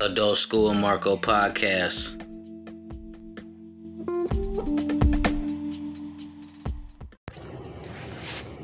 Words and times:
Adult 0.00 0.38
School 0.38 0.72
Marco 0.72 1.18
podcast. 1.18 2.16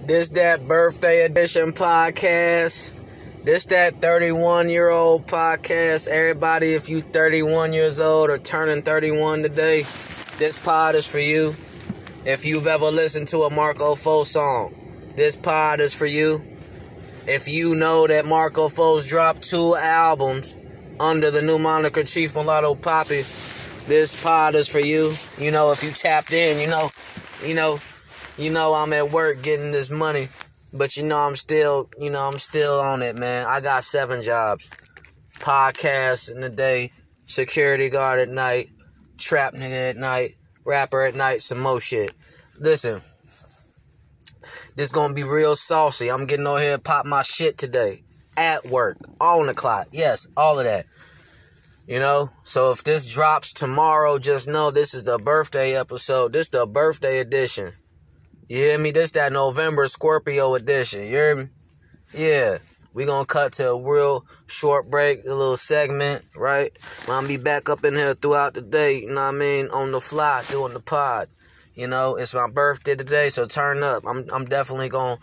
This 0.07 0.30
that 0.30 0.67
birthday 0.67 1.27
edition 1.27 1.72
podcast. 1.72 3.45
This 3.45 3.67
that 3.67 3.96
31 3.96 4.71
year 4.71 4.89
old 4.89 5.27
podcast. 5.27 6.09
Everybody, 6.09 6.72
if 6.72 6.89
you 6.89 7.03
31 7.03 7.75
years 7.75 8.00
old 8.00 8.30
or 8.30 8.39
turning 8.39 8.80
31 8.80 9.43
today, 9.43 9.80
this 9.80 10.64
pod 10.64 10.95
is 10.95 11.07
for 11.07 11.18
you. 11.18 11.48
If 12.25 12.46
you've 12.46 12.66
ever 12.66 12.87
listened 12.87 13.29
to 13.29 13.43
a 13.43 13.50
Marco 13.50 13.95
Fo 13.95 14.25
song, 14.25 14.75
this 15.16 15.37
pod 15.37 15.80
is 15.80 15.95
for 15.95 16.07
you. 16.07 16.40
If 17.29 17.46
you 17.46 17.75
know 17.75 18.07
that 18.07 18.25
Marco 18.25 18.68
Fo's 18.68 19.11
dropped 19.11 19.43
two 19.43 19.76
albums 19.76 20.57
under 21.00 21.31
the 21.31 21.43
new 21.43 21.59
moniker 21.59 22.03
Chief 22.05 22.35
Mulatto 22.35 22.75
Poppy, 22.75 23.23
this 23.87 24.23
pod 24.23 24.54
is 24.54 24.68
for 24.68 24.81
you. 24.81 25.13
You 25.39 25.50
know, 25.50 25.73
if 25.73 25.82
you 25.82 25.91
tapped 25.91 26.32
in, 26.32 26.61
you 26.61 26.68
know, 26.68 26.89
you 27.46 27.54
know, 27.54 27.77
you 28.39 28.53
know 28.53 28.75
I'm 28.75 28.93
at 28.93 29.11
work 29.11 29.43
getting 29.43 29.73
this 29.73 29.90
money, 29.90 30.27
but 30.73 30.96
you 30.96 31.04
know 31.04 31.18
I'm 31.18 31.37
still, 31.37 31.89
you 31.99 32.11
know, 32.11 32.27
I'm 32.27 32.39
still 32.39 32.81
on 32.81 33.03
it, 33.03 33.17
man. 33.17 33.47
I 33.47 33.61
got 33.61 33.84
seven 33.84 34.23
jobs. 34.23 34.69
Podcast 35.39 36.33
in 36.33 36.41
the 36.41 36.48
day, 36.48 36.91
security 37.27 37.91
guard 37.91 38.19
at 38.19 38.28
night, 38.28 38.69
trap 39.19 39.53
nigga 39.53 39.91
at 39.91 39.97
night, 39.97 40.31
rapper 40.65 41.03
at 41.05 41.15
night, 41.15 41.42
some 41.42 41.61
more 41.61 41.81
shit. 41.81 42.12
Listen, 42.61 43.01
this 44.77 44.92
gonna 44.92 45.15
be 45.15 45.25
real 45.25 45.55
saucy. 45.55 46.11
I'm 46.11 46.27
getting 46.27 46.47
on 46.47 46.61
here 46.61 46.78
pop 46.78 47.06
my 47.06 47.23
shit 47.23 47.59
today. 47.59 48.01
At 48.39 48.67
work, 48.67 48.98
on 49.19 49.47
the 49.47 49.55
clock. 49.55 49.87
Yes, 49.92 50.29
all 50.37 50.59
of 50.59 50.67
that. 50.67 50.85
You 51.87 52.01
know, 52.01 52.31
so 52.42 52.73
if 52.73 52.83
this 52.83 53.15
drops 53.15 53.53
tomorrow, 53.53 54.19
just 54.19 54.48
know 54.48 54.73
this 54.73 54.92
is 54.92 55.05
the 55.05 55.19
birthday 55.19 55.77
episode. 55.79 56.33
This 56.33 56.48
the 56.48 56.67
birthday 56.67 57.19
edition. 57.19 57.73
You 58.48 58.56
hear 58.59 58.79
me? 58.79 58.91
This 58.91 59.12
that 59.12 59.33
November 59.33 59.87
Scorpio 59.87 60.55
edition. 60.57 61.03
You 61.03 61.09
hear 61.09 61.37
me? 61.37 61.45
Yeah. 62.12 62.59
We 62.92 63.05
gonna 63.05 63.27
cut 63.27 63.53
to 63.55 63.69
a 63.69 63.92
real 63.92 64.25
short 64.48 64.91
break, 64.91 65.25
a 65.27 65.29
little 65.29 65.57
segment, 65.57 66.25
right? 66.34 66.70
I'm 67.09 67.29
be 67.29 67.37
back 67.37 67.69
up 67.69 67.84
in 67.84 67.95
here 67.95 68.14
throughout 68.14 68.55
the 68.55 68.62
day, 68.62 69.01
you 69.01 69.09
know 69.09 69.14
what 69.17 69.34
I 69.34 69.39
mean? 69.39 69.69
On 69.69 69.92
the 69.92 70.01
fly, 70.01 70.42
doing 70.48 70.73
the 70.73 70.81
pod. 70.81 71.29
You 71.75 71.89
know, 71.89 72.17
it's 72.17 72.33
my 72.33 72.48
birthday 72.48 72.95
today, 72.97 73.29
so 73.29 73.47
turn 73.47 73.83
up. 73.83 74.03
I'm 74.09 74.25
I'm 74.33 74.47
definitely 74.47 74.89
gonna 74.89 75.19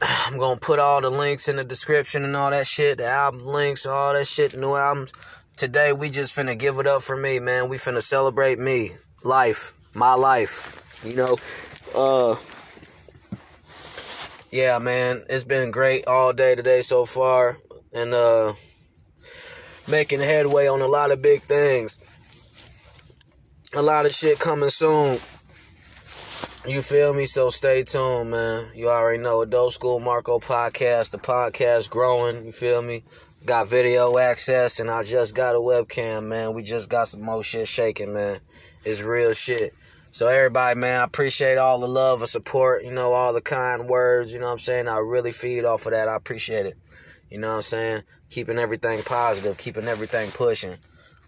I'm 0.26 0.38
gonna 0.38 0.58
put 0.58 0.78
all 0.78 1.02
the 1.02 1.10
links 1.10 1.48
in 1.48 1.56
the 1.56 1.64
description 1.64 2.24
and 2.24 2.34
all 2.34 2.50
that 2.50 2.66
shit, 2.66 2.98
the 2.98 3.06
album 3.06 3.44
links, 3.44 3.84
all 3.84 4.14
that 4.14 4.26
shit, 4.26 4.56
new 4.56 4.74
albums. 4.74 5.12
Today 5.56 5.94
we 5.94 6.10
just 6.10 6.36
finna 6.36 6.58
give 6.58 6.78
it 6.80 6.86
up 6.86 7.00
for 7.00 7.16
me, 7.16 7.38
man. 7.38 7.70
We 7.70 7.78
finna 7.78 8.02
celebrate 8.02 8.58
me, 8.58 8.90
life, 9.24 9.72
my 9.94 10.12
life. 10.12 11.00
You 11.02 11.16
know, 11.16 11.36
uh 11.96 12.36
yeah, 14.52 14.78
man, 14.78 15.24
it's 15.30 15.44
been 15.44 15.70
great 15.70 16.06
all 16.06 16.34
day 16.34 16.56
today 16.56 16.82
so 16.82 17.06
far, 17.06 17.56
and 17.94 18.12
uh 18.12 18.52
making 19.90 20.20
headway 20.20 20.66
on 20.68 20.82
a 20.82 20.86
lot 20.86 21.10
of 21.10 21.22
big 21.22 21.40
things. 21.40 22.00
A 23.74 23.80
lot 23.80 24.04
of 24.04 24.12
shit 24.12 24.38
coming 24.38 24.68
soon. 24.68 25.18
You 26.70 26.82
feel 26.82 27.14
me? 27.14 27.24
So 27.24 27.48
stay 27.48 27.82
tuned, 27.82 28.30
man. 28.30 28.72
You 28.74 28.90
already 28.90 29.22
know 29.22 29.40
Adult 29.40 29.72
School 29.72 30.00
Marco 30.00 30.38
podcast. 30.38 31.12
The 31.12 31.18
podcast 31.18 31.88
growing. 31.88 32.44
You 32.44 32.52
feel 32.52 32.82
me? 32.82 33.04
Got 33.46 33.68
video 33.68 34.18
access, 34.18 34.80
and 34.80 34.90
I 34.90 35.04
just 35.04 35.36
got 35.36 35.54
a 35.54 35.60
webcam, 35.60 36.26
man. 36.26 36.52
We 36.52 36.64
just 36.64 36.90
got 36.90 37.06
some 37.06 37.22
more 37.22 37.44
shit 37.44 37.68
shaking, 37.68 38.12
man. 38.12 38.38
It's 38.84 39.04
real 39.04 39.34
shit. 39.34 39.70
So 40.10 40.26
everybody, 40.26 40.80
man, 40.80 41.00
I 41.00 41.04
appreciate 41.04 41.56
all 41.56 41.78
the 41.78 41.86
love 41.86 42.22
and 42.22 42.28
support, 42.28 42.82
you 42.82 42.90
know, 42.90 43.12
all 43.12 43.32
the 43.32 43.40
kind 43.40 43.88
words, 43.88 44.34
you 44.34 44.40
know 44.40 44.46
what 44.46 44.52
I'm 44.54 44.58
saying? 44.58 44.88
I 44.88 44.96
really 44.96 45.30
feed 45.30 45.64
off 45.64 45.86
of 45.86 45.92
that. 45.92 46.08
I 46.08 46.16
appreciate 46.16 46.66
it. 46.66 46.74
You 47.30 47.38
know 47.38 47.50
what 47.50 47.56
I'm 47.56 47.62
saying? 47.62 48.02
Keeping 48.30 48.58
everything 48.58 48.98
positive, 49.06 49.56
keeping 49.58 49.84
everything 49.84 50.28
pushing. 50.32 50.74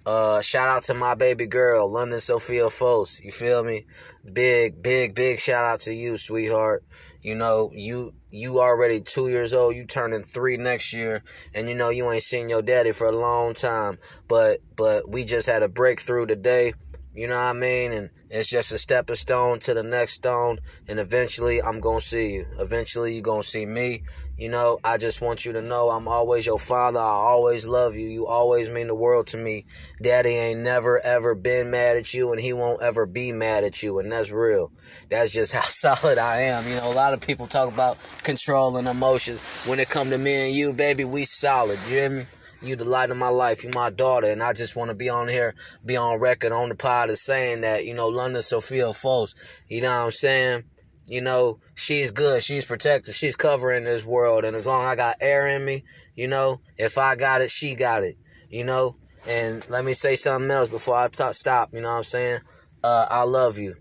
Uh, 0.05 0.41
shout 0.41 0.67
out 0.67 0.83
to 0.85 0.95
my 0.95 1.15
baby 1.15 1.47
girl, 1.47 1.89
London 1.89 2.19
Sophia 2.19 2.69
Fos. 2.69 3.21
You 3.21 3.31
feel 3.31 3.63
me? 3.63 3.85
Big, 4.33 4.83
big, 4.83 5.15
big 5.15 5.39
shout 5.39 5.65
out 5.65 5.81
to 5.81 5.93
you, 5.93 6.17
sweetheart. 6.17 6.83
You 7.23 7.37
know, 7.37 7.71
you 7.73 8.13
you 8.31 8.61
already 8.61 9.01
two 9.01 9.29
years 9.29 9.55
old. 9.55 9.75
You 9.75 9.87
turning 9.87 10.23
three 10.23 10.57
next 10.57 10.95
year, 10.95 11.23
and 11.55 11.69
you 11.69 11.75
know 11.75 11.91
you 11.91 12.11
ain't 12.11 12.23
seen 12.23 12.49
your 12.49 12.63
daddy 12.63 12.93
for 12.93 13.07
a 13.07 13.17
long 13.17 13.55
time. 13.55 13.99
But 14.29 14.59
but 14.77 15.11
we 15.11 15.25
just 15.25 15.49
had 15.49 15.63
a 15.63 15.69
breakthrough 15.69 16.27
today. 16.27 16.73
You 17.15 17.27
know 17.27 17.35
what 17.35 17.43
I 17.43 17.53
mean? 17.55 17.93
And 17.93 18.11
it's 18.31 18.49
just 18.49 18.73
a 18.73 18.79
stepping 18.79 19.17
stone 19.17 19.59
to 19.61 19.75
the 19.75 19.83
next 19.83 20.15
stone. 20.15 20.59
And 20.89 21.01
eventually, 21.01 21.61
I'm 21.63 21.81
gonna 21.81 22.01
see 22.01 22.35
you. 22.35 22.47
Eventually, 22.59 23.15
you 23.15 23.23
gonna 23.23 23.43
see 23.43 23.67
me. 23.67 24.03
You 24.39 24.49
know, 24.49 24.79
I 24.85 24.99
just 24.99 25.21
want 25.21 25.45
you 25.45 25.53
to 25.55 25.63
know 25.63 25.89
I'm 25.89 26.07
always 26.07 26.47
your 26.47 26.61
father. 26.61 27.01
I 27.01 27.03
always 27.03 27.67
love 27.67 27.97
you. 27.97 28.07
You 28.07 28.29
always 28.29 28.71
mean 28.71 28.87
the 28.87 28.95
world 28.95 29.27
to 29.29 29.37
me. 29.37 29.65
Daddy 30.01 30.31
ain't 30.31 30.61
never 30.61 31.05
ever 31.05 31.35
been 31.35 31.73
mad 31.73 31.97
at 31.97 32.15
you 32.15 32.31
and 32.31 32.41
he 32.41 32.53
won't 32.53 32.81
ever 32.81 33.05
be 33.05 33.33
mad 33.33 33.65
at 33.65 33.83
you. 33.83 33.99
And 33.99 34.13
that's 34.13 34.31
real. 34.31 34.71
That's 35.11 35.33
just 35.33 35.53
how 35.55 35.63
solid 35.63 36.19
I 36.19 36.43
am. 36.43 36.63
You 36.69 36.77
know, 36.77 36.93
a 36.93 36.95
lot 36.95 37.15
of 37.15 37.21
people 37.21 37.49
talk 37.49 37.73
about 37.73 37.99
controlling 38.23 38.87
emotions. 38.87 39.67
When 39.69 39.81
it 39.81 39.91
come 39.91 40.09
to 40.11 40.19
me 40.19 40.47
and 40.47 40.55
you, 40.55 40.73
baby, 40.73 41.05
we 41.05 41.25
solid. 41.25 41.77
You 41.89 41.97
hear 41.97 42.11
me? 42.11 42.23
You 42.63 42.77
the 42.77 42.85
light 42.85 43.11
of 43.11 43.17
my 43.17 43.31
life. 43.31 43.65
You 43.65 43.71
my 43.75 43.91
daughter. 43.91 44.29
And 44.29 44.41
I 44.41 44.53
just 44.53 44.77
want 44.77 44.93
to 44.93 44.97
be 44.97 45.09
on 45.09 45.27
here, 45.27 45.53
be 45.85 45.97
on 45.97 46.21
record 46.21 46.53
on 46.53 46.69
the 46.69 46.77
pod 46.77 47.11
as 47.11 47.23
saying 47.23 47.63
that, 47.63 47.85
you 47.85 47.95
know, 47.95 48.07
London 48.07 48.43
Sophia 48.43 48.93
Fos. 48.93 49.35
You 49.69 49.83
know 49.83 49.91
what 49.99 50.05
I'm 50.05 50.11
saying? 50.13 50.63
You 51.09 51.21
know, 51.21 51.59
she's 51.75 52.11
good, 52.11 52.43
she's 52.43 52.65
protected, 52.65 53.15
she's 53.15 53.37
covering 53.37 53.85
this 53.85 54.07
world. 54.07 54.45
And 54.45 54.55
as 54.55 54.67
long 54.67 54.83
as 54.83 54.89
I 54.89 54.97
got 54.97 55.17
air 55.21 55.47
in 55.49 55.65
me, 55.65 55.85
you 56.15 56.29
know, 56.29 56.59
if 56.77 56.99
I 56.99 57.17
got 57.17 57.41
it, 57.41 57.51
she 57.51 57.75
got 57.75 58.03
it, 58.03 58.17
you 58.51 58.65
know. 58.65 58.95
And 59.29 59.69
let 59.69 59.85
me 59.85 59.95
say 59.95 60.15
something 60.15 60.51
else 60.51 60.69
before 60.69 60.97
I 60.97 61.09
talk, 61.09 61.35
stop, 61.35 61.71
you 61.73 61.81
know 61.81 61.91
what 61.91 61.99
I'm 61.99 62.03
saying? 62.03 62.41
Uh, 62.85 63.07
I 63.11 63.25
love 63.25 63.59
you. 63.59 63.75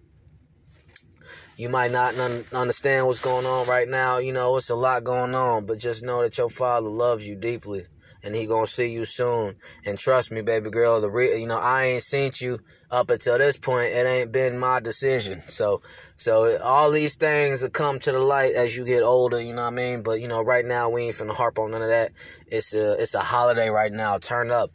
You 1.58 1.70
might 1.70 1.92
not 1.92 2.14
understand 2.54 3.08
what's 3.08 3.20
going 3.20 3.46
on 3.46 3.68
right 3.68 3.88
now, 3.88 4.20
you 4.20 4.32
know, 4.32 4.58
it's 4.58 4.70
a 4.70 4.76
lot 4.76 5.04
going 5.04 5.34
on, 5.34 5.66
but 5.66 5.80
just 5.80 6.04
know 6.04 6.22
that 6.22 6.38
your 6.38 6.50
father 6.50 6.88
loves 6.88 7.28
you 7.28 7.36
deeply 7.36 7.82
and 8.24 8.36
he 8.36 8.46
gonna 8.46 8.68
see 8.68 8.94
you 8.94 9.06
soon. 9.06 9.54
And 9.86 9.98
trust 9.98 10.32
me, 10.32 10.42
baby 10.42 10.70
girl, 10.70 11.02
the 11.02 11.10
real, 11.10 11.38
you 11.38 11.48
know, 11.48 11.58
I 11.58 11.86
ain't 11.86 12.04
seen 12.04 12.32
you 12.42 12.60
up 12.92 13.10
until 13.10 13.38
this 13.38 13.58
point. 13.58 13.94
It 13.94 14.06
ain't 14.06 14.32
been 14.32 14.60
my 14.60 14.80
decision. 14.80 15.40
So, 15.40 15.82
so 16.18 16.58
all 16.64 16.92
these 16.92 17.16
things 17.16 17.62
will 17.62 17.70
come 17.70 18.00
to 18.00 18.12
the 18.12 18.20
light 18.20 18.54
as 18.56 18.76
you 18.76 18.86
get 18.86 19.04
older. 19.04 19.40
You 19.40 19.54
know 19.54 19.62
what 19.62 19.74
I 19.74 19.76
mean? 19.76 20.02
But 20.04 20.20
you 20.20 20.28
know, 20.28 20.44
right 20.44 20.66
now 20.66 20.90
we 20.90 21.04
ain't 21.04 21.14
finna 21.14 21.36
harp 21.36 21.60
on 21.60 21.72
none 21.72 21.84
of 21.84 21.90
that. 21.90 22.10
It's 22.48 22.74
a, 22.74 22.94
it's 23.00 23.14
a 23.14 23.20
holiday 23.20 23.70
right 23.70 23.92
now. 23.92 24.18
Turn 24.18 24.52
up. 24.52 24.70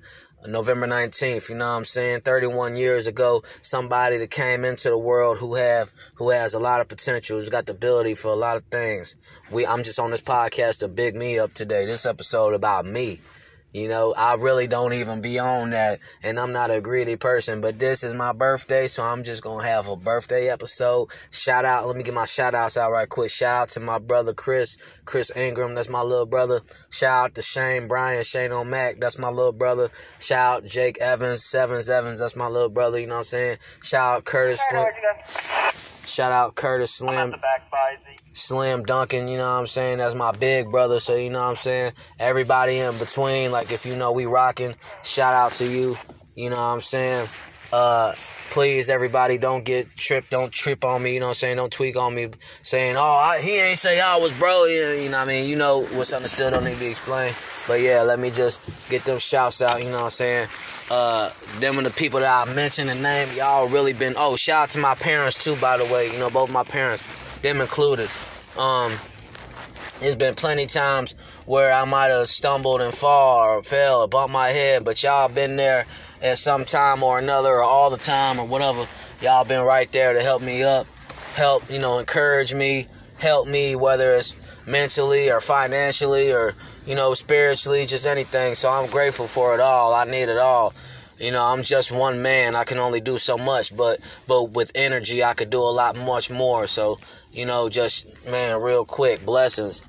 November 0.45 0.89
19th, 0.89 1.51
you 1.51 1.57
know 1.57 1.71
what 1.71 1.77
I'm 1.77 1.85
saying? 1.85 2.23
31 2.23 2.75
years 2.75 3.07
ago, 3.07 3.41
somebody 3.45 4.19
that 4.19 4.31
came 4.33 4.65
into 4.65 4.91
the 4.91 4.99
world 4.99 5.39
who 5.39 5.55
have 5.55 5.89
who 6.17 6.31
has 6.31 6.55
a 6.55 6.59
lot 6.59 6.81
of 6.81 6.89
potential, 6.89 7.37
who's 7.37 7.49
got 7.49 7.67
the 7.67 7.73
ability 7.73 8.15
for 8.15 8.33
a 8.33 8.35
lot 8.35 8.57
of 8.57 8.65
things. 8.65 9.15
We 9.53 9.65
I'm 9.65 9.85
just 9.85 10.01
on 10.01 10.11
this 10.11 10.21
podcast 10.21 10.81
to 10.81 10.89
big 10.89 11.15
me 11.15 11.39
up 11.39 11.53
today. 11.53 11.87
This 11.87 12.07
episode 12.07 12.55
about 12.55 12.87
me. 12.87 13.19
You 13.73 13.89
know, 13.89 14.13
I 14.17 14.35
really 14.35 14.67
don't 14.67 14.93
even 14.93 15.23
be 15.23 15.39
on 15.39 15.71
that, 15.71 15.99
and 16.23 16.39
I'm 16.39 16.53
not 16.53 16.71
a 16.71 16.83
greedy 16.83 17.17
person, 17.17 17.63
but 17.63 17.79
this 17.79 18.05
is 18.05 18.13
my 18.13 18.35
birthday, 18.35 18.87
so 18.87 19.03
I'm 19.03 19.25
just 19.25 19.43
gonna 19.43 19.67
have 19.67 19.89
a 19.89 19.97
birthday 19.97 20.51
episode. 20.51 21.09
Shout 21.31 21.65
out, 21.65 21.87
let 21.87 21.97
me 21.97 22.03
get 22.03 22.13
my 22.13 22.27
shout 22.27 22.55
outs 22.55 22.77
out 22.77 22.93
right 22.93 23.09
quick. 23.09 23.31
Shout 23.31 23.63
out 23.63 23.69
to 23.71 23.81
my 23.81 23.99
brother 23.99 24.35
Chris, 24.35 25.01
Chris 25.07 25.35
Ingram, 25.35 25.75
that's 25.75 25.89
my 25.89 26.03
little 26.03 26.27
brother. 26.27 26.61
Shout 26.93 27.25
out 27.25 27.35
to 27.37 27.43
Shane 27.43 27.89
Bryan, 27.89 28.23
Shane 28.23 28.53
O'Mac, 28.53 28.97
that's 29.01 29.19
my 29.19 29.31
little 29.31 29.55
brother. 29.55 29.89
Shout 30.21 30.59
out 30.59 30.69
Jake 30.69 31.01
Evans, 31.01 31.43
Sevens 31.43 31.89
Evans, 31.89 32.19
that's 32.19 32.37
my 32.37 32.49
little 32.49 32.69
brother, 32.69 33.01
you 33.01 33.07
know 33.07 33.15
what 33.15 33.21
I'm 33.21 33.25
saying? 33.25 33.57
Shout 33.83 34.19
out 34.19 34.25
Curtis 34.27 34.61
Slim. 34.69 34.87
Shout 36.07 36.33
out 36.33 36.55
Curtis 36.55 36.95
Slim. 36.95 37.35
Slim 38.35 38.83
Duncan, 38.85 39.27
you 39.27 39.39
know 39.39 39.55
what 39.55 39.61
I'm 39.61 39.67
saying? 39.67 39.99
That's 39.99 40.15
my 40.15 40.33
big 40.33 40.71
brother, 40.71 41.01
so 41.01 41.17
you 41.17 41.31
know 41.31 41.43
what 41.43 41.51
I'm 41.51 41.57
saying? 41.57 41.93
Everybody 42.21 42.79
in 42.79 42.99
between, 42.99 43.51
like 43.53 43.73
if 43.73 43.87
you 43.87 43.97
know 43.97 44.13
we 44.13 44.27
rocking, 44.27 44.75
shout 45.03 45.33
out 45.33 45.53
to 45.53 45.65
you. 45.65 45.97
You 46.35 46.51
know 46.51 46.57
what 46.57 46.75
I'm 46.75 46.81
saying? 46.83 47.27
Uh 47.73 48.13
please 48.51 48.91
everybody 48.91 49.39
don't 49.39 49.65
get 49.65 49.87
tripped, 49.97 50.31
don't 50.31 50.53
trip 50.53 50.85
on 50.85 51.03
me, 51.03 51.15
you 51.15 51.21
know 51.21 51.27
what 51.27 51.31
I'm 51.31 51.35
saying? 51.35 51.57
Don't 51.57 51.73
tweak 51.73 51.97
on 51.97 52.15
me 52.15 52.29
saying, 52.63 52.97
Oh, 52.99 53.01
I, 53.01 53.41
he 53.41 53.59
ain't 53.59 53.79
say 53.79 53.99
I 53.99 54.17
was 54.19 54.39
bro, 54.39 54.67
you 54.67 55.11
know 55.11 55.19
what 55.19 55.27
I 55.27 55.31
mean? 55.31 55.49
You 55.49 55.57
know 55.57 55.81
what's 55.93 56.13
understood, 56.13 56.53
don't 56.53 56.65
need 56.65 56.75
to 56.75 56.81
be 56.81 56.91
explained. 56.91 57.35
But 57.67 57.81
yeah, 57.81 58.03
let 58.03 58.19
me 58.19 58.29
just 58.31 58.91
get 58.91 59.03
them 59.03 59.19
shouts 59.19 59.63
out, 59.63 59.83
you 59.83 59.89
know 59.89 60.05
what 60.05 60.05
I'm 60.05 60.11
saying? 60.11 60.49
Uh 60.91 61.31
them 61.61 61.79
are 61.79 61.83
the 61.83 61.95
people 61.97 62.21
that 62.21 62.49
I 62.49 62.55
mentioned 62.55 62.91
the 62.91 62.95
name, 62.95 63.27
y'all 63.39 63.71
really 63.71 63.95
been 63.95 64.15
oh, 64.19 64.37
shout 64.37 64.65
out 64.65 64.71
to 64.71 64.79
my 64.79 64.95
parents 64.95 65.43
too, 65.43 65.55
by 65.63 65.79
the 65.79 65.85
way, 65.93 66.11
you 66.13 66.21
know, 66.21 66.29
both 66.29 66.53
my 66.53 66.65
parents 66.65 67.41
them 67.41 67.61
included. 67.61 68.09
Um, 68.59 68.93
it's 70.01 70.17
been 70.17 70.35
plenty 70.35 70.67
times 70.67 71.13
where 71.47 71.73
I 71.73 71.85
might 71.85 72.09
have 72.09 72.29
stumbled 72.29 72.81
and 72.81 72.93
fall 72.93 73.41
or 73.41 73.63
fell 73.63 74.03
or 74.03 74.09
bumped 74.09 74.33
my 74.33 74.49
head, 74.49 74.85
but 74.85 75.03
y'all 75.03 75.29
been 75.29 75.57
there 75.57 75.87
at 76.23 76.39
some 76.39 76.65
time 76.65 77.03
or 77.03 77.19
another 77.19 77.51
or 77.51 77.63
all 77.63 77.91
the 77.91 77.97
time 77.97 78.39
or 78.39 78.47
whatever. 78.47 78.87
Y'all 79.21 79.45
been 79.45 79.65
right 79.65 79.91
there 79.93 80.15
to 80.15 80.23
help 80.23 80.43
me 80.43 80.63
up, 80.63 80.87
help, 81.35 81.69
you 81.71 81.79
know, 81.79 81.99
encourage 81.99 82.55
me, 82.55 82.87
help 83.19 83.47
me, 83.47 83.77
whether 83.77 84.13
it's 84.13 84.67
mentally 84.67 85.31
or 85.31 85.41
financially 85.41 86.33
or, 86.33 86.55
you 86.87 86.95
know, 86.95 87.15
spiritually, 87.15 87.87
just 87.87 88.07
anything. 88.07 88.55
So 88.55 88.71
I'm 88.71 88.91
grateful 88.91 89.27
for 89.27 89.55
it 89.55 89.61
all. 89.61 89.95
I 89.95 90.05
need 90.05 90.29
it 90.29 90.39
all. 90.39 90.73
You 91.19 91.31
know, 91.31 91.45
I'm 91.45 91.63
just 91.63 91.93
one 91.93 92.21
man. 92.21 92.57
I 92.57 92.65
can 92.65 92.79
only 92.79 93.01
do 93.01 93.17
so 93.17 93.39
much, 93.39 93.77
but 93.77 94.01
but 94.27 94.55
with 94.55 94.73
energy, 94.75 95.23
I 95.23 95.35
could 95.35 95.51
do 95.51 95.61
a 95.61 95.71
lot 95.71 95.95
much 95.95 96.31
more. 96.31 96.67
So, 96.67 96.99
you 97.33 97.47
know, 97.47 97.69
just 97.69 98.27
man, 98.29 98.61
real 98.61 98.85
quick, 98.85 99.25
blessings. 99.25 99.83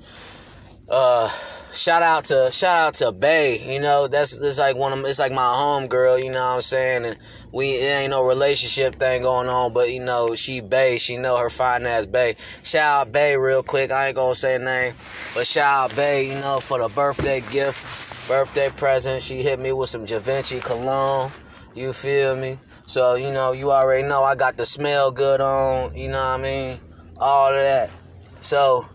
Uh, 0.88 1.28
shout 1.74 2.02
out 2.02 2.26
to 2.26 2.50
shout 2.52 2.78
out 2.78 2.94
to 2.94 3.12
Bay. 3.12 3.58
You 3.58 3.80
know, 3.80 4.06
that's 4.06 4.38
that's 4.38 4.58
like 4.58 4.76
one 4.76 4.96
of 4.96 5.04
it's 5.04 5.18
like 5.18 5.32
my 5.32 5.52
home 5.54 5.88
girl. 5.88 6.18
You 6.18 6.32
know 6.32 6.44
what 6.44 6.54
I'm 6.54 6.60
saying? 6.60 7.04
And 7.04 7.18
we 7.52 7.76
ain't 7.78 8.10
no 8.10 8.24
relationship 8.24 8.94
thing 8.94 9.22
going 9.22 9.48
on, 9.48 9.72
but 9.72 9.90
you 9.90 10.00
know 10.00 10.34
she 10.34 10.60
Bay. 10.60 10.98
She 10.98 11.16
know 11.16 11.36
her 11.36 11.50
fine 11.50 11.86
ass 11.86 12.06
Bay. 12.06 12.36
Shout 12.62 13.08
out 13.08 13.12
Bay 13.12 13.36
real 13.36 13.62
quick. 13.62 13.90
I 13.90 14.08
ain't 14.08 14.16
gonna 14.16 14.34
say 14.34 14.58
name, 14.58 14.92
but 14.92 15.46
shout 15.46 15.90
out 15.90 15.96
Bay. 15.96 16.28
You 16.28 16.34
know 16.40 16.60
for 16.60 16.78
the 16.78 16.88
birthday 16.94 17.40
gift, 17.52 18.28
birthday 18.28 18.68
present. 18.76 19.22
She 19.22 19.42
hit 19.42 19.58
me 19.58 19.72
with 19.72 19.90
some 19.90 20.04
Givenchy 20.04 20.60
cologne. 20.60 21.30
You 21.74 21.92
feel 21.92 22.36
me? 22.36 22.56
So 22.86 23.14
you 23.14 23.32
know 23.32 23.52
you 23.52 23.72
already 23.72 24.06
know 24.06 24.22
I 24.22 24.36
got 24.36 24.56
the 24.56 24.66
smell 24.66 25.10
good 25.10 25.40
on. 25.40 25.94
You 25.94 26.08
know 26.08 26.18
what 26.18 26.40
I 26.40 26.42
mean? 26.42 26.78
All 27.18 27.48
of 27.48 27.60
that. 27.60 27.88
So 27.88 28.86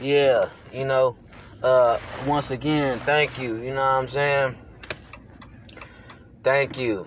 yeah, 0.00 0.46
you 0.72 0.84
know. 0.84 1.16
Uh, 1.62 1.98
once 2.26 2.50
again, 2.52 2.98
thank 2.98 3.40
you. 3.40 3.56
You 3.56 3.70
know 3.70 3.84
what 3.84 4.02
I'm 4.02 4.08
saying? 4.08 4.54
Thank 6.44 6.78
you. 6.78 7.06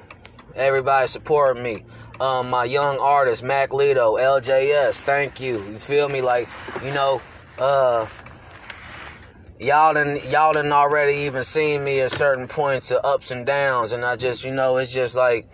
Everybody 0.56 1.08
supporting 1.08 1.64
me. 1.64 1.84
Um, 2.20 2.50
my 2.50 2.66
young 2.66 3.00
artist, 3.00 3.44
Mac 3.44 3.70
Lito, 3.70 4.20
LJS, 4.20 5.02
thank 5.02 5.40
you. 5.40 5.54
You 5.54 5.78
feel 5.78 6.10
me? 6.10 6.22
Like, 6.22 6.48
you 6.84 6.94
know, 6.94 7.22
uh, 7.60 8.06
y'all 9.58 9.94
done, 9.94 10.18
y'all 10.28 10.54
done 10.54 10.72
already 10.72 11.14
even 11.14 11.44
seen 11.44 11.84
me 11.84 12.02
at 12.02 12.12
certain 12.12 12.48
points 12.48 12.92
of 12.92 13.04
ups 13.06 13.32
and 13.32 13.46
downs. 13.46 13.94
And 13.94 14.04
I 14.04 14.18
just, 14.18 14.44
you 14.44 14.54
know, 14.54 14.78
it's 14.78 14.94
just 14.94 15.16
like, 15.16 15.46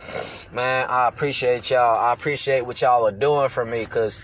man, 0.53 0.88
I 0.89 1.07
appreciate 1.07 1.69
y'all. 1.69 1.99
I 1.99 2.13
appreciate 2.13 2.65
what 2.65 2.81
y'all 2.81 3.05
are 3.05 3.17
doing 3.17 3.47
for 3.47 3.63
me. 3.63 3.85
Cause 3.85 4.17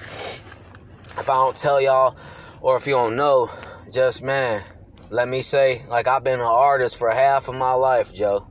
if 1.18 1.30
I 1.30 1.34
don't 1.34 1.56
tell 1.56 1.80
y'all, 1.80 2.18
or 2.62 2.76
if 2.76 2.88
you 2.88 2.96
don't 2.96 3.16
know, 3.16 3.50
just 3.94 4.24
man, 4.24 4.64
let 5.12 5.28
me 5.28 5.42
say, 5.42 5.84
like 5.88 6.08
I've 6.08 6.24
been 6.24 6.40
an 6.40 6.46
artist 6.46 6.98
for 6.98 7.12
half 7.12 7.48
of 7.48 7.56
my 7.56 7.74
life, 7.74 8.14
Joe. 8.14 8.48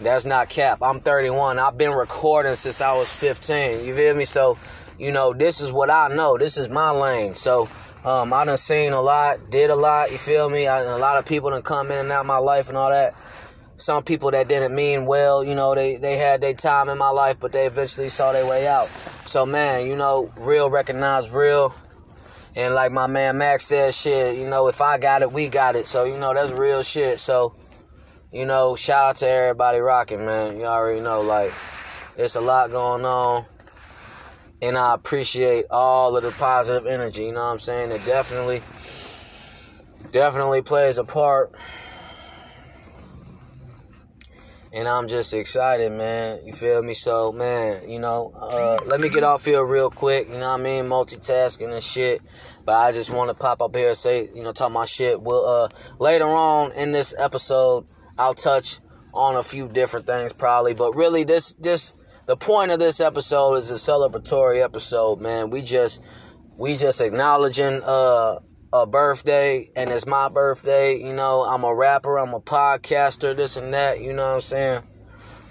That's 0.00 0.24
not 0.24 0.48
cap. 0.48 0.78
I'm 0.80 1.00
31. 1.00 1.58
I've 1.58 1.76
been 1.76 1.90
recording 1.90 2.54
since 2.54 2.80
I 2.80 2.96
was 2.96 3.12
15. 3.18 3.84
You 3.84 3.94
feel 3.94 4.14
me? 4.14 4.24
So, 4.24 4.56
you 4.98 5.10
know, 5.10 5.32
this 5.32 5.60
is 5.60 5.72
what 5.72 5.90
I 5.90 6.08
know. 6.08 6.38
This 6.38 6.56
is 6.56 6.68
my 6.68 6.90
lane. 6.90 7.34
So, 7.34 7.68
um, 8.04 8.32
I 8.32 8.44
done 8.44 8.58
seen 8.58 8.92
a 8.92 9.00
lot, 9.00 9.38
did 9.50 9.70
a 9.70 9.74
lot. 9.74 10.12
You 10.12 10.18
feel 10.18 10.48
me? 10.48 10.68
I, 10.68 10.82
a 10.82 10.98
lot 10.98 11.18
of 11.18 11.26
people 11.26 11.50
done 11.50 11.62
come 11.62 11.90
in 11.90 11.98
and 11.98 12.12
out 12.12 12.24
my 12.24 12.38
life 12.38 12.68
and 12.68 12.78
all 12.78 12.90
that. 12.90 13.14
Some 13.14 14.04
people 14.04 14.30
that 14.30 14.48
didn't 14.48 14.74
mean 14.74 15.06
well, 15.06 15.42
you 15.42 15.54
know, 15.54 15.74
they, 15.74 15.96
they 15.96 16.16
had 16.16 16.40
their 16.40 16.54
time 16.54 16.88
in 16.88 16.96
my 16.96 17.10
life, 17.10 17.38
but 17.40 17.52
they 17.52 17.66
eventually 17.66 18.08
saw 18.08 18.32
their 18.32 18.48
way 18.48 18.68
out. 18.68 18.86
So, 18.86 19.44
man, 19.44 19.86
you 19.86 19.96
know, 19.96 20.28
real 20.38 20.70
recognize 20.70 21.30
real. 21.30 21.74
And 22.56 22.74
like 22.74 22.90
my 22.90 23.06
man 23.06 23.36
Max 23.36 23.66
said, 23.66 23.92
shit, 23.92 24.38
you 24.38 24.48
know, 24.48 24.68
if 24.68 24.80
I 24.80 24.96
got 24.96 25.20
it, 25.20 25.30
we 25.30 25.48
got 25.48 25.76
it. 25.76 25.86
So, 25.86 26.04
you 26.04 26.16
know, 26.16 26.32
that's 26.32 26.52
real 26.52 26.82
shit. 26.82 27.20
So, 27.20 27.52
you 28.32 28.46
know, 28.46 28.74
shout 28.74 29.10
out 29.10 29.16
to 29.16 29.28
everybody 29.28 29.78
rocking, 29.78 30.24
man. 30.24 30.56
You 30.56 30.64
already 30.64 31.02
know, 31.02 31.20
like, 31.20 31.50
it's 32.18 32.34
a 32.34 32.40
lot 32.40 32.70
going 32.70 33.04
on. 33.04 33.44
And 34.62 34.78
I 34.78 34.94
appreciate 34.94 35.66
all 35.70 36.16
of 36.16 36.22
the 36.22 36.34
positive 36.38 36.86
energy, 36.86 37.24
you 37.24 37.32
know 37.32 37.44
what 37.44 37.52
I'm 37.52 37.58
saying? 37.58 37.90
It 37.90 38.02
definitely, 38.06 38.60
definitely 40.12 40.62
plays 40.62 40.96
a 40.96 41.04
part. 41.04 41.52
And 44.72 44.88
I'm 44.88 45.08
just 45.08 45.32
excited, 45.32 45.92
man. 45.92 46.40
You 46.44 46.52
feel 46.52 46.82
me? 46.82 46.94
So, 46.94 47.32
man, 47.32 47.88
you 47.88 47.98
know, 47.98 48.32
uh, 48.34 48.78
let 48.86 49.00
me 49.00 49.08
get 49.08 49.24
off 49.24 49.44
here 49.44 49.64
real 49.64 49.90
quick. 49.90 50.28
You 50.28 50.34
know 50.34 50.52
what 50.52 50.60
I 50.60 50.62
mean? 50.62 50.86
Multitasking 50.86 51.72
and 51.72 51.82
shit. 51.82 52.20
But 52.66 52.74
I 52.74 52.92
just 52.92 53.14
want 53.14 53.30
to 53.30 53.36
pop 53.36 53.62
up 53.62 53.74
here 53.74 53.88
and 53.88 53.96
say, 53.96 54.28
you 54.34 54.42
know, 54.42 54.52
talk 54.52 54.72
my 54.72 54.84
shit. 54.84 55.22
We'll, 55.22 55.46
uh, 55.46 55.68
later 56.00 56.26
on 56.26 56.72
in 56.72 56.92
this 56.92 57.14
episode, 57.16 57.84
I'll 58.18 58.34
touch 58.34 58.80
on 59.14 59.36
a 59.36 59.42
few 59.42 59.68
different 59.68 60.04
things 60.06 60.32
probably, 60.32 60.74
but 60.74 60.92
really 60.92 61.24
this 61.24 61.54
this 61.54 62.24
the 62.26 62.36
point 62.36 62.70
of 62.70 62.78
this 62.78 63.00
episode 63.00 63.54
is 63.54 63.70
a 63.70 63.74
celebratory 63.74 64.62
episode, 64.62 65.20
man. 65.20 65.50
We 65.50 65.62
just 65.62 66.04
we 66.60 66.76
just 66.76 67.00
acknowledging 67.00 67.80
uh 67.82 68.36
a 68.72 68.86
birthday 68.86 69.70
and 69.74 69.90
it's 69.90 70.06
my 70.06 70.28
birthday, 70.28 70.98
you 70.98 71.14
know. 71.14 71.44
I'm 71.44 71.64
a 71.64 71.74
rapper, 71.74 72.18
I'm 72.18 72.34
a 72.34 72.40
podcaster, 72.40 73.34
this 73.34 73.56
and 73.56 73.72
that, 73.72 74.00
you 74.00 74.12
know 74.12 74.26
what 74.26 74.34
I'm 74.34 74.40
saying? 74.40 74.82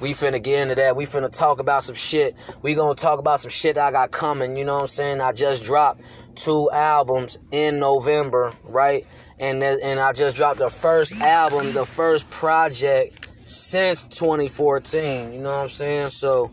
We 0.01 0.09
finna 0.09 0.44
get 0.44 0.62
into 0.62 0.75
that. 0.75 0.95
We 0.95 1.06
finna 1.06 1.35
talk 1.35 1.59
about 1.59 1.83
some 1.83 1.95
shit. 1.95 2.35
We 2.62 2.75
gonna 2.75 2.95
talk 2.95 3.19
about 3.19 3.39
some 3.39 3.51
shit 3.51 3.77
I 3.77 3.91
got 3.91 4.12
coming, 4.12 4.57
you 4.57 4.65
know 4.65 4.75
what 4.75 4.81
I'm 4.81 4.88
saying? 4.88 5.21
I 5.21 5.31
just 5.31 5.63
dropped 5.63 6.01
two 6.36 6.70
albums 6.72 7.38
in 7.52 7.80
November, 7.80 8.54
right? 8.70 9.04
and 9.40 9.62
and 9.64 10.00
I 10.00 10.14
just 10.14 10.36
dropped 10.36 10.60
the 10.60 10.70
first 10.70 11.20
album, 11.22 11.74
the 11.74 11.86
first 11.86 12.30
project 12.30 13.26
since 13.48 14.04
2014. 14.06 15.34
You 15.34 15.42
know 15.42 15.50
what 15.50 15.64
I'm 15.64 15.70
saying? 15.70 16.10
So, 16.10 16.50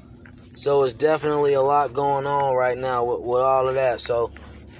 so 0.56 0.82
it's 0.82 0.94
definitely 0.94 1.54
a 1.54 1.62
lot 1.62 1.92
going 1.92 2.26
on 2.26 2.56
right 2.56 2.76
now 2.76 3.04
with, 3.04 3.20
with 3.20 3.40
all 3.40 3.68
of 3.68 3.74
that. 3.76 4.00
So, 4.00 4.30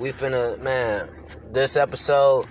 we 0.00 0.08
finna 0.08 0.60
man, 0.62 1.08
this 1.52 1.76
episode 1.76 2.46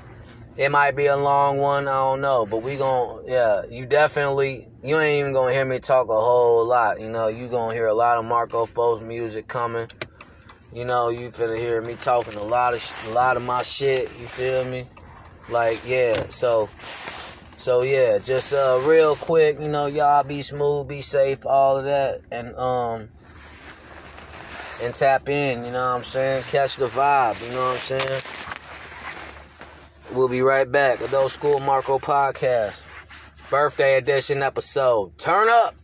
it 0.57 0.69
might 0.69 0.95
be 0.95 1.07
a 1.07 1.15
long 1.17 1.57
one. 1.57 1.87
I 1.87 1.93
don't 1.93 2.21
know, 2.21 2.45
but 2.49 2.61
we 2.61 2.75
gon' 2.75 3.23
yeah. 3.25 3.63
You 3.69 3.85
definitely 3.85 4.67
you 4.83 4.99
ain't 4.99 5.19
even 5.19 5.33
gonna 5.33 5.53
hear 5.53 5.65
me 5.65 5.79
talk 5.79 6.07
a 6.07 6.13
whole 6.13 6.65
lot. 6.65 6.99
You 6.99 7.09
know, 7.09 7.27
you 7.27 7.49
gonna 7.49 7.73
hear 7.73 7.87
a 7.87 7.93
lot 7.93 8.17
of 8.17 8.25
Marco 8.25 8.65
Fo's 8.65 9.01
music 9.01 9.47
coming. 9.47 9.87
You 10.73 10.85
know, 10.85 11.09
you 11.09 11.27
finna 11.29 11.57
hear 11.57 11.81
me 11.81 11.95
talking 11.95 12.35
a 12.35 12.43
lot 12.43 12.73
of 12.73 13.07
a 13.09 13.13
lot 13.13 13.35
of 13.35 13.43
my 13.43 13.61
shit. 13.61 14.03
You 14.03 14.25
feel 14.25 14.65
me? 14.65 14.85
Like, 15.51 15.79
yeah, 15.85 16.13
so, 16.29 16.67
so 16.67 17.81
yeah, 17.81 18.19
just, 18.19 18.53
uh, 18.53 18.87
real 18.87 19.15
quick, 19.15 19.57
you 19.59 19.67
know, 19.67 19.87
y'all 19.87 20.23
be 20.23 20.41
smooth, 20.41 20.87
be 20.87 21.01
safe, 21.01 21.45
all 21.45 21.77
of 21.77 21.83
that, 21.83 22.21
and, 22.31 22.55
um, 22.55 23.09
and 24.81 24.95
tap 24.95 25.27
in, 25.27 25.65
you 25.65 25.71
know 25.71 25.85
what 25.85 25.97
I'm 25.97 26.03
saying? 26.03 26.43
Catch 26.51 26.77
the 26.77 26.85
vibe, 26.85 27.45
you 27.45 27.53
know 27.53 27.59
what 27.59 27.73
I'm 27.73 27.99
saying? 27.99 28.21
We'll 30.15 30.29
be 30.29 30.41
right 30.41 30.71
back. 30.71 31.01
Adult 31.01 31.31
School 31.31 31.59
Marco 31.59 31.99
Podcast. 31.99 32.87
Birthday 33.49 33.97
edition 33.97 34.41
episode. 34.43 35.17
Turn 35.17 35.49
up! 35.49 35.80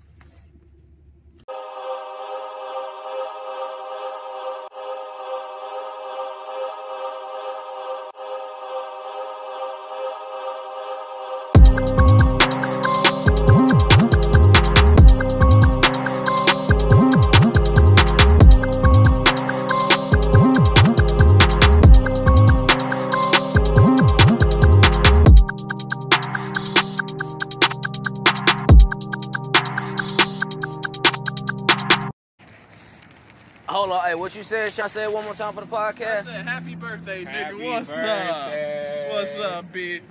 Should 34.77 34.85
I 34.85 34.89
say 34.89 35.03
it 35.05 35.11
one 35.11 35.25
more 35.25 35.33
time 35.33 35.53
for 35.53 35.65
the 35.65 35.75
I 35.75 35.91
podcast? 35.91 36.25
said 36.25 36.45
happy 36.45 36.75
birthday, 36.75 37.25
Happy 37.25 37.55
nigga. 37.55 37.65
What's 37.65 37.89
birthday. 37.89 39.07
up? 39.09 39.11
What's 39.11 39.39
up, 39.39 39.65
bitch? 39.73 40.03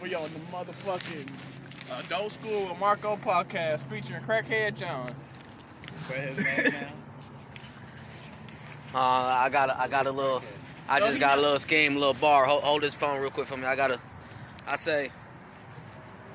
We 0.00 0.14
on 0.14 0.22
the 0.22 0.38
motherfucking 0.54 2.06
Adult 2.06 2.30
School 2.30 2.68
with 2.68 2.78
Marco 2.78 3.16
podcast 3.16 3.86
featuring 3.86 4.22
Crackhead 4.22 4.78
John. 4.78 5.12
Say 6.02 6.20
his 6.20 6.38
name 6.38 6.80
now. 6.80 6.88
Uh, 8.94 9.40
I 9.44 9.48
got 9.50 9.70
a, 9.70 9.80
I 9.80 9.88
got 9.88 10.06
a 10.06 10.12
little, 10.12 10.42
I 10.88 11.00
just 11.00 11.18
got 11.18 11.38
a 11.38 11.40
little 11.40 11.58
scheme, 11.58 11.96
a 11.96 11.98
little 11.98 12.20
bar. 12.20 12.44
Hold, 12.44 12.62
hold 12.62 12.82
this 12.82 12.94
phone 12.94 13.20
real 13.20 13.30
quick 13.30 13.48
for 13.48 13.56
me. 13.56 13.64
I 13.64 13.74
gotta, 13.74 13.98
I 14.68 14.76
say, 14.76 15.10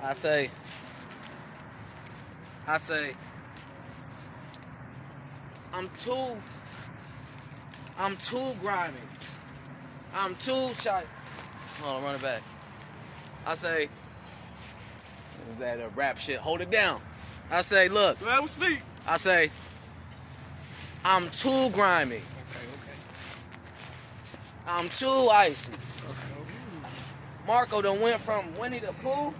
I 0.04 0.12
say, 0.12 0.50
I 2.68 2.77
say, 2.77 3.13
I'm 5.74 5.88
too, 5.96 6.36
I'm 8.00 8.16
too 8.18 8.51
grimy. 8.62 8.94
I'm 10.16 10.36
too 10.36 10.70
shy. 10.75 11.04
Hold 11.82 11.98
on, 11.98 12.04
run 12.04 12.16
it 12.16 12.22
back. 12.22 12.42
I 13.46 13.54
say, 13.54 13.84
is 15.50 15.58
that 15.60 15.80
a 15.80 15.89
rap 15.96 16.18
shit? 16.18 16.38
Hold 16.38 16.62
it 16.62 16.70
down. 16.70 17.01
I 17.51 17.62
say, 17.62 17.89
look, 17.89 18.24
Let 18.25 18.42
him 18.42 18.48
speak. 18.48 18.80
I 19.08 19.18
say, 19.18 19.50
I'm 21.06 21.24
too 21.30 21.70
grimy. 21.74 22.18
Okay, 22.18 22.68
okay. 22.75 22.98
I'm 24.68 24.89
too 24.89 25.30
icy. 25.32 25.74
Marco 27.48 27.82
done 27.82 28.01
went 28.01 28.18
from 28.18 28.44
Winnie 28.60 28.80
the 28.80 28.92
Pooh 29.01 29.34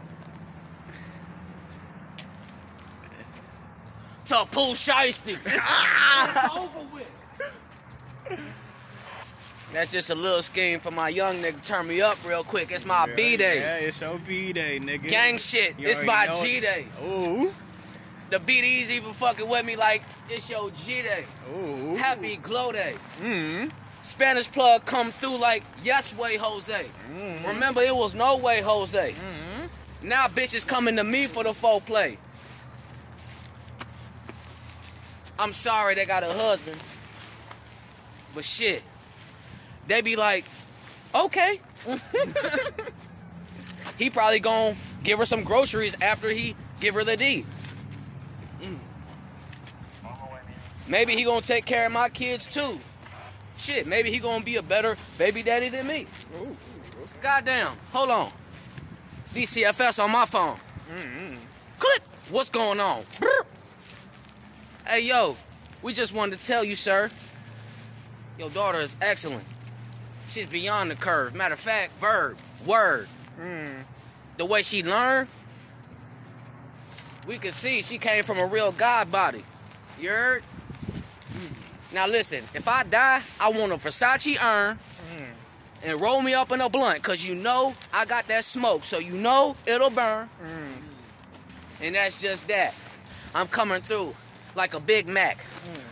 to 4.28 4.36
Pooh 4.52 4.74
Shiesty. 4.74 5.36
over 6.58 6.96
with. 6.96 7.17
That's 9.74 9.92
just 9.92 10.10
a 10.10 10.16
little 10.16 10.42
scheme 10.42 10.80
for 10.80 10.92
my 10.92 11.10
young 11.10 11.36
nigga. 11.36 11.66
Turn 11.68 11.88
me 11.88 12.02
up 12.02 12.18
real 12.28 12.44
quick. 12.44 12.72
It's 12.72 12.86
my 12.86 13.06
B 13.16 13.36
day. 13.38 13.60
Yeah, 13.60 13.88
it's 13.88 14.00
your 14.00 14.18
B 14.20 14.54
day, 14.54 14.80
nigga. 14.82 15.10
Gang 15.10 15.38
shit. 15.38 15.78
You 15.78 15.90
It's 15.90 16.06
my 16.06 16.28
G 16.42 16.62
day. 16.62 16.86
Ooh. 17.04 17.50
The 18.30 18.38
BD's 18.40 18.92
even 18.94 19.14
fucking 19.14 19.48
with 19.48 19.66
me 19.66 19.76
like 19.76 20.02
it's 20.30 20.50
your 20.50 20.70
G 20.72 21.02
day. 21.02 21.24
Ooh. 21.56 21.96
Happy 21.96 22.38
glow 22.38 22.72
day. 22.72 22.94
Mm. 23.22 23.72
Spanish 24.04 24.50
plug 24.52 24.86
come 24.86 25.08
through 25.08 25.40
like 25.42 25.64
yes 25.84 26.18
way 26.18 26.38
Jose. 26.38 26.74
Mm. 26.74 27.54
Remember 27.54 27.82
it 27.82 27.96
was 27.96 28.16
no 28.16 28.38
way 28.40 28.62
Jose. 28.62 29.12
Mm. 29.12 30.08
Now 30.10 30.28
bitches 30.28 30.68
coming 30.68 30.96
to 30.96 31.04
me 31.04 31.26
for 31.26 31.44
the 31.44 31.54
full 31.54 31.82
play. 31.82 32.18
I'm 35.40 35.52
sorry 35.52 35.96
they 35.96 36.06
got 36.06 36.24
a 36.24 36.28
husband. 36.28 36.97
But 38.38 38.46
shit. 38.46 38.82
They 39.88 40.02
be 40.04 40.16
like, 40.16 40.46
okay. 41.16 41.60
he 43.98 44.12
probably 44.12 44.40
gonna 44.40 44.76
give 45.04 45.18
her 45.18 45.26
some 45.26 45.44
groceries 45.44 46.00
after 46.04 46.30
he 46.30 46.56
give 46.80 46.94
her 46.94 47.04
the 47.04 47.18
D. 47.18 47.44
Mm. 48.62 48.78
Maybe 50.88 51.14
he 51.14 51.24
gonna 51.24 51.42
take 51.42 51.66
care 51.66 51.88
of 51.88 51.94
my 51.94 52.10
kids 52.10 52.46
too. 52.46 52.78
Shit, 53.58 53.88
maybe 53.88 54.12
he 54.12 54.20
gonna 54.20 54.46
be 54.46 54.58
a 54.58 54.62
better 54.62 54.96
baby 55.18 55.42
daddy 55.42 55.70
than 55.70 55.88
me. 55.88 56.06
Ooh. 56.40 56.56
Goddamn, 57.24 57.74
hold 57.92 58.12
on. 58.12 58.30
DCFS 59.34 60.04
on 60.04 60.12
my 60.12 60.28
phone. 60.28 60.58
Mm. 60.96 61.40
Click. 61.80 62.04
What's 62.30 62.52
going 62.52 62.80
on? 62.80 63.02
Hey 64.88 65.08
yo, 65.08 65.36
we 65.82 65.94
just 65.94 66.14
wanted 66.14 66.38
to 66.38 66.46
tell 66.46 66.64
you, 66.64 66.76
sir. 66.76 67.10
Your 68.38 68.50
daughter 68.52 68.80
is 68.80 68.96
excellent. 69.02 69.44
She's 70.28 70.50
beyond 70.50 70.92
the 70.92 70.96
curve. 70.96 71.34
Matter 71.36 71.54
of 71.54 71.60
fact, 71.60 71.94
verb, 71.94 72.38
word. 72.68 73.08
Mm. 73.40 73.84
The 74.38 74.46
way 74.46 74.62
she 74.62 74.84
learned, 74.84 75.28
we 77.28 77.38
could 77.38 77.54
see 77.54 77.82
she 77.82 77.98
came 77.98 78.24
from 78.24 78.38
a 78.38 78.46
real 78.46 78.72
God 78.74 79.12
body. 79.12 79.44
You 80.00 80.10
heard? 80.10 80.44
Now 81.94 82.08
listen, 82.08 82.40
if 82.54 82.68
I 82.68 82.84
die, 82.84 83.22
I 83.42 83.50
want 83.52 83.72
a 83.72 83.78
Versace 83.78 84.38
urn 84.44 84.76
Mm. 84.78 85.32
and 85.86 86.02
roll 86.02 86.22
me 86.22 86.34
up 86.34 86.52
in 86.52 86.60
a 86.62 86.70
blunt, 86.70 87.02
cause 87.02 87.26
you 87.28 87.36
know 87.36 87.72
I 87.94 88.06
got 88.06 88.28
that 88.28 88.44
smoke, 88.44 88.84
so 88.84 89.00
you 89.00 89.14
know 89.16 89.56
it'll 89.66 89.90
burn. 89.90 90.28
Mm. 90.44 90.84
And 91.84 91.96
that's 91.96 92.22
just 92.22 92.48
that. 92.50 92.78
I'm 93.34 93.48
coming 93.48 93.80
through 93.82 94.14
like 94.56 94.74
a 94.74 94.80
Big 94.82 95.08
Mac. 95.08 95.38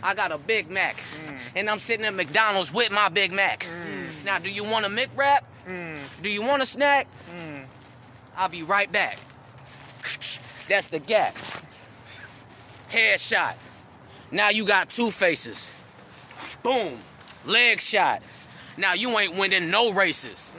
I 0.02 0.14
got 0.14 0.32
a 0.32 0.38
Big 0.38 0.70
Mac. 0.70 0.94
Mm. 0.94 1.56
And 1.56 1.70
I'm 1.70 1.78
sitting 1.78 2.06
at 2.06 2.14
McDonald's 2.14 2.72
with 2.72 2.92
my 2.92 3.08
Big 3.08 3.32
Mac. 3.32 3.60
Mm. 3.60 4.24
Now, 4.24 4.38
do 4.38 4.52
you 4.52 4.64
want 4.64 4.86
a 4.86 4.88
McWrap? 4.88 5.40
Mm. 5.66 6.22
Do 6.22 6.30
you 6.30 6.42
want 6.42 6.62
a 6.62 6.66
snack? 6.66 7.06
I'll 8.36 8.48
be 8.48 8.62
right 8.62 8.90
back. 8.92 9.14
That's 10.68 10.90
the 10.90 11.00
gap. 11.00 11.34
Headshot. 12.92 14.32
Now 14.32 14.50
you 14.50 14.66
got 14.66 14.90
two 14.90 15.10
faces. 15.10 16.58
Boom. 16.62 16.92
Leg 17.46 17.80
shot. 17.80 18.20
Now 18.78 18.94
you 18.94 19.18
ain't 19.18 19.36
winning 19.36 19.70
no 19.70 19.92
races. 19.92 20.50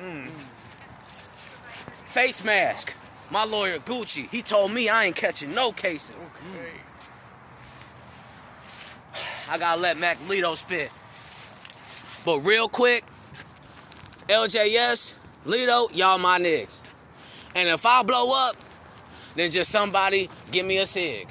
Face 2.06 2.44
mask. 2.46 2.96
My 3.32 3.44
lawyer 3.44 3.78
Gucci, 3.80 4.30
he 4.30 4.42
told 4.42 4.74
me 4.74 4.90
I 4.90 5.06
ain't 5.06 5.16
catching 5.16 5.54
no 5.54 5.72
cases. 5.72 6.16
I 9.50 9.58
gotta 9.58 9.80
let 9.80 9.98
Mac 9.98 10.18
Lito 10.18 10.56
spit. 10.56 10.92
But 12.26 12.46
real 12.46 12.68
quick, 12.68 13.04
LJS, 14.28 15.18
Lito, 15.46 15.96
y'all 15.96 16.18
my 16.18 16.38
niggas. 16.38 16.84
And 17.56 17.70
if 17.70 17.86
I 17.86 18.04
blow 18.04 18.30
up, 18.32 18.56
then 19.36 19.50
just 19.50 19.72
somebody 19.72 20.28
give 20.52 20.66
me 20.66 20.80
a. 20.80 21.26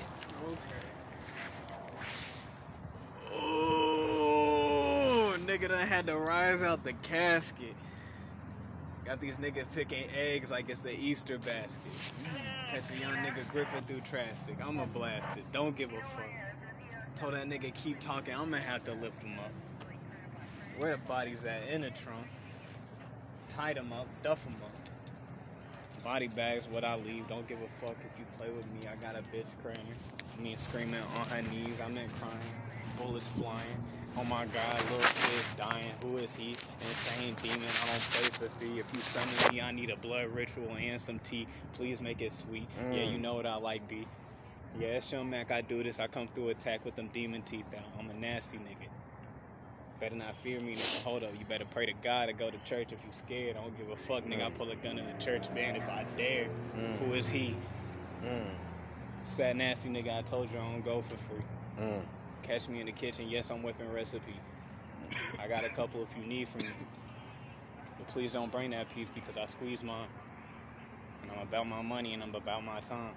Oh, 3.33 5.37
nigga 5.47 5.69
done 5.69 5.87
had 5.87 6.07
to 6.07 6.17
rise 6.17 6.63
out 6.63 6.83
the 6.85 6.95
casket. 7.03 7.75
Got 9.05 9.21
these 9.21 9.39
niggas 9.39 9.77
picking 9.77 10.09
eggs 10.17 10.51
like 10.51 10.71
it's 10.71 10.81
the 10.81 10.97
Easter 10.99 11.39
basket. 11.39 12.13
Catch 12.71 12.91
a 12.91 13.01
young 13.01 13.15
nigga 13.19 13.49
gripping 13.53 13.83
through 13.83 14.01
traffic. 14.01 14.57
I'ma 14.67 14.87
blast 14.87 15.37
it. 15.37 15.45
Don't 15.53 15.77
give 15.77 15.93
a 15.93 15.97
fuck. 15.97 16.46
Told 17.17 17.33
that 17.33 17.49
nigga 17.49 17.73
keep 17.73 17.99
talking. 17.99 18.35
I'ma 18.35 18.59
have 18.59 18.85
to 18.85 18.93
lift 18.93 19.23
him 19.23 19.39
up. 19.39 19.51
Where 20.79 20.97
the 20.97 21.09
bodies 21.09 21.47
at? 21.47 21.67
In 21.73 21.81
the 21.81 21.91
trunk. 21.91 22.27
Tied 23.49 23.79
him 23.79 23.91
up. 23.93 24.07
Duff 24.23 24.45
him 24.45 24.55
up. 24.63 26.05
Body 26.05 26.29
bags, 26.29 26.69
what 26.71 26.85
I 26.85 26.97
leave. 26.97 27.27
Don't 27.27 27.49
give 27.49 27.59
a 27.59 27.67
fuck 27.81 27.97
if 28.05 28.19
you 28.19 28.27
play 28.37 28.51
with 28.51 28.71
me. 28.75 28.81
I 28.87 28.95
got 29.01 29.19
a 29.19 29.23
bitch 29.33 29.49
crying. 29.63 29.79
I 29.81 30.43
mean, 30.43 30.57
screaming 30.57 31.01
on 31.17 31.25
her 31.33 31.43
knees. 31.51 31.81
I 31.81 31.89
meant 31.89 32.13
crying. 32.21 32.37
Bullets 33.01 33.29
flying. 33.29 33.81
Oh 34.19 34.25
my 34.25 34.45
god, 34.53 34.77
little 34.93 35.01
kid 35.01 35.45
dying. 35.57 35.93
Who 36.03 36.17
is 36.19 36.37
he? 36.37 36.51
Insane 36.51 37.35
demon. 37.43 37.65
I 37.65 37.87
don't 37.89 38.07
play 38.13 38.29
for 38.37 38.49
free. 38.61 38.79
If 38.79 38.93
you 38.93 39.01
summon 39.01 39.55
me, 39.55 39.61
I 39.63 39.73
need 39.73 39.91
a 39.91 39.97
blood 39.97 40.29
ritual 40.29 40.69
and 40.79 41.01
some 41.01 41.19
tea. 41.21 41.47
Please 41.75 42.01
make 42.01 42.21
it 42.21 42.33
sweet. 42.33 42.67
Yeah, 42.93 43.05
you 43.05 43.19
mm. 43.19 43.23
know 43.23 43.35
what 43.35 43.47
I 43.47 43.57
like, 43.57 43.87
B. 43.89 44.07
Yeah, 44.79 44.89
it's 44.89 45.09
Sean 45.09 45.31
Mac. 45.31 45.51
I 45.51 45.63
do 45.63 45.83
this. 45.83 46.01
I 46.01 46.07
come 46.07 46.27
through 46.27 46.51
attack 46.51 46.85
with 46.85 46.97
them 46.97 47.09
demon 47.09 47.43
teeth 47.43 47.75
out. 47.75 47.85
I'm 47.99 48.11
a 48.11 48.15
nasty 48.15 48.59
nigga. 48.59 48.89
Better 50.01 50.15
not 50.17 50.37
fear 50.37 50.61
me, 50.61 50.73
nigga. 50.73 51.05
Hold 51.05 51.23
up. 51.25 51.31
You 51.39 51.45
better 51.47 51.65
pray 51.73 51.87
to 51.87 51.95
God 51.95 52.29
or 52.29 52.33
go 52.35 52.51
to 52.51 52.59
church 52.65 52.93
if 52.93 53.03
you 53.05 53.11
scared. 53.13 53.57
I 53.57 53.61
don't 53.61 53.77
give 53.79 53.89
a 53.91 53.97
fuck, 53.97 54.25
nigga. 54.25 54.47
I 54.47 54.51
pull 54.51 54.71
a 54.71 54.77
gun 54.77 54.99
in 54.99 55.07
the 55.07 55.25
church 55.25 55.53
band 55.55 55.79
if 55.79 55.89
I 55.89 56.05
dare. 56.19 56.47
Mm. 56.77 56.97
Who 56.99 57.15
is 57.15 57.29
he? 57.31 57.55
Mm, 58.23 58.51
Sad 59.23 59.57
nasty 59.57 59.89
nigga. 59.89 60.19
I 60.19 60.23
told 60.23 60.51
you 60.53 60.59
I 60.59 60.63
don't 60.63 60.85
go 60.85 61.01
for 61.01 61.17
free. 61.17 61.43
mm. 61.81 62.05
Catch 62.43 62.69
me 62.69 62.81
in 62.81 62.87
the 62.87 62.93
kitchen. 62.93 63.27
Yes, 63.29 63.51
I'm 63.51 63.63
whipping 63.63 63.91
recipe. 63.93 64.35
I 65.41 65.49
got 65.49 65.65
a 65.65 65.71
couple 65.71 66.03
if 66.03 66.17
you 66.19 66.29
need 66.29 66.49
from 66.49 66.61
me. 66.63 66.69
But 67.99 68.07
please 68.09 68.35
don't 68.35 68.53
bring 68.53 68.71
that 68.73 68.89
piece 68.95 69.09
because 69.09 69.37
I 69.39 69.47
squeeze 69.47 69.83
mine. 69.83 70.09
And 71.23 71.31
I'm 71.33 71.49
about 71.49 71.67
my 71.67 71.81
money 71.83 72.13
and 72.13 72.23
I'm 72.23 72.35
about 72.35 72.63
my 72.63 72.81
time. 72.81 73.15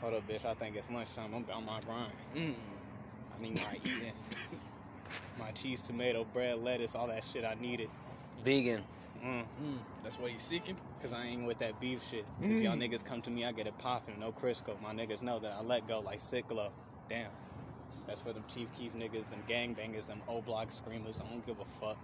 Hold 0.00 0.14
up, 0.14 0.28
bitch. 0.28 0.44
I 0.44 0.54
think 0.54 0.76
it's 0.76 0.90
lunchtime. 0.90 1.32
I'm 1.34 1.44
on 1.54 1.64
my 1.64 1.80
grind. 1.80 2.12
Mm. 2.34 2.54
I 3.38 3.42
need 3.42 3.56
my 3.56 3.78
eating. 3.84 4.12
My 5.38 5.50
cheese, 5.52 5.80
tomato, 5.82 6.24
bread, 6.24 6.58
lettuce, 6.58 6.94
all 6.94 7.06
that 7.08 7.24
shit 7.24 7.44
I 7.44 7.54
needed. 7.54 7.88
Vegan. 8.42 8.80
Mm. 9.24 9.44
That's 10.02 10.18
what 10.18 10.30
he's 10.30 10.42
seeking. 10.42 10.76
Cause 11.00 11.12
I 11.12 11.24
ain't 11.26 11.46
with 11.46 11.58
that 11.58 11.80
beef 11.80 12.02
shit. 12.02 12.26
If 12.40 12.62
y'all 12.62 12.76
niggas 12.76 13.04
come 13.04 13.22
to 13.22 13.30
me, 13.30 13.44
I 13.44 13.52
get 13.52 13.66
it 13.66 13.78
popping. 13.78 14.20
No 14.20 14.32
Crisco. 14.32 14.80
My 14.82 14.92
niggas 14.92 15.22
know 15.22 15.38
that 15.38 15.52
I 15.58 15.62
let 15.62 15.88
go 15.88 16.00
like 16.00 16.18
Ciclo. 16.18 16.70
Damn. 17.08 17.30
That's 18.06 18.20
for 18.20 18.32
them 18.32 18.44
Chief 18.48 18.72
Keef 18.74 18.92
niggas, 18.94 19.30
them 19.30 19.42
gangbangers, 19.48 20.06
them 20.06 20.22
O 20.28 20.42
block 20.42 20.70
screamers. 20.70 21.20
I 21.20 21.28
don't 21.28 21.44
give 21.44 21.58
a 21.58 21.64
fuck. 21.64 21.96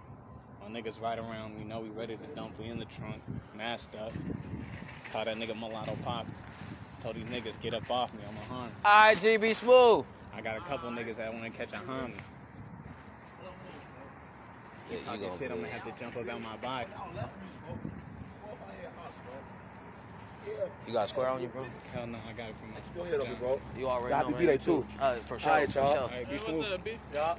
My 0.61 0.67
niggas 0.67 1.01
right 1.01 1.17
around 1.17 1.57
me 1.57 1.63
know 1.65 1.79
we 1.79 1.89
ready 1.89 2.15
to 2.15 2.35
dump. 2.35 2.57
We 2.59 2.67
in 2.67 2.79
the 2.79 2.85
trunk, 2.85 3.21
masked 3.55 3.95
up. 3.95 4.11
Call 5.11 5.25
that 5.25 5.37
nigga 5.37 5.57
mulatto 5.59 5.95
pop. 6.03 6.25
Told 7.03 7.15
these 7.15 7.25
niggas 7.25 7.61
get 7.61 7.73
up 7.73 7.91
off 7.91 8.13
me. 8.13 8.21
I'm 8.25 8.33
a 8.33 8.39
harm. 8.53 8.71
IGB 8.85 9.53
Smooth. 9.53 10.05
I 10.33 10.39
got 10.39 10.55
a 10.55 10.61
couple 10.61 10.89
niggas 10.89 11.17
that 11.17 11.33
wanna 11.33 11.49
catch 11.49 11.73
a 11.73 11.75
homie. 11.75 12.15
Yeah, 14.89 14.97
Talk 15.05 15.15
you 15.19 15.25
this 15.25 15.37
shit, 15.37 15.51
I'm 15.51 15.57
gonna 15.57 15.67
gonna 15.67 15.83
have 15.83 15.97
to 15.97 16.01
jump 16.01 16.15
up 16.15 16.29
out 16.29 16.41
my 16.41 16.55
body. 16.57 16.87
You 20.87 20.93
got 20.93 21.05
a 21.05 21.07
square 21.09 21.27
on 21.27 21.41
you, 21.41 21.49
bro? 21.49 21.65
Hell 21.93 22.07
no, 22.07 22.17
I 22.29 22.31
got 22.33 22.49
it 22.49 22.55
from 22.55 22.71
my. 22.71 22.79
Go 22.95 23.03
ahead, 23.03 23.19
up, 23.19 23.39
bro. 23.39 23.59
You 23.77 23.87
already 23.87 24.09
Got 24.09 24.21
know, 24.21 24.25
to 24.27 24.31
man. 24.31 24.39
be 24.39 24.45
there 24.45 24.57
too. 24.57 24.85
Uh, 24.99 25.13
for 25.15 25.39
sure. 25.39 25.51
All 25.51 25.57
right, 25.57 25.71
for 25.71 25.79
y'all. 25.79 25.93
sure. 25.93 26.01
Alright, 26.03 26.29
be 26.29 26.37
Hey, 26.37 26.43
what's 26.43 26.57
smooth. 26.57 26.73
up, 26.73 26.83
B? 26.85 26.91
Yeah. 27.13 27.35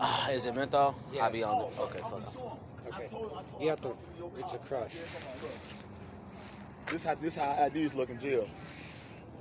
Ah, 0.00 0.30
is 0.30 0.46
it 0.46 0.54
menthol? 0.56 0.96
I'll 1.20 1.30
be 1.30 1.44
on 1.44 1.62
it. 1.62 1.78
Okay, 1.78 1.98
fuck 2.00 2.14
off. 2.14 2.88
Okay. 2.88 3.06
You 3.60 3.68
have 3.68 3.80
to. 3.82 3.94
It's 4.38 4.54
a 4.54 4.58
crush. 4.58 4.96
This 6.92 7.04
how 7.04 7.14
this 7.14 7.36
how 7.36 7.56
I 7.58 7.68
IDs 7.68 7.96
look 7.96 8.10
in 8.10 8.18
jail. 8.18 8.46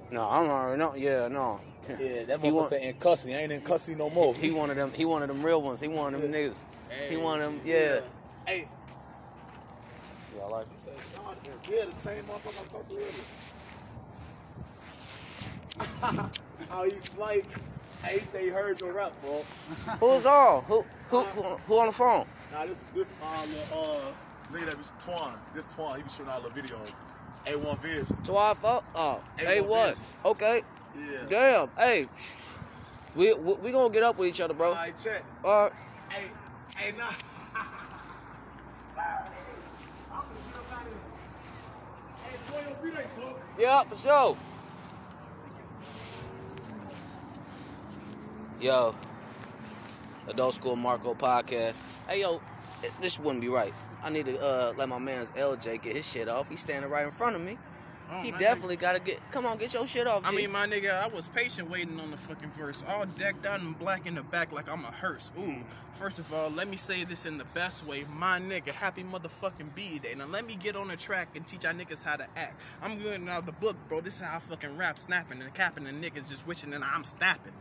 No, 0.09 0.23
I'm 0.23 0.49
already 0.49 0.79
know. 0.79 0.95
Yeah, 0.95 1.27
no. 1.27 1.59
Yeah, 1.89 2.23
that 2.23 2.39
He 2.39 2.49
motherfucker 2.49 2.81
in 2.81 2.93
custody. 2.93 3.35
I 3.35 3.39
ain't 3.39 3.51
in 3.51 3.59
custody 3.59 3.97
no 3.97 4.09
more. 4.11 4.33
He 4.33 4.51
wanted 4.51 4.77
them. 4.77 4.89
He 4.91 5.03
wanted 5.03 5.29
them 5.29 5.43
real 5.43 5.61
ones. 5.61 5.81
He 5.81 5.89
wanted 5.89 6.21
them 6.21 6.31
niggas. 6.31 6.63
He 7.09 7.17
wanted 7.17 7.43
them. 7.43 7.59
Yeah. 7.65 7.99
Hey, 8.45 8.69
Yeah, 10.37 10.43
I 10.43 10.47
like 10.47 10.65
say 10.77 10.93
yeah, 11.69 11.83
the 11.85 11.91
same 11.91 12.23
motherfucker 12.23 12.63
I 12.63 12.67
talked 12.71 12.87
to 12.89 12.95
earlier. 12.95 13.25
How 16.69 16.83
he's 16.85 17.17
like, 17.17 17.45
hey, 18.05 18.13
he 18.13 18.19
say 18.19 18.43
he 18.45 18.49
heard 18.49 18.79
your 18.79 18.93
rap, 18.93 19.11
bro. 19.21 19.41
Who's 19.99 20.25
on? 20.25 20.63
Who 20.63 20.85
who 21.09 21.21
who, 21.67 21.79
on 21.79 21.87
the 21.87 21.91
phone? 21.91 22.25
Nah, 22.53 22.65
this 22.65 22.79
this 22.95 23.11
uh 23.21 23.41
little, 23.41 23.91
uh 23.91 24.13
nigga 24.53 24.67
that 24.71 24.77
be 24.77 24.83
Twan, 25.03 25.33
this 25.53 25.67
Twan, 25.67 25.97
he 25.97 26.03
be 26.03 26.09
shooting 26.09 26.31
out 26.31 26.43
little 26.43 26.55
video. 26.55 26.77
A1 27.45 27.77
Vision. 27.79 28.17
Twelve 28.23 28.57
phone? 28.57 28.81
Oh, 28.95 29.21
Hey, 29.37 29.45
hey, 29.45 29.61
what 29.61 29.69
what? 29.69 29.89
business? 29.89 30.17
Okay, 30.25 30.61
Yeah. 30.95 31.25
damn. 31.27 31.69
Hey, 31.77 32.05
we, 33.15 33.33
we 33.33 33.53
we 33.63 33.71
gonna 33.71 33.93
get 33.93 34.03
up 34.03 34.17
with 34.17 34.27
each 34.29 34.41
other, 34.41 34.53
bro. 34.53 34.69
Alright, 34.69 34.93
check. 35.03 35.23
All 35.43 35.63
right. 35.63 35.73
Hey, 36.09 36.27
hey, 36.77 36.97
nah. 36.97 37.05
Yeah, 43.59 43.83
for 43.83 43.95
sure. 43.95 44.35
Yo, 48.59 48.93
Adult 50.29 50.53
School 50.55 50.75
Marco 50.75 51.13
podcast. 51.13 52.07
Hey, 52.07 52.21
yo, 52.21 52.41
this 53.01 53.19
wouldn't 53.19 53.41
be 53.41 53.49
right. 53.49 53.73
I 54.03 54.09
need 54.09 54.25
to 54.25 54.37
uh, 54.41 54.73
let 54.77 54.89
my 54.89 54.99
man's 54.99 55.31
LJ 55.31 55.81
get 55.81 55.95
his 55.95 56.09
shit 56.09 56.27
off. 56.27 56.49
He's 56.49 56.59
standing 56.59 56.89
right 56.89 57.05
in 57.05 57.11
front 57.11 57.35
of 57.35 57.43
me. 57.43 57.57
Oh, 58.13 58.19
he 58.19 58.31
definitely 58.31 58.75
gotta 58.75 58.99
get. 58.99 59.19
Come 59.31 59.45
on, 59.45 59.57
get 59.57 59.73
your 59.73 59.87
shit 59.87 60.05
off. 60.05 60.27
I 60.27 60.31
G. 60.31 60.37
mean, 60.37 60.51
my 60.51 60.67
nigga, 60.67 61.01
I 61.01 61.07
was 61.07 61.29
patient 61.29 61.69
waiting 61.69 61.97
on 61.97 62.11
the 62.11 62.17
fucking 62.17 62.49
verse. 62.49 62.83
All 62.89 63.05
decked 63.17 63.45
out 63.45 63.61
in 63.61 63.71
black 63.73 64.05
in 64.05 64.15
the 64.15 64.23
back 64.23 64.51
like 64.51 64.69
I'm 64.69 64.83
a 64.83 64.91
hearse. 64.91 65.31
Ooh, 65.39 65.55
first 65.93 66.19
of 66.19 66.33
all, 66.33 66.49
let 66.51 66.67
me 66.67 66.75
say 66.75 67.05
this 67.05 67.25
in 67.25 67.37
the 67.37 67.45
best 67.55 67.89
way. 67.89 68.03
My 68.17 68.39
nigga, 68.39 68.73
happy 68.73 69.03
motherfucking 69.03 69.73
B 69.75 69.99
day. 69.99 70.13
Now 70.17 70.25
let 70.25 70.45
me 70.45 70.57
get 70.61 70.75
on 70.75 70.89
the 70.89 70.97
track 70.97 71.29
and 71.35 71.47
teach 71.47 71.63
y'all 71.63 71.73
niggas 71.73 72.03
how 72.03 72.17
to 72.17 72.27
act. 72.35 72.61
I'm 72.83 72.97
getting 72.99 73.29
out 73.29 73.39
of 73.39 73.45
the 73.45 73.53
book, 73.53 73.77
bro. 73.87 74.01
This 74.01 74.15
is 74.15 74.25
how 74.25 74.35
I 74.35 74.39
fucking 74.39 74.77
rap, 74.77 74.99
snapping 74.99 75.41
and 75.41 75.53
capping, 75.53 75.87
and 75.87 76.03
niggas 76.03 76.29
just 76.29 76.45
wishing 76.45 76.71
that 76.71 76.81
I'm 76.83 77.05
snapping. 77.05 77.53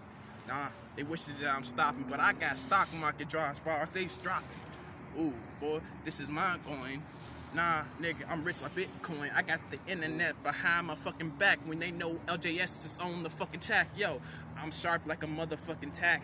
Nah, 0.49 0.67
they 0.97 1.05
wish 1.05 1.27
that 1.27 1.49
I'm 1.49 1.63
stopping, 1.63 2.05
but 2.11 2.19
I 2.19 2.33
got 2.33 2.59
stock 2.59 2.89
market 3.01 3.29
draws 3.29 3.61
bars, 3.61 3.91
they's 3.91 4.17
dropping. 4.17 4.70
Ooh, 5.19 5.33
boy, 5.61 5.81
this 6.05 6.21
is 6.21 6.29
my 6.31 6.57
coin. 6.67 7.03
Nah, 7.55 7.83
nigga, 8.01 8.31
I'm 8.31 8.45
rich 8.45 8.63
like 8.63 8.71
Bitcoin. 8.73 9.29
I 9.35 9.43
got 9.43 9.59
the 9.73 9.79
internet 9.91 10.41
behind 10.45 10.87
my 10.87 10.95
fucking 10.95 11.31
back 11.31 11.59
when 11.67 11.81
they 11.81 11.91
know 11.91 12.13
LJS 12.27 12.85
is 12.85 12.99
on 13.03 13.25
the 13.25 13.31
fucking 13.31 13.59
track. 13.59 13.89
Yo, 13.97 14.21
I'm 14.57 14.71
sharp 14.71 15.03
like 15.07 15.25
a 15.25 15.27
motherfucking 15.27 15.99
tack. 15.99 16.23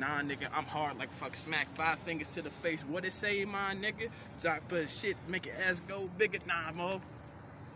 Nah, 0.00 0.22
nigga, 0.22 0.48
I'm 0.56 0.64
hard 0.64 0.98
like 0.98 1.10
fuck 1.10 1.34
smack. 1.34 1.66
Five 1.66 1.98
fingers 1.98 2.32
to 2.34 2.42
the 2.42 2.48
face. 2.48 2.82
What 2.82 3.04
it 3.04 3.12
say, 3.12 3.44
my 3.44 3.74
nigga? 3.74 4.10
Drop 4.40 4.60
but 4.70 4.88
shit, 4.88 5.16
make 5.28 5.44
your 5.44 5.54
ass 5.68 5.80
go 5.80 6.08
bigger. 6.18 6.38
Nah, 6.46 6.72
mo. 6.74 7.00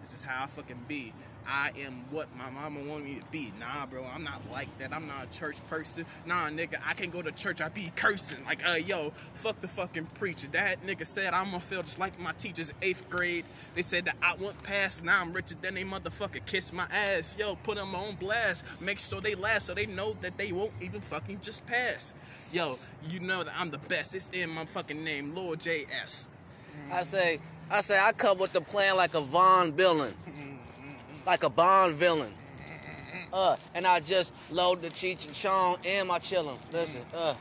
This 0.00 0.14
is 0.14 0.24
how 0.24 0.44
I 0.44 0.46
fucking 0.46 0.78
be. 0.88 1.12
I 1.48 1.70
am 1.86 1.92
what 2.10 2.28
my 2.36 2.50
mama 2.50 2.80
wanted 2.88 3.04
me 3.06 3.14
to 3.14 3.24
be. 3.32 3.50
Nah, 3.58 3.86
bro, 3.86 4.04
I'm 4.14 4.22
not 4.22 4.40
like 4.52 4.68
that. 4.78 4.94
I'm 4.94 5.06
not 5.06 5.24
a 5.24 5.30
church 5.30 5.56
person. 5.68 6.04
Nah, 6.26 6.48
nigga, 6.50 6.76
I 6.86 6.92
can't 6.92 7.12
go 7.12 7.22
to 7.22 7.32
church. 7.32 7.62
I 7.62 7.70
be 7.70 7.90
cursing. 7.96 8.44
Like, 8.44 8.60
uh, 8.68 8.74
yo, 8.74 9.10
fuck 9.10 9.58
the 9.60 9.68
fucking 9.68 10.06
preacher. 10.14 10.48
That 10.48 10.80
nigga 10.82 11.06
said 11.06 11.32
I'm 11.32 11.46
gonna 11.46 11.60
fail 11.60 11.80
just 11.80 11.98
like 11.98 12.18
my 12.20 12.32
teachers 12.32 12.72
eighth 12.82 13.08
grade. 13.08 13.44
They 13.74 13.82
said 13.82 14.04
that 14.04 14.16
I 14.22 14.34
won't 14.40 14.62
pass. 14.62 15.02
Now 15.02 15.20
I'm 15.22 15.32
richer 15.32 15.54
than 15.62 15.74
they 15.74 15.84
motherfucker 15.84 16.44
kiss 16.46 16.72
my 16.72 16.86
ass. 16.92 17.36
Yo, 17.38 17.54
put 17.62 17.76
them 17.76 17.94
on 17.94 18.16
blast. 18.16 18.80
Make 18.82 19.00
sure 19.00 19.20
they 19.20 19.34
last 19.34 19.66
so 19.66 19.74
they 19.74 19.86
know 19.86 20.14
that 20.20 20.36
they 20.36 20.52
won't 20.52 20.72
even 20.82 21.00
fucking 21.00 21.40
just 21.40 21.66
pass. 21.66 22.14
Yo, 22.52 22.74
you 23.10 23.20
know 23.26 23.42
that 23.42 23.54
I'm 23.58 23.70
the 23.70 23.78
best. 23.88 24.14
It's 24.14 24.30
in 24.30 24.50
my 24.50 24.64
fucking 24.66 25.02
name, 25.02 25.34
Lord 25.34 25.60
JS. 25.60 26.28
I 26.92 27.02
say, 27.02 27.38
I 27.70 27.80
say, 27.80 27.98
I 27.98 28.12
come 28.12 28.38
with 28.38 28.52
the 28.52 28.60
plan 28.60 28.96
like 28.96 29.14
a 29.14 29.20
Von 29.20 29.72
villain, 29.72 30.12
like 31.28 31.44
a 31.44 31.50
Bond 31.50 31.94
villain. 31.94 32.32
Uh, 33.34 33.54
and 33.74 33.86
I 33.86 34.00
just 34.00 34.32
load 34.50 34.80
the 34.80 34.88
Cheech 34.88 35.26
and 35.26 35.34
Chong 35.34 35.76
and 35.86 36.08
my 36.08 36.18
chillin'. 36.18 36.56
Listen, 36.72 37.02
uh, 37.14 37.34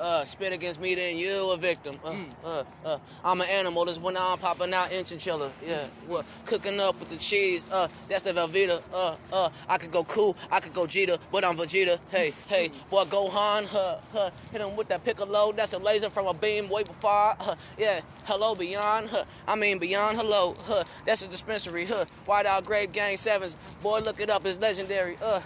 uh, 0.00 0.24
spit 0.24 0.52
against 0.52 0.80
me, 0.80 0.94
then 0.94 1.16
you 1.16 1.52
a 1.52 1.56
victim. 1.56 1.94
Uh, 2.04 2.14
uh, 2.44 2.64
uh, 2.84 2.98
I'm 3.24 3.40
an 3.40 3.48
animal. 3.48 3.84
This 3.84 4.00
when 4.00 4.16
I'm 4.16 4.38
popping 4.38 4.72
out 4.72 4.92
in 4.92 5.04
chinchilla. 5.04 5.50
Yeah, 5.64 5.86
well, 6.08 6.24
cooking 6.46 6.80
up 6.80 6.98
with 6.98 7.10
the 7.10 7.16
cheese. 7.16 7.70
Uh, 7.72 7.88
that's 8.08 8.22
the 8.22 8.32
Velveeta. 8.32 8.82
Uh, 8.92 9.16
uh, 9.32 9.48
I 9.68 9.78
could 9.78 9.90
go 9.90 10.04
cool, 10.04 10.36
I 10.50 10.60
could 10.60 10.74
go 10.74 10.86
Jita, 10.86 11.20
but 11.30 11.44
I'm 11.44 11.56
Vegeta. 11.56 12.00
Hey, 12.10 12.32
hey, 12.48 12.68
boy, 12.90 13.04
Gohan. 13.04 13.66
Huh, 13.68 13.98
huh, 14.12 14.30
hit 14.52 14.60
him 14.60 14.76
with 14.76 14.88
that 14.88 15.04
piccolo. 15.04 15.52
That's 15.52 15.74
a 15.74 15.78
laser 15.78 16.10
from 16.10 16.26
a 16.26 16.34
beam 16.34 16.68
way 16.70 16.82
before. 16.82 17.34
Yeah, 17.78 18.00
hello 18.24 18.54
beyond. 18.54 19.08
Huh, 19.10 19.24
I 19.46 19.56
mean 19.56 19.78
beyond. 19.78 20.16
Hello. 20.16 20.54
Huh, 20.64 20.84
that's 21.06 21.22
a 21.22 21.28
dispensary. 21.28 21.84
Huh, 21.86 22.04
White 22.26 22.46
Out 22.46 22.64
Grave 22.64 22.92
Gang 22.92 23.16
Sevens. 23.16 23.74
Boy, 23.82 24.00
look 24.00 24.20
it 24.20 24.30
up. 24.30 24.44
It's 24.46 24.60
legendary. 24.60 25.16
Uh. 25.22 25.40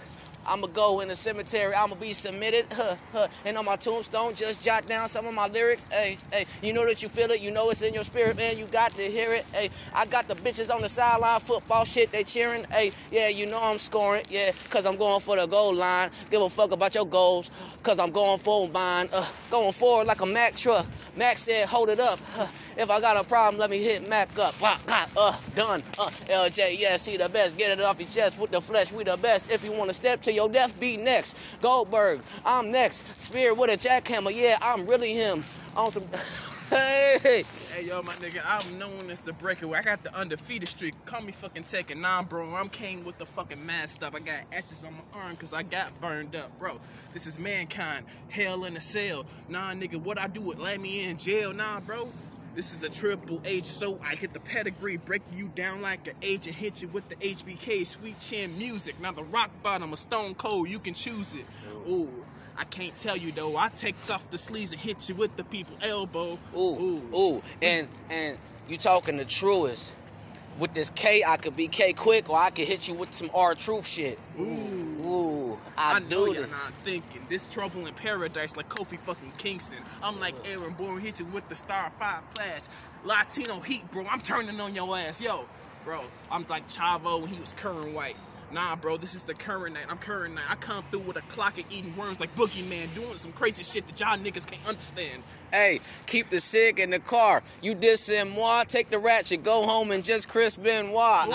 I'ma 0.47 0.67
go 0.67 1.01
in 1.01 1.07
the 1.07 1.15
cemetery, 1.15 1.73
I'ma 1.75 1.95
be 1.95 2.13
submitted, 2.13 2.65
huh, 2.71 2.95
huh. 3.13 3.27
And 3.45 3.57
on 3.57 3.65
my 3.65 3.75
tombstone, 3.75 4.33
just 4.35 4.63
jot 4.63 4.85
down 4.85 5.07
some 5.07 5.25
of 5.25 5.33
my 5.33 5.47
lyrics. 5.47 5.85
Hey, 5.91 6.17
hey, 6.31 6.45
you 6.61 6.73
know 6.73 6.85
that 6.87 7.01
you 7.01 7.09
feel 7.09 7.29
it, 7.31 7.41
you 7.41 7.51
know 7.51 7.69
it's 7.69 7.81
in 7.81 7.93
your 7.93 8.03
spirit, 8.03 8.37
man. 8.37 8.57
You 8.57 8.65
got 8.67 8.91
to 8.91 9.01
hear 9.03 9.33
it. 9.33 9.45
Hey, 9.53 9.69
I 9.95 10.05
got 10.07 10.27
the 10.27 10.35
bitches 10.35 10.73
on 10.73 10.81
the 10.81 10.89
sideline, 10.89 11.39
football 11.39 11.85
shit, 11.85 12.11
they 12.11 12.23
cheering. 12.23 12.63
Hey, 12.71 12.91
yeah, 13.11 13.29
you 13.29 13.47
know 13.47 13.59
I'm 13.61 13.77
scoring, 13.77 14.23
yeah, 14.29 14.51
cause 14.69 14.85
I'm 14.85 14.97
going 14.97 15.19
for 15.19 15.35
the 15.35 15.47
goal 15.47 15.75
line. 15.75 16.09
Give 16.29 16.41
a 16.41 16.49
fuck 16.49 16.71
about 16.71 16.95
your 16.95 17.05
goals, 17.05 17.49
cause 17.83 17.99
I'm 17.99 18.11
going 18.11 18.39
for 18.39 18.67
mine. 18.69 19.07
Uh, 19.13 19.27
going 19.49 19.71
forward 19.71 20.07
like 20.07 20.21
a 20.21 20.25
Mack 20.25 20.55
truck. 20.55 20.85
Mac 21.17 21.37
said, 21.37 21.65
hold 21.67 21.89
it 21.89 21.99
up. 21.99 22.19
Huh. 22.33 22.47
If 22.77 22.89
I 22.89 22.99
got 22.99 23.15
a 23.15 23.27
problem, 23.27 23.57
let 23.57 23.69
me 23.69 23.81
hit 23.81 24.07
Mac 24.09 24.27
up. 24.37 24.53
Uh, 24.61 25.31
done. 25.55 25.79
Uh, 25.97 26.11
LJ, 26.27 26.77
yes, 26.77 27.05
he 27.05 27.15
the 27.15 27.29
best. 27.29 27.57
Get 27.57 27.71
it 27.71 27.83
off 27.83 27.99
your 27.99 28.09
chest 28.09 28.39
with 28.39 28.51
the 28.51 28.59
flesh. 28.59 28.91
We 28.91 29.05
the 29.05 29.17
best. 29.17 29.51
If 29.51 29.63
you 29.63 29.71
want 29.71 29.89
to 29.89 29.93
step 29.93 30.21
to 30.23 30.33
your 30.35 30.49
death, 30.49 30.79
be 30.79 30.97
next. 30.97 31.61
Goldberg, 31.61 32.21
I'm 32.45 32.71
next. 32.71 33.15
Spear 33.15 33.55
with 33.55 33.71
a 33.71 33.77
jackhammer. 33.77 34.31
Yeah, 34.33 34.57
I'm 34.61 34.85
really 34.85 35.13
him. 35.13 35.43
On 35.77 35.91
some. 35.91 36.03
hey. 36.69 37.43
Hey 37.43 37.87
yo, 37.87 38.01
my 38.01 38.13
nigga, 38.13 38.41
I'm 38.45 38.79
known 38.79 39.09
as 39.09 39.21
the 39.21 39.33
breakaway. 39.33 39.79
I 39.79 39.81
got 39.81 40.03
the 40.03 40.17
undefeated 40.17 40.69
streak. 40.69 40.93
Call 41.05 41.21
me 41.21 41.31
fucking 41.31 41.63
taking 41.63 42.01
nah, 42.01 42.23
bro. 42.23 42.53
I'm 42.55 42.69
came 42.69 43.03
with 43.03 43.17
the 43.17 43.25
fucking 43.25 43.65
masked 43.65 44.03
up. 44.03 44.15
I 44.15 44.19
got 44.19 44.43
ashes 44.53 44.85
on 44.85 44.93
my 44.93 45.21
arm 45.21 45.31
because 45.31 45.53
I 45.53 45.63
got 45.63 45.91
burned 45.99 46.35
up, 46.35 46.57
bro. 46.59 46.73
This 47.13 47.27
is 47.27 47.39
mankind. 47.39 48.05
Hell 48.31 48.65
in 48.65 48.75
a 48.75 48.79
cell. 48.79 49.25
Nah, 49.49 49.73
nigga, 49.73 50.01
what 50.01 50.19
I 50.19 50.27
do 50.27 50.41
would 50.41 50.59
land 50.59 50.81
me 50.81 51.09
in 51.09 51.17
jail. 51.17 51.53
Nah, 51.53 51.79
bro. 51.81 52.07
This 52.55 52.73
is 52.73 52.83
a 52.83 52.89
triple 52.89 53.41
H, 53.43 53.65
so 53.65 53.99
I 54.01 54.15
hit 54.15 54.33
the 54.33 54.39
pedigree, 54.39 54.95
break 54.95 55.21
you 55.35 55.49
down 55.55 55.81
like 55.81 56.07
an 56.07 56.13
H 56.21 56.47
and 56.47 56.55
hit 56.55 56.81
you 56.81 56.87
with 56.87 57.09
the 57.09 57.17
HBK 57.17 57.85
sweet 57.85 58.17
chin 58.21 58.49
music. 58.57 58.97
Now 59.01 59.11
the 59.11 59.25
rock 59.25 59.51
bottom, 59.61 59.91
a 59.91 59.97
stone 59.97 60.35
cold, 60.35 60.69
you 60.69 60.79
can 60.79 60.93
choose 60.93 61.35
it. 61.35 61.45
Ooh, 61.89 62.09
I 62.57 62.63
can't 62.63 62.95
tell 62.95 63.17
you 63.17 63.33
though. 63.33 63.57
I 63.57 63.67
take 63.67 63.95
off 64.09 64.31
the 64.31 64.37
sleeves 64.37 64.71
and 64.71 64.81
hit 64.81 65.09
you 65.09 65.15
with 65.15 65.35
the 65.35 65.43
people 65.43 65.75
elbow. 65.83 66.37
Ooh, 66.55 67.01
ooh, 67.13 67.41
and 67.61 67.89
and 68.09 68.37
you 68.69 68.77
talking 68.77 69.17
the 69.17 69.25
truest. 69.25 69.94
With 70.59 70.73
this 70.73 70.89
K, 70.89 71.23
I 71.27 71.37
could 71.37 71.55
be 71.57 71.67
K 71.67 71.93
quick, 71.93 72.29
or 72.29 72.37
I 72.37 72.49
could 72.49 72.67
hit 72.67 72.87
you 72.87 72.95
with 72.95 73.13
some 73.13 73.29
R 73.35 73.55
truth 73.55 73.87
shit. 73.87 74.17
Ooh. 74.39 74.75
Ooh, 75.05 75.57
I, 75.77 75.97
I, 75.97 75.99
do 75.99 76.15
know 76.15 76.25
you're 76.25 76.47
not 76.47 76.73
thinking. 76.81 77.21
This 77.29 77.47
trouble 77.47 77.85
in 77.85 77.93
paradise 77.93 78.57
like 78.57 78.67
Kofi 78.69 78.97
fucking 78.97 79.33
Kingston. 79.37 79.83
I'm 80.03 80.19
like 80.19 80.33
Aaron 80.49 80.73
Bourne, 80.73 80.99
hit 80.99 81.19
you 81.19 81.25
with 81.27 81.47
the 81.47 81.53
Star 81.53 81.91
5 81.91 82.23
flash. 82.33 82.61
Latino 83.03 83.59
heat, 83.59 83.89
bro. 83.91 84.05
I'm 84.09 84.19
turning 84.19 84.59
on 84.59 84.73
your 84.73 84.97
ass. 84.97 85.21
Yo, 85.21 85.45
bro, 85.83 86.01
I'm 86.31 86.43
like 86.49 86.65
Chavo 86.67 87.21
when 87.21 87.29
he 87.29 87.39
was 87.39 87.53
Kerwin 87.53 87.93
White. 87.93 88.17
Nah, 88.51 88.75
bro, 88.75 88.97
this 88.97 89.15
is 89.15 89.25
the 89.25 89.33
current 89.33 89.75
night. 89.75 89.85
I'm 89.89 89.97
current 89.97 90.33
night. 90.33 90.45
I 90.49 90.55
come 90.55 90.83
through 90.85 91.01
with 91.01 91.17
a 91.17 91.21
clock 91.33 91.57
and 91.57 91.65
eating 91.71 91.95
worms 91.95 92.19
like 92.19 92.33
Boogeyman, 92.35 92.93
doing 92.95 93.17
some 93.17 93.31
crazy 93.33 93.63
shit 93.63 93.85
that 93.87 93.99
y'all 93.99 94.17
niggas 94.17 94.49
can't 94.49 94.67
understand. 94.67 95.21
Hey, 95.55 95.79
keep 96.05 96.29
the 96.29 96.41
cig 96.41 96.81
in 96.81 96.89
the 96.89 96.99
car. 96.99 97.41
You 97.61 97.75
dissing 97.75 98.35
moi, 98.35 98.63
take 98.67 98.89
the 98.89 98.99
ratchet, 98.99 99.41
go 99.45 99.63
home 99.63 99.91
and 99.91 100.03
just 100.03 100.27
Chris 100.27 100.57
Benoit. 100.57 101.27
You 101.27 101.31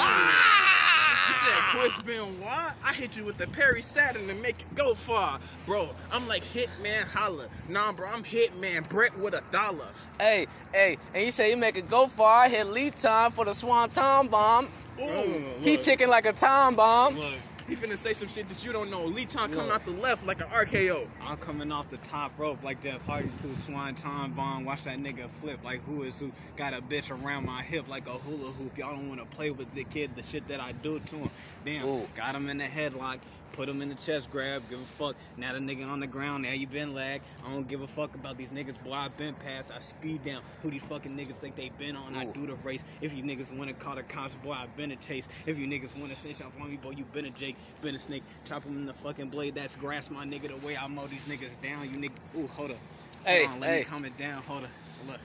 said 1.33 1.59
Chris 1.71 2.03
Benoit? 2.03 2.75
I 2.85 2.93
hit 2.93 3.17
you 3.17 3.25
with 3.25 3.39
the 3.39 3.47
Perry 3.47 3.81
Saturn 3.81 4.27
to 4.27 4.35
make 4.43 4.61
it 4.61 4.75
go 4.75 4.93
far. 4.93 5.41
Bro, 5.65 5.89
I'm 6.13 6.29
like 6.29 6.43
Hitman 6.43 7.11
Holla. 7.11 7.47
Nah, 7.71 7.93
bro, 7.93 8.09
I'm 8.13 8.23
Hitman 8.23 8.87
Bret 8.91 9.19
with 9.19 9.33
a 9.33 9.43
dollar. 9.51 9.89
Hey, 10.21 10.47
hey, 10.75 10.99
and 11.15 11.25
you 11.25 11.31
say 11.31 11.49
you 11.49 11.57
make 11.57 11.79
it 11.79 11.89
go 11.89 12.07
far. 12.07 12.45
I 12.45 12.51
hit 12.51 12.67
lead 12.67 12.97
time 12.97 13.31
for 13.31 13.47
the 13.47 13.55
Swanton 13.55 14.27
bomb. 14.27 14.69
Ooh. 15.01 15.45
He 15.63 15.79
ticking 15.79 16.11
like 16.11 16.27
a 16.27 16.35
time 16.35 16.75
bomb. 16.75 17.15
Look, 17.15 17.39
He 17.71 17.77
finna 17.77 17.97
say 17.97 18.13
some 18.15 18.27
shit 18.27 18.49
that 18.49 18.65
you 18.65 18.73
don't 18.73 18.91
know. 18.91 19.05
Lee 19.05 19.27
Tom 19.27 19.49
coming 19.53 19.71
off 19.71 19.85
the 19.85 19.93
left 19.93 20.27
like 20.27 20.41
an 20.41 20.49
RKO. 20.49 21.07
I'm 21.23 21.37
coming 21.37 21.71
off 21.71 21.89
the 21.89 21.99
top 21.99 22.37
rope 22.37 22.65
like 22.65 22.83
Jeff 22.83 23.07
Hardy 23.07 23.31
to 23.31 23.55
Swan 23.55 23.95
Swanton 23.95 24.33
bomb. 24.33 24.65
Watch 24.65 24.83
that 24.85 24.99
nigga 24.99 25.31
flip 25.31 25.61
like 25.65 25.81
who 25.83 26.03
is 26.03 26.19
who. 26.19 26.33
Got 26.57 26.75
a 26.75 26.83
bitch 26.83 27.13
around 27.13 27.47
my 27.47 27.63
hip 27.63 27.89
like 27.89 28.09
a 28.09 28.11
hula 28.11 28.51
hoop. 28.51 28.77
Y'all 28.77 28.97
don't 28.97 29.09
wanna 29.09 29.25
play 29.25 29.53
with 29.53 29.73
the 29.73 29.85
kid, 29.85 30.17
the 30.17 30.23
shit 30.25 30.49
that 30.49 30.59
I 30.59 30.73
do 30.73 30.99
to 30.99 31.15
him. 31.15 31.31
Damn, 31.65 31.87
Ooh. 31.87 32.09
got 32.17 32.35
him 32.35 32.49
in 32.49 32.59
the 32.59 32.65
headlock. 32.65 33.21
Put 33.53 33.69
him 33.69 33.83
in 33.83 33.89
the 33.89 33.95
chest 33.97 34.31
grab, 34.31 34.63
give 34.71 34.79
a 34.79 34.83
fuck. 34.83 35.17
Now 35.37 35.53
the 35.53 35.59
nigga 35.59 35.87
on 35.91 36.01
the 36.01 36.07
ground, 36.07 36.45
now 36.45 36.53
you 36.53 36.67
been 36.67 36.95
lag. 36.95 37.21
I 37.45 37.53
don't 37.53 37.69
give 37.69 37.81
a 37.83 37.87
fuck 37.87 38.15
about 38.15 38.37
these 38.37 38.53
niggas, 38.53 38.83
boy. 38.83 38.93
I 38.93 39.09
been 39.19 39.35
past, 39.35 39.73
I 39.75 39.81
speed 39.81 40.25
down. 40.25 40.41
Who 40.63 40.71
these 40.71 40.85
fucking 40.85 41.17
niggas 41.17 41.35
think 41.37 41.57
they 41.57 41.71
been 41.79 41.97
on? 41.97 42.15
I 42.15 42.25
do 42.33 42.47
the 42.47 42.55
race. 42.65 42.85
If 43.01 43.15
you 43.15 43.23
niggas 43.23 43.57
wanna 43.59 43.75
call 43.75 43.97
the 43.97 44.03
cops, 44.05 44.35
boy, 44.37 44.53
I 44.53 44.67
been 44.77 44.93
a 44.93 44.97
chase. 44.97 45.29
If 45.47 45.59
you 45.59 45.67
niggas 45.67 46.01
wanna 46.01 46.15
snitch 46.15 46.41
up 46.43 46.53
on 46.61 46.71
me, 46.71 46.77
boy, 46.77 46.91
you 46.91 47.05
been 47.13 47.27
a 47.27 47.31
Jake, 47.31 47.57
been 47.83 47.95
a 47.95 47.99
snake. 47.99 48.23
Chop 48.45 48.63
him 48.63 48.77
in 48.77 48.87
the 48.87 48.95
fucking 48.95 49.29
blade, 49.29 49.55
that's 49.55 49.77
grass, 49.77 50.11
my 50.11 50.25
nigga. 50.25 50.49
The 50.49 50.67
way 50.67 50.77
I 50.77 50.87
mow 50.87 51.03
these 51.03 51.29
niggas 51.29 51.63
down, 51.63 51.83
you 51.91 52.09
nigga. 52.09 52.39
Ooh, 52.39 52.47
hold 52.49 52.71
up. 52.71 52.77
Hey, 53.25 53.41
Hold 53.45 53.55
on, 53.55 53.61
let 53.61 53.71
hey. 53.71 53.79
me 53.81 53.85
calm 53.85 54.05
it 54.05 54.17
down. 54.17 54.43
Hold 54.45 54.65
up. 54.65 54.71
Look. 55.07 55.21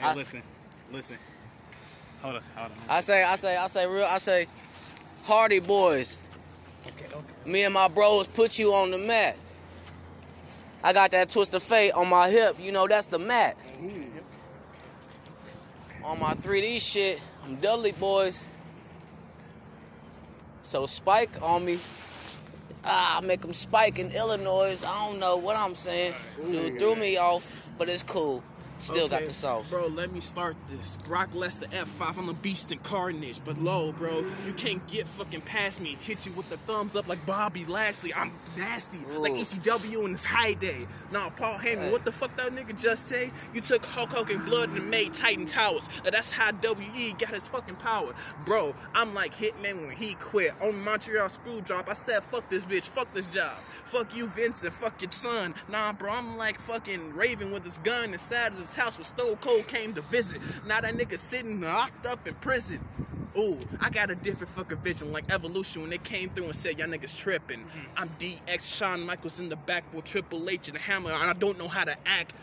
Hey, 0.00 0.04
I- 0.06 0.14
listen. 0.14 0.42
Listen. 0.92 1.16
Hold 2.22 2.36
up. 2.36 2.42
Hold 2.56 2.72
on. 2.72 2.78
I 2.90 3.00
say, 3.00 3.22
I 3.22 3.36
say, 3.36 3.56
I 3.56 3.66
say, 3.68 3.86
real, 3.86 4.04
I 4.04 4.18
say, 4.18 4.46
Hardy 5.24 5.60
boys. 5.60 6.27
Me 7.46 7.64
and 7.64 7.72
my 7.72 7.88
bros 7.88 8.26
put 8.26 8.58
you 8.58 8.72
on 8.74 8.90
the 8.90 8.98
mat. 8.98 9.36
I 10.84 10.92
got 10.92 11.10
that 11.12 11.28
twist 11.28 11.54
of 11.54 11.62
fate 11.62 11.92
on 11.92 12.08
my 12.08 12.28
hip. 12.28 12.56
You 12.60 12.72
know 12.72 12.86
that's 12.86 13.06
the 13.06 13.18
mat. 13.18 13.56
On 16.04 16.18
my 16.20 16.34
3D 16.34 16.80
shit, 16.80 17.22
I'm 17.44 17.56
Dudley 17.56 17.92
boys. 17.98 18.54
So 20.62 20.86
spike 20.86 21.30
on 21.42 21.64
me. 21.64 21.76
Ah, 22.84 23.18
I 23.18 23.26
make 23.26 23.40
them 23.40 23.52
spike 23.52 23.98
in 23.98 24.10
Illinois. 24.12 24.82
I 24.86 25.08
don't 25.08 25.20
know 25.20 25.36
what 25.36 25.56
I'm 25.56 25.74
saying. 25.74 26.14
Dude 26.50 26.78
threw 26.78 26.94
me 26.96 27.16
off, 27.16 27.68
but 27.78 27.88
it's 27.88 28.02
cool. 28.02 28.42
Still 28.78 29.08
got 29.08 29.22
the 29.22 29.32
sauce. 29.32 29.68
Bro, 29.68 29.88
let 29.88 30.12
me 30.12 30.20
start 30.20 30.56
this. 30.70 30.96
Brock 30.98 31.30
Lesnar 31.32 31.68
F5, 31.74 32.18
I'm 32.18 32.28
a 32.28 32.34
beast 32.34 32.70
in 32.70 32.78
carnage. 32.78 33.40
But 33.44 33.58
low, 33.58 33.92
bro, 33.92 34.24
you 34.46 34.52
can't 34.52 34.86
get 34.86 35.06
fucking 35.06 35.40
past 35.42 35.80
me. 35.82 35.96
Hit 36.00 36.24
you 36.26 36.32
with 36.36 36.48
the 36.48 36.56
thumbs 36.58 36.94
up 36.94 37.08
like 37.08 37.24
Bobby 37.26 37.64
Lashley. 37.64 38.14
I'm 38.14 38.30
nasty, 38.56 38.98
like 39.18 39.32
ECW 39.32 40.04
in 40.04 40.10
his 40.12 40.24
high 40.24 40.52
day. 40.54 40.78
Nah, 41.12 41.30
Paul 41.30 41.58
Heyman, 41.58 41.86
Hey. 41.86 41.92
what 41.92 42.04
the 42.04 42.12
fuck 42.12 42.34
that 42.36 42.52
nigga 42.52 42.80
just 42.80 43.06
say? 43.06 43.30
You 43.52 43.60
took 43.60 43.84
Hulk 43.84 44.12
Hogan 44.12 44.44
blood 44.44 44.70
and 44.70 44.88
made 44.90 45.12
Titan 45.12 45.46
Towers. 45.46 45.88
Now, 46.04 46.10
that's 46.10 46.30
how 46.32 46.52
WE 46.62 47.12
got 47.18 47.30
his 47.30 47.48
fucking 47.48 47.76
power. 47.76 48.12
Bro, 48.46 48.74
I'm 48.94 49.12
like 49.12 49.32
Hitman 49.34 49.86
when 49.86 49.96
he 49.96 50.14
quit. 50.14 50.52
On 50.62 50.78
Montreal 50.84 51.28
screw 51.28 51.60
drop, 51.62 51.88
I 51.88 51.94
said, 51.94 52.22
fuck 52.22 52.48
this 52.48 52.64
bitch, 52.64 52.88
fuck 52.88 53.12
this 53.12 53.26
job. 53.26 53.52
Fuck 53.88 54.14
you, 54.14 54.26
Vincent, 54.26 54.74
fuck 54.74 55.00
your 55.00 55.10
son. 55.10 55.54
Nah, 55.70 55.94
bro, 55.94 56.12
I'm 56.12 56.36
like 56.36 56.58
fucking 56.58 57.16
Raven 57.16 57.52
with 57.52 57.64
his 57.64 57.78
gun 57.78 58.12
inside 58.12 58.48
of 58.48 58.58
his 58.58 58.74
house 58.74 58.98
when 58.98 59.04
Stone 59.04 59.36
Cold 59.36 59.66
came 59.66 59.94
to 59.94 60.02
visit. 60.02 60.42
Now 60.68 60.82
that 60.82 60.92
nigga 60.92 61.16
sitting 61.16 61.62
locked 61.62 62.06
up 62.06 62.28
in 62.28 62.34
prison. 62.34 62.80
Ooh, 63.38 63.58
I 63.80 63.88
got 63.88 64.10
a 64.10 64.14
different 64.14 64.50
fucking 64.50 64.78
vision, 64.78 65.10
like 65.10 65.32
Evolution 65.32 65.80
when 65.80 65.90
they 65.90 65.98
came 65.98 66.28
through 66.28 66.44
and 66.44 66.54
said, 66.54 66.78
y'all 66.78 66.88
niggas 66.88 67.18
tripping. 67.18 67.60
Mm-hmm. 67.60 68.02
I'm 68.02 68.08
DX, 68.18 68.76
Shawn 68.76 69.06
Michaels 69.06 69.40
in 69.40 69.48
the 69.48 69.56
back 69.56 69.84
with 69.94 70.04
Triple 70.04 70.50
H 70.50 70.68
and 70.68 70.76
Hammer, 70.76 71.10
and 71.10 71.30
I 71.30 71.32
don't 71.32 71.58
know 71.58 71.68
how 71.68 71.84
to 71.84 71.96
act. 72.04 72.34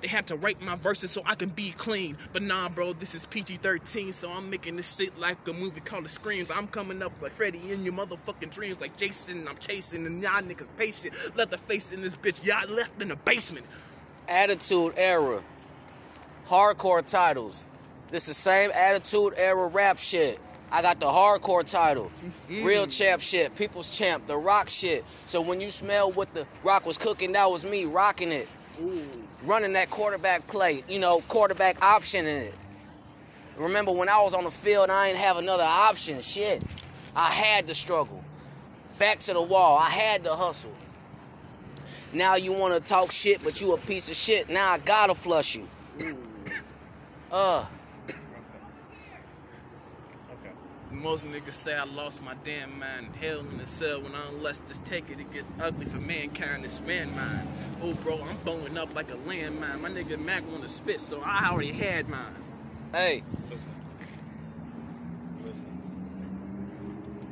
They 0.00 0.08
had 0.08 0.26
to 0.28 0.36
write 0.36 0.60
my 0.60 0.76
verses 0.76 1.10
so 1.10 1.22
I 1.26 1.34
can 1.34 1.48
be 1.50 1.70
clean. 1.70 2.16
But 2.32 2.42
nah, 2.42 2.68
bro, 2.68 2.92
this 2.92 3.14
is 3.14 3.26
PG 3.26 3.56
13, 3.56 4.12
so 4.12 4.30
I'm 4.30 4.50
making 4.50 4.76
this 4.76 4.96
shit 4.96 5.18
like 5.18 5.36
a 5.48 5.52
movie 5.52 5.80
called 5.80 6.04
The 6.04 6.08
Screams. 6.08 6.50
I'm 6.50 6.66
coming 6.68 7.02
up 7.02 7.12
like 7.20 7.32
Freddy 7.32 7.60
in 7.72 7.84
your 7.84 7.94
motherfucking 7.94 8.54
dreams, 8.54 8.80
like 8.80 8.96
Jason. 8.96 9.46
I'm 9.48 9.58
chasing, 9.58 10.06
and 10.06 10.22
y'all 10.22 10.42
niggas 10.42 10.76
patient. 10.76 11.14
Let 11.36 11.50
the 11.50 11.58
face 11.58 11.92
in 11.92 12.02
this 12.02 12.16
bitch, 12.16 12.44
y'all 12.44 12.68
left 12.74 13.00
in 13.00 13.08
the 13.08 13.16
basement. 13.16 13.66
Attitude 14.28 14.92
Era. 14.96 15.40
Hardcore 16.46 17.08
titles. 17.08 17.66
This 18.10 18.26
the 18.26 18.34
same 18.34 18.70
Attitude 18.74 19.34
Era 19.38 19.68
rap 19.68 19.98
shit. 19.98 20.38
I 20.72 20.80
got 20.80 21.00
the 21.00 21.06
hardcore 21.06 21.70
title. 21.70 22.04
Mm-hmm. 22.04 22.64
Real 22.64 22.86
champ 22.86 23.20
shit. 23.20 23.54
People's 23.56 23.98
champ. 23.98 24.26
The 24.26 24.36
rock 24.36 24.70
shit. 24.70 25.04
So 25.26 25.42
when 25.42 25.60
you 25.60 25.70
smell 25.70 26.12
what 26.12 26.32
the 26.34 26.46
rock 26.64 26.86
was 26.86 26.96
cooking, 26.96 27.32
that 27.32 27.50
was 27.50 27.70
me 27.70 27.84
rocking 27.84 28.32
it. 28.32 28.50
Running 29.44 29.72
that 29.72 29.90
quarterback 29.90 30.46
play. 30.46 30.82
You 30.88 31.00
know, 31.00 31.20
quarterback 31.28 31.82
option 31.82 32.26
in 32.26 32.44
it. 32.44 32.54
Remember 33.58 33.92
when 33.92 34.08
I 34.08 34.22
was 34.22 34.34
on 34.34 34.44
the 34.44 34.50
field, 34.50 34.88
I 34.90 35.08
ain't 35.08 35.18
have 35.18 35.36
another 35.36 35.64
option. 35.64 36.20
Shit. 36.20 36.64
I 37.16 37.28
had 37.28 37.66
to 37.66 37.74
struggle. 37.74 38.22
Back 38.98 39.18
to 39.20 39.34
the 39.34 39.42
wall. 39.42 39.78
I 39.78 39.90
had 39.90 40.24
to 40.24 40.30
hustle. 40.30 40.72
Now 42.14 42.36
you 42.36 42.52
want 42.52 42.74
to 42.74 42.88
talk 42.88 43.10
shit, 43.10 43.42
but 43.42 43.60
you 43.60 43.74
a 43.74 43.78
piece 43.78 44.08
of 44.10 44.16
shit. 44.16 44.48
Now 44.48 44.72
I 44.72 44.78
gotta 44.78 45.14
flush 45.14 45.56
you. 45.56 45.66
Uh, 47.34 47.64
Okay. 50.30 50.50
Most 50.90 51.26
niggas 51.26 51.52
say 51.54 51.74
I 51.74 51.84
lost 51.84 52.22
my 52.22 52.34
damn 52.44 52.78
mind. 52.78 53.08
Hell 53.18 53.40
in 53.40 53.56
the 53.56 53.64
cell 53.66 54.02
when 54.02 54.14
I 54.14 54.20
unless 54.36 54.58
this 54.58 54.80
take 54.80 55.08
it, 55.08 55.18
it 55.18 55.32
gets 55.32 55.50
ugly 55.62 55.86
for 55.86 55.96
mankind. 56.00 56.62
It's 56.62 56.78
man 56.82 57.08
mine. 57.16 57.48
Oh, 57.84 57.92
bro, 57.94 58.22
I'm 58.22 58.36
blowing 58.44 58.78
up 58.78 58.94
like 58.94 59.10
a 59.10 59.16
landmine. 59.26 59.82
My 59.82 59.88
nigga 59.88 60.16
Mac 60.24 60.42
wanna 60.52 60.68
spit, 60.68 61.00
so 61.00 61.20
I 61.26 61.48
already 61.50 61.72
had 61.72 62.08
mine. 62.08 62.20
hey, 62.92 63.22
Listen. 63.50 63.72
Listen. 65.44 65.68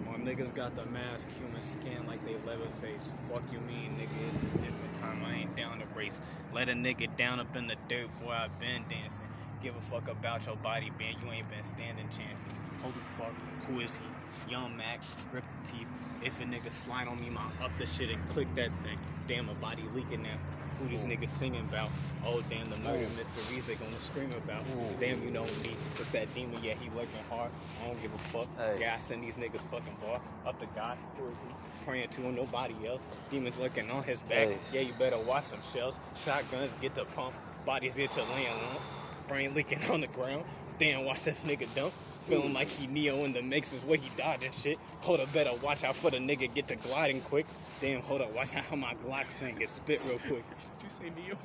More 0.04 0.18
niggas 0.18 0.56
got 0.56 0.74
the 0.74 0.84
mask, 0.86 1.28
human 1.38 1.62
skin 1.62 2.04
like 2.08 2.24
they 2.24 2.36
Leatherface. 2.44 3.12
Fuck 3.30 3.44
you 3.52 3.60
mean, 3.60 3.92
nigga, 3.92 4.28
it's 4.28 4.42
a 4.42 4.62
different 4.64 5.00
time. 5.00 5.24
I 5.24 5.36
ain't 5.36 5.56
down 5.56 5.78
to 5.78 5.86
race. 5.96 6.20
Let 6.52 6.68
a 6.68 6.72
nigga 6.72 7.14
down 7.16 7.38
up 7.38 7.54
in 7.54 7.68
the 7.68 7.76
dirt, 7.88 8.08
boy, 8.20 8.32
I've 8.32 8.58
been 8.58 8.82
dancing. 8.88 9.28
Give 9.62 9.76
a 9.76 9.80
fuck 9.80 10.08
about 10.08 10.46
your 10.46 10.56
body, 10.56 10.90
man. 10.98 11.12
You 11.20 11.30
ain't 11.32 11.48
been 11.50 11.62
standing 11.62 12.08
chances. 12.08 12.56
Holy 12.80 12.96
fuck, 12.96 13.36
who 13.68 13.80
is 13.80 14.00
he? 14.00 14.08
Young 14.50 14.74
Max, 14.74 15.26
grip 15.30 15.44
the 15.44 15.68
teeth. 15.68 15.88
If 16.24 16.40
a 16.40 16.44
nigga 16.44 16.72
slide 16.72 17.08
on 17.08 17.20
me, 17.20 17.28
my 17.28 17.44
up 17.62 17.70
the 17.76 17.84
shit 17.84 18.08
and 18.08 18.18
click 18.30 18.48
that 18.54 18.72
thing. 18.80 18.96
Damn, 19.28 19.44
my 19.46 19.54
body 19.60 19.84
leaking 19.92 20.22
now. 20.22 20.40
Who 20.78 20.88
these 20.88 21.04
niggas 21.04 21.28
singing 21.28 21.60
about? 21.68 21.90
Oh, 22.24 22.40
damn, 22.48 22.64
the 22.72 22.78
murder 22.80 23.04
mysteries 23.04 23.68
they 23.68 23.76
gonna 23.76 24.00
scream 24.00 24.32
about. 24.40 24.64
Damn, 24.96 25.20
you 25.20 25.28
know 25.28 25.44
me. 25.44 25.76
It's 26.00 26.10
that 26.12 26.32
demon, 26.34 26.56
yeah, 26.64 26.72
he 26.72 26.88
working 26.96 27.20
hard. 27.28 27.52
I 27.84 27.88
don't 27.88 28.00
give 28.00 28.14
a 28.14 28.22
fuck. 28.32 28.48
Hey. 28.56 28.80
Yeah, 28.80 28.96
I 28.96 28.98
send 28.98 29.22
these 29.22 29.36
niggas 29.36 29.60
fucking 29.68 29.92
bar 30.00 30.24
up 30.48 30.58
to 30.60 30.66
God. 30.72 30.96
Who 31.18 31.28
is 31.28 31.44
he? 31.44 31.52
Praying 31.84 32.08
to 32.16 32.20
him, 32.22 32.34
nobody 32.34 32.72
else. 32.88 33.04
Demons 33.28 33.60
lurking 33.60 33.90
on 33.90 34.04
his 34.04 34.22
back. 34.22 34.48
Hey. 34.48 34.56
Yeah, 34.72 34.80
you 34.88 34.94
better 34.98 35.20
watch 35.28 35.44
some 35.44 35.60
shells. 35.60 36.00
Shotguns 36.16 36.80
get 36.80 36.94
the 36.94 37.04
pump. 37.12 37.34
Bodies 37.66 38.00
get 38.00 38.10
to 38.12 38.22
on. 38.22 38.99
Brain 39.30 39.54
leaking 39.54 39.78
on 39.92 40.00
the 40.00 40.08
ground. 40.08 40.44
Damn, 40.80 41.04
watch 41.04 41.22
this 41.24 41.44
nigga 41.44 41.72
dump. 41.76 41.92
Feeling 42.26 42.52
like 42.52 42.66
he 42.68 42.88
Neo 42.88 43.24
in 43.24 43.32
the 43.32 43.42
mixes 43.42 43.84
where 43.84 43.96
he 43.96 44.10
dodging 44.16 44.50
shit. 44.50 44.76
Hold 45.02 45.20
up, 45.20 45.32
better 45.32 45.50
watch 45.62 45.84
out 45.84 45.94
for 45.94 46.10
the 46.10 46.18
nigga 46.18 46.52
get 46.52 46.66
to 46.68 46.76
gliding 46.88 47.20
quick. 47.22 47.46
Damn, 47.80 48.02
hold 48.02 48.22
up, 48.22 48.34
watch 48.34 48.56
out 48.56 48.64
how 48.64 48.76
my 48.76 48.92
Glock 49.04 49.26
sing 49.26 49.54
get 49.56 49.70
spit 49.70 50.04
real 50.08 50.18
quick. 50.18 50.44
Did 50.78 50.82
you 50.82 50.90
say 50.90 51.10
Neo? 51.16 51.36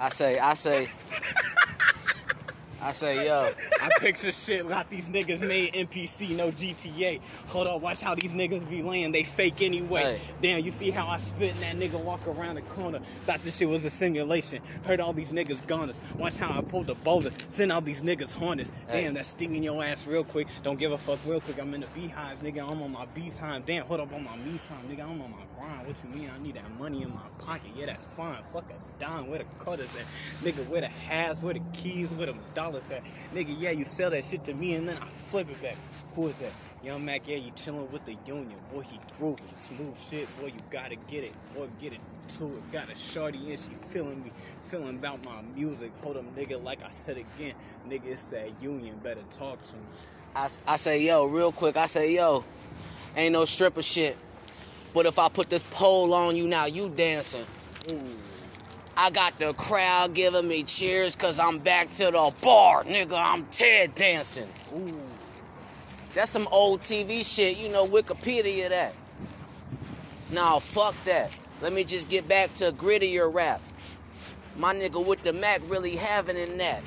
I 0.00 0.08
say, 0.08 0.40
I 0.40 0.54
say, 0.54 0.86
I 2.84 2.92
say, 2.92 3.26
yo, 3.26 3.48
I 3.80 3.88
picture 3.98 4.30
shit 4.30 4.66
like 4.66 4.90
these 4.90 5.08
niggas 5.08 5.40
made 5.40 5.72
NPC, 5.72 6.36
no 6.36 6.50
GTA. 6.50 7.18
Hold 7.48 7.66
up, 7.66 7.80
watch 7.80 8.02
how 8.02 8.14
these 8.14 8.34
niggas 8.34 8.68
be 8.68 8.82
laying, 8.82 9.10
they 9.10 9.22
fake 9.22 9.62
anyway. 9.62 10.02
Hey. 10.02 10.20
Damn, 10.42 10.64
you 10.64 10.70
see 10.70 10.90
how 10.90 11.06
I 11.06 11.16
spit 11.16 11.54
and 11.54 11.80
that 11.80 11.90
nigga 11.90 12.04
walk 12.04 12.20
around 12.28 12.56
the 12.56 12.60
corner. 12.60 12.98
Thought 12.98 13.38
this 13.38 13.56
shit 13.56 13.70
was 13.70 13.86
a 13.86 13.90
simulation. 13.90 14.60
Heard 14.84 15.00
all 15.00 15.14
these 15.14 15.32
niggas 15.32 15.66
goners. 15.66 16.02
Watch 16.18 16.36
how 16.36 16.58
I 16.58 16.60
pulled 16.60 16.88
the 16.88 16.94
boulder, 16.96 17.30
send 17.30 17.72
all 17.72 17.80
these 17.80 18.02
niggas 18.02 18.34
harness. 18.34 18.70
Hey. 18.90 19.04
Damn, 19.04 19.14
that's 19.14 19.28
stinging 19.28 19.62
your 19.62 19.82
ass 19.82 20.06
real 20.06 20.22
quick. 20.22 20.46
Don't 20.62 20.78
give 20.78 20.92
a 20.92 20.98
fuck 20.98 21.18
real 21.26 21.40
quick. 21.40 21.58
I'm 21.58 21.72
in 21.72 21.80
the 21.80 21.88
beehives, 21.94 22.42
nigga. 22.42 22.70
I'm 22.70 22.82
on 22.82 22.92
my 22.92 23.06
B 23.14 23.30
time. 23.30 23.62
Damn, 23.66 23.86
hold 23.86 24.00
up 24.00 24.12
on 24.12 24.24
my 24.24 24.36
me 24.36 24.58
time, 24.68 24.84
nigga. 24.88 25.04
I'm 25.04 25.22
on 25.22 25.30
my 25.30 25.38
grind. 25.56 25.86
What 25.86 25.96
you 26.04 26.20
mean? 26.20 26.30
I 26.30 26.42
need 26.42 26.54
that 26.56 26.70
money 26.78 27.02
in 27.02 27.08
my 27.14 27.22
pocket. 27.38 27.70
Yeah, 27.74 27.86
that's 27.86 28.04
fine. 28.04 28.42
Fuck 28.52 28.66
a 28.68 29.00
dime. 29.00 29.30
Where 29.30 29.38
the 29.38 29.46
cutters 29.64 29.96
at? 29.96 30.04
Nigga, 30.46 30.68
where 30.70 30.82
the 30.82 30.88
halves? 30.88 31.40
Where 31.40 31.54
the 31.54 31.62
keys? 31.72 32.10
Where 32.10 32.26
the 32.26 32.34
dollars 32.54 32.73
at? 32.76 33.02
Nigga, 33.34 33.54
yeah, 33.58 33.70
you 33.70 33.84
sell 33.84 34.10
that 34.10 34.24
shit 34.24 34.44
to 34.44 34.54
me 34.54 34.74
and 34.74 34.88
then 34.88 34.96
I 34.96 35.06
flip 35.06 35.48
it 35.50 35.60
back. 35.62 35.76
Who 36.14 36.26
is 36.26 36.38
that? 36.38 36.52
Young 36.84 37.04
Mac, 37.04 37.22
yeah, 37.26 37.36
you 37.36 37.50
chillin' 37.52 37.90
with 37.90 38.04
the 38.04 38.16
union. 38.26 38.58
Boy, 38.72 38.82
he 38.82 38.98
grooving. 39.18 39.46
Smooth 39.54 39.98
shit. 39.98 40.28
Boy, 40.40 40.48
you 40.48 40.60
gotta 40.70 40.96
get 41.10 41.24
it. 41.24 41.32
Boy, 41.54 41.66
get 41.80 41.92
it 41.92 42.00
to 42.38 42.44
it. 42.44 42.72
Got 42.72 42.90
a 42.90 42.96
shorty 42.96 43.38
and 43.38 43.58
she 43.58 43.70
feeling 43.70 44.22
me. 44.22 44.30
Feeling 44.70 44.98
about 44.98 45.24
my 45.24 45.42
music. 45.54 45.92
Hold 46.02 46.16
up, 46.16 46.24
nigga, 46.36 46.62
like 46.62 46.84
I 46.84 46.90
said 46.90 47.16
again. 47.16 47.54
Nigga, 47.88 48.06
it's 48.06 48.28
that 48.28 48.50
union. 48.60 48.98
Better 49.02 49.22
talk 49.30 49.62
to 49.62 49.76
me. 49.76 49.82
I, 50.36 50.48
I 50.66 50.76
say, 50.76 51.06
yo, 51.06 51.26
real 51.26 51.52
quick, 51.52 51.76
I 51.76 51.86
say, 51.86 52.14
yo, 52.14 52.44
ain't 53.16 53.32
no 53.32 53.44
stripper 53.44 53.82
shit. 53.82 54.16
But 54.92 55.06
if 55.06 55.18
I 55.18 55.28
put 55.28 55.48
this 55.48 55.62
pole 55.74 56.12
on 56.14 56.36
you 56.36 56.46
now, 56.46 56.66
you 56.66 56.88
dancing. 56.88 57.44
I 58.96 59.10
got 59.10 59.38
the 59.38 59.52
crowd 59.54 60.14
giving 60.14 60.46
me 60.46 60.62
cheers 60.62 61.16
cause 61.16 61.40
I'm 61.40 61.58
back 61.58 61.88
to 61.90 62.04
the 62.06 62.34
bar, 62.42 62.84
nigga. 62.84 63.16
I'm 63.16 63.44
Ted 63.46 63.94
dancing. 63.94 64.48
Ooh. 64.78 65.14
That's 66.14 66.30
some 66.30 66.46
old 66.52 66.80
TV 66.80 67.24
shit, 67.24 67.58
you 67.58 67.72
know, 67.72 67.86
Wikipedia 67.86 68.68
that. 68.68 68.94
Nah, 70.32 70.60
fuck 70.60 70.94
that. 71.04 71.36
Let 71.60 71.72
me 71.72 71.82
just 71.82 72.08
get 72.08 72.28
back 72.28 72.52
to 72.54 72.70
grittier 72.72 73.32
rap. 73.32 73.60
My 74.58 74.72
nigga 74.72 75.04
with 75.04 75.24
the 75.24 75.32
Mac 75.32 75.60
really 75.68 75.96
having 75.96 76.36
in 76.36 76.58
that. 76.58 76.82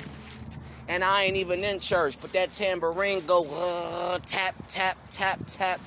And 0.88 1.04
I 1.04 1.24
ain't 1.24 1.36
even 1.36 1.62
in 1.62 1.78
church, 1.78 2.18
but 2.22 2.32
that 2.32 2.52
tambourine 2.52 3.20
go 3.26 3.46
uh, 3.50 4.18
tap, 4.24 4.54
tap, 4.68 4.96
tap, 5.10 5.38
tap. 5.46 5.78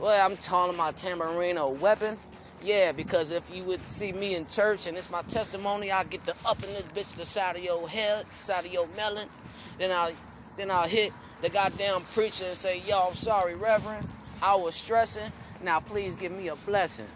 Well, 0.00 0.26
I'm 0.26 0.38
calling 0.38 0.78
my 0.78 0.92
tambourine 0.92 1.58
a 1.58 1.68
weapon. 1.68 2.16
Yeah, 2.62 2.92
because 2.92 3.30
if 3.30 3.54
you 3.54 3.64
would 3.64 3.80
see 3.80 4.12
me 4.12 4.36
in 4.36 4.46
church 4.46 4.86
and 4.86 4.96
it's 4.96 5.10
my 5.10 5.22
testimony, 5.22 5.90
I 5.90 6.04
get 6.04 6.24
the 6.26 6.32
up 6.48 6.58
in 6.58 6.72
this 6.74 6.88
bitch 6.88 7.16
the 7.16 7.24
side 7.24 7.56
of 7.56 7.64
your 7.64 7.88
head, 7.88 8.26
side 8.26 8.66
of 8.66 8.72
your 8.72 8.86
melon. 8.96 9.26
Then 9.78 9.90
I 9.90 10.12
then 10.56 10.70
I'll 10.70 10.88
hit 10.88 11.12
the 11.42 11.48
goddamn 11.48 12.02
preacher 12.12 12.44
and 12.44 12.54
say, 12.54 12.80
Yo, 12.86 13.00
I'm 13.08 13.14
sorry, 13.14 13.54
Reverend. 13.54 14.06
I 14.42 14.56
was 14.56 14.74
stressing. 14.74 15.30
Now 15.64 15.80
please 15.80 16.16
give 16.16 16.32
me 16.32 16.48
a 16.48 16.56
blessing. 16.56 17.06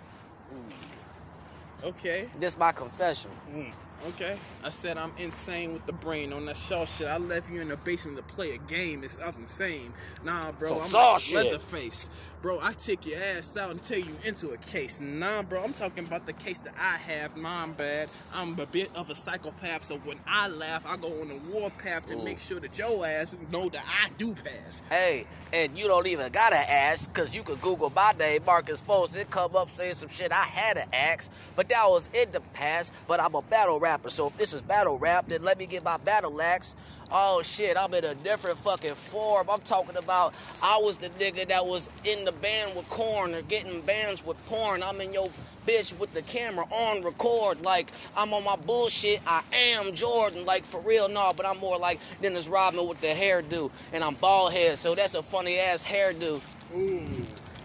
Mm. 0.53 1.89
Okay. 1.89 2.27
This 2.39 2.59
my 2.59 2.73
confession. 2.73 3.31
Mm. 3.51 3.75
Okay. 4.15 4.37
I 4.65 4.69
said 4.69 4.99
I'm 4.99 5.13
insane 5.19 5.73
with 5.73 5.87
the 5.87 5.93
brain 5.93 6.33
on 6.33 6.45
that 6.47 6.57
Shaw 6.57 6.85
shit. 6.85 7.07
I 7.07 7.19
left 7.19 7.51
you 7.51 7.61
in 7.61 7.69
the 7.69 7.77
basement 7.79 8.19
to 8.19 8.25
play 8.35 8.53
a 8.55 8.59
game. 8.71 9.03
It's 9.03 9.21
up 9.21 9.35
insane. 9.39 9.93
Nah, 10.25 10.53
bro. 10.53 10.75
I'm 10.75 10.83
Saw 10.83 11.13
like 11.13 11.21
shit. 11.21 11.45
Leatherface. 11.45 12.11
Bro, 12.45 12.59
I 12.63 12.75
take 12.75 13.07
your 13.07 13.19
ass 13.19 13.57
out 13.57 13.71
and 13.71 13.83
take 13.83 14.05
you 14.05 14.13
into 14.27 14.51
a 14.51 14.59
case. 14.59 15.01
Nah, 15.01 15.41
bro. 15.45 15.65
I'm 15.65 15.73
talking 15.73 16.05
about 16.05 16.27
the 16.27 16.35
case 16.35 16.61
that 16.61 16.75
I 16.79 16.99
have. 16.99 17.39
Nah, 17.39 17.63
I'm 17.63 17.73
bad. 17.73 18.11
I'm 18.35 18.53
a 18.61 18.67
bit 18.67 18.95
of 18.95 19.09
a 19.09 19.15
psychopath. 19.15 19.83
So 19.83 19.97
when 20.05 20.19
I 20.29 20.49
laugh, 20.49 20.85
I 20.87 20.99
go 20.99 21.09
on 21.09 21.31
a 21.31 21.55
warpath 21.55 22.05
to 22.09 22.17
Ooh. 22.17 22.23
make 22.23 22.39
sure 22.39 22.61
that 22.61 22.79
your 22.79 23.07
ass 23.07 23.35
know 23.51 23.71
that 23.71 23.83
I 23.89 24.11
do 24.19 24.35
pass. 24.35 24.83
Hey, 24.91 25.25
and 25.55 25.73
you 25.79 25.87
don't 25.87 26.07
even 26.07 26.31
gotta 26.33 26.59
ask, 26.71 27.15
cause 27.15 27.35
you 27.35 27.43
could 27.43 27.63
Google 27.63 27.91
my 27.97 28.13
name, 28.19 28.43
Marcus 28.45 28.83
Foles. 28.83 29.17
It 29.17 29.31
come 29.31 29.57
up 29.57 29.71
saying 29.71 29.95
some 29.95 30.11
shit 30.11 30.31
I 30.31 30.45
had 30.45 30.75
to 30.75 30.85
ask, 30.95 31.33
but 31.57 31.71
that 31.71 31.85
was 31.87 32.09
in 32.09 32.31
the 32.31 32.41
past. 32.53 33.09
But 33.09 33.23
I'm 33.23 33.35
a 33.35 33.43
battle 33.43 33.81
rapper, 33.81 34.11
so 34.11 34.27
if 34.27 34.37
this 34.37 34.53
is 34.53 34.61
battle 34.61 34.99
rap, 34.99 35.29
then 35.29 35.43
let 35.43 35.59
me 35.59 35.65
get 35.65 35.83
my 35.83 35.97
battle 35.97 36.39
axe. 36.43 36.75
Oh 37.13 37.43
shit, 37.43 37.77
I'm 37.79 37.93
in 37.95 38.05
a 38.05 38.15
different 38.15 38.59
fucking 38.59 38.95
form. 38.95 39.47
I'm 39.51 39.61
talking 39.61 39.97
about 39.97 40.35
I 40.63 40.79
was 40.83 40.99
the 40.99 41.09
nigga 41.23 41.47
that 41.49 41.65
was 41.65 41.89
in 42.05 42.25
the 42.25 42.33
band 42.33 42.73
with 42.77 42.89
Korn 42.89 43.35
or 43.35 43.43
getting 43.43 43.81
bands 43.83 44.25
with 44.27 44.37
porn. 44.49 44.83
I'm 44.83 45.01
in 45.01 45.13
your 45.13 45.29
bitch 45.67 45.99
with 45.99 46.13
the 46.15 46.23
camera 46.23 46.65
on 46.65 47.05
record. 47.05 47.65
Like 47.65 47.89
I'm 48.17 48.33
on 48.33 48.45
my 48.45 48.57
bullshit. 48.67 49.21
I 49.27 49.43
am 49.55 49.93
Jordan, 49.95 50.45
like 50.45 50.65
for 50.65 50.81
real, 50.81 51.09
no, 51.09 51.33
but 51.37 51.47
I'm 51.47 51.59
more 51.59 51.79
like 51.79 52.01
Dennis 52.21 52.49
Rodman 52.49 52.89
with 52.89 53.01
the 53.01 53.09
hairdo. 53.09 53.71
And 53.93 54.05
I'm 54.05 54.15
bald 54.15 54.53
head, 54.53 54.79
so 54.79 54.95
that's 54.95 55.15
a 55.15 55.23
funny 55.23 55.59
ass 55.59 55.85
hairdo. 55.85 56.43
Ooh, 56.77 57.07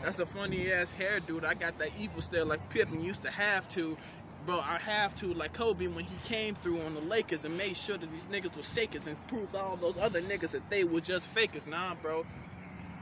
that's 0.03 0.19
a 0.19 0.25
funny 0.25 0.71
ass 0.71 0.91
hair, 0.91 1.19
dude. 1.19 1.45
I 1.45 1.53
got 1.53 1.77
that 1.79 1.89
evil 1.99 2.21
stare 2.21 2.45
like 2.45 2.67
Pippen 2.69 3.03
used 3.03 3.23
to 3.23 3.31
have 3.31 3.67
to. 3.69 3.97
Bro, 4.45 4.61
I 4.61 4.77
have 4.79 5.13
to 5.15 5.33
like 5.33 5.53
Kobe 5.53 5.87
when 5.87 6.05
he 6.05 6.15
came 6.25 6.55
through 6.55 6.79
on 6.81 6.93
the 6.93 7.01
Lakers 7.01 7.45
and 7.45 7.55
made 7.57 7.75
sure 7.75 7.97
that 7.97 8.09
these 8.09 8.27
niggas 8.27 8.55
were 8.55 8.63
shakers 8.63 9.07
and 9.07 9.15
proved 9.27 9.55
all 9.55 9.75
those 9.75 10.01
other 10.01 10.19
niggas 10.19 10.51
that 10.51 10.67
they 10.69 10.83
were 10.83 11.01
just 11.01 11.29
fakers. 11.29 11.67
Nah, 11.67 11.93
bro. 12.01 12.25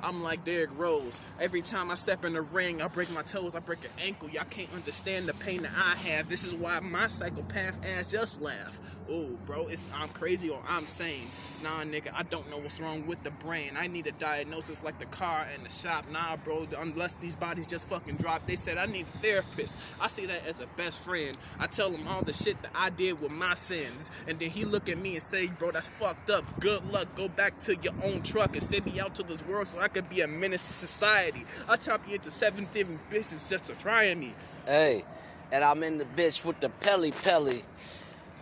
I'm 0.04 0.24
like 0.24 0.44
Derrick 0.44 0.70
Rose. 0.78 1.22
Every 1.42 1.62
time 1.62 1.90
I 1.92 1.96
step 1.96 2.24
in 2.26 2.34
the 2.34 2.42
ring, 2.42 2.82
I 2.82 2.88
break 2.88 3.14
my 3.14 3.24
toes, 3.24 3.56
I 3.56 3.60
break 3.60 3.80
an 3.84 3.92
ankle. 4.06 4.30
Y'all 4.30 4.46
can't 4.50 4.72
understand 4.74 5.26
the 5.26 5.34
pain 5.44 5.64
that 5.64 5.72
I 5.72 5.96
have. 6.10 6.30
This 6.30 6.44
is 6.44 6.56
why 6.56 6.80
my 6.80 7.08
psychopath 7.08 7.86
ass 7.98 8.12
just 8.12 8.42
laugh. 8.42 8.80
Oh, 9.10 9.30
bro, 9.46 9.68
it's 9.68 9.92
I'm 9.96 10.10
crazy 10.10 10.50
or 10.50 10.60
I'm 10.68 10.84
sane. 10.84 11.24
Nah, 11.64 11.84
nigga, 11.84 12.12
I 12.16 12.24
don't 12.24 12.50
know 12.52 12.58
what's 12.58 12.80
wrong 12.80 13.06
with 13.08 13.24
the 13.24 13.32
brain. 13.46 13.72
I 13.78 13.88
need 13.88 14.08
a 14.08 14.12
diagnosis 14.14 14.84
like 14.84 15.00
the 15.00 15.06
car 15.06 15.46
and 15.54 15.64
the 15.64 15.70
shop. 15.70 16.06
Nah, 16.12 16.38
bro, 16.38 16.68
unless 16.80 17.16
these 17.16 17.36
bodies 17.36 17.68
just 17.68 17.90
fucking 17.90 18.18
drop. 18.18 18.46
They 18.46 18.56
said 18.56 18.78
I 18.78 18.86
need 18.86 19.04
a 19.04 19.18
therapist. 19.20 20.02
I 20.02 20.08
see 20.08 20.26
that 20.26 20.48
as 20.48 20.60
a 20.62 20.68
best 20.78 21.02
friend. 21.02 21.38
I 21.60 21.68
tell 21.68 21.90
him 21.90 22.08
all 22.08 22.22
the 22.22 22.34
shit 22.34 22.62
that 22.62 22.72
I 22.76 22.90
did 22.92 23.22
with 23.22 23.32
my 23.32 23.54
sins. 23.54 24.12
And 24.28 24.38
then 24.40 24.50
he 24.50 24.66
look 24.66 24.90
at 24.90 24.98
me 24.98 25.14
and 25.14 25.22
say, 25.22 25.48
bro, 25.60 25.72
that's 25.72 25.88
fucked 25.88 26.30
up. 26.30 26.44
Good 26.60 26.86
luck. 26.92 27.08
Go 27.16 27.28
back 27.30 27.58
to 27.60 27.76
your 27.78 27.94
own 28.06 28.22
truck 28.24 28.54
and 28.54 28.64
send 28.64 28.86
me 28.86 29.00
out 29.00 29.16
to 29.16 29.24
this 29.24 29.46
world 29.48 29.68
so 29.68 29.80
I 29.80 29.87
could 29.88 30.10
be 30.10 30.22
a 30.22 30.28
menace 30.28 30.68
to 30.68 30.74
society. 30.74 31.44
I'll 31.70 31.78
chop 31.78 32.02
you 32.08 32.16
into 32.16 32.30
seven 32.32 32.68
different 32.72 33.02
bitches 33.10 33.50
just 33.50 33.66
to 33.66 33.78
try 33.80 34.14
me. 34.14 34.34
Hey, 34.66 35.04
and 35.52 35.64
I'm 35.64 35.84
in 35.84 35.98
the 35.98 36.06
bitch 36.06 36.46
with 36.46 36.60
the 36.60 36.70
pelly 36.82 37.12
pelly. 37.24 37.60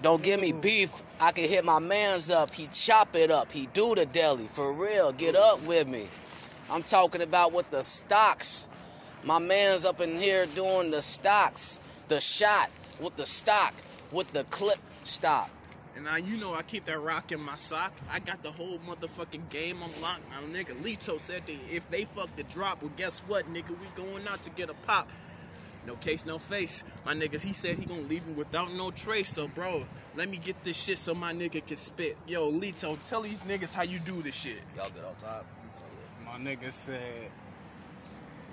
Don't 0.02 0.22
give 0.22 0.42
me 0.42 0.52
beef. 0.52 1.02
I 1.22 1.32
can 1.32 1.50
hit 1.50 1.64
my 1.64 1.80
man's 1.80 2.30
up. 2.30 2.54
He 2.54 2.68
chop 2.72 3.16
it 3.16 3.32
up. 3.32 3.52
He 3.52 3.68
do 3.74 3.96
the 3.96 4.06
deli. 4.06 4.46
For 4.46 4.74
real. 4.74 5.12
Get 5.14 5.36
up 5.36 5.66
with 5.66 5.88
me. 5.88 6.06
I'm 6.72 6.84
talking 6.84 7.22
about 7.22 7.54
with 7.54 7.70
the 7.72 7.84
stocks. 7.84 8.68
My 9.26 9.40
man's 9.40 9.86
up 9.86 10.02
in 10.02 10.16
here 10.16 10.46
doing 10.54 10.92
the 10.92 11.02
stocks. 11.02 11.80
The 12.10 12.20
shot 12.20 12.70
with 13.02 13.16
the 13.16 13.26
stock. 13.26 13.74
With 14.12 14.32
the 14.32 14.44
clip 14.46 14.78
stop. 15.04 15.50
And 15.96 16.04
now 16.04 16.18
you 16.18 16.38
know 16.38 16.54
I 16.54 16.62
keep 16.64 16.86
that 16.86 17.00
rock 17.00 17.32
in 17.32 17.42
my 17.42 17.56
sock. 17.56 17.94
I 18.12 18.20
got 18.20 18.44
the 18.44 18.52
whole 18.52 18.78
motherfucking 18.80 19.50
game 19.50 19.78
on 19.78 19.90
lock. 20.02 20.20
My 20.30 20.58
nigga 20.58 20.74
Lito 20.84 21.18
said 21.18 21.46
that 21.46 21.58
if 21.70 21.90
they 21.90 22.04
fuck 22.04 22.28
the 22.36 22.44
drop, 22.44 22.82
well 22.82 22.92
guess 22.98 23.22
what, 23.28 23.46
nigga? 23.46 23.70
We 23.70 23.88
going 23.96 24.28
out 24.30 24.44
to 24.44 24.52
get 24.52 24.70
a 24.70 24.74
pop. 24.86 25.10
No 25.88 25.96
case, 25.96 26.26
no 26.26 26.38
face. 26.38 26.84
My 27.06 27.14
niggas, 27.14 27.46
he 27.46 27.54
said 27.54 27.78
he 27.78 27.86
gonna 27.86 28.02
leave 28.02 28.28
me 28.28 28.34
without 28.34 28.74
no 28.74 28.92
trace. 28.92 29.30
So 29.30 29.48
bro, 29.48 29.84
let 30.18 30.30
me 30.30 30.38
get 30.38 30.62
this 30.64 30.84
shit 30.84 30.98
so 30.98 31.14
my 31.14 31.32
nigga 31.32 31.66
can 31.66 31.78
spit. 31.78 32.18
Yo, 32.28 32.52
Lito, 32.52 32.98
tell 33.08 33.22
these 33.22 33.44
niggas 33.44 33.74
how 33.74 33.84
you 33.84 34.00
do 34.00 34.22
this 34.22 34.42
shit. 34.42 34.62
Y'all 34.76 34.90
good 34.94 35.06
on 35.06 35.16
top? 35.16 35.46
My 36.26 36.38
nigga 36.40 36.72
said, 36.72 37.30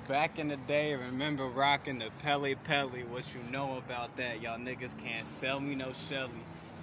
back 0.07 0.38
in 0.38 0.48
the 0.48 0.59
day, 0.68 0.94
remember 0.94 1.46
rocking 1.46 1.98
the 1.98 2.11
Pelly 2.22 2.55
Pelly. 2.55 3.00
What 3.00 3.24
you 3.35 3.50
know 3.50 3.78
about 3.78 4.14
that? 4.16 4.40
Y'all 4.42 4.59
niggas 4.59 5.02
can't 5.02 5.26
sell 5.26 5.59
me 5.59 5.74
no 5.74 5.90
Shelly. 5.92 6.31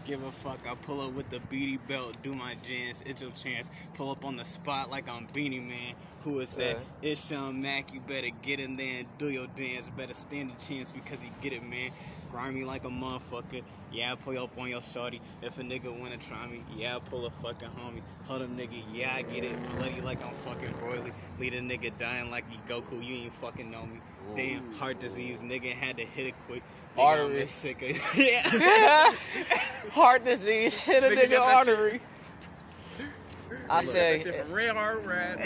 Give 0.09 0.23
a 0.23 0.31
fuck, 0.31 0.57
I 0.67 0.73
pull 0.87 1.01
up 1.01 1.13
with 1.13 1.29
the 1.29 1.39
beady 1.51 1.77
belt, 1.87 2.17
do 2.23 2.33
my 2.33 2.55
jams, 2.67 3.03
it's 3.05 3.21
your 3.21 3.29
chance. 3.29 3.69
Pull 3.93 4.09
up 4.09 4.25
on 4.25 4.37
the 4.37 4.43
spot 4.43 4.89
like 4.89 5.07
I'm 5.07 5.27
Beenie 5.35 5.59
Man. 5.59 5.93
Who 6.23 6.39
is 6.39 6.55
that? 6.55 6.77
Yeah. 7.03 7.11
It's 7.11 7.27
Sean 7.27 7.61
Mack, 7.61 7.93
you 7.93 7.99
better 8.07 8.29
get 8.41 8.59
in 8.59 8.75
there 8.75 9.01
and 9.01 9.07
do 9.19 9.29
your 9.29 9.45
dance. 9.55 9.87
Better 9.89 10.15
stand 10.15 10.49
a 10.49 10.65
chance 10.65 10.89
because 10.89 11.21
he 11.21 11.29
get 11.43 11.53
it, 11.53 11.61
man. 11.61 11.91
Grimy 12.31 12.63
like 12.63 12.85
a 12.85 12.89
motherfucker. 12.89 13.61
Yeah, 13.91 14.13
I 14.13 14.15
pull 14.15 14.35
up 14.39 14.49
on 14.57 14.69
your 14.69 14.81
shorty. 14.81 15.21
If 15.43 15.59
a 15.59 15.61
nigga 15.61 15.95
wanna 16.01 16.17
try 16.17 16.47
me, 16.47 16.63
yeah, 16.75 16.95
I 16.95 16.99
pull 17.07 17.27
a 17.27 17.29
fucking 17.29 17.69
homie. 17.69 18.01
Hold 18.25 18.41
up, 18.41 18.47
nigga, 18.49 18.81
yeah, 18.91 19.13
I 19.15 19.21
get 19.21 19.43
it. 19.43 19.53
Bloody 19.77 20.01
like 20.01 20.25
I'm 20.25 20.33
fucking 20.33 20.73
Broly. 20.81 21.13
Lead 21.39 21.53
a 21.53 21.61
nigga 21.61 21.95
dying 21.99 22.31
like 22.31 22.45
he 22.49 22.57
Goku, 22.67 23.05
you 23.05 23.25
ain't 23.25 23.33
fucking 23.33 23.69
know 23.69 23.85
me. 23.85 23.99
Damn, 24.35 24.73
heart 24.73 24.99
disease, 24.99 25.43
nigga 25.43 25.71
had 25.71 25.97
to 25.97 26.03
hit 26.03 26.25
it 26.25 26.33
quick. 26.47 26.63
Artery. 26.99 27.39
just 27.39 27.55
sick 27.55 27.81
of 27.81 27.89
yeah. 28.17 28.41
Heart 29.93 30.25
disease. 30.25 30.75
Hit 30.83 31.03
a 31.03 31.07
Nigga 31.07 31.23
nigga 31.23 31.31
got 31.31 31.65
that 31.65 31.65
shit. 31.65 31.77
artery. 31.77 31.99
I 33.69 33.81
say, 33.81 34.17
That 34.17 34.23
shit 34.23 34.35
from 34.35 34.53
Red 34.53 34.75
Hard 34.75 35.05
Rad. 35.05 35.39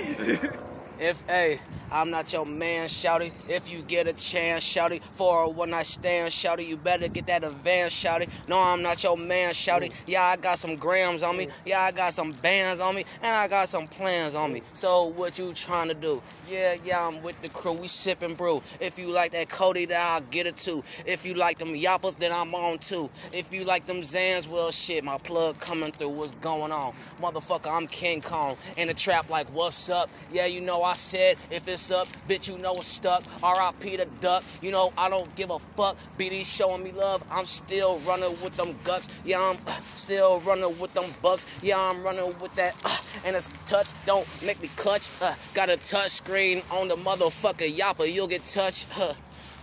If 1.00 1.22
hey, 1.28 1.58
I'm 1.92 2.10
not 2.10 2.32
your 2.34 2.46
man, 2.46 2.88
shouty. 2.88 3.32
If 3.50 3.72
you 3.72 3.82
get 3.84 4.08
a 4.08 4.14
chance, 4.14 4.64
shouty, 4.64 5.02
for 5.02 5.44
a 5.44 5.50
one 5.50 5.72
night 5.72 5.86
stand, 5.86 6.32
shouty, 6.32 6.68
you 6.68 6.78
better 6.78 7.08
get 7.08 7.28
that 7.28 7.44
advance, 7.44 7.94
shouty. 7.94 8.48
No, 8.48 8.60
I'm 8.60 8.82
not 8.82 9.04
your 9.04 9.18
man, 9.18 9.54
shouty. 9.54 9.90
Mm. 9.90 10.04
Yeah, 10.08 10.24
I 10.24 10.38
got 10.38 10.60
some 10.60 10.76
grams 10.76 11.24
on 11.24 11.38
me. 11.38 11.46
Mm. 11.46 11.62
Yeah, 11.66 11.82
I 11.82 11.92
got 11.92 12.14
some 12.14 12.32
bands 12.32 12.80
on 12.80 12.96
me, 12.96 13.06
and 13.22 13.36
I 13.36 13.48
got 13.48 13.70
some 13.70 13.88
plans 13.88 14.36
on 14.36 14.54
me. 14.54 14.62
Mm. 14.62 14.76
So 14.76 15.06
what 15.16 15.38
you 15.40 15.54
trying 15.54 15.90
to 15.90 15.94
do? 15.94 16.22
Yeah, 16.50 16.76
yeah, 16.84 17.08
I'm 17.08 17.22
with 17.24 17.42
the 17.42 17.50
crew. 17.50 17.74
We 17.74 17.88
sipping 17.88 18.36
brew. 18.36 18.58
If 18.80 19.00
you 19.00 19.14
like 19.14 19.32
that 19.32 19.50
Cody, 19.50 19.86
then 19.86 20.00
I'll 20.00 20.22
get 20.22 20.46
it 20.46 20.58
too. 20.58 20.84
If 21.06 21.26
you 21.26 21.36
like 21.36 21.58
them 21.58 21.70
yappers, 21.70 22.18
then 22.18 22.32
I'm 22.32 22.54
on 22.54 22.80
too. 22.80 23.10
If 23.34 23.54
you 23.54 23.66
like 23.66 23.86
them 23.86 23.98
Xans, 23.98 24.48
well 24.48 24.72
shit, 24.72 25.04
my 25.04 25.18
plug 25.20 25.60
coming 25.60 25.92
through. 25.92 26.10
What's 26.10 26.32
going 26.34 26.72
on, 26.72 26.92
motherfucker? 27.22 27.76
I'm 27.76 27.88
King 27.88 28.22
Kong 28.22 28.58
in 28.78 28.88
the 28.88 28.94
trap. 28.94 29.30
Like 29.30 29.48
what's 29.48 29.90
up? 29.90 30.10
Yeah, 30.32 30.46
you 30.48 30.62
know 30.62 30.83
I 30.84 30.96
said 30.96 31.38
if 31.52 31.68
it's 31.68 31.92
up, 31.92 32.08
bitch, 32.28 32.50
you 32.50 32.58
know 32.62 32.74
it's 32.76 32.88
stuck. 32.88 33.24
R.I.P. 33.42 33.98
the 33.98 34.06
duck. 34.22 34.44
You 34.62 34.72
know 34.72 34.92
I 34.98 35.10
don't 35.10 35.34
give 35.36 35.50
a 35.50 35.60
fuck. 35.60 35.96
BD 36.18 36.46
showing 36.46 36.84
me 36.84 36.92
love. 36.92 37.24
I'm 37.32 37.46
still 37.46 38.00
running 38.00 38.32
with 38.44 38.56
them 38.58 38.76
guts. 38.86 39.22
Yeah, 39.26 39.40
I'm 39.40 39.58
uh, 39.68 39.72
still 39.72 40.40
running 40.42 40.78
with 40.80 40.94
them 40.94 41.06
bucks. 41.22 41.62
Yeah, 41.64 41.80
I'm 41.80 42.04
running 42.04 42.26
with 42.40 42.54
that. 42.56 42.76
Uh, 42.84 43.28
and 43.28 43.36
it's 43.36 43.48
touch. 43.66 43.94
Don't 44.06 44.28
make 44.46 44.62
me 44.62 44.70
clutch. 44.76 45.10
Uh, 45.22 45.34
got 45.54 45.70
a 45.70 45.78
touch 45.78 46.10
screen 46.10 46.62
on 46.74 46.88
the 46.88 46.96
motherfucker 46.96 47.70
yapper. 47.70 48.12
You'll 48.14 48.28
get 48.28 48.44
touched. 48.44 48.90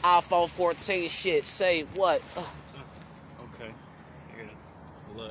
IPhone 0.02 0.48
14 0.48 1.08
shit. 1.08 1.44
Say 1.44 1.82
what? 1.94 2.22
Uh. 2.36 2.59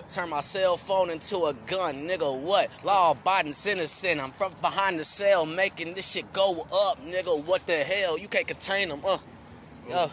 Turn 0.09 0.29
my 0.29 0.41
cell 0.41 0.75
phone 0.75 1.09
into 1.09 1.37
a 1.45 1.53
gun, 1.67 2.07
nigga. 2.07 2.41
What? 2.41 2.69
Law 2.83 3.11
abiding 3.11 3.53
citizen. 3.53 4.19
I'm 4.19 4.31
from 4.31 4.53
behind 4.61 4.99
the 4.99 5.03
cell 5.03 5.45
making 5.45 5.93
this 5.93 6.11
shit 6.11 6.31
go 6.33 6.65
up, 6.73 6.99
nigga. 7.05 7.45
What 7.45 7.65
the 7.67 7.75
hell? 7.75 8.17
You 8.17 8.27
can't 8.27 8.47
contain 8.47 8.89
them. 8.89 9.01
Uh, 9.05 9.17
yo. 9.89 10.07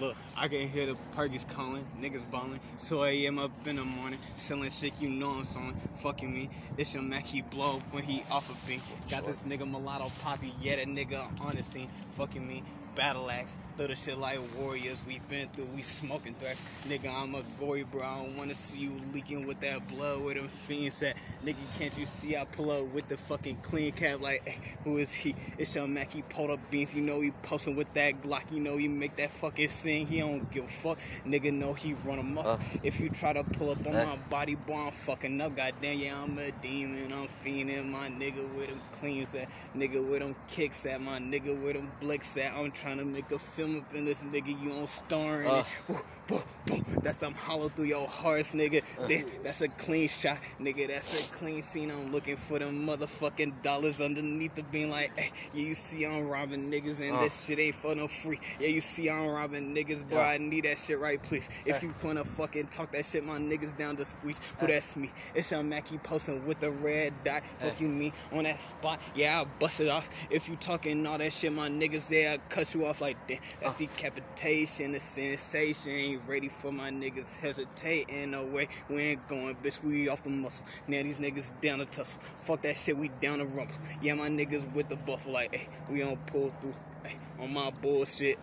Look, 0.00 0.16
I 0.38 0.48
can 0.48 0.68
hear 0.68 0.86
the 0.86 0.94
perkies 1.14 1.46
calling, 1.54 1.84
niggas 2.00 2.28
ballin'. 2.32 2.58
So 2.78 3.02
I 3.02 3.10
am 3.10 3.38
up 3.38 3.50
in 3.66 3.76
the 3.76 3.84
morning, 3.84 4.18
selling 4.36 4.70
shit, 4.70 4.94
you 4.98 5.10
know 5.10 5.30
I'm 5.30 5.44
selling. 5.44 5.74
Fucking 6.02 6.32
me, 6.32 6.48
it's 6.78 6.94
your 6.94 7.02
Mac, 7.02 7.24
he 7.24 7.42
blow 7.42 7.78
when 7.90 8.02
he 8.02 8.22
off 8.32 8.48
a 8.48 8.68
beat. 8.68 8.80
Got 9.10 9.26
this 9.26 9.42
nigga 9.42 9.70
mulatto 9.70 10.08
poppy, 10.24 10.50
yeah, 10.60 10.76
that 10.76 10.86
nigga 10.86 11.20
on 11.44 11.52
the 11.52 11.62
scene. 11.62 11.88
Fucking 11.88 12.46
me, 12.46 12.62
battle 12.96 13.30
axe. 13.30 13.56
Throw 13.76 13.86
the 13.86 13.96
shit 13.96 14.18
like 14.18 14.38
warriors 14.58 15.02
we 15.06 15.20
been 15.30 15.48
through. 15.48 15.66
We 15.74 15.82
smoking 15.82 16.34
threats. 16.34 16.86
Nigga, 16.88 17.10
I'm 17.12 17.34
a 17.34 17.42
gory 17.58 17.84
bro. 17.84 18.02
I 18.02 18.18
don't 18.24 18.36
wanna 18.36 18.54
see 18.54 18.80
you 18.80 18.92
leaking 19.14 19.46
with 19.46 19.60
that 19.60 19.86
blood 19.88 20.22
where 20.22 20.34
them 20.34 20.44
fiends 20.48 21.02
at. 21.02 21.16
Nigga, 21.44 21.78
can't 21.78 21.96
you 21.98 22.06
see 22.06 22.36
I 22.36 22.44
pull 22.44 22.70
up 22.70 22.92
with 22.94 23.08
the 23.08 23.16
fucking 23.16 23.56
clean 23.62 23.92
cap 23.92 24.20
like, 24.20 24.46
hey, 24.46 24.58
who 24.84 24.98
is 24.98 25.12
he? 25.12 25.34
It's 25.58 25.74
your 25.74 25.88
Mac. 25.88 26.10
He 26.10 26.22
pulled 26.22 26.50
up 26.50 26.60
beans. 26.70 26.94
You 26.94 27.02
know 27.02 27.20
he 27.20 27.30
posting 27.42 27.76
with 27.76 27.92
that 27.94 28.14
Glock. 28.22 28.50
You 28.52 28.60
know 28.60 28.76
he 28.76 28.88
make 28.88 29.16
that 29.16 29.30
fucking 29.30 29.68
sing. 29.68 30.06
He 30.06 30.20
don't 30.20 30.48
give 30.52 30.64
a 30.64 30.68
fuck. 30.68 30.98
Nigga 31.26 31.52
know 31.52 31.72
he 31.72 31.94
run 32.04 32.18
him 32.18 32.38
up. 32.38 32.46
Uh. 32.46 32.56
if 32.84 33.00
you 33.00 33.08
try 33.08 33.32
to 33.32 33.42
pull 33.44 33.70
up 33.70 33.78
on 33.86 33.94
Uh. 33.94 34.04
my 34.04 34.16
body, 34.30 34.54
boy, 34.54 34.74
I'm 34.74 34.92
fucking 34.92 35.40
up. 35.40 35.56
Goddamn, 35.56 35.98
yeah, 35.98 36.20
I'm 36.22 36.36
a 36.38 36.50
demon. 36.62 37.12
I'm 37.12 37.26
fiending. 37.26 37.90
My 37.90 38.08
nigga 38.08 38.42
with 38.56 38.68
them 38.68 38.78
cleans 38.92 39.34
at. 39.34 39.48
Nigga 39.74 40.08
with 40.08 40.20
them 40.20 40.34
kicks 40.48 40.86
at. 40.86 41.00
My 41.00 41.18
nigga 41.18 41.60
with 41.64 41.74
them 41.74 41.88
blicks 42.00 42.36
at. 42.38 42.52
I'm 42.54 42.70
trying 42.82 42.98
to 42.98 43.04
make 43.04 43.30
a 43.30 43.38
film 43.38 43.78
up 43.78 43.94
in 43.94 44.04
this 44.04 44.24
nigga. 44.24 44.60
You 44.60 44.72
on 44.72 44.86
starring 44.88 45.46
Uh. 45.48 45.62
Woo, 45.88 45.96
woo, 46.30 46.42
woo. 46.68 46.78
That's 47.02 47.18
some 47.18 47.32
hollow 47.34 47.68
through 47.68 47.84
your 47.86 48.08
hearts, 48.08 48.54
nigga. 48.54 48.82
Uh. 49.00 49.06
That- 49.06 49.44
That's 49.44 49.60
a 49.60 49.68
clean 49.68 50.08
shot, 50.08 50.38
nigga. 50.60 50.88
That's 50.88 51.30
a 51.30 51.32
clean 51.34 51.62
scene. 51.62 51.90
I'm 51.92 52.10
looking 52.12 52.36
for 52.36 52.58
them 52.58 52.86
motherfucking 52.86 53.62
dollars 53.62 54.00
underneath 54.00 54.54
the 54.56 54.62
beam. 54.64 54.90
Like, 54.90 55.16
hey, 55.16 55.30
yeah, 55.54 55.62
you 55.64 55.74
see 55.76 56.04
I'm 56.06 56.28
robbing 56.28 56.70
niggas 56.72 57.00
and 57.00 57.16
Uh. 57.16 57.20
this 57.20 57.46
shit 57.46 57.58
ain't 57.60 57.74
for 57.76 57.94
no 57.94 58.08
free. 58.08 58.40
Yeah, 58.58 58.68
you 58.68 58.80
see 58.80 59.08
I'm 59.08 59.26
robbing 59.28 59.74
niggas, 59.74 60.08
bro. 60.08 60.18
Yeah. 60.18 60.26
I 60.26 60.38
need 60.38 60.64
that 60.64 60.78
shit 60.78 60.98
right, 60.98 61.22
please. 61.22 61.48
If 61.66 61.82
you 61.82 61.94
wanna 62.02 62.24
fucking 62.24 62.66
talk 62.68 62.90
that 62.92 63.04
shit, 63.04 63.24
my 63.24 63.38
niggas 63.38 63.76
down 63.76 63.94
to 63.96 64.04
squeeze. 64.04 64.40
Who 64.58 64.66
that's 64.66 64.96
me? 64.96 65.10
It's 65.36 65.50
your 65.52 65.62
Mackie 65.62 65.98
posting 65.98 66.44
with 66.46 66.58
the 66.60 66.70
red 66.70 67.12
dot. 67.24 67.42
Fuck 67.44 67.80
you 67.80 67.88
me 67.88 68.12
on 68.32 68.44
that 68.44 68.58
spot. 68.58 68.98
Yeah, 69.14 69.40
I 69.42 69.44
bust 69.60 69.80
it 69.80 69.88
off. 69.88 70.08
If 70.30 70.48
you 70.48 70.56
talking 70.56 71.06
all 71.06 71.18
that 71.18 71.32
shit, 71.32 71.52
my 71.52 71.68
niggas 71.68 72.08
there, 72.08 72.32
I 72.34 72.38
cut 72.48 72.71
you 72.74 72.86
off 72.86 73.00
like 73.00 73.16
that. 73.28 73.40
That's 73.60 73.76
Uh. 73.76 73.86
decapitation, 73.86 74.92
the 74.92 75.00
sensation. 75.00 75.92
Ain't 75.92 76.22
ready 76.28 76.48
for 76.48 76.72
my 76.72 76.90
niggas 76.90 77.40
hesitating. 77.40 78.30
No 78.32 78.46
way, 78.46 78.68
we 78.88 79.00
ain't 79.02 79.26
going, 79.28 79.54
bitch. 79.56 79.82
We 79.82 80.08
off 80.08 80.22
the 80.22 80.30
muscle. 80.30 80.64
Now 80.88 81.02
these 81.02 81.18
niggas 81.18 81.52
down 81.60 81.78
to 81.78 81.86
tussle. 81.86 82.20
Fuck 82.20 82.62
that 82.62 82.76
shit, 82.76 82.96
we 82.96 83.08
down 83.08 83.38
to 83.38 83.46
rumble. 83.46 83.74
Yeah, 84.00 84.14
my 84.14 84.28
niggas 84.28 84.72
with 84.74 84.88
the 84.88 84.96
buffalo, 84.96 85.34
like, 85.34 85.54
hey, 85.54 85.68
we 85.90 86.02
on 86.02 86.16
pull 86.26 86.50
through. 86.50 86.74
Ay, 87.04 87.16
on 87.42 87.52
my 87.52 87.70
bullshit, 87.82 88.38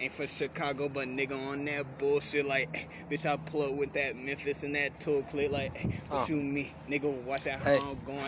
ain't 0.00 0.12
for 0.12 0.26
Chicago, 0.26 0.88
but 0.88 1.08
nigga 1.08 1.32
on 1.48 1.64
that 1.64 1.84
bullshit, 1.98 2.46
like, 2.46 2.70
bitch, 3.10 3.26
I 3.26 3.36
pull 3.50 3.62
up 3.72 3.76
with 3.76 3.92
that 3.94 4.14
Memphis 4.16 4.62
and 4.62 4.74
that 4.76 4.98
tool 5.00 5.22
clip, 5.22 5.50
like, 5.50 5.72
what 6.08 6.22
Uh. 6.22 6.26
you 6.28 6.36
mean, 6.36 6.70
nigga, 6.88 7.10
watch 7.24 7.46
out 7.48 7.58
how 7.60 7.64
Hey. 7.70 7.78
I'm 7.82 7.98
going. 8.04 8.22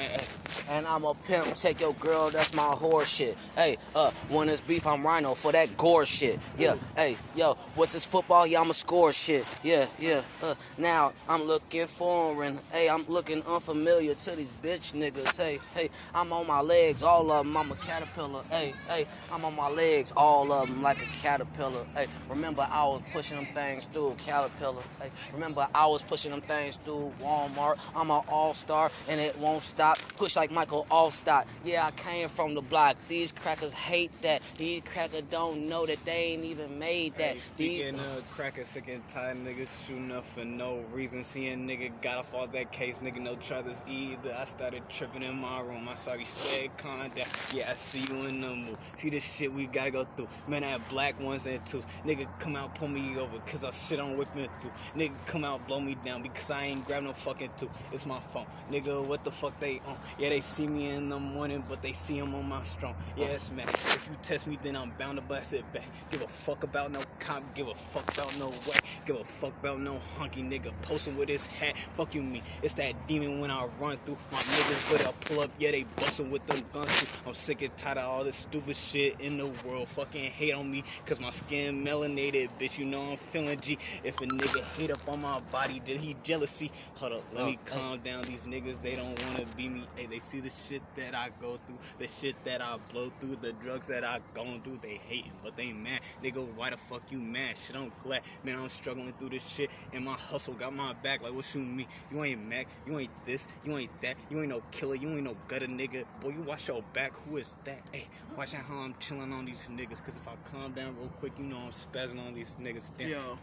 And 0.69 0.85
I'm 0.87 1.05
a 1.05 1.15
pimp, 1.15 1.55
take 1.55 1.81
your 1.81 1.93
girl, 1.95 2.29
that's 2.31 2.53
my 2.55 2.65
whore 2.65 3.05
shit. 3.07 3.37
Hey, 3.55 3.77
uh, 3.95 4.11
when 4.31 4.49
it's 4.49 4.61
beef, 4.61 4.85
I'm 4.87 5.07
rhino 5.07 5.35
for 5.35 5.53
that 5.53 5.69
gore 5.77 6.05
shit. 6.05 6.39
Yeah, 6.59 6.75
hey, 6.97 7.15
yo, 7.37 7.55
what's 7.77 7.93
this 7.93 8.05
football? 8.05 8.47
Yeah, 8.49 8.61
I'ma 8.63 8.73
score 8.73 9.13
shit. 9.13 9.47
Yeah, 9.63 9.87
yeah, 10.01 10.23
uh, 10.43 10.55
now 10.79 11.13
I'm 11.29 11.43
looking 11.45 11.87
foreign. 11.87 12.59
Hey, 12.73 12.89
I'm 12.89 13.05
looking 13.07 13.43
unfamiliar 13.49 14.15
to 14.15 14.37
these 14.37 14.51
bitch 14.51 14.93
niggas. 14.95 15.37
Hey, 15.41 15.59
hey, 15.77 15.89
I'm 16.15 16.33
on 16.33 16.49
my 16.49 16.61
legs, 16.61 17.05
all 17.05 17.31
of 17.31 17.45
them, 17.47 17.57
I'm 17.57 17.71
a 17.71 17.77
caterpillar. 17.77 18.43
Hey, 18.51 18.73
hey, 18.89 19.05
I'm 19.33 19.45
on 19.45 19.55
my 19.55 19.69
legs, 19.69 20.13
all 20.17 20.53
of 20.53 20.69
them 20.69 20.83
like 20.83 21.03
a 21.03 21.07
caterpillar. 21.07 21.85
Hey, 21.95 22.07
remember 22.29 22.67
I 22.71 22.85
was 22.85 23.03
pushing 23.13 23.37
them 23.37 23.47
things 23.47 23.87
through 23.87 24.15
Caterpillar. 24.19 24.83
Hey, 25.01 25.11
remember 25.33 25.67
I 25.75 25.87
was 25.87 26.03
pushing 26.03 26.31
them 26.31 26.41
things 26.41 26.77
through 26.79 27.13
Walmart. 27.21 27.79
I'm 27.95 28.11
an 28.11 28.23
all-star 28.29 28.91
and 29.09 29.21
it 29.21 29.37
won't 29.39 29.63
stop. 29.63 29.99
Push 30.17 30.37
like 30.37 30.51
Michael 30.51 30.87
Alstott. 30.91 31.47
Yeah, 31.65 31.87
I 31.87 31.91
came 31.93 32.29
from 32.29 32.55
the 32.55 32.63
block. 32.63 32.97
These 33.09 33.33
crackers 33.33 33.73
hate 33.73 34.13
that. 34.23 34.43
These 34.57 34.83
crackers 34.85 35.23
don't 35.23 35.69
know 35.69 35.87
that 35.87 35.99
they 35.99 36.33
ain't 36.35 36.45
even 36.45 36.79
made 36.79 37.13
that. 37.15 37.35
Hey, 37.35 37.35
These, 37.35 37.43
speaking 37.45 37.95
of 37.95 38.31
cracker, 38.35 38.65
sick 38.65 38.89
and 38.89 39.07
tired 39.09 39.37
niggas 39.39 39.87
shooting 39.87 40.13
up 40.13 40.25
for 40.25 40.45
no 40.45 40.83
reason. 40.93 41.23
Seeing 41.23 41.69
nigga 41.69 41.91
got 42.03 42.19
off 42.19 42.35
all 42.35 42.47
that 42.47 42.73
case, 42.73 43.01
nigga 43.01 43.21
no 43.21 43.37
try 43.37 43.63
this 43.63 43.85
either. 43.89 44.35
I 44.39 44.45
started 44.45 44.83
tripping 44.89 45.23
in 45.23 45.37
my 45.41 45.61
room. 45.61 45.89
I 45.89 45.95
saw 45.95 46.15
you 46.15 46.25
said 46.25 46.71
down. 46.77 47.27
Yeah, 47.53 47.69
I 47.69 47.75
see 47.75 48.13
you 48.13 48.27
in 48.27 48.41
the 48.41 48.49
mood. 48.49 48.77
See 48.95 49.11
the 49.11 49.21
shit 49.21 49.53
we 49.53 49.67
gotta 49.67 49.91
go 49.91 50.06
through. 50.17 50.29
Man, 50.49 50.65
I 50.65 50.69
have 50.69 50.89
black 50.91 51.21
ones 51.21 51.47
and 51.47 51.65
twos. 51.67 51.85
Nigga 52.05 52.27
come 52.41 52.57
out, 52.57 52.75
pull 52.75 52.89
me 52.89 53.19
over, 53.19 53.39
cause 53.41 53.65
I 53.65 53.71
shit 53.71 54.01
on 54.01 54.17
whipping 54.17 54.49
through. 54.61 54.71
Nigga 55.01 55.15
come 55.27 55.45
out, 55.45 55.67
blow 55.67 55.81
me 55.81 55.97
down, 56.05 56.23
because 56.23 56.51
I 56.51 56.65
ain't 56.65 56.85
grab 56.87 57.03
no 57.03 57.13
fucking 57.13 57.51
two. 57.57 57.69
It's 57.93 58.07
my 58.07 58.19
phone. 58.19 58.47
Nigga, 58.71 59.07
what 59.07 59.25
the 59.25 59.31
fuck 59.31 59.59
they 59.61 59.81
on? 59.87 59.97
Yeah, 60.19 60.31
they 60.31 60.41
see 60.41 60.67
me 60.67 60.95
in 60.95 61.09
the 61.09 61.19
morning, 61.19 61.63
but 61.69 61.83
they 61.83 61.93
see 61.93 62.19
him 62.19 62.35
on 62.35 62.49
my 62.49 62.63
strong. 62.63 62.95
It's 63.17 63.51
man. 63.53 63.67
If 63.69 64.09
you 64.11 64.17
test 64.23 64.47
me, 64.47 64.59
then 64.63 64.77
I'm 64.77 64.91
bound 64.99 65.19
to 65.19 65.23
blast 65.25 65.55
it 65.55 65.65
back. 65.73 65.85
Give 66.11 66.23
a 66.23 66.27
fuck 66.27 66.65
about 66.65 66.93
no 66.93 67.01
cop, 67.21 67.43
give 67.55 67.69
a 67.69 67.75
fuck 67.75 68.05
about 68.15 68.37
no 68.39 68.47
way. 68.49 68.79
give 69.07 69.17
a 69.17 69.25
fuck 69.25 69.53
about 69.61 69.81
no 69.81 70.01
hunky 70.19 70.43
nigga 70.43 70.73
posting 70.83 71.17
with 71.17 71.29
his 71.29 71.47
hat. 71.47 71.77
Fuck 71.77 72.15
you 72.15 72.23
me. 72.23 72.43
It's 72.63 72.75
that 72.75 72.95
demon 73.07 73.41
when 73.41 73.51
I 73.51 73.67
run 73.81 73.97
through. 73.99 74.17
My 74.33 74.39
niggas 74.39 74.93
but 74.93 75.07
I 75.07 75.13
pull 75.27 75.45
up, 75.45 75.51
yeah, 75.59 75.71
they 75.71 75.83
bustin' 75.97 76.31
with 76.31 76.47
them 76.47 76.61
guns 76.73 77.01
too. 77.01 77.29
I'm 77.29 77.35
sick 77.35 77.63
and 77.63 77.77
tired 77.77 77.99
of 77.99 78.05
all 78.05 78.25
this 78.25 78.37
stupid 78.37 78.77
shit 78.77 79.21
in 79.21 79.39
the 79.39 79.47
world. 79.67 79.86
Fucking 79.87 80.31
hate 80.31 80.53
on 80.53 80.71
me, 80.71 80.83
cause 81.07 81.21
my 81.21 81.31
skin 81.31 81.83
melanated, 81.85 82.49
bitch. 82.59 82.79
You 82.79 82.85
know 82.85 83.03
I'm 83.13 83.17
feeling 83.17 83.59
G. 83.61 83.79
If 84.05 84.21
a 84.21 84.27
nigga 84.27 84.79
hate 84.79 84.91
up 84.91 85.09
on 85.09 85.23
my 85.23 85.39
body, 85.51 85.81
did 85.85 85.99
he 86.01 86.15
jealousy? 86.23 86.71
Hold 86.97 87.13
up, 87.15 87.23
let 87.33 87.43
Oh, 87.45 87.47
me 87.47 87.53
hey. 87.53 87.59
calm 87.65 87.99
oh. 88.01 88.05
down. 88.05 88.23
These 88.25 88.45
niggas, 88.45 88.83
they 88.83 88.95
don't 88.97 89.19
wanna 89.25 89.47
be 89.57 89.69
me. 89.69 89.85
Hey, 89.97 90.07
they 90.07 90.19
see 90.19 90.41
the 90.41 90.51
shit 90.51 90.83
that 90.97 91.15
I 91.15 91.31
go 91.41 91.57
through, 91.57 91.79
the 91.99 92.07
shit 92.09 92.35
that 92.45 92.61
I 92.61 92.77
blow 92.93 93.09
through, 93.21 93.37
the 93.37 93.53
drugs 93.63 93.87
that 93.89 94.05
I 94.05 94.19
gone 94.35 94.61
through. 94.61 94.79
They 94.83 94.97
hating, 95.09 95.33
but 95.43 95.57
they 95.57 95.73
mad. 95.73 96.01
Nigga, 96.23 96.45
why 96.57 96.71
the 96.71 96.77
fuck 96.77 97.03
you 97.11 97.19
mad? 97.19 97.57
Shit, 97.57 97.77
I'm 97.77 97.91
glad. 98.03 98.21
Man, 98.45 98.59
I'm 98.59 98.69
struggling 98.69 99.13
through 99.13 99.31
this 99.31 99.49
shit, 99.49 99.71
and 99.95 100.05
my 100.05 100.13
hustle 100.15 100.55
got 100.55 100.75
my 100.75 100.93
back. 101.03 101.23
Like, 101.23 101.33
what 101.33 101.47
you 101.55 101.63
mean? 101.63 101.87
You 102.11 102.23
ain't 102.25 102.47
Mac, 102.49 102.67
you 102.87 102.99
ain't 102.99 103.11
this, 103.25 103.49
you 103.65 103.77
ain't 103.79 104.01
that, 104.03 104.17
you 104.31 104.41
ain't 104.41 104.51
no 104.51 104.61
killer, 104.73 104.95
you 104.97 105.09
ain't 105.11 105.25
no 105.25 105.37
gutter 105.49 105.67
nigga. 105.67 106.05
Boy, 106.21 106.31
you 106.31 106.43
watch 106.43 106.69
your 106.69 106.83
back. 106.93 107.13
Who 107.27 107.39
is 107.39 107.55
that? 107.65 107.81
Hey, 107.93 108.05
watch 108.37 108.55
out 108.55 108.63
how 108.63 108.79
I'm 108.79 108.95
chilling 109.01 109.33
on 109.33 109.45
these 109.47 109.69
niggas, 109.77 110.03
cause 110.05 110.17
if 110.17 110.27
I 110.27 110.35
calm 110.51 110.73
down 110.73 110.97
real 110.97 111.09
quick, 111.21 111.33
you 111.39 111.45
know 111.45 111.59
I'm 111.59 111.71
spazzing 111.71 112.25
on 112.27 112.35
these 112.35 112.57
niggas. 112.57 112.97
Damn. 112.99 113.11
Yo, 113.11 113.39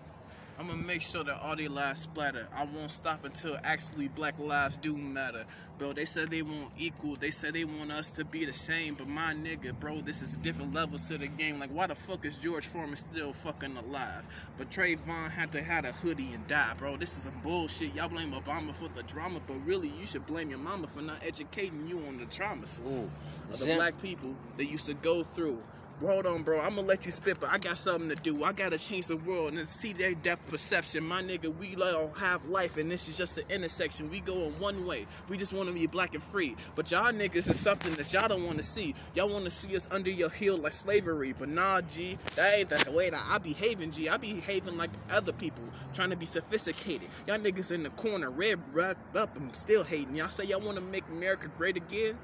I'm 0.60 0.68
gonna 0.68 0.84
make 0.84 1.02
sure 1.02 1.24
that 1.24 1.40
all 1.44 1.56
their 1.56 1.70
lives 1.70 2.02
splatter. 2.02 2.48
I 2.56 2.66
won't 2.66 2.92
stop 2.92 3.26
until 3.26 3.58
actually 3.64 4.08
black 4.10 4.38
lives 4.40 4.78
do 4.78 4.96
matter. 4.96 5.46
Bro, 5.80 5.94
they 5.94 6.06
said 6.06 6.30
they 6.30 6.44
want 6.44 6.72
equal. 6.78 7.16
They 7.16 7.32
said 7.32 7.54
they 7.54 7.66
want 7.66 7.92
us 7.92 8.12
to 8.14 8.26
be 8.26 8.46
the 8.46 8.54
same. 8.54 8.94
But 8.94 9.08
my 9.08 9.34
nigga, 9.34 9.78
bro, 9.80 9.98
this 9.98 10.22
is 10.22 10.38
different 10.38 10.74
levels 10.74 11.08
to 11.10 11.18
the 11.18 11.28
game. 11.28 11.60
Like, 11.60 11.72
why 11.72 11.88
the 11.88 11.96
fuck 11.96 12.24
is 12.24 12.38
George 12.38 12.68
Foreman 12.68 12.96
still 12.96 13.34
fucking 13.34 13.76
alive? 13.78 14.52
But 14.58 14.70
Trayvon 14.70 15.32
had 15.32 15.52
to 15.54 15.62
have 15.64 15.86
a 15.86 15.92
hoodie 15.92 16.30
and 16.34 16.48
die, 16.48 16.74
bro. 16.78 16.98
This 16.98 17.18
is 17.18 17.24
some 17.24 17.40
bullshit. 17.44 17.96
Y'all 17.96 18.10
blame 18.10 18.32
Obama 18.32 18.74
for 18.74 18.90
the 18.90 19.04
drama, 19.04 19.40
but 19.48 19.58
really, 19.66 19.92
you 20.00 20.06
should 20.06 20.26
blame 20.28 20.50
your 20.50 20.60
mama 20.60 20.86
for 20.86 21.02
not 21.02 21.26
educating 21.26 21.88
you 21.88 21.98
on 22.08 22.18
the 22.18 22.26
traumas 22.26 22.80
ooh, 22.86 23.06
of 23.06 23.48
the 23.48 23.54
Zim- 23.54 23.78
black 23.78 24.00
people 24.02 24.36
that 24.58 24.66
used 24.66 24.86
to 24.86 24.94
go 24.96 25.24
through. 25.24 25.58
Hold 26.06 26.28
on, 26.28 26.44
bro. 26.44 26.60
I'm 26.60 26.76
gonna 26.76 26.86
let 26.86 27.06
you 27.06 27.14
spit, 27.14 27.40
but 27.40 27.50
I 27.50 27.58
got 27.58 27.78
something 27.78 28.10
to 28.10 28.16
do. 28.16 28.44
I 28.44 28.52
gotta 28.52 28.78
change 28.78 29.08
the 29.08 29.16
world 29.16 29.54
and 29.54 29.66
see 29.66 29.94
their 29.94 30.14
depth 30.16 30.52
perception. 30.52 31.02
My 31.06 31.22
nigga, 31.22 31.56
we 31.58 31.82
all 31.82 32.12
have 32.20 32.44
life, 32.46 32.76
and 32.76 32.92
this 32.92 33.08
is 33.08 33.18
just 33.18 33.38
an 33.38 33.46
intersection. 33.50 34.12
We 34.12 34.20
go 34.20 34.34
in 34.48 34.52
one 34.60 34.86
way. 34.86 35.06
We 35.30 35.38
just 35.38 35.54
want 35.54 35.70
to 35.70 35.74
be 35.74 35.88
black 35.88 36.14
and 36.14 36.22
free. 36.22 36.56
But 36.76 36.92
y'all 36.92 37.14
niggas 37.14 37.50
is 37.50 37.58
something 37.58 37.94
that 37.94 38.12
y'all 38.12 38.28
don't 38.28 38.46
want 38.46 38.58
to 38.58 38.64
see. 38.64 38.94
Y'all 39.16 39.30
want 39.30 39.46
to 39.46 39.50
see 39.50 39.74
us 39.78 39.88
under 39.94 40.10
your 40.10 40.30
heel 40.30 40.58
like 40.58 40.74
slavery. 40.74 41.34
But 41.40 41.48
nah, 41.48 41.80
G, 41.80 42.18
that 42.36 42.58
ain't 42.58 42.70
the 42.70 42.92
way 42.92 43.10
that 43.10 43.26
I 43.30 43.38
behaving, 43.38 43.92
G. 43.92 44.10
I 44.10 44.18
behaving 44.18 44.78
like 44.78 44.90
other 45.14 45.32
people, 45.32 45.64
trying 45.94 46.10
to 46.10 46.18
be 46.18 46.26
sophisticated. 46.26 47.08
Y'all 47.28 47.38
niggas 47.38 47.72
in 47.72 47.82
the 47.82 47.90
corner, 47.92 48.30
red 48.30 48.60
wrapped 48.74 49.16
up, 49.16 49.38
and 49.38 49.56
still 49.56 49.86
hating. 49.86 50.18
Y'all 50.18 50.28
say 50.28 50.44
y'all 50.44 50.60
want 50.60 50.78
to 50.78 50.84
make 50.84 51.06
America 51.14 51.48
great 51.56 51.78
again? 51.78 52.18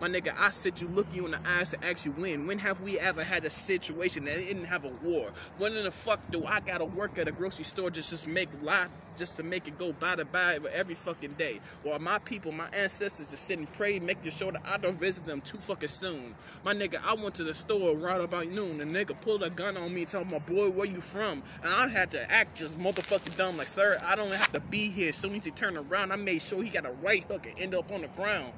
My 0.00 0.08
nigga, 0.08 0.34
I 0.38 0.50
sit 0.50 0.82
you, 0.82 0.88
look 0.88 1.06
you 1.14 1.24
in 1.26 1.32
the 1.32 1.40
eyes 1.58 1.70
to 1.70 1.86
ask 1.86 2.06
you 2.06 2.12
when. 2.12 2.46
When 2.46 2.58
have 2.58 2.80
we 2.82 2.98
ever 2.98 3.22
had 3.22 3.44
a 3.44 3.50
situation 3.50 4.24
that 4.24 4.36
didn't 4.36 4.64
have 4.64 4.84
a 4.84 4.92
war? 5.04 5.30
When 5.58 5.74
in 5.76 5.84
the 5.84 5.90
fuck 5.90 6.20
do 6.30 6.44
I 6.44 6.60
gotta 6.60 6.84
work 6.84 7.18
at 7.18 7.28
a 7.28 7.32
grocery 7.32 7.64
store 7.64 7.90
just 7.90 8.10
just 8.10 8.26
make 8.28 8.48
life 8.62 8.90
just 9.16 9.36
to 9.36 9.42
make 9.42 9.68
it 9.68 9.78
go 9.78 9.92
by 9.92 10.16
to 10.16 10.24
by 10.24 10.58
every 10.74 10.94
fucking 10.94 11.34
day? 11.34 11.60
While 11.82 11.98
my 11.98 12.18
people, 12.18 12.52
my 12.52 12.68
ancestors 12.76 13.30
just 13.30 13.44
sit 13.44 13.58
and 13.58 13.72
pray, 13.74 13.98
making 13.98 14.30
sure 14.30 14.52
that 14.52 14.62
I 14.66 14.78
don't 14.78 14.98
visit 14.98 15.26
them 15.26 15.40
too 15.40 15.58
fucking 15.58 15.88
soon. 15.88 16.34
My 16.64 16.74
nigga, 16.74 17.00
I 17.04 17.14
went 17.14 17.34
to 17.36 17.44
the 17.44 17.54
store 17.54 17.96
right 17.96 18.20
about 18.20 18.46
noon. 18.48 18.78
The 18.78 18.84
nigga 18.84 19.20
pulled 19.22 19.42
a 19.42 19.50
gun 19.50 19.76
on 19.76 19.92
me, 19.92 20.04
told 20.04 20.30
my 20.30 20.38
boy, 20.38 20.70
where 20.70 20.86
you 20.86 21.00
from? 21.00 21.42
And 21.62 21.72
I 21.72 21.88
had 21.88 22.10
to 22.12 22.30
act 22.32 22.56
just 22.56 22.78
motherfucking 22.78 23.36
dumb, 23.36 23.56
like, 23.56 23.68
sir, 23.68 23.96
I 24.04 24.16
don't 24.16 24.32
have 24.32 24.52
to 24.52 24.60
be 24.60 24.88
here. 24.88 25.10
As 25.10 25.16
soon 25.16 25.34
as 25.34 25.44
he 25.44 25.50
turned 25.50 25.76
around, 25.76 26.12
I 26.12 26.16
made 26.16 26.42
sure 26.42 26.62
he 26.62 26.70
got 26.70 26.86
a 26.86 26.92
right 27.02 27.22
hook 27.24 27.46
and 27.46 27.58
end 27.58 27.74
up 27.74 27.90
on 27.92 28.02
the 28.02 28.08
ground. 28.08 28.52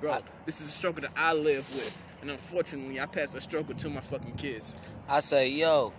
Bro, 0.00 0.16
this 0.46 0.62
is 0.62 0.68
a 0.68 0.72
struggle 0.72 1.02
that 1.02 1.12
I 1.14 1.34
live 1.34 1.68
with. 1.68 2.18
And 2.22 2.30
unfortunately, 2.30 2.98
I 3.00 3.04
pass 3.04 3.34
the 3.34 3.40
struggle 3.40 3.74
to 3.74 3.90
my 3.90 4.00
fucking 4.00 4.32
kids. 4.32 4.74
I 5.10 5.20
say, 5.20 5.50
yo, 5.50 5.92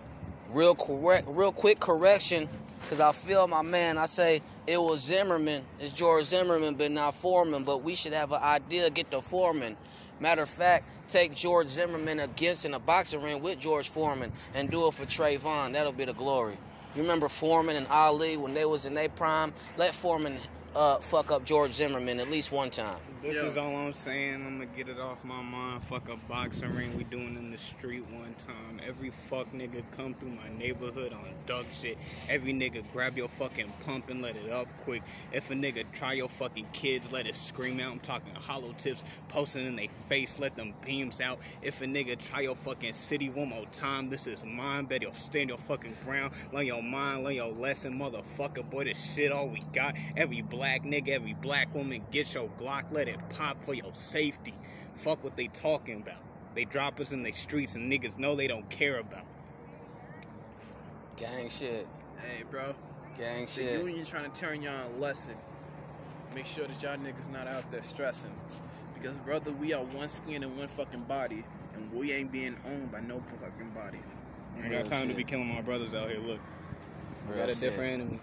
real 0.50 0.74
correct, 0.74 1.24
real 1.28 1.52
quick 1.52 1.78
correction, 1.78 2.48
cause 2.88 3.00
I 3.00 3.12
feel 3.12 3.46
my 3.46 3.62
man. 3.62 3.98
I 3.98 4.06
say 4.06 4.40
it 4.66 4.76
was 4.78 5.04
Zimmerman, 5.04 5.62
it's 5.78 5.92
George 5.92 6.24
Zimmerman, 6.24 6.74
but 6.74 6.90
not 6.90 7.14
Foreman. 7.14 7.62
But 7.62 7.84
we 7.84 7.94
should 7.94 8.12
have 8.12 8.32
an 8.32 8.42
idea, 8.42 8.90
get 8.90 9.06
the 9.06 9.20
Foreman. 9.20 9.76
Matter 10.18 10.42
of 10.42 10.48
fact, 10.48 10.84
take 11.08 11.32
George 11.32 11.68
Zimmerman 11.68 12.18
against 12.20 12.64
in 12.64 12.74
a 12.74 12.80
boxing 12.80 13.22
ring 13.22 13.40
with 13.40 13.60
George 13.60 13.88
Foreman 13.88 14.32
and 14.56 14.68
do 14.68 14.88
it 14.88 14.94
for 14.94 15.04
Trayvon. 15.04 15.72
That'll 15.72 15.92
be 15.92 16.06
the 16.06 16.12
glory. 16.14 16.54
You 16.96 17.02
remember 17.02 17.28
Foreman 17.28 17.76
and 17.76 17.86
Ali 17.86 18.36
when 18.36 18.52
they 18.52 18.64
was 18.64 18.84
in 18.84 18.94
their 18.94 19.08
prime? 19.10 19.52
Let 19.78 19.94
Foreman 19.94 20.36
uh, 20.74 20.96
fuck 20.96 21.30
up 21.30 21.44
George 21.44 21.72
Zimmerman 21.72 22.18
at 22.18 22.30
least 22.30 22.50
one 22.50 22.70
time. 22.70 22.96
This 23.22 23.40
Yo. 23.40 23.46
is 23.46 23.56
all 23.56 23.76
I'm 23.76 23.92
saying. 23.92 24.44
I'm 24.44 24.58
gonna 24.58 24.68
get 24.76 24.88
it 24.88 24.98
off 24.98 25.24
my 25.24 25.40
mind. 25.40 25.80
Fuck 25.84 26.08
a 26.08 26.16
boxing 26.28 26.74
ring 26.74 26.98
we 26.98 27.04
doing 27.04 27.36
in 27.36 27.52
the 27.52 27.56
street 27.56 28.02
one 28.10 28.34
time. 28.34 28.80
Every 28.84 29.10
fuck 29.10 29.46
nigga 29.52 29.84
come 29.96 30.14
through 30.14 30.30
my 30.30 30.48
neighborhood 30.58 31.12
on 31.12 31.22
duck 31.46 31.66
shit. 31.70 31.96
Every 32.28 32.52
nigga 32.52 32.82
grab 32.92 33.16
your 33.16 33.28
fucking 33.28 33.70
pump 33.86 34.10
and 34.10 34.22
let 34.22 34.34
it 34.34 34.50
up 34.50 34.66
quick. 34.82 35.02
If 35.32 35.52
a 35.52 35.54
nigga 35.54 35.84
try 35.92 36.14
your 36.14 36.28
fucking 36.28 36.66
kids, 36.72 37.12
let 37.12 37.28
it 37.28 37.36
scream 37.36 37.78
out. 37.78 37.92
I'm 37.92 38.00
talking 38.00 38.34
hollow 38.34 38.72
tips, 38.76 39.04
posting 39.28 39.66
in 39.66 39.76
they 39.76 39.86
face, 39.86 40.40
let 40.40 40.56
them 40.56 40.74
beams 40.84 41.20
out. 41.20 41.38
If 41.62 41.80
a 41.80 41.84
nigga 41.84 42.18
try 42.18 42.40
your 42.40 42.56
fucking 42.56 42.92
city 42.92 43.30
one 43.30 43.50
more 43.50 43.66
time, 43.70 44.10
this 44.10 44.26
is 44.26 44.44
mine. 44.44 44.86
Bet 44.86 45.00
you'll 45.00 45.12
stand 45.12 45.48
your 45.48 45.58
fucking 45.58 45.94
ground. 46.04 46.34
Learn 46.52 46.66
your 46.66 46.82
mind, 46.82 47.22
learn 47.22 47.34
your 47.34 47.52
lesson, 47.52 47.96
motherfucker. 47.96 48.68
Boy, 48.68 48.82
this 48.82 49.14
shit 49.14 49.30
all 49.30 49.46
we 49.46 49.60
got. 49.72 49.94
Every 50.16 50.42
black 50.42 50.82
nigga, 50.82 51.10
every 51.10 51.34
black 51.34 51.72
woman, 51.72 52.02
get 52.10 52.34
your 52.34 52.48
Glock, 52.58 52.90
let 52.90 53.06
it 53.06 53.11
pop 53.30 53.62
for 53.62 53.74
your 53.74 53.92
safety. 53.94 54.54
Fuck 54.94 55.22
what 55.24 55.36
they 55.36 55.48
talking 55.48 56.02
about. 56.02 56.20
They 56.54 56.64
drop 56.64 57.00
us 57.00 57.12
in 57.12 57.22
the 57.22 57.32
streets 57.32 57.74
and 57.76 57.90
niggas 57.90 58.18
know 58.18 58.34
they 58.34 58.46
don't 58.46 58.68
care 58.70 58.98
about. 58.98 59.24
Gang 61.16 61.48
shit. 61.48 61.86
Hey, 62.18 62.44
bro. 62.50 62.74
Gang 63.18 63.42
The 63.42 63.50
shit. 63.50 63.80
union 63.84 64.04
trying 64.04 64.30
to 64.30 64.40
turn 64.40 64.62
y'all 64.62 64.88
a 64.88 64.98
lesson. 64.98 65.34
Make 66.34 66.46
sure 66.46 66.66
that 66.66 66.82
y'all 66.82 66.96
niggas 66.96 67.30
not 67.32 67.46
out 67.46 67.70
there 67.70 67.82
stressing. 67.82 68.32
Because, 68.94 69.14
brother, 69.18 69.52
we 69.52 69.72
are 69.72 69.82
one 69.82 70.08
skin 70.08 70.42
and 70.42 70.56
one 70.58 70.68
fucking 70.68 71.04
body. 71.04 71.44
And 71.74 71.92
we 71.92 72.12
ain't 72.12 72.30
being 72.30 72.56
owned 72.66 72.92
by 72.92 73.00
no 73.00 73.18
fucking 73.20 73.70
body. 73.70 73.98
I 74.56 74.62
ain't 74.62 74.70
got 74.70 74.86
time 74.86 75.08
to 75.08 75.14
be 75.14 75.24
killing 75.24 75.52
my 75.54 75.62
brothers 75.62 75.94
out 75.94 76.10
here. 76.10 76.20
Look, 76.20 76.40
we 77.28 77.34
got 77.34 77.48
a 77.48 77.52
shit. 77.52 77.60
different 77.60 77.92
enemy. 77.92 78.20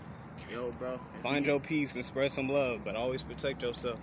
Yo, 0.52 0.72
bro. 0.74 0.98
Find 1.16 1.46
your 1.46 1.60
peace 1.60 1.96
and 1.96 2.06
spread 2.06 2.32
some 2.32 2.50
love, 2.50 2.82
but 2.84 2.96
always 2.96 3.22
protect 3.22 3.62
yourself. 3.62 4.00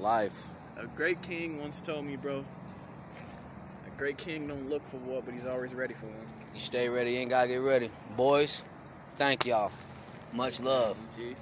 Life. 0.00 0.46
A 0.76 0.86
great 0.96 1.20
king 1.22 1.60
once 1.60 1.80
told 1.80 2.04
me, 2.04 2.16
bro. 2.16 2.44
A 3.86 3.98
great 3.98 4.16
king 4.16 4.46
don't 4.46 4.70
look 4.70 4.82
for 4.82 4.98
war, 4.98 5.22
but 5.24 5.34
he's 5.34 5.46
always 5.46 5.74
ready 5.74 5.94
for 5.94 6.06
one. 6.06 6.26
You 6.54 6.60
stay 6.60 6.88
ready, 6.88 7.12
you 7.12 7.18
ain't 7.18 7.30
gotta 7.30 7.48
get 7.48 7.56
ready. 7.56 7.90
Boys, 8.16 8.64
thank 9.14 9.46
y'all. 9.46 9.72
Much 10.34 10.60
love. 10.60 10.98
G. 11.16 11.34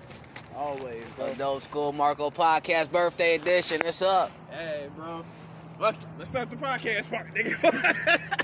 Always, 0.57 1.15
bro. 1.17 1.27
Adult 1.33 1.63
School 1.63 1.93
Marco 1.93 2.31
Podcast 2.31 2.91
Birthday 2.91 3.37
Edition. 3.37 3.79
It's 3.85 4.01
up. 4.01 4.31
Hey, 4.51 4.89
bro. 4.97 5.21
It. 5.21 5.95
Let's 6.19 6.31
start 6.31 6.51
the 6.51 6.57
podcast 6.57 7.11
part, 7.11 7.27
nigga. 7.35 8.43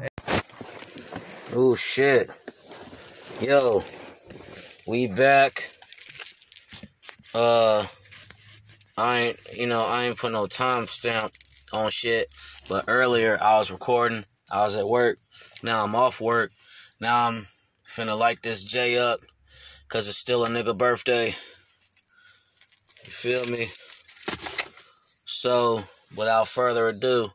Oh 1.56 1.76
shit. 1.76 2.28
Yo. 3.40 3.82
We 4.88 5.06
back. 5.06 5.62
Uh 7.32 7.86
I 8.96 9.18
ain't 9.20 9.38
you 9.54 9.66
know, 9.66 9.84
I 9.86 10.04
ain't 10.04 10.18
put 10.18 10.32
no 10.32 10.46
time 10.46 10.86
stamp 10.86 11.30
on 11.72 11.90
shit. 11.90 12.28
But 12.68 12.84
earlier 12.88 13.38
I 13.40 13.58
was 13.58 13.70
recording. 13.70 14.24
I 14.50 14.62
was 14.64 14.76
at 14.76 14.88
work. 14.88 15.18
Now 15.62 15.84
I'm 15.84 15.94
off 15.94 16.20
work. 16.20 16.50
Now 17.00 17.28
I'm 17.28 17.46
finna 17.84 18.18
light 18.18 18.42
this 18.42 18.64
J 18.64 18.98
up. 18.98 19.20
Cause 19.88 20.08
it's 20.08 20.18
still 20.18 20.44
a 20.44 20.48
nigga 20.48 20.76
birthday. 20.76 21.26
You 21.26 23.12
feel 23.12 23.44
me? 23.50 23.66
So, 25.26 25.80
without 26.16 26.48
further 26.48 26.88
ado, 26.88 27.28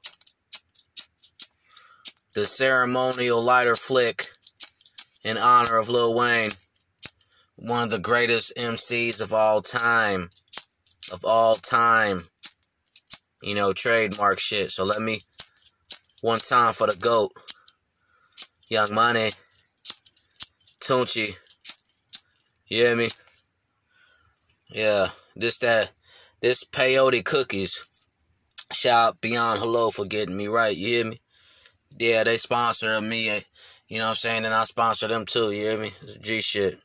the 2.34 2.46
ceremonial 2.46 3.42
lighter 3.42 3.76
flick 3.76 4.24
in 5.24 5.38
honor 5.38 5.78
of 5.78 5.90
Lil 5.90 6.16
Wayne, 6.16 6.50
one 7.56 7.84
of 7.84 7.90
the 7.92 8.00
greatest 8.00 8.56
MCs 8.58 9.22
of 9.22 9.32
all 9.32 9.62
time. 9.62 10.30
Of 11.12 11.26
all 11.26 11.56
time. 11.56 12.22
You 13.42 13.56
know, 13.56 13.74
trademark 13.74 14.40
shit. 14.40 14.72
So 14.72 14.84
let 14.84 15.02
me, 15.02 15.20
one 16.22 16.40
time 16.40 16.74
for 16.74 16.88
the 16.88 16.98
GOAT. 17.00 17.32
Young 18.70 18.94
Money. 18.94 19.30
Tunechi. 20.80 21.36
You 22.68 22.78
hear 22.78 22.96
me? 22.96 23.08
Yeah, 24.70 25.08
this 25.36 25.58
that, 25.60 25.92
this 26.42 26.64
peyote 26.64 27.26
cookies. 27.26 28.06
Shout 28.72 29.20
Beyond 29.20 29.60
Hello 29.60 29.90
for 29.90 30.06
getting 30.06 30.38
me 30.38 30.48
right, 30.48 30.78
you 30.78 30.88
hear 30.88 31.06
me? 31.06 31.20
Yeah, 31.98 32.24
they 32.24 32.38
sponsor 32.38 33.02
me, 33.02 33.30
eh, 33.30 33.40
you 33.88 33.98
know 33.98 34.06
what 34.06 34.10
I'm 34.10 34.16
saying? 34.16 34.46
And 34.46 34.54
I 34.54 34.64
sponsor 34.66 35.08
them 35.08 35.26
too, 35.26 35.52
you 35.52 35.64
hear 35.64 35.80
me? 35.80 35.92
It's 36.04 36.20
G 36.20 36.42
shit. 36.42 36.76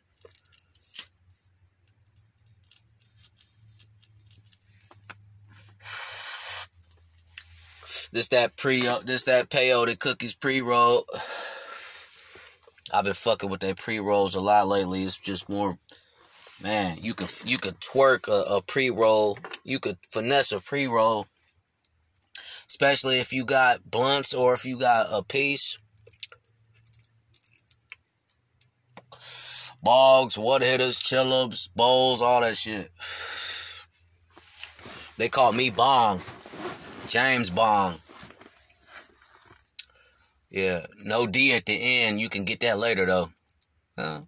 This 8.15 8.29
that 8.29 8.57
pre 8.57 8.87
uh, 8.87 9.01
this 9.05 9.25
that 9.25 9.51
peyote 9.51 9.99
cookies 9.99 10.37
pre-roll. 10.37 11.05
I've 12.95 13.05
been 13.05 13.13
fucking 13.13 13.51
with 13.51 13.59
their 13.59 13.75
pre-rolls 13.75 14.37
a 14.37 14.41
lot 14.41 14.69
lately. 14.69 15.03
It's 15.03 15.19
just 15.19 15.49
more 15.49 15.75
man, 16.63 16.99
you 17.01 17.13
could 17.13 17.29
you 17.45 17.59
could 17.59 17.75
twerk 17.81 18.29
a, 18.29 18.55
a 18.55 18.63
pre-roll, 18.63 19.37
you 19.65 19.81
could 19.81 19.99
finesse 20.13 20.53
a 20.53 20.61
pre-roll. 20.61 21.27
Especially 22.69 23.19
if 23.19 23.33
you 23.33 23.45
got 23.45 23.91
blunts 23.91 24.33
or 24.33 24.55
if 24.55 24.65
you 24.65 24.79
got 24.79 25.07
a 25.11 25.25
piece. 25.25 25.77
Bogs, 29.83 30.39
what 30.39 30.63
hitters, 30.63 31.01
chill-ups, 31.01 31.67
bowls, 31.75 32.23
all 32.23 32.43
that 32.43 32.57
shit. 32.57 32.91
They 35.19 35.29
call 35.29 35.53
me 35.53 35.71
Bong. 35.71 36.21
James 37.09 37.51
Bong. 37.51 37.97
Yeah, 40.55 40.87
no 41.03 41.27
D 41.27 41.53
at 41.53 41.67
the 41.67 41.77
end. 41.77 42.21
You 42.21 42.29
can 42.29 42.45
get 42.45 42.61
that 42.61 42.79
later 42.79 43.07
though. 43.07 43.29
Huh? 43.99 44.21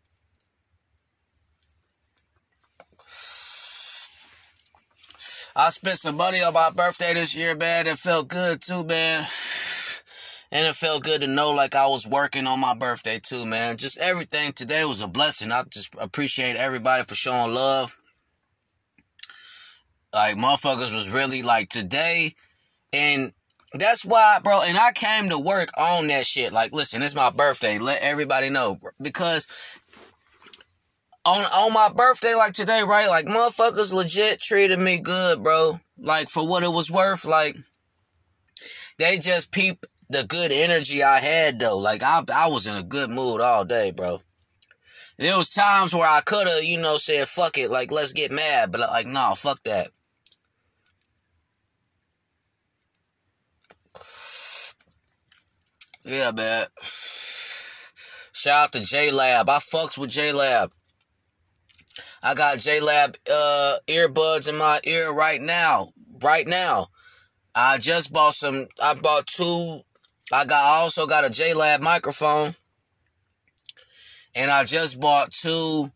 I 5.55 5.71
spent 5.71 5.99
some 5.99 6.17
money 6.17 6.39
on 6.39 6.53
my 6.53 6.71
birthday 6.75 7.15
this 7.15 7.37
year, 7.37 7.55
man. 7.55 7.87
It 7.87 7.97
felt 7.97 8.27
good 8.27 8.61
too, 8.61 8.85
man. 8.87 9.25
And 10.51 10.67
it 10.67 10.75
felt 10.75 11.05
good 11.05 11.21
to 11.21 11.29
know 11.29 11.53
like 11.53 11.77
I 11.77 11.87
was 11.87 12.09
working 12.09 12.49
on 12.49 12.59
my 12.59 12.75
birthday 12.75 13.21
too, 13.23 13.47
man. 13.47 13.77
Just 13.77 14.01
everything 14.01 14.53
today 14.53 14.85
was 14.85 15.03
a 15.03 15.09
blessing. 15.09 15.53
I 15.53 15.63
just 15.71 15.95
appreciate 16.01 16.57
everybody 16.57 17.05
for 17.05 17.15
showing 17.15 17.55
love. 17.55 17.95
Like 20.13 20.35
motherfuckers 20.35 20.93
was 20.93 21.13
really 21.15 21.43
like 21.43 21.69
today 21.69 22.33
and 22.93 23.31
that's 23.77 24.05
why, 24.05 24.39
bro, 24.43 24.61
and 24.67 24.77
I 24.77 24.93
came 24.93 25.31
to 25.31 25.39
work 25.39 25.69
on 25.79 26.09
that 26.09 26.27
shit. 26.27 26.53
Like, 26.53 26.73
listen, 26.73 27.03
it's 27.03 27.15
my 27.15 27.31
birthday. 27.31 27.79
Let 27.79 28.03
everybody 28.03 28.51
know. 28.51 28.77
bro. 28.77 28.91
Because 29.03 29.47
on 31.25 31.39
on 31.39 31.73
my 31.73 31.89
birthday, 31.95 32.35
like 32.35 32.53
today, 32.53 32.83
right? 32.87 33.09
Like, 33.09 33.27
motherfuckers 33.27 33.93
legit 33.93 34.41
treated 34.41 34.79
me 34.79 35.01
good, 35.01 35.43
bro. 35.43 35.73
Like, 35.99 36.29
for 36.29 36.47
what 36.47 36.63
it 36.63 36.73
was 36.73 36.91
worth. 36.91 37.25
Like, 37.25 37.57
they 38.99 39.19
just 39.19 39.53
peep 39.53 39.85
the 40.11 40.25
good 40.29 40.53
energy 40.53 41.03
I 41.03 41.19
had, 41.19 41.59
though. 41.59 41.79
Like, 41.79 42.03
I, 42.03 42.23
I 42.33 42.49
was 42.49 42.67
in 42.67 42.77
a 42.77 42.83
good 42.83 43.11
mood 43.11 43.41
all 43.41 43.65
day, 43.65 43.91
bro. 43.91 44.21
There 45.19 45.37
was 45.37 45.49
times 45.49 45.95
where 45.95 46.09
I 46.09 46.21
could 46.21 46.47
have, 46.47 46.63
you 46.63 46.79
know, 46.81 46.99
said, 46.99 47.27
fuck 47.27 47.57
it, 47.59 47.71
like, 47.71 47.91
let's 47.91 48.13
get 48.13 48.31
mad. 48.31 48.71
But, 48.71 48.81
like, 48.81 49.07
no, 49.07 49.33
fuck 49.35 49.63
that. 49.65 49.89
Yeah, 56.05 56.31
man. 56.33 56.67
Shout 56.81 58.65
out 58.65 58.73
to 58.73 58.79
JLab. 58.81 59.49
I 59.49 59.59
fucks 59.59 59.99
with 59.99 60.11
JLab. 60.11 60.71
I 62.23 62.35
got 62.35 62.59
JLab 62.59 63.17
uh, 63.31 63.75
earbuds 63.89 64.49
in 64.49 64.57
my 64.57 64.79
ear 64.85 65.13
right 65.13 65.41
now. 65.41 65.89
Right 66.23 66.47
now. 66.47 66.87
I 67.55 67.79
just 67.79 68.13
bought 68.13 68.35
some. 68.35 68.67
I 68.83 68.95
bought 68.95 69.27
two. 69.27 69.81
I 70.33 70.45
got 70.45 70.65
I 70.65 70.83
also 70.83 71.07
got 71.07 71.25
a 71.25 71.29
JLab 71.29 71.81
microphone. 71.81 72.53
And 74.35 74.51
I 74.51 74.65
just 74.65 75.01
bought 75.01 75.31
two 75.33 75.89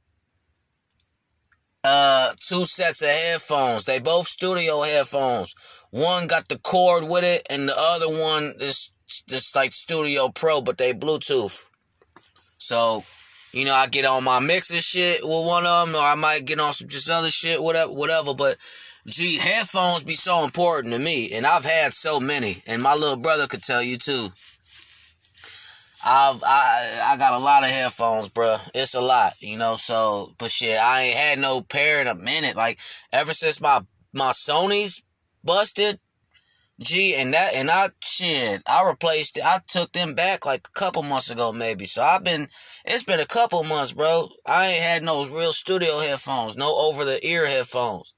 uh 1.84 2.32
two 2.40 2.64
sets 2.64 3.02
of 3.02 3.08
headphones. 3.08 3.84
They 3.84 3.98
both 3.98 4.26
studio 4.26 4.82
headphones. 4.82 5.54
One 5.90 6.26
got 6.26 6.48
the 6.48 6.58
cord 6.58 7.04
with 7.04 7.24
it, 7.24 7.46
and 7.50 7.68
the 7.68 7.74
other 7.76 8.08
one 8.08 8.54
is 8.60 8.92
just 9.28 9.56
like 9.56 9.72
Studio 9.72 10.28
Pro, 10.28 10.60
but 10.62 10.78
they 10.78 10.92
Bluetooth. 10.92 11.64
So 12.58 13.02
You 13.52 13.64
know, 13.64 13.74
I 13.74 13.88
get 13.88 14.04
on 14.04 14.22
my 14.22 14.38
mixer 14.38 14.80
shit 14.80 15.20
with 15.22 15.46
one 15.46 15.66
of 15.66 15.86
them, 15.86 15.96
or 15.96 16.04
I 16.04 16.14
might 16.14 16.44
get 16.44 16.60
on 16.60 16.72
some 16.72 16.88
just 16.88 17.10
other 17.10 17.30
shit, 17.30 17.60
whatever, 17.60 17.92
whatever. 17.92 18.32
But 18.34 18.56
gee, 19.08 19.38
headphones 19.38 20.04
be 20.04 20.14
so 20.14 20.44
important 20.44 20.94
to 20.94 21.00
me, 21.00 21.32
and 21.34 21.44
I've 21.44 21.64
had 21.64 21.92
so 21.92 22.20
many, 22.20 22.54
and 22.68 22.80
my 22.80 22.94
little 22.94 23.16
brother 23.16 23.48
could 23.48 23.62
tell 23.62 23.82
you 23.82 23.98
too. 23.98 24.28
I've 26.06 26.40
I 26.44 27.12
I 27.12 27.16
got 27.18 27.34
a 27.34 27.42
lot 27.42 27.64
of 27.64 27.70
headphones, 27.70 28.28
bruh. 28.28 28.60
It's 28.72 28.94
a 28.94 29.00
lot, 29.00 29.32
you 29.40 29.58
know. 29.58 29.74
So, 29.76 30.28
but 30.38 30.50
shit, 30.50 30.78
I 30.78 31.02
ain't 31.02 31.16
had 31.16 31.38
no 31.40 31.60
pair 31.60 32.00
in 32.00 32.06
a 32.06 32.14
minute. 32.14 32.54
Like 32.54 32.78
ever 33.12 33.34
since 33.34 33.60
my 33.60 33.80
my 34.14 34.30
Sony's 34.30 35.02
busted, 35.44 35.96
Gee, 36.80 37.14
and 37.14 37.34
that 37.34 37.54
and 37.54 37.70
I 37.70 37.88
shit, 38.02 38.62
I 38.66 38.88
replaced 38.88 39.36
it. 39.36 39.44
I 39.44 39.58
took 39.68 39.92
them 39.92 40.14
back 40.14 40.46
like 40.46 40.66
a 40.66 40.78
couple 40.78 41.02
months 41.02 41.28
ago, 41.30 41.52
maybe. 41.52 41.84
So 41.84 42.02
I've 42.02 42.24
been, 42.24 42.46
it's 42.86 43.04
been 43.04 43.20
a 43.20 43.26
couple 43.26 43.62
months, 43.64 43.92
bro. 43.92 44.26
I 44.46 44.68
ain't 44.68 44.82
had 44.82 45.02
no 45.02 45.26
real 45.26 45.52
studio 45.52 45.98
headphones, 45.98 46.56
no 46.56 46.74
over 46.74 47.04
the 47.04 47.24
ear 47.26 47.46
headphones. 47.46 48.14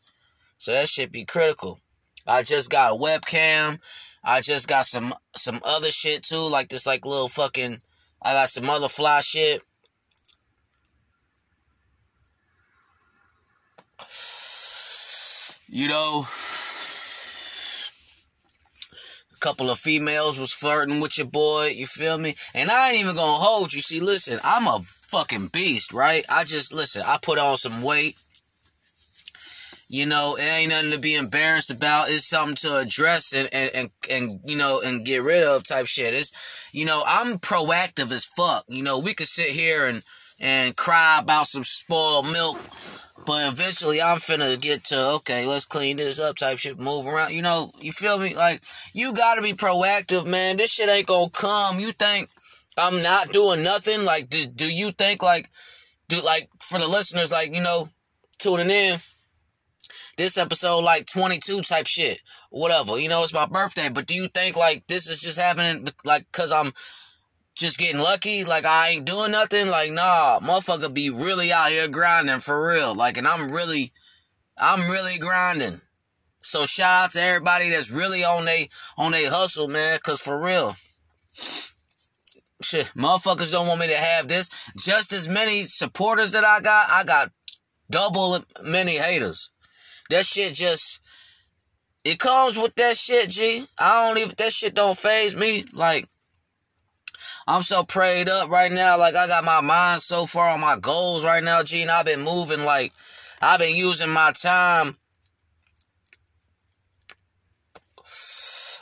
So 0.59 0.71
that 0.71 0.87
shit 0.87 1.11
be 1.11 1.25
critical. 1.25 1.81
I 2.25 2.45
just 2.45 2.71
got 2.71 2.93
a 2.93 2.97
webcam. 2.97 3.81
I 4.23 4.41
just 4.41 4.69
got 4.69 4.87
some 4.87 5.13
some 5.35 5.59
other 5.65 5.91
shit 5.91 6.23
too, 6.23 6.49
like 6.49 6.69
this 6.69 6.87
like 6.87 7.05
little 7.05 7.27
fucking. 7.27 7.81
I 8.23 8.33
got 8.33 8.49
some 8.49 8.71
other 8.71 8.87
fly 8.87 9.19
shit. 9.23 9.61
You 15.69 15.89
know, 15.89 16.27
couple 19.43 19.69
of 19.69 19.79
females 19.79 20.39
was 20.39 20.55
flirting 20.55 21.01
with 21.01 21.19
your 21.19 21.27
boy, 21.27 21.73
you 21.75 21.87
feel 21.87 22.17
me? 22.17 22.35
And 22.55 22.71
I 22.71 22.91
ain't 22.91 23.01
even 23.01 23.17
gonna 23.17 23.33
hold 23.33 23.73
you. 23.75 23.81
See, 23.81 24.01
listen, 24.01 24.39
I'm 24.45 24.67
a 24.67 24.79
fucking 25.09 25.49
beast, 25.53 25.93
right? 25.93 26.25
I 26.31 26.45
just 26.45 26.73
listen, 26.73 27.03
I 27.05 27.19
put 27.21 27.39
on 27.39 27.57
some 27.57 27.83
weight. 27.83 28.17
You 29.89 30.07
know, 30.07 30.37
it 30.39 30.43
ain't 30.43 30.71
nothing 30.71 30.93
to 30.93 30.99
be 30.99 31.17
embarrassed 31.17 31.71
about. 31.71 32.09
It's 32.09 32.25
something 32.25 32.57
to 32.63 32.79
address 32.79 33.35
and, 33.35 33.47
and, 33.53 33.71
and, 33.75 33.91
and, 34.11 34.41
you 34.43 34.57
know, 34.57 34.81
and 34.83 35.05
get 35.05 35.23
rid 35.23 35.43
of 35.43 35.65
type 35.65 35.87
shit. 35.87 36.15
It's, 36.15 36.71
you 36.73 36.87
know, 36.87 37.03
I'm 37.07 37.37
proactive 37.37 38.11
as 38.11 38.25
fuck. 38.25 38.65
You 38.69 38.83
know, 38.85 39.01
we 39.01 39.13
could 39.13 39.27
sit 39.27 39.49
here 39.49 39.87
and, 39.87 40.01
and 40.41 40.75
cry 40.77 41.19
about 41.23 41.47
some 41.47 41.63
spoiled 41.63 42.25
milk 42.33 42.57
but 43.27 43.53
eventually, 43.53 44.01
I'm 44.01 44.17
finna 44.17 44.61
get 44.61 44.85
to 44.85 44.99
okay, 45.17 45.47
let's 45.47 45.65
clean 45.65 45.97
this 45.97 46.21
up 46.21 46.37
type 46.37 46.59
shit, 46.59 46.79
move 46.79 47.07
around. 47.07 47.33
You 47.33 47.43
know, 47.43 47.71
you 47.81 47.93
feel 47.93 48.19
me? 48.19 48.35
Like 48.35 48.63
you 48.95 49.13
gotta 49.15 49.43
be 49.43 49.53
proactive, 49.53 50.27
man. 50.27 50.57
This 50.57 50.73
shit 50.73 50.89
ain't 50.89 51.07
gonna 51.07 51.31
come. 51.31 51.79
You 51.79 51.93
think 51.93 52.29
I'm 52.79 53.03
not 53.03 53.29
doing 53.29 53.63
nothing? 53.63 54.05
Like, 54.05 54.29
do 54.29 54.45
do 54.47 54.73
you 54.73 54.91
think 54.91 55.23
like, 55.23 55.49
do 56.09 56.21
like 56.23 56.49
for 56.59 56.79
the 56.79 56.89
listeners, 56.89 57.33
like 57.33 57.55
you 57.55 57.63
know, 57.63 57.89
tuning 58.39 58.71
in? 58.71 58.99
This 60.19 60.37
episode 60.37 60.85
like 60.85 61.07
22 61.07 61.63
type 61.63 61.87
shit, 61.87 62.21
whatever. 62.51 62.99
You 62.99 63.09
know, 63.09 63.23
it's 63.23 63.33
my 63.33 63.47
birthday, 63.47 63.89
but 63.95 64.07
do 64.07 64.15
you 64.15 64.29
think 64.29 64.57
like 64.57 64.87
this 64.87 65.09
is 65.09 65.23
just 65.23 65.41
happening 65.41 65.87
like 66.05 66.31
cause 66.33 66.53
I'm 66.53 66.73
just 67.55 67.79
getting 67.79 68.01
lucky. 68.01 68.45
Like 68.45 68.65
I 68.65 68.91
ain't 68.91 69.07
doing 69.07 69.33
nothing. 69.33 69.69
Like 69.69 69.91
nah, 69.91 70.41
motherfucker 70.41 70.93
be 70.93 71.11
really 71.11 71.53
out 71.53 71.69
here 71.69 71.89
grinding 71.89 72.39
for 72.41 72.69
real. 72.69 72.95
Like 72.95 73.17
and 73.17 73.27
I'm 73.27 73.51
really, 73.51 73.93
I'm 74.59 74.81
really 74.91 75.19
grinding. 75.19 75.81
So 76.43 76.67
shout 76.67 77.05
out 77.05 77.11
to 77.13 77.21
everybody 77.21 77.71
that's 77.71 77.93
really 77.93 78.25
on 78.25 78.45
they 78.45 78.69
on 78.99 79.13
they 79.13 79.27
hustle, 79.27 79.69
man. 79.69 79.99
Cause 80.05 80.21
for 80.21 80.43
real, 80.43 80.75
shit, 82.63 82.87
motherfuckers 82.97 83.53
don't 83.53 83.69
want 83.69 83.81
me 83.81 83.89
to 83.89 83.97
have 83.97 84.29
this. 84.29 84.71
Just 84.77 85.13
as 85.13 85.29
many 85.29 85.63
supporters 85.63 86.33
that 86.33 86.45
I 86.45 86.61
got, 86.61 86.87
I 86.91 87.05
got 87.05 87.31
double 87.91 88.39
many 88.65 88.97
haters. 88.99 89.51
That 90.11 90.27
shit 90.27 90.55
just. 90.55 91.01
It 92.05 92.19
comes 92.19 92.57
with 92.59 92.75
that 92.75 92.97
shit, 92.97 93.31
G. 93.31 93.63
I 93.79 94.09
don't 94.09 94.19
even, 94.19 94.35
that 94.39 94.51
shit 94.51 94.75
don't 94.75 94.97
phase 94.97 95.37
me. 95.37 95.63
Like, 95.73 96.05
I'm 97.47 97.63
so 97.63 97.85
prayed 97.85 98.29
up 98.29 98.51
right 98.51 98.71
now. 98.71 98.99
Like 98.99 99.15
I 99.15 99.27
got 99.27 99.45
my 99.45 99.61
mind 99.61 100.01
so 100.01 100.27
far 100.27 100.49
on 100.51 100.61
my 100.61 100.77
goals 100.81 101.25
right 101.25 101.43
now, 101.43 101.63
Gene. 101.63 101.91
I've 101.91 102.07
been 102.07 102.23
moving 102.23 102.65
like 102.65 102.93
I've 103.41 103.61
been 103.61 103.77
using 103.77 104.11
my 104.11 104.33
time 104.41 104.97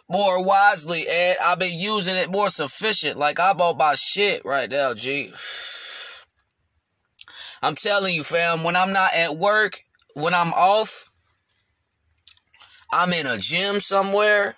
more 0.09 0.45
wisely, 0.45 1.05
and 1.11 1.39
I've 1.45 1.59
been 1.59 1.79
using 1.79 2.17
it 2.17 2.31
more 2.31 2.49
sufficient. 2.49 3.17
Like 3.17 3.39
I 3.39 3.53
bought 3.53 3.79
my 3.79 3.95
shit 3.95 4.45
right 4.45 4.71
now, 4.71 4.93
G. 4.95 5.31
I'm 7.63 7.75
telling 7.75 8.15
you, 8.15 8.25
fam, 8.25 8.65
when 8.65 8.75
I'm 8.75 8.93
not 8.93 9.15
at 9.15 9.37
work, 9.37 9.75
when 10.15 10.35
I'm 10.35 10.53
off, 10.53 11.11
I'm 12.93 13.13
in 13.13 13.27
a 13.27 13.37
gym 13.39 13.81
somewhere 13.81 14.57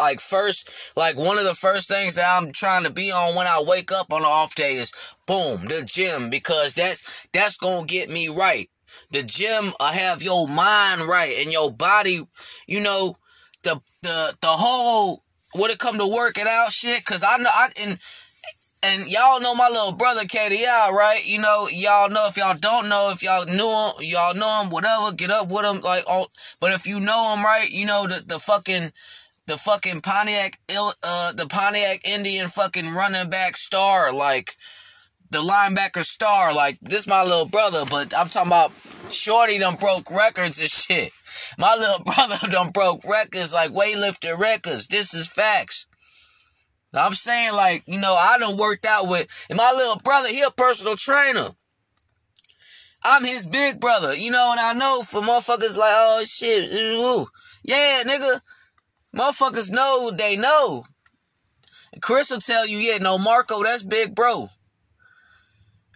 like 0.00 0.20
first 0.20 0.96
like 0.96 1.16
one 1.16 1.38
of 1.38 1.44
the 1.44 1.54
first 1.54 1.88
things 1.88 2.16
that 2.16 2.26
I'm 2.26 2.50
trying 2.52 2.84
to 2.84 2.92
be 2.92 3.10
on 3.10 3.36
when 3.36 3.46
I 3.46 3.62
wake 3.64 3.92
up 3.92 4.12
on 4.12 4.22
the 4.22 4.28
off 4.28 4.54
day 4.54 4.72
is 4.72 5.16
boom 5.26 5.62
the 5.62 5.82
gym 5.86 6.30
because 6.30 6.74
that's 6.74 7.28
that's 7.32 7.56
gonna 7.56 7.86
get 7.86 8.08
me 8.10 8.28
right. 8.28 8.68
The 9.12 9.22
gym 9.22 9.72
I 9.80 9.92
have 9.94 10.22
your 10.22 10.48
mind 10.48 11.02
right 11.02 11.34
and 11.40 11.52
your 11.52 11.70
body, 11.70 12.20
you 12.66 12.80
know, 12.80 13.14
the 13.62 13.80
the 14.02 14.36
the 14.40 14.48
whole 14.48 15.20
when 15.54 15.70
it 15.70 15.78
come 15.78 15.98
to 15.98 16.06
working 16.06 16.46
out 16.48 16.72
shit. 16.72 17.04
Cause 17.04 17.24
I 17.26 17.36
know 17.38 17.50
I 17.52 17.68
and 17.82 17.98
and 18.82 19.10
y'all 19.10 19.40
know 19.40 19.54
my 19.54 19.68
little 19.68 19.92
brother 19.92 20.22
KDI, 20.22 20.90
right? 20.90 21.20
You 21.26 21.38
know, 21.38 21.68
y'all 21.70 22.08
know 22.08 22.26
if 22.28 22.36
y'all 22.36 22.56
don't 22.58 22.88
know, 22.88 23.10
if 23.12 23.22
y'all 23.22 23.44
knew 23.44 23.52
him, 23.54 23.92
y'all 24.00 24.34
know 24.34 24.62
him, 24.62 24.70
whatever, 24.70 25.14
get 25.14 25.30
up 25.30 25.50
with 25.50 25.66
him, 25.66 25.82
like, 25.82 26.04
oh, 26.08 26.26
but 26.60 26.72
if 26.72 26.86
you 26.86 26.98
know 27.00 27.34
him, 27.34 27.44
right, 27.44 27.68
you 27.70 27.84
know, 27.84 28.06
the, 28.06 28.24
the 28.26 28.38
fucking, 28.38 28.90
the 29.46 29.56
fucking 29.56 30.00
Pontiac, 30.00 30.52
uh, 30.70 31.32
the 31.32 31.46
Pontiac 31.48 32.06
Indian 32.06 32.48
fucking 32.48 32.92
running 32.94 33.30
back 33.30 33.56
star, 33.56 34.12
like 34.12 34.50
the 35.30 35.38
linebacker 35.38 36.04
star, 36.04 36.54
like 36.54 36.78
this 36.80 37.06
my 37.06 37.22
little 37.22 37.48
brother, 37.48 37.84
but 37.90 38.12
I'm 38.16 38.28
talking 38.28 38.48
about 38.48 38.72
Shorty 39.10 39.58
done 39.58 39.76
broke 39.76 40.10
records 40.10 40.60
and 40.60 40.70
shit. 40.70 41.12
My 41.58 41.74
little 41.78 42.04
brother 42.14 42.36
done 42.50 42.70
broke 42.70 43.04
records, 43.04 43.54
like 43.54 43.70
weightlifter 43.70 44.38
records. 44.38 44.88
This 44.88 45.14
is 45.14 45.32
facts. 45.32 45.86
I'm 46.92 47.12
saying, 47.12 47.52
like, 47.52 47.82
you 47.86 48.00
know, 48.00 48.14
I 48.14 48.36
done 48.38 48.56
worked 48.56 48.84
out 48.84 49.08
with, 49.08 49.46
and 49.48 49.56
my 49.56 49.72
little 49.76 50.00
brother, 50.02 50.28
he 50.28 50.42
a 50.42 50.50
personal 50.50 50.96
trainer. 50.96 51.46
I'm 53.04 53.22
his 53.22 53.46
big 53.46 53.80
brother, 53.80 54.14
you 54.14 54.30
know, 54.30 54.48
and 54.52 54.60
I 54.60 54.72
know 54.74 55.02
for 55.02 55.22
motherfuckers 55.22 55.78
like, 55.78 55.92
oh 55.94 56.22
shit, 56.26 56.70
ooh. 56.70 57.24
yeah, 57.62 58.02
nigga, 58.04 58.40
Motherfuckers 59.14 59.72
know 59.72 60.10
they 60.16 60.36
know. 60.36 60.84
Chris 62.02 62.30
will 62.30 62.38
tell 62.38 62.68
you, 62.68 62.78
yeah, 62.78 62.98
no, 62.98 63.18
Marco, 63.18 63.62
that's 63.62 63.82
big 63.82 64.14
bro. 64.14 64.46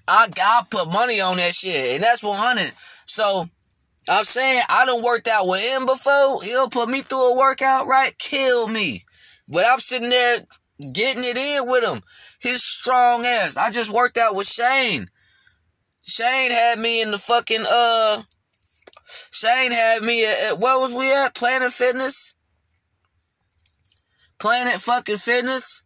I 0.08 0.26
I 0.36 0.62
put 0.70 0.92
money 0.92 1.20
on 1.20 1.36
that 1.38 1.54
shit, 1.54 1.94
and 1.94 2.02
that's 2.02 2.22
100. 2.22 2.72
So 3.06 3.46
I'm 4.08 4.24
saying 4.24 4.62
I 4.68 4.84
done 4.86 5.02
worked 5.02 5.28
out 5.28 5.46
with 5.46 5.64
him 5.64 5.86
before. 5.86 6.42
He'll 6.42 6.68
put 6.68 6.88
me 6.88 7.00
through 7.00 7.34
a 7.34 7.38
workout, 7.38 7.86
right? 7.86 8.16
Kill 8.18 8.68
me. 8.68 9.04
But 9.48 9.66
I'm 9.68 9.80
sitting 9.80 10.10
there 10.10 10.38
getting 10.92 11.24
it 11.24 11.36
in 11.36 11.68
with 11.68 11.84
him. 11.84 12.02
His 12.40 12.62
strong 12.62 13.24
ass. 13.24 13.56
I 13.56 13.70
just 13.70 13.92
worked 13.92 14.18
out 14.18 14.34
with 14.34 14.46
Shane. 14.46 15.08
Shane 16.06 16.50
had 16.50 16.78
me 16.78 17.00
in 17.00 17.10
the 17.10 17.18
fucking 17.18 17.64
uh 17.66 18.22
Shane 19.32 19.72
had 19.72 20.02
me 20.02 20.24
at, 20.26 20.52
at 20.52 20.58
what 20.58 20.80
was 20.80 20.94
we 20.94 21.10
at? 21.12 21.34
Planet 21.34 21.72
Fitness? 21.72 22.34
Planet 24.44 24.78
fucking 24.78 25.16
Fitness. 25.16 25.84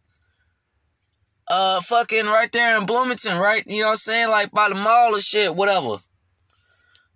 Uh, 1.49 1.79
fucking 1.79 2.25
right 2.25 2.51
there 2.51 2.77
in 2.77 2.85
Bloomington, 2.85 3.37
right? 3.37 3.63
You 3.65 3.79
know 3.79 3.87
what 3.87 3.91
I'm 3.91 3.95
saying? 3.95 4.29
Like 4.29 4.51
by 4.51 4.67
the 4.67 4.75
mall 4.75 5.15
or 5.15 5.19
shit, 5.21 5.55
whatever. 5.55 5.95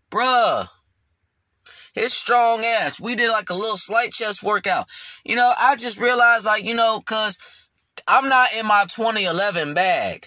Bruh. 0.09 0.65
His 1.95 2.13
strong 2.13 2.61
ass. 2.61 3.01
We 3.01 3.15
did 3.15 3.29
like 3.29 3.49
a 3.49 3.55
little 3.55 3.75
slight 3.75 4.13
chest 4.13 4.41
workout. 4.41 4.85
You 5.25 5.35
know, 5.35 5.51
I 5.59 5.75
just 5.75 5.99
realized, 5.99 6.45
like, 6.45 6.63
you 6.63 6.75
know, 6.75 7.01
cause 7.05 7.67
I'm 8.07 8.29
not 8.29 8.47
in 8.57 8.65
my 8.65 8.85
2011 8.87 9.73
bag. 9.73 10.25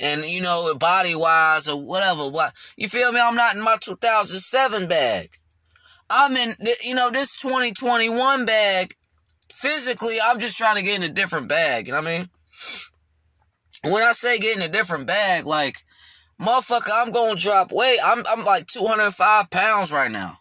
And, 0.00 0.24
you 0.24 0.40
know, 0.40 0.74
body 0.80 1.14
wise 1.14 1.68
or 1.68 1.76
whatever. 1.76 2.30
What 2.30 2.54
you 2.78 2.88
feel 2.88 3.12
me? 3.12 3.20
I'm 3.22 3.36
not 3.36 3.54
in 3.54 3.62
my 3.62 3.76
2007 3.82 4.88
bag. 4.88 5.28
I'm 6.08 6.32
in, 6.32 6.54
you 6.82 6.94
know, 6.94 7.10
this 7.10 7.36
2021 7.36 8.46
bag 8.46 8.94
physically, 9.54 10.16
I'm 10.24 10.40
just 10.40 10.58
trying 10.58 10.76
to 10.76 10.82
get 10.82 10.96
in 10.96 11.10
a 11.10 11.12
different 11.12 11.48
bag. 11.48 11.86
You 11.86 11.92
know 11.92 12.00
what 12.00 12.08
I 12.08 12.18
mean? 12.18 12.26
When 13.84 14.02
I 14.02 14.12
say 14.12 14.38
get 14.38 14.56
in 14.56 14.62
a 14.62 14.72
different 14.72 15.06
bag, 15.06 15.46
like, 15.46 15.76
motherfucker, 16.40 16.90
I'm 16.92 17.12
gonna 17.12 17.38
drop 17.38 17.70
weight. 17.70 17.98
I'm 18.04 18.22
I'm 18.28 18.44
like 18.44 18.66
205 18.66 19.50
pounds 19.50 19.92
right 19.92 20.10
now. 20.10 20.32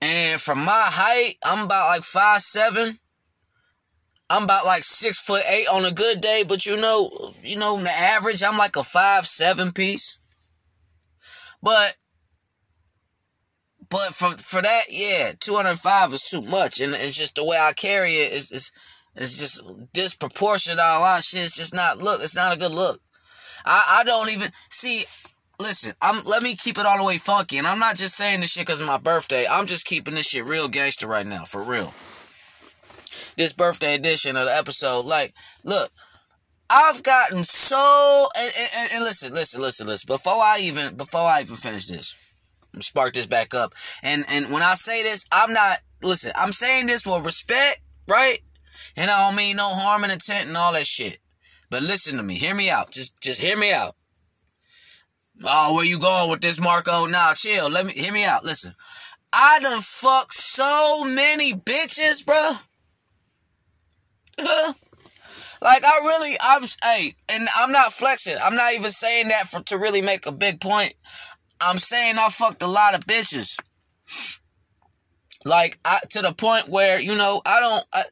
And 0.00 0.40
from 0.40 0.58
my 0.58 0.84
height, 0.86 1.34
I'm 1.44 1.66
about 1.66 1.88
like 1.88 2.02
five 2.02 2.40
seven. 2.40 2.98
I'm 4.28 4.44
about 4.44 4.64
like 4.64 4.82
six 4.82 5.20
foot 5.20 5.42
eight 5.48 5.66
on 5.72 5.84
a 5.84 5.92
good 5.92 6.20
day, 6.20 6.42
but 6.48 6.64
you 6.64 6.76
know, 6.76 7.10
you 7.42 7.58
know, 7.58 7.76
the 7.76 7.90
average, 7.90 8.42
I'm 8.42 8.58
like 8.58 8.76
a 8.76 8.82
five 8.82 9.26
seven 9.26 9.72
piece. 9.72 10.18
But 11.62 11.94
but 13.92 14.14
for 14.14 14.30
for 14.38 14.62
that, 14.62 14.84
yeah, 14.88 15.32
205 15.38 16.14
is 16.14 16.24
too 16.24 16.40
much, 16.40 16.80
and 16.80 16.94
it's 16.94 17.16
just 17.16 17.34
the 17.34 17.44
way 17.44 17.58
I 17.60 17.74
carry 17.74 18.12
it 18.12 18.32
is 18.32 18.50
is 18.50 18.72
it's 19.14 19.38
just 19.38 19.92
disproportionate. 19.92 20.78
A 20.78 20.98
lot 20.98 21.18
of 21.18 21.24
shit. 21.24 21.42
It's 21.42 21.56
just 21.56 21.74
not 21.74 21.98
look. 21.98 22.22
It's 22.22 22.34
not 22.34 22.56
a 22.56 22.58
good 22.58 22.72
look. 22.72 22.98
I 23.66 23.98
I 24.00 24.04
don't 24.04 24.32
even 24.32 24.48
see. 24.70 25.04
Listen, 25.60 25.92
I'm 26.00 26.24
let 26.24 26.42
me 26.42 26.56
keep 26.56 26.78
it 26.78 26.86
all 26.86 26.96
the 26.96 27.04
way 27.04 27.18
funky, 27.18 27.58
and 27.58 27.66
I'm 27.66 27.78
not 27.78 27.96
just 27.96 28.16
saying 28.16 28.40
this 28.40 28.52
shit 28.52 28.64
because 28.64 28.80
it's 28.80 28.88
my 28.88 28.96
birthday. 28.96 29.46
I'm 29.46 29.66
just 29.66 29.84
keeping 29.84 30.14
this 30.14 30.30
shit 30.30 30.46
real 30.46 30.68
gangster 30.68 31.06
right 31.06 31.26
now, 31.26 31.44
for 31.44 31.62
real. 31.62 31.92
This 33.36 33.52
birthday 33.52 33.94
edition 33.94 34.36
of 34.36 34.46
the 34.46 34.56
episode, 34.56 35.04
like, 35.04 35.34
look, 35.64 35.90
I've 36.70 37.02
gotten 37.02 37.44
so 37.44 38.26
and, 38.38 38.52
and, 38.78 38.92
and 38.94 39.04
listen, 39.04 39.34
listen, 39.34 39.60
listen, 39.60 39.86
listen. 39.86 40.06
Before 40.06 40.32
I 40.32 40.60
even 40.62 40.96
before 40.96 41.20
I 41.20 41.42
even 41.42 41.56
finish 41.56 41.88
this, 41.88 42.21
spark 42.80 43.14
this 43.14 43.26
back 43.26 43.54
up. 43.54 43.72
And 44.02 44.24
and 44.28 44.50
when 44.50 44.62
I 44.62 44.74
say 44.74 45.02
this, 45.02 45.26
I'm 45.32 45.52
not 45.52 45.78
listen, 46.02 46.32
I'm 46.36 46.52
saying 46.52 46.86
this 46.86 47.06
with 47.06 47.24
respect, 47.24 47.80
right? 48.08 48.38
And 48.96 49.10
I 49.10 49.26
don't 49.26 49.36
mean 49.36 49.56
no 49.56 49.68
harm 49.68 50.04
and 50.04 50.12
intent 50.12 50.48
and 50.48 50.56
all 50.56 50.72
that 50.72 50.86
shit. 50.86 51.18
But 51.70 51.82
listen 51.82 52.16
to 52.16 52.22
me, 52.22 52.34
hear 52.34 52.54
me 52.54 52.70
out. 52.70 52.90
Just 52.90 53.20
just 53.22 53.40
hear 53.40 53.56
me 53.56 53.72
out. 53.72 53.92
Oh, 55.44 55.74
where 55.74 55.84
you 55.84 55.98
going 55.98 56.30
with 56.30 56.40
this, 56.40 56.60
Marco? 56.60 57.06
Nah, 57.06 57.34
chill. 57.34 57.70
Let 57.70 57.86
me 57.86 57.92
hear 57.92 58.12
me 58.12 58.24
out. 58.24 58.44
Listen. 58.44 58.72
I 59.32 59.58
done 59.62 59.80
fucked 59.80 60.34
so 60.34 61.04
many 61.06 61.54
bitches, 61.54 62.24
bro. 62.26 62.52
like 65.62 65.84
I 65.84 66.00
really 66.02 66.36
I'm 66.40 66.62
hey, 66.84 67.12
and 67.32 67.48
I'm 67.56 67.72
not 67.72 67.92
flexing. 67.92 68.36
I'm 68.42 68.56
not 68.56 68.74
even 68.74 68.90
saying 68.90 69.28
that 69.28 69.48
for 69.48 69.62
to 69.64 69.78
really 69.78 70.02
make 70.02 70.26
a 70.26 70.32
big 70.32 70.60
point. 70.60 70.94
I'm 71.64 71.78
saying 71.78 72.16
I 72.18 72.28
fucked 72.28 72.62
a 72.62 72.66
lot 72.66 72.94
of 72.94 73.04
bitches. 73.06 73.58
Like 75.44 75.78
I, 75.84 75.98
to 76.10 76.20
the 76.20 76.34
point 76.34 76.68
where 76.68 77.00
you 77.00 77.16
know 77.16 77.40
I 77.46 77.60
don't. 77.60 77.84
I, 77.92 78.02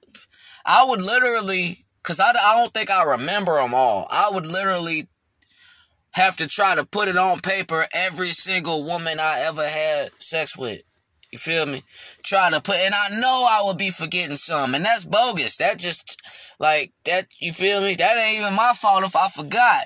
I 0.67 0.85
would 0.89 1.01
literally, 1.01 1.79
cause 2.03 2.21
I, 2.21 2.29
I 2.29 2.57
don't 2.57 2.73
think 2.73 2.91
I 2.91 3.13
remember 3.13 3.57
them 3.57 3.75
all. 3.75 4.07
I 4.11 4.29
would 4.33 4.47
literally 4.47 5.09
have 6.13 6.37
to 6.39 6.47
try 6.47 6.75
to 6.75 6.85
put 6.85 7.09
it 7.09 7.17
on 7.17 7.41
paper 7.41 7.85
every 7.95 8.29
single 8.29 8.85
woman 8.85 9.19
I 9.19 9.45
ever 9.49 9.63
had 9.63 10.13
sex 10.21 10.57
with. 10.59 10.83
You 11.33 11.39
feel 11.39 11.65
me? 11.67 11.83
Trying 12.25 12.53
to 12.53 12.61
put, 12.61 12.77
and 12.77 12.95
I 12.95 13.21
know 13.21 13.47
I 13.49 13.63
would 13.67 13.79
be 13.79 13.91
forgetting 13.91 14.37
some, 14.37 14.75
and 14.75 14.85
that's 14.85 15.05
bogus. 15.05 15.59
That 15.59 15.79
just, 15.79 16.21
like, 16.59 16.93
that, 17.05 17.27
you 17.41 17.53
feel 17.53 17.81
me? 17.81 17.95
That 17.95 18.17
ain't 18.17 18.43
even 18.43 18.57
my 18.57 18.73
fault 18.75 19.05
if 19.05 19.15
I 19.15 19.29
forgot. 19.29 19.85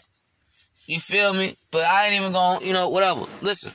You 0.86 0.98
feel 0.98 1.32
me? 1.32 1.52
But 1.72 1.82
I 1.82 2.06
ain't 2.06 2.20
even 2.20 2.32
gonna, 2.32 2.64
you 2.64 2.72
know, 2.72 2.90
whatever. 2.90 3.22
Listen. 3.42 3.72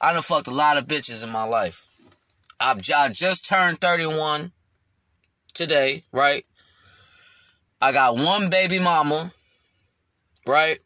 I 0.00 0.12
done 0.12 0.22
fucked 0.22 0.48
a 0.48 0.52
lot 0.52 0.76
of 0.76 0.86
bitches 0.86 1.24
in 1.24 1.30
my 1.30 1.44
life. 1.44 1.86
I've, 2.60 2.80
I 2.94 3.08
just 3.10 3.46
turned 3.46 3.80
31 3.80 4.52
today, 5.54 6.02
right? 6.12 6.44
I 7.80 7.92
got 7.92 8.16
one 8.16 8.50
baby 8.50 8.78
mama, 8.78 9.30
right? 10.46 10.78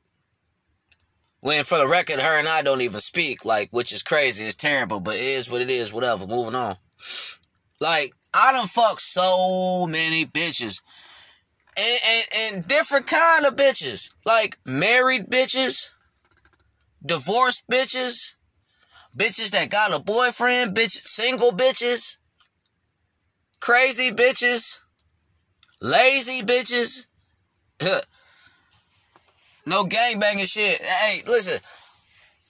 When 1.40 1.64
for 1.64 1.78
the 1.78 1.86
record, 1.86 2.20
her 2.20 2.38
and 2.38 2.48
I 2.48 2.62
don't 2.62 2.82
even 2.82 3.00
speak, 3.00 3.44
like, 3.44 3.68
which 3.70 3.92
is 3.92 4.02
crazy. 4.02 4.44
It's 4.44 4.56
terrible, 4.56 5.00
but 5.00 5.14
it 5.14 5.22
is 5.22 5.50
what 5.50 5.62
it 5.62 5.70
is, 5.70 5.92
whatever. 5.92 6.26
Moving 6.26 6.54
on. 6.54 6.74
Like, 7.80 8.12
I 8.34 8.52
done 8.52 8.66
fucked 8.66 9.00
so 9.00 9.86
many 9.86 10.26
bitches 10.26 10.82
and, 11.80 12.00
and, 12.08 12.54
and 12.54 12.66
different 12.68 13.06
kind 13.06 13.46
of 13.46 13.56
bitches. 13.56 14.14
Like 14.26 14.58
married 14.66 15.26
bitches, 15.26 15.90
divorced 17.04 17.64
bitches, 17.70 18.34
bitches 19.16 19.50
that 19.52 19.70
got 19.70 19.94
a 19.94 20.02
boyfriend, 20.02 20.76
bitch, 20.76 20.92
single 20.92 21.52
bitches, 21.52 22.16
crazy 23.60 24.10
bitches, 24.10 24.80
lazy 25.82 26.44
bitches. 26.44 27.06
no 29.66 29.84
gangbanging 29.84 30.52
shit. 30.52 30.80
Hey, 30.82 31.20
listen. 31.26 31.60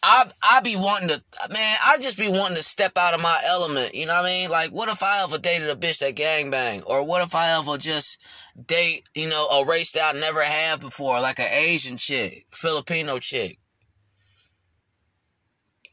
I 0.02 0.24
I 0.42 0.60
be 0.62 0.76
wanting 0.76 1.08
to 1.08 1.22
man, 1.52 1.76
I 1.86 1.96
just 2.00 2.18
be 2.18 2.28
wanting 2.28 2.56
to 2.56 2.62
step 2.62 2.92
out 2.96 3.14
of 3.14 3.22
my 3.22 3.38
element, 3.48 3.94
you 3.94 4.06
know 4.06 4.14
what 4.14 4.24
I 4.24 4.28
mean? 4.28 4.50
Like 4.50 4.70
what 4.70 4.88
if 4.88 5.02
I 5.02 5.24
ever 5.24 5.38
dated 5.38 5.68
a 5.68 5.74
bitch 5.74 5.98
that 6.00 6.16
gang 6.16 6.50
bang? 6.50 6.82
Or 6.82 7.06
what 7.06 7.22
if 7.22 7.34
I 7.34 7.58
ever 7.58 7.76
just 7.76 8.24
date, 8.66 9.08
you 9.14 9.28
know, 9.28 9.46
a 9.46 9.66
race 9.66 9.92
that 9.92 10.14
I 10.14 10.18
never 10.18 10.42
had 10.42 10.80
before, 10.80 11.20
like 11.20 11.38
an 11.38 11.48
Asian 11.50 11.96
chick, 11.96 12.46
Filipino 12.52 13.18
chick. 13.18 13.58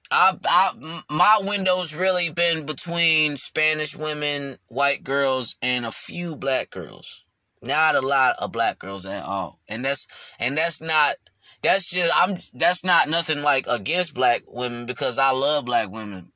I, 0.09 0.37
I, 0.45 1.01
my 1.09 1.39
window's 1.43 1.95
really 1.95 2.29
been 2.31 2.65
between 2.65 3.35
Spanish 3.35 3.95
women, 3.95 4.57
white 4.69 5.03
girls, 5.03 5.57
and 5.61 5.85
a 5.85 5.91
few 5.91 6.37
black 6.37 6.69
girls. 6.69 7.25
Not 7.61 7.95
a 7.95 8.01
lot 8.01 8.35
of 8.41 8.51
black 8.51 8.79
girls 8.79 9.05
at 9.05 9.23
all, 9.23 9.59
and 9.67 9.83
that's 9.83 10.35
and 10.39 10.55
that's 10.55 10.79
not 10.79 11.15
that's 11.61 11.89
just 11.89 12.13
I'm 12.15 12.35
that's 12.53 12.83
not 12.83 13.09
nothing 13.09 13.41
like 13.41 13.65
against 13.69 14.13
black 14.13 14.43
women 14.47 14.85
because 14.85 15.19
I 15.19 15.31
love 15.31 15.65
black 15.65 15.89
women. 15.89 16.31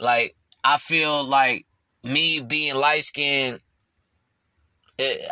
Like 0.00 0.34
I 0.64 0.76
feel 0.78 1.24
like 1.24 1.66
me 2.04 2.40
being 2.40 2.74
light 2.74 3.02
skinned 3.02 3.60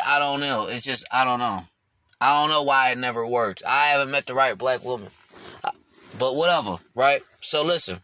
I 0.07 0.19
don't 0.19 0.39
know. 0.39 0.67
It's 0.69 0.85
just 0.85 1.07
I 1.13 1.25
don't 1.25 1.39
know. 1.39 1.59
I 2.21 2.41
don't 2.41 2.49
know 2.49 2.63
why 2.63 2.91
it 2.91 2.97
never 2.97 3.25
worked. 3.25 3.63
I 3.67 3.87
haven't 3.87 4.11
met 4.11 4.25
the 4.25 4.33
right 4.33 4.57
black 4.57 4.83
woman. 4.83 5.09
But 6.17 6.35
whatever, 6.35 6.75
right? 6.95 7.21
So 7.41 7.63
listen. 7.63 7.97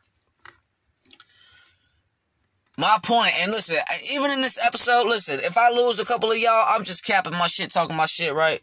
My 2.77 2.97
point, 3.03 3.31
and 3.39 3.51
listen, 3.51 3.77
even 4.13 4.31
in 4.31 4.41
this 4.41 4.63
episode, 4.65 5.07
listen, 5.07 5.39
if 5.39 5.57
I 5.57 5.69
lose 5.69 5.99
a 5.99 6.05
couple 6.05 6.29
of 6.29 6.37
y'all, 6.37 6.65
I'm 6.69 6.83
just 6.83 7.05
capping 7.05 7.31
my 7.31 7.47
shit, 7.47 7.71
talking 7.71 7.95
my 7.95 8.05
shit, 8.05 8.33
right? 8.33 8.59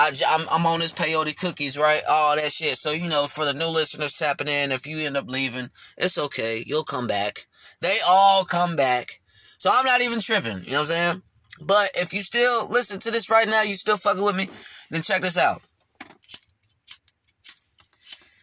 I, 0.00 0.12
I'm, 0.28 0.46
I'm 0.50 0.66
on 0.66 0.80
this 0.80 0.94
peyote 0.94 1.38
cookies, 1.38 1.76
right? 1.76 2.00
All 2.08 2.34
that 2.34 2.50
shit. 2.50 2.76
So, 2.76 2.92
you 2.92 3.08
know, 3.10 3.26
for 3.26 3.44
the 3.44 3.52
new 3.52 3.68
listeners 3.68 4.16
tapping 4.16 4.48
in, 4.48 4.72
if 4.72 4.86
you 4.86 4.98
end 5.06 5.18
up 5.18 5.28
leaving, 5.28 5.68
it's 5.98 6.18
okay. 6.18 6.62
You'll 6.64 6.84
come 6.84 7.06
back. 7.06 7.40
They 7.82 7.98
all 8.08 8.44
come 8.44 8.76
back. 8.76 9.20
So 9.58 9.70
I'm 9.70 9.84
not 9.84 10.00
even 10.00 10.20
tripping. 10.20 10.64
You 10.64 10.72
know 10.72 10.80
what 10.80 10.92
I'm 10.92 11.12
saying? 11.12 11.22
But 11.66 11.90
if 11.96 12.14
you 12.14 12.20
still 12.20 12.70
listen 12.70 12.98
to 13.00 13.10
this 13.10 13.30
right 13.30 13.46
now, 13.46 13.62
you 13.62 13.74
still 13.74 13.98
fucking 13.98 14.24
with 14.24 14.36
me, 14.36 14.48
then 14.90 15.02
check 15.02 15.20
this 15.20 15.36
out. 15.36 15.60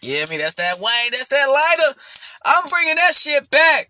Yeah, 0.03 0.25
mean, 0.29 0.39
that's 0.39 0.55
that 0.55 0.77
Wayne, 0.77 1.11
that's 1.11 1.27
that 1.29 1.47
lighter. 1.47 1.99
I'm 2.45 2.69
bringing 2.69 2.95
that 2.95 3.15
shit 3.15 3.49
back. 3.49 3.89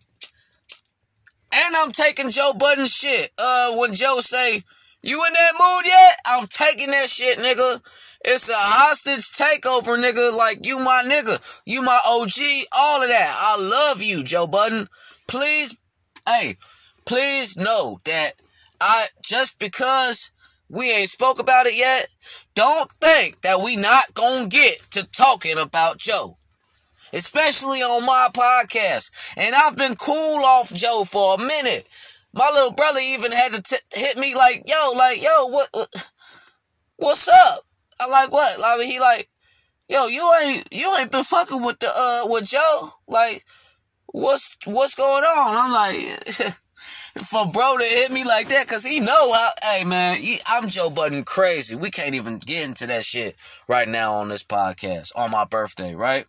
And 1.53 1.75
I'm 1.79 1.91
taking 1.91 2.29
Joe 2.29 2.53
Budden 2.57 2.87
shit. 2.87 3.29
Uh, 3.37 3.75
when 3.75 3.93
Joe 3.93 4.19
say, 4.21 4.61
you 5.07 5.23
in 5.25 5.33
that 5.33 5.53
mood 5.57 5.85
yet? 5.85 6.17
I'm 6.25 6.47
taking 6.47 6.87
that 6.87 7.09
shit, 7.09 7.37
nigga. 7.39 7.81
It's 8.25 8.49
a 8.49 8.53
hostage 8.55 9.31
takeover, 9.31 9.97
nigga. 9.97 10.37
Like, 10.37 10.65
you 10.65 10.79
my 10.79 11.03
nigga. 11.05 11.61
You 11.65 11.81
my 11.81 11.97
OG. 12.05 12.67
All 12.77 13.01
of 13.01 13.07
that. 13.07 13.33
I 13.33 13.89
love 13.89 14.01
you, 14.01 14.23
Joe 14.25 14.47
Budden. 14.47 14.85
Please, 15.29 15.77
hey, 16.27 16.55
please 17.05 17.55
know 17.55 17.97
that 18.03 18.31
I, 18.81 19.05
just 19.23 19.59
because 19.59 20.31
we 20.69 20.91
ain't 20.91 21.09
spoke 21.09 21.39
about 21.39 21.67
it 21.67 21.77
yet, 21.77 22.07
don't 22.53 22.91
think 22.99 23.39
that 23.41 23.61
we 23.63 23.77
not 23.77 24.03
gonna 24.13 24.47
get 24.49 24.77
to 24.91 25.09
talking 25.11 25.57
about 25.57 25.97
Joe. 25.97 26.33
Especially 27.13 27.79
on 27.79 28.05
my 28.05 28.27
podcast. 28.33 29.33
And 29.37 29.55
I've 29.55 29.77
been 29.77 29.95
cool 29.95 30.43
off 30.43 30.73
Joe 30.73 31.05
for 31.05 31.35
a 31.35 31.37
minute. 31.37 31.87
My 32.33 32.49
little 32.53 32.73
brother 32.73 32.99
even 33.01 33.31
had 33.31 33.53
to 33.53 33.61
t- 33.61 33.99
hit 33.99 34.17
me 34.17 34.35
like, 34.35 34.63
yo, 34.65 34.91
like, 34.95 35.21
yo, 35.21 35.47
what, 35.47 35.69
what, 35.71 36.11
what's 36.97 37.27
up? 37.27 37.59
I 37.99 38.07
like 38.09 38.31
what? 38.31 38.59
Like 38.59 38.87
he 38.87 38.99
like, 38.99 39.27
yo, 39.89 40.07
you 40.07 40.31
ain't 40.43 40.67
you 40.71 40.95
ain't 40.99 41.11
been 41.11 41.23
fucking 41.23 41.63
with 41.63 41.79
the 41.79 41.87
uh 41.87 42.21
with 42.25 42.45
Joe. 42.45 42.89
Like, 43.07 43.41
what's 44.07 44.57
what's 44.65 44.95
going 44.95 45.23
on? 45.23 45.55
I'm 45.57 45.71
like, 45.71 45.95
for 47.25 47.51
bro 47.51 47.75
to 47.77 47.83
hit 47.83 48.11
me 48.11 48.23
like 48.25 48.49
that, 48.49 48.67
cause 48.67 48.85
he 48.85 48.99
know 48.99 49.33
how. 49.33 49.49
Hey 49.63 49.83
man, 49.85 50.17
he, 50.17 50.37
I'm 50.47 50.67
Joe 50.67 50.89
Budden 50.89 51.23
crazy. 51.23 51.75
We 51.75 51.89
can't 51.89 52.15
even 52.15 52.37
get 52.37 52.67
into 52.67 52.87
that 52.87 53.03
shit 53.03 53.35
right 53.67 53.87
now 53.87 54.13
on 54.13 54.29
this 54.29 54.43
podcast 54.43 55.11
on 55.15 55.31
my 55.31 55.45
birthday, 55.45 55.95
right? 55.95 56.25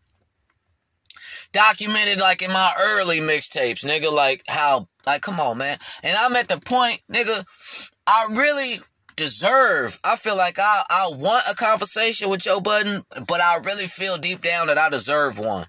Documented 1.53 2.21
like 2.21 2.43
in 2.43 2.53
my 2.53 2.73
early 2.81 3.21
mixtapes, 3.21 3.85
nigga. 3.85 4.13
Like 4.13 4.43
how 4.49 4.87
like, 5.09 5.23
come 5.23 5.41
on, 5.41 5.57
man. 5.57 5.77
And 6.03 6.15
I'm 6.21 6.37
at 6.37 6.49
the 6.49 6.61
point, 6.67 7.01
nigga, 7.11 7.91
I 8.07 8.27
really 8.33 8.75
deserve. 9.17 9.99
I 10.05 10.17
feel 10.17 10.37
like 10.37 10.59
I, 10.59 10.83
I 10.91 11.09
want 11.15 11.45
a 11.51 11.55
conversation 11.55 12.29
with 12.29 12.41
Joe 12.41 12.61
Budden, 12.61 13.03
but 13.27 13.41
I 13.41 13.57
really 13.65 13.87
feel 13.87 14.19
deep 14.19 14.41
down 14.43 14.67
that 14.67 14.77
I 14.77 14.91
deserve 14.91 15.39
one. 15.39 15.65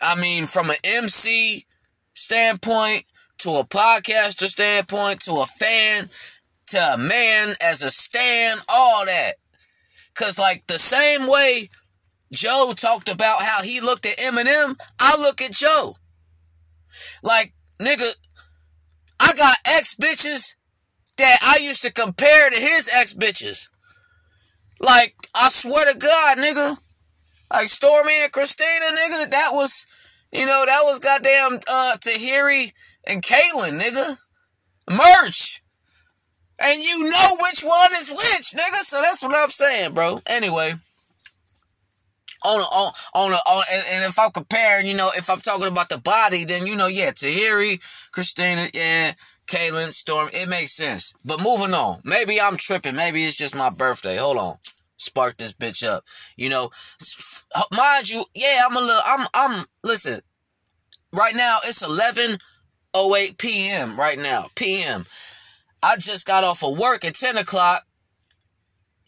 I 0.00 0.18
mean, 0.18 0.46
from 0.46 0.70
an 0.70 0.76
MC 0.82 1.66
standpoint, 2.14 3.04
to 3.38 3.50
a 3.50 3.64
podcaster 3.64 4.46
standpoint, 4.46 5.20
to 5.20 5.32
a 5.34 5.46
fan, 5.46 6.04
to 6.68 6.78
a 6.78 6.96
man 6.98 7.52
as 7.62 7.82
a 7.82 7.90
stand, 7.90 8.58
all 8.72 9.04
that. 9.04 9.32
Cause 10.14 10.38
like 10.38 10.66
the 10.66 10.78
same 10.78 11.30
way 11.30 11.68
Joe 12.32 12.72
talked 12.76 13.08
about 13.08 13.42
how 13.42 13.62
he 13.62 13.80
looked 13.80 14.06
at 14.06 14.18
Eminem, 14.18 14.76
I 15.00 15.16
look 15.18 15.40
at 15.40 15.52
Joe. 15.52 15.92
Like, 17.22 17.52
nigga, 17.80 18.10
I 19.20 19.32
got 19.34 19.56
ex 19.66 19.94
bitches 19.94 20.54
that 21.16 21.38
I 21.42 21.64
used 21.64 21.82
to 21.82 21.92
compare 21.92 22.50
to 22.50 22.60
his 22.60 22.90
ex 22.96 23.12
bitches. 23.14 23.68
Like, 24.80 25.14
I 25.34 25.48
swear 25.48 25.92
to 25.92 25.98
God, 25.98 26.38
nigga. 26.38 26.76
Like 27.50 27.68
Stormy 27.68 28.12
and 28.22 28.32
Christina, 28.32 28.86
nigga, 28.92 29.30
that 29.30 29.48
was, 29.52 29.86
you 30.32 30.44
know, 30.44 30.64
that 30.66 30.80
was 30.84 30.98
goddamn 30.98 31.58
uh 31.68 31.96
Tahiry 31.98 32.72
and 33.06 33.22
Kaylin, 33.22 33.80
nigga. 33.80 34.16
Merch. 34.90 35.60
And 36.60 36.82
you 36.82 37.04
know 37.04 37.36
which 37.40 37.62
one 37.62 37.92
is 37.92 38.10
which, 38.10 38.60
nigga. 38.60 38.82
So 38.82 39.00
that's 39.00 39.22
what 39.22 39.34
I'm 39.34 39.48
saying, 39.48 39.94
bro. 39.94 40.20
Anyway. 40.28 40.74
On 42.44 42.60
on 42.60 42.92
on 43.14 43.32
on 43.32 43.64
and, 43.72 43.82
and 43.94 44.04
if 44.04 44.18
I'm 44.18 44.30
comparing, 44.30 44.86
you 44.86 44.96
know, 44.96 45.10
if 45.16 45.28
I'm 45.28 45.40
talking 45.40 45.66
about 45.66 45.88
the 45.88 45.98
body, 45.98 46.44
then 46.44 46.66
you 46.66 46.76
know, 46.76 46.86
yeah, 46.86 47.10
Tahiry, 47.10 47.80
Christina, 48.12 48.68
yeah, 48.72 49.12
Kaylin, 49.48 49.92
Storm, 49.92 50.28
it 50.32 50.48
makes 50.48 50.72
sense. 50.72 51.14
But 51.24 51.42
moving 51.42 51.74
on. 51.74 52.00
Maybe 52.04 52.40
I'm 52.40 52.56
tripping. 52.56 52.94
Maybe 52.94 53.24
it's 53.24 53.38
just 53.38 53.56
my 53.56 53.70
birthday. 53.70 54.16
Hold 54.16 54.36
on. 54.36 54.56
Spark 54.96 55.36
this 55.36 55.52
bitch 55.52 55.86
up. 55.86 56.04
You 56.36 56.50
know, 56.50 56.70
mind 57.76 58.10
you, 58.10 58.24
yeah, 58.34 58.62
I'm 58.68 58.76
a 58.76 58.80
little 58.80 59.02
I'm 59.06 59.26
I'm 59.34 59.64
listen. 59.84 60.20
Right 61.14 61.34
now 61.34 61.58
it's 61.64 61.82
11:08 61.82 63.38
p.m. 63.38 63.98
right 63.98 64.18
now. 64.18 64.46
PM. 64.54 65.04
I 65.82 65.96
just 65.96 66.26
got 66.26 66.44
off 66.44 66.64
of 66.64 66.78
work 66.78 67.04
at 67.04 67.14
10 67.14 67.36
o'clock. 67.38 67.84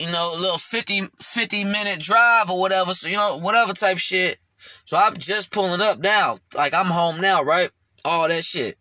You 0.01 0.11
know, 0.11 0.33
a 0.35 0.41
little 0.41 0.59
50, 0.59 1.03
50 1.21 1.65
minute 1.65 2.01
drive 2.01 2.49
or 2.51 2.59
whatever. 2.59 2.95
So, 2.95 3.07
you 3.07 3.17
know, 3.17 3.39
whatever 3.41 3.75
type 3.75 3.99
shit. 3.99 4.39
So 4.87 4.97
I'm 4.97 5.17
just 5.17 5.53
pulling 5.53 5.83
up 5.83 5.99
now. 5.99 6.39
Like 6.57 6.75
I'm 6.75 6.87
home 6.87 7.21
now, 7.21 7.43
right? 7.43 7.69
All 8.05 8.27
that 8.27 8.43
shit. 8.43 8.77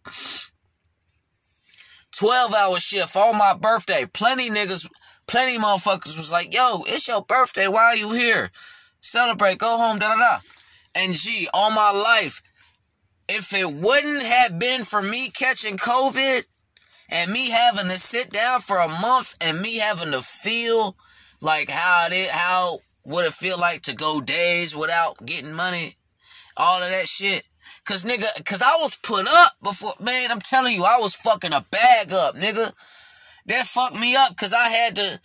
12 2.17 2.53
hour 2.53 2.80
shift 2.80 3.15
on 3.15 3.38
my 3.38 3.53
birthday. 3.59 4.05
Plenty 4.13 4.49
niggas, 4.49 4.89
plenty 5.28 5.57
motherfuckers 5.57 6.17
was 6.17 6.32
like, 6.32 6.53
yo, 6.53 6.84
it's 6.88 7.07
your 7.07 7.22
birthday. 7.24 7.67
Why 7.67 7.84
are 7.84 7.95
you 7.97 8.13
here? 8.13 8.49
Celebrate, 9.01 9.59
go 9.59 9.78
home, 9.78 9.99
da 9.99 10.15
da 10.15 10.20
da. 10.20 10.38
And 10.95 11.13
gee, 11.13 11.47
all 11.53 11.72
my 11.72 11.91
life, 11.91 12.41
if 13.28 13.53
it 13.53 13.67
wouldn't 13.67 14.24
have 14.24 14.57
been 14.57 14.84
for 14.84 15.01
me 15.01 15.30
catching 15.30 15.78
COVID 15.78 16.45
and 17.11 17.32
me 17.32 17.49
having 17.49 17.89
to 17.89 17.97
sit 17.97 18.32
down 18.32 18.59
for 18.59 18.78
a 18.78 18.88
month 18.88 19.36
and 19.45 19.61
me 19.61 19.78
having 19.78 20.11
to 20.11 20.20
feel 20.20 20.95
like 21.41 21.69
how 21.69 22.07
it 22.11 22.29
how 22.29 22.77
would 23.05 23.25
it 23.25 23.33
feel 23.33 23.59
like 23.59 23.81
to 23.83 23.95
go 23.95 24.21
days 24.21 24.75
without 24.75 25.15
getting 25.25 25.53
money, 25.53 25.89
all 26.57 26.81
of 26.81 26.89
that 26.89 27.05
shit. 27.05 27.43
Cause 27.85 28.05
nigga, 28.05 28.27
cause 28.45 28.61
I 28.61 28.77
was 28.81 28.97
put 28.97 29.25
up 29.27 29.51
before, 29.63 29.93
man, 29.99 30.29
I'm 30.31 30.41
telling 30.41 30.75
you, 30.75 30.83
I 30.83 30.99
was 30.99 31.15
fucking 31.15 31.53
a 31.53 31.65
bag 31.71 32.11
up, 32.13 32.35
nigga. 32.35 32.71
That 33.47 33.65
fucked 33.65 33.99
me 33.99 34.15
up 34.15 34.37
cause 34.37 34.53
I 34.53 34.69
had 34.69 34.95
to 34.95 35.19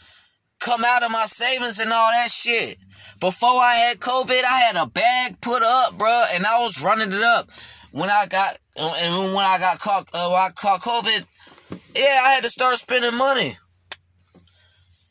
come 0.60 0.82
out 0.86 1.02
of 1.02 1.10
my 1.10 1.26
savings 1.26 1.80
and 1.80 1.92
all 1.92 2.10
that 2.12 2.30
shit. 2.30 2.78
Before 3.20 3.60
I 3.60 3.74
had 3.74 4.00
COVID, 4.00 4.42
I 4.44 4.60
had 4.66 4.76
a 4.82 4.88
bag 4.88 5.40
put 5.42 5.62
up, 5.62 5.98
bro, 5.98 6.24
and 6.34 6.44
I 6.46 6.62
was 6.62 6.82
running 6.82 7.12
it 7.12 7.22
up. 7.22 7.46
When 7.92 8.10
I 8.10 8.26
got, 8.28 8.58
and 8.76 9.34
when 9.34 9.44
I 9.44 9.58
got 9.60 9.78
caught, 9.78 10.08
uh, 10.14 10.28
when 10.28 10.40
I 10.40 10.48
caught 10.56 10.80
COVID, 10.80 11.24
yeah, 11.94 12.20
I 12.24 12.32
had 12.34 12.44
to 12.44 12.50
start 12.50 12.76
spending 12.76 13.16
money. 13.16 13.52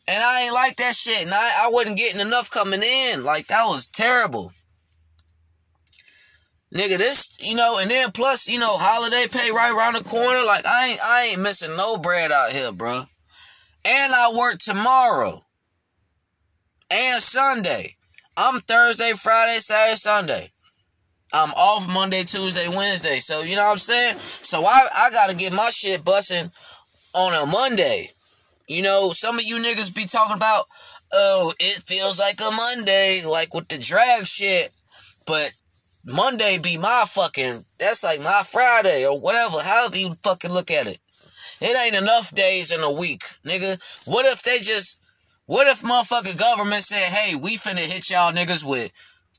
And 0.07 0.21
I 0.21 0.43
ain't 0.43 0.53
like 0.53 0.75
that 0.77 0.95
shit. 0.95 1.23
And 1.23 1.33
I, 1.33 1.65
I 1.65 1.69
wasn't 1.71 1.97
getting 1.97 2.19
enough 2.19 2.51
coming 2.51 2.83
in. 2.83 3.23
Like, 3.23 3.47
that 3.47 3.65
was 3.65 3.87
terrible. 3.87 4.51
Nigga, 6.75 6.97
this, 6.97 7.37
you 7.47 7.55
know, 7.55 7.77
and 7.79 7.89
then 7.89 8.11
plus, 8.11 8.49
you 8.49 8.59
know, 8.59 8.77
holiday 8.77 9.25
pay 9.31 9.51
right 9.51 9.73
around 9.73 9.93
the 9.93 10.03
corner. 10.03 10.43
Like, 10.43 10.65
I 10.65 10.89
ain't, 10.89 10.99
I 11.03 11.23
ain't 11.31 11.41
missing 11.41 11.77
no 11.77 11.97
bread 11.97 12.31
out 12.31 12.51
here, 12.51 12.71
bro. 12.73 13.03
And 13.85 14.13
I 14.13 14.33
work 14.35 14.57
tomorrow. 14.59 15.39
And 16.91 17.21
Sunday. 17.21 17.95
I'm 18.37 18.59
Thursday, 18.61 19.11
Friday, 19.13 19.59
Saturday, 19.59 19.95
Sunday. 19.95 20.47
I'm 21.31 21.49
off 21.51 21.93
Monday, 21.93 22.23
Tuesday, 22.23 22.67
Wednesday. 22.67 23.15
So, 23.15 23.41
you 23.41 23.55
know 23.55 23.65
what 23.65 23.73
I'm 23.73 23.77
saying? 23.77 24.17
So, 24.17 24.63
I, 24.65 24.79
I 24.97 25.11
gotta 25.11 25.35
get 25.35 25.53
my 25.53 25.69
shit 25.69 26.03
busting 26.03 26.49
on 27.15 27.47
a 27.47 27.51
Monday. 27.51 28.07
You 28.73 28.81
know, 28.81 29.11
some 29.11 29.35
of 29.35 29.43
you 29.43 29.57
niggas 29.57 29.93
be 29.93 30.05
talking 30.05 30.35
about, 30.35 30.65
oh, 31.13 31.53
it 31.59 31.83
feels 31.83 32.19
like 32.19 32.39
a 32.41 32.49
Monday, 32.55 33.21
like 33.23 33.53
with 33.53 33.67
the 33.67 33.77
drag 33.77 34.25
shit. 34.25 34.69
But 35.27 35.51
Monday 36.07 36.57
be 36.57 36.77
my 36.77 37.03
fucking, 37.05 37.61
that's 37.79 38.03
like 38.03 38.19
my 38.21 38.41
Friday 38.43 39.05
or 39.05 39.19
whatever, 39.19 39.57
however 39.63 39.97
you 39.97 40.11
fucking 40.23 40.51
look 40.51 40.71
at 40.71 40.87
it. 40.87 40.97
It 41.61 41.77
ain't 41.85 42.01
enough 42.01 42.31
days 42.31 42.71
in 42.71 42.81
a 42.81 42.91
week, 42.91 43.21
nigga. 43.45 43.77
What 44.07 44.25
if 44.25 44.41
they 44.41 44.57
just, 44.57 45.05
what 45.45 45.67
if 45.67 45.83
motherfucking 45.83 46.39
government 46.39 46.81
said, 46.81 47.13
hey, 47.13 47.35
we 47.35 47.55
finna 47.55 47.77
hit 47.77 48.09
y'all 48.09 48.33
niggas 48.33 48.67
with 48.67 48.91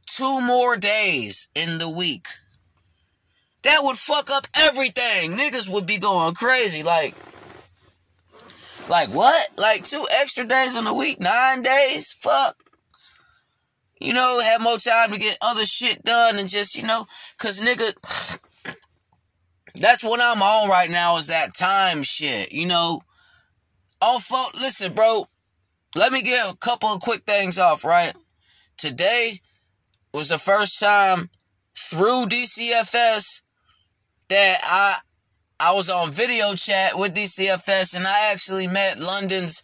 two 0.06 0.40
more 0.46 0.76
days 0.76 1.48
in 1.56 1.78
the 1.78 1.90
week? 1.90 2.28
That 3.64 3.80
would 3.82 3.96
fuck 3.96 4.30
up 4.30 4.46
everything. 4.68 5.32
Niggas 5.32 5.72
would 5.72 5.86
be 5.86 5.98
going 5.98 6.34
crazy. 6.34 6.84
Like, 6.84 7.14
like 8.88 9.08
what? 9.10 9.48
Like 9.58 9.84
two 9.84 10.04
extra 10.20 10.44
days 10.44 10.76
in 10.76 10.86
a 10.86 10.94
week? 10.94 11.20
Nine 11.20 11.62
days? 11.62 12.12
Fuck. 12.14 12.56
You 14.00 14.12
know, 14.12 14.40
have 14.50 14.62
more 14.62 14.76
time 14.76 15.12
to 15.12 15.18
get 15.18 15.38
other 15.42 15.64
shit 15.64 16.02
done 16.02 16.38
and 16.38 16.48
just, 16.48 16.76
you 16.76 16.86
know, 16.86 17.04
cause 17.38 17.60
nigga, 17.60 18.76
that's 19.76 20.04
what 20.04 20.20
I'm 20.22 20.42
on 20.42 20.68
right 20.68 20.90
now 20.90 21.16
is 21.16 21.28
that 21.28 21.54
time 21.54 22.02
shit, 22.02 22.52
you 22.52 22.66
know. 22.66 23.00
Oh, 24.02 24.18
fuck, 24.18 24.54
listen, 24.60 24.92
bro, 24.92 25.24
let 25.96 26.12
me 26.12 26.22
get 26.22 26.52
a 26.52 26.56
couple 26.58 26.90
of 26.90 27.00
quick 27.00 27.22
things 27.22 27.58
off, 27.58 27.84
right? 27.84 28.12
Today 28.76 29.40
was 30.12 30.28
the 30.28 30.38
first 30.38 30.78
time 30.80 31.30
through 31.76 32.26
DCFS 32.26 33.42
that 34.28 34.58
I 34.62 34.96
I 35.60 35.72
was 35.72 35.88
on 35.88 36.10
video 36.10 36.54
chat 36.54 36.92
with 36.96 37.14
DCFS 37.14 37.96
and 37.96 38.06
I 38.06 38.32
actually 38.32 38.66
met 38.66 38.98
London's 38.98 39.62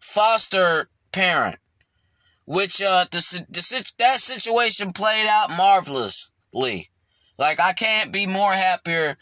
foster 0.00 0.88
parent, 1.12 1.56
which 2.46 2.82
uh 2.82 3.04
the, 3.10 3.44
the 3.50 3.92
that 3.98 4.20
situation 4.20 4.92
played 4.92 5.26
out 5.28 5.56
marvelously. 5.56 6.90
Like 7.38 7.60
I 7.60 7.72
can't 7.72 8.12
be 8.12 8.26
more 8.26 8.52
happier 8.52 9.16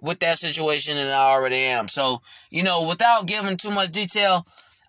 with 0.00 0.20
that 0.20 0.38
situation 0.38 0.96
than 0.96 1.08
I 1.08 1.32
already 1.32 1.56
am. 1.56 1.88
So 1.88 2.18
you 2.50 2.62
know, 2.62 2.86
without 2.88 3.26
giving 3.26 3.56
too 3.56 3.70
much 3.70 3.90
detail, 3.90 4.44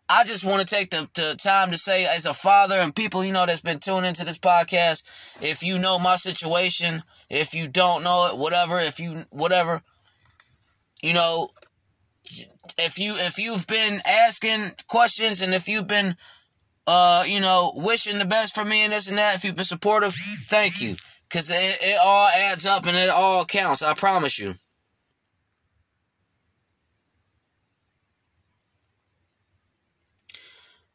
I 0.08 0.24
just 0.24 0.46
want 0.46 0.62
to 0.62 0.76
take 0.76 0.92
the, 0.92 1.10
the, 1.16 1.36
time 1.42 1.72
to 1.72 1.78
say, 1.78 2.06
as 2.06 2.28
a 2.28 2.34
father 2.34 2.76
and 2.76 2.96
people 2.96 3.26
you 3.26 3.34
know 3.34 3.46
that's 3.48 3.62
been 3.62 3.80
tuning 3.80 4.06
into 4.06 4.24
this 4.24 4.38
podcast, 4.38 5.42
if 5.42 5.64
you 5.64 5.80
know 5.80 5.98
my 5.98 6.16
situation, 6.16 7.02
if 7.32 7.56
you 7.56 7.68
don't 7.68 8.04
know 8.04 8.30
it, 8.32 8.38
whatever, 8.38 8.80
if 8.80 9.00
you 9.00 9.24
whatever, 9.32 9.82
you 11.06 11.14
know, 11.14 11.50
if 12.80 12.98
you 12.98 13.14
if 13.16 13.38
you've 13.38 13.68
been 13.68 14.00
asking 14.26 14.60
questions 14.88 15.44
and 15.44 15.54
if 15.54 15.68
you've 15.68 15.88
been 15.88 16.16
uh 16.88 17.24
you 17.28 17.40
know 17.40 17.74
wishing 17.76 18.18
the 18.18 18.26
best 18.26 18.56
for 18.56 18.66
me 18.66 18.84
and 18.84 18.92
this 18.92 19.08
and 19.10 19.20
that, 19.20 19.36
if 19.36 19.44
you've 19.44 19.56
been 19.56 19.64
supportive, 19.64 20.16
thank 20.48 20.82
you, 20.82 20.96
cause 21.32 21.52
it, 21.52 21.78
it 21.82 22.00
all 22.04 22.30
adds 22.52 22.66
up 22.66 22.88
and 22.88 22.98
it 22.98 23.12
all 23.12 23.46
counts. 23.46 23.84
I 23.84 23.94
promise 23.94 24.40
you. 24.40 24.56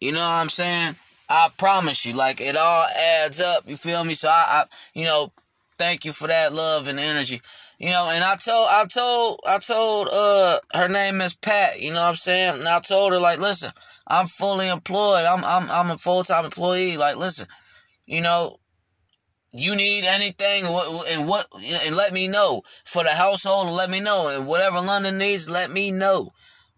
You 0.00 0.12
know 0.12 0.18
what 0.18 0.34
I'm 0.34 0.48
saying? 0.48 0.96
I 1.28 1.50
promise 1.56 2.04
you, 2.04 2.16
like 2.16 2.40
it 2.40 2.56
all 2.56 2.86
adds 3.22 3.40
up. 3.40 3.62
You 3.68 3.76
feel 3.76 4.02
me? 4.02 4.14
So 4.14 4.28
I, 4.28 4.44
I, 4.48 4.64
you 4.92 5.04
know, 5.04 5.30
thank 5.78 6.04
you 6.04 6.10
for 6.10 6.26
that 6.26 6.52
love 6.52 6.88
and 6.88 6.98
energy. 6.98 7.40
You 7.80 7.88
know, 7.88 8.10
and 8.12 8.22
I 8.22 8.36
told, 8.36 8.66
I 8.68 8.84
told, 8.92 9.40
I 9.48 9.58
told, 9.58 10.08
uh, 10.12 10.58
her 10.74 10.88
name 10.88 11.22
is 11.22 11.32
Pat. 11.34 11.80
You 11.80 11.94
know 11.94 12.02
what 12.02 12.10
I'm 12.10 12.14
saying? 12.14 12.58
And 12.58 12.68
I 12.68 12.78
told 12.80 13.12
her 13.12 13.18
like, 13.18 13.40
listen, 13.40 13.72
I'm 14.06 14.26
fully 14.26 14.68
employed. 14.68 15.24
I'm, 15.24 15.42
I'm, 15.42 15.70
I'm 15.70 15.90
a 15.90 15.96
full 15.96 16.22
time 16.22 16.44
employee. 16.44 16.98
Like, 16.98 17.16
listen, 17.16 17.46
you 18.06 18.20
know, 18.20 18.54
you 19.54 19.74
need 19.74 20.04
anything 20.04 20.66
and 20.66 21.26
what, 21.26 21.46
and 21.86 21.96
let 21.96 22.12
me 22.12 22.28
know 22.28 22.60
for 22.84 23.02
the 23.02 23.10
household. 23.10 23.70
Let 23.70 23.88
me 23.88 24.00
know, 24.00 24.28
and 24.30 24.46
whatever 24.46 24.82
London 24.82 25.16
needs, 25.16 25.48
let 25.48 25.70
me 25.70 25.90
know 25.90 26.28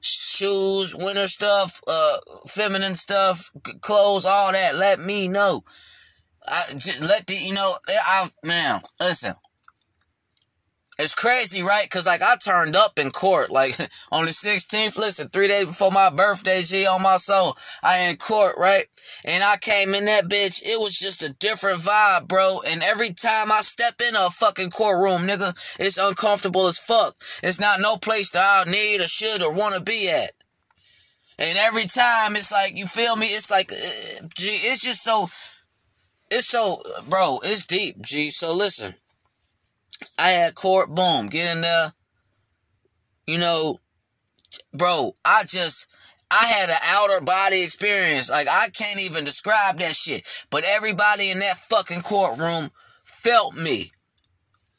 shoes, 0.03 0.95
winter 0.97 1.27
stuff, 1.27 1.81
uh, 1.89 2.17
feminine 2.47 2.95
stuff, 2.95 3.51
clothes, 3.81 4.25
all 4.25 4.53
that. 4.53 4.77
Let 4.77 5.01
me 5.01 5.27
know. 5.27 5.63
I 6.47 6.63
just 6.73 7.01
let 7.03 7.27
the 7.27 7.35
you 7.35 7.55
know. 7.55 7.75
I 7.89 8.29
man, 8.45 8.81
listen. 9.01 9.35
It's 11.03 11.15
crazy, 11.15 11.63
right? 11.63 11.89
Cause 11.91 12.07
like 12.07 12.23
I 12.23 12.37
turned 12.37 12.77
up 12.77 12.99
in 12.99 13.11
court, 13.11 13.51
like 13.51 13.73
on 14.13 14.25
the 14.25 14.31
16th. 14.31 14.97
Listen, 14.97 15.29
three 15.29 15.49
days 15.49 15.67
before 15.67 15.91
my 15.91 16.11
birthday, 16.11 16.61
G 16.63 16.87
on 16.87 17.03
my 17.03 17.17
soul, 17.17 17.55
I 17.83 18.11
in 18.11 18.17
court, 18.17 18.55
right? 18.59 18.87
And 19.25 19.43
I 19.43 19.57
came 19.57 19.95
in 19.95 20.05
that 20.07 20.25
bitch. 20.25 20.63
It 20.63 20.79
was 20.79 20.99
just 20.99 21.23
a 21.23 21.33
different 21.35 21.79
vibe, 21.79 22.29
bro. 22.29 22.61
And 22.69 22.83
every 22.83 23.11
time 23.11 23.51
I 23.51 23.61
step 23.61 23.95
in 24.09 24.15
a 24.15 24.31
fucking 24.31 24.71
courtroom, 24.71 25.27
nigga, 25.27 25.51
it's 25.81 25.99
uncomfortable 25.99 26.67
as 26.67 26.79
fuck. 26.79 27.15
It's 27.43 27.61
not 27.61 27.81
no 27.81 27.97
place 27.97 28.31
that 28.31 28.67
I 28.67 28.71
need 28.71 29.01
or 29.01 29.09
should 29.09 29.43
or 29.43 29.55
want 29.55 29.75
to 29.75 29.83
be 29.83 30.09
at. 30.09 30.31
And 31.39 31.59
every 31.59 31.85
time 31.85 32.37
it's 32.37 32.53
like, 32.53 32.79
you 32.79 32.87
feel 32.87 33.17
me? 33.17 33.27
It's 33.27 33.51
like, 33.51 33.73
uh, 33.73 34.27
G, 34.37 34.47
it's 34.49 34.85
just 34.85 35.03
so, 35.03 35.25
it's 36.31 36.47
so, 36.47 36.77
bro, 37.09 37.41
it's 37.43 37.67
deep, 37.67 38.01
G. 38.03 38.31
So 38.31 38.55
listen. 38.55 38.95
I 40.19 40.31
had 40.31 40.55
court, 40.55 40.95
boom, 40.95 41.29
get 41.29 41.55
in 41.55 41.63
there. 41.63 41.93
You 43.27 43.39
know, 43.39 43.79
bro, 44.75 45.13
I 45.25 45.43
just, 45.47 45.95
I 46.31 46.45
had 46.45 46.71
an 46.71 46.77
outer 46.85 47.25
body 47.25 47.63
experience. 47.63 48.31
Like, 48.31 48.49
I 48.49 48.69
can't 48.77 49.01
even 49.01 49.25
describe 49.25 49.79
that 49.79 49.95
shit. 49.95 50.47
But 50.51 50.65
everybody 50.67 51.31
in 51.31 51.39
that 51.41 51.57
fucking 51.57 52.01
courtroom 52.01 52.71
felt 53.05 53.55
me. 53.57 53.85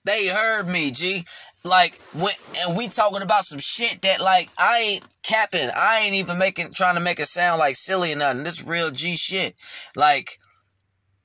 They 0.06 0.28
heard 0.28 0.68
me, 0.68 0.92
G. 0.92 1.24
Like, 1.64 1.98
when, 2.16 2.34
and 2.60 2.78
we 2.78 2.88
talking 2.88 3.22
about 3.24 3.46
some 3.46 3.60
shit 3.60 4.02
that, 4.02 4.20
like, 4.20 4.50
I 4.60 4.80
ain't 4.80 5.08
capping. 5.24 5.70
I 5.74 6.02
ain't 6.04 6.16
even 6.16 6.38
making, 6.38 6.72
trying 6.72 6.96
to 6.96 7.02
make 7.02 7.20
it 7.20 7.28
sound 7.28 7.60
like 7.60 7.78
silly 7.78 8.12
or 8.12 8.18
nothing. 8.18 8.44
This 8.44 8.68
real 8.68 8.92
G 8.92 9.16
shit. 9.16 9.56
Like, 9.96 10.30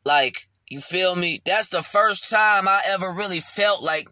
like, 0.07 0.36
you 0.70 0.80
feel 0.80 1.16
me? 1.16 1.40
That's 1.44 1.68
the 1.68 1.82
first 1.82 2.30
time 2.30 2.68
I 2.68 2.80
ever 2.90 3.12
really 3.16 3.40
felt 3.40 3.82
like, 3.82 4.06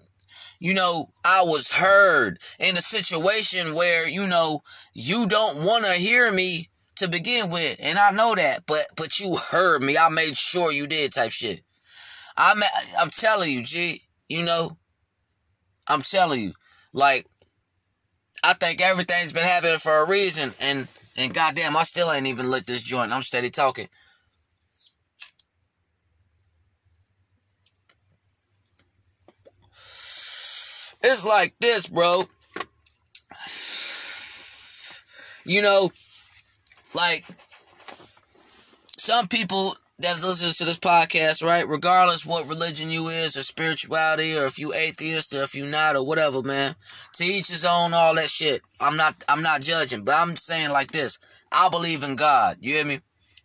you 0.59 0.75
know, 0.75 1.07
I 1.25 1.43
was 1.43 1.71
heard 1.71 2.39
in 2.59 2.77
a 2.77 2.81
situation 2.81 3.75
where, 3.75 4.09
you 4.09 4.27
know, 4.27 4.61
you 4.95 5.27
don't 5.27 5.59
want 5.59 5.85
to 5.85 5.93
hear 5.93 6.33
me 6.33 6.69
to 6.97 7.09
begin 7.09 7.51
with. 7.51 7.79
And 7.83 7.99
I 7.99 8.11
know 8.11 8.35
that, 8.35 8.61
but, 8.67 8.83
but 8.97 9.21
you 9.21 9.37
heard 9.51 9.83
me. 9.83 9.99
I 9.99 10.09
made 10.09 10.37
sure 10.37 10.73
you 10.73 10.87
did 10.87 11.13
type 11.13 11.31
shit. 11.31 11.61
I'm, 12.37 12.59
I'm 12.99 13.11
telling 13.11 13.51
you, 13.51 13.63
G, 13.63 14.01
you 14.29 14.45
know, 14.45 14.71
I'm 15.89 16.03
telling 16.03 16.41
you, 16.41 16.53
like, 16.95 17.27
I 18.43 18.55
think 18.55 18.81
everything's 18.81 19.33
been 19.33 19.45
happening 19.45 19.79
for 19.79 20.05
a 20.05 20.09
reason. 20.09 20.51
And, 20.63 20.89
and 21.19 21.35
goddamn, 21.35 21.77
I 21.77 21.83
still 21.83 22.11
ain't 22.11 22.27
even 22.27 22.51
lit 22.51 22.67
this 22.67 22.83
joint. 22.83 23.13
I'm 23.13 23.23
steady 23.23 23.51
talking. 23.51 23.89
It's 31.03 31.25
like 31.25 31.55
this, 31.61 31.87
bro. 31.87 32.23
You 35.45 35.63
know, 35.63 35.91
like 36.95 37.23
some 38.99 39.29
people 39.29 39.73
that 39.99 40.23
listens 40.23 40.59
to 40.59 40.65
this 40.65 40.79
podcast, 40.79 41.43
right? 41.45 41.67
Regardless 41.67 42.27
what 42.27 42.49
religion 42.49 42.91
you 42.91 43.09
is 43.09 43.37
or 43.37 43.43
spirituality 43.43 44.37
or 44.37 44.45
if 44.45 44.59
you 44.59 44.75
atheist 44.75 45.33
or 45.33 45.43
if 45.43 45.55
you 45.55 45.67
not 45.67 45.97
or 45.97 46.05
whatever, 46.05 46.43
man. 46.43 46.75
To 47.15 47.25
each 47.25 47.49
his 47.49 47.65
own, 47.65 47.95
all 47.95 48.15
that 48.17 48.29
shit. 48.29 48.61
I'm 48.81 48.97
not 48.97 49.15
I'm 49.29 49.43
not 49.43 49.63
judging, 49.63 50.05
but 50.05 50.15
I'm 50.15 50.37
saying 50.37 50.71
like 50.71 50.93
this. 50.93 51.19
I 51.53 51.69
believe 51.71 52.03
in 52.03 52.17
God. 52.17 52.57
You 52.61 52.75
hear 52.75 52.85
me? 52.85 52.99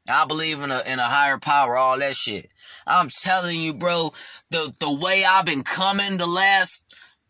I 0.10 0.26
believe 0.26 0.62
in 0.62 0.72
a 0.72 0.82
in 0.88 1.00
a 1.00 1.04
higher 1.04 1.38
power, 1.38 1.78
all 1.78 2.00
that 2.00 2.16
shit. 2.16 2.48
I'm 2.88 3.10
telling 3.10 3.62
you, 3.62 3.74
bro, 3.74 4.10
the 4.50 4.74
the 4.80 5.00
way 5.02 5.24
I've 5.28 5.46
been 5.46 5.64
coming 5.64 6.18
the 6.18 6.28
last 6.28 6.81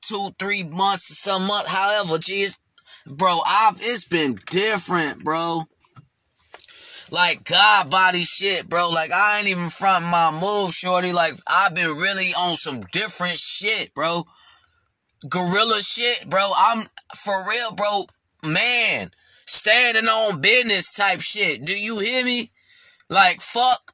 two, 0.02 0.30
three 0.39 0.64
months 0.64 1.18
some 1.18 1.47
month, 1.47 1.68
however, 1.68 2.18
geez, 2.18 2.58
bro, 3.06 3.39
I've 3.45 3.76
it's 3.76 4.06
been 4.06 4.36
different, 4.49 5.24
bro. 5.24 5.62
Like 7.12 7.43
God 7.43 7.91
body 7.91 8.24
shit, 8.24 8.70
bro. 8.70 8.89
Like 8.89 9.12
I 9.12 9.39
ain't 9.39 9.49
even 9.49 9.70
front 9.70 10.06
my 10.06 10.32
move, 10.32 10.74
shorty. 10.74 11.12
Like 11.12 11.34
I've 11.47 11.76
been 11.76 11.89
really 11.89 12.32
on 12.39 12.56
some 12.56 12.80
different 12.91 13.38
shit, 13.38 13.93
bro. 13.93 14.24
Gorilla 15.30 15.82
shit, 15.82 16.30
bro. 16.30 16.41
I'm 16.58 16.84
for 17.16 17.47
real, 17.49 17.76
bro. 17.76 18.06
Man, 18.49 19.12
standing 19.45 20.06
on 20.06 20.39
business 20.41 20.95
type 20.95 21.20
shit. 21.20 21.66
Do 21.66 21.78
you 21.78 21.99
hear 21.99 22.24
me? 22.24 22.49
Like 23.10 23.41
fuck. 23.41 23.91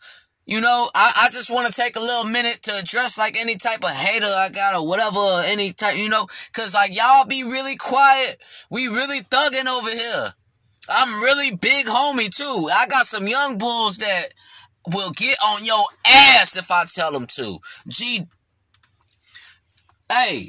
You 0.47 0.61
know, 0.61 0.89
I, 0.95 1.11
I 1.23 1.27
just 1.29 1.51
want 1.51 1.67
to 1.67 1.73
take 1.73 1.97
a 1.97 1.99
little 1.99 2.31
minute 2.31 2.59
to 2.63 2.71
address 2.81 3.17
like 3.17 3.37
any 3.37 3.57
type 3.57 3.83
of 3.83 3.91
hater 3.91 4.25
I 4.25 4.47
got 4.47 4.75
or 4.75 4.87
whatever, 4.87 5.41
any 5.43 5.73
type, 5.73 5.97
you 5.97 6.07
know, 6.07 6.25
cause 6.55 6.73
like 6.73 6.95
y'all 6.95 7.27
be 7.27 7.43
really 7.43 7.75
quiet. 7.75 8.37
We 8.71 8.87
really 8.87 9.19
thugging 9.19 9.67
over 9.67 9.89
here. 9.89 10.29
I'm 10.89 11.21
really 11.21 11.51
big 11.57 11.85
homie 11.85 12.33
too. 12.33 12.69
I 12.73 12.87
got 12.87 13.05
some 13.05 13.27
young 13.27 13.57
bulls 13.57 13.97
that 13.97 14.23
will 14.93 15.11
get 15.11 15.35
on 15.45 15.65
your 15.65 15.83
ass 16.07 16.55
if 16.55 16.71
I 16.71 16.85
tell 16.95 17.11
them 17.11 17.27
to. 17.27 17.57
G, 17.89 18.21
hey, 20.09 20.43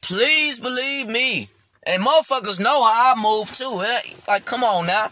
please 0.00 0.58
believe 0.58 1.08
me. 1.08 1.48
And 1.86 2.02
motherfuckers 2.02 2.58
know 2.58 2.82
how 2.82 3.14
I 3.14 3.22
move 3.22 3.54
too. 3.54 3.84
Like, 4.26 4.46
come 4.46 4.64
on 4.64 4.86
now. 4.86 5.08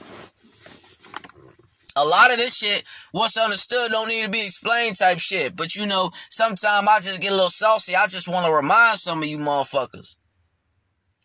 A 1.98 2.04
lot 2.04 2.30
of 2.30 2.38
this 2.38 2.58
shit, 2.58 2.84
what's 3.10 3.36
understood 3.36 3.90
don't 3.90 4.08
need 4.08 4.24
to 4.24 4.30
be 4.30 4.44
explained 4.44 4.96
type 4.96 5.18
shit. 5.18 5.56
But 5.56 5.74
you 5.74 5.84
know, 5.84 6.10
sometimes 6.30 6.86
I 6.88 6.96
just 6.98 7.20
get 7.20 7.32
a 7.32 7.34
little 7.34 7.48
saucy. 7.48 7.96
I 7.96 8.06
just 8.06 8.28
want 8.28 8.46
to 8.46 8.52
remind 8.52 8.98
some 8.98 9.18
of 9.20 9.28
you 9.28 9.38
motherfuckers. 9.38 10.16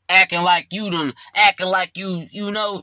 Acting 0.10 0.42
like 0.42 0.68
you 0.72 0.90
done, 0.90 1.14
acting 1.36 1.68
like 1.68 1.92
you, 1.96 2.26
you 2.32 2.52
know, 2.52 2.82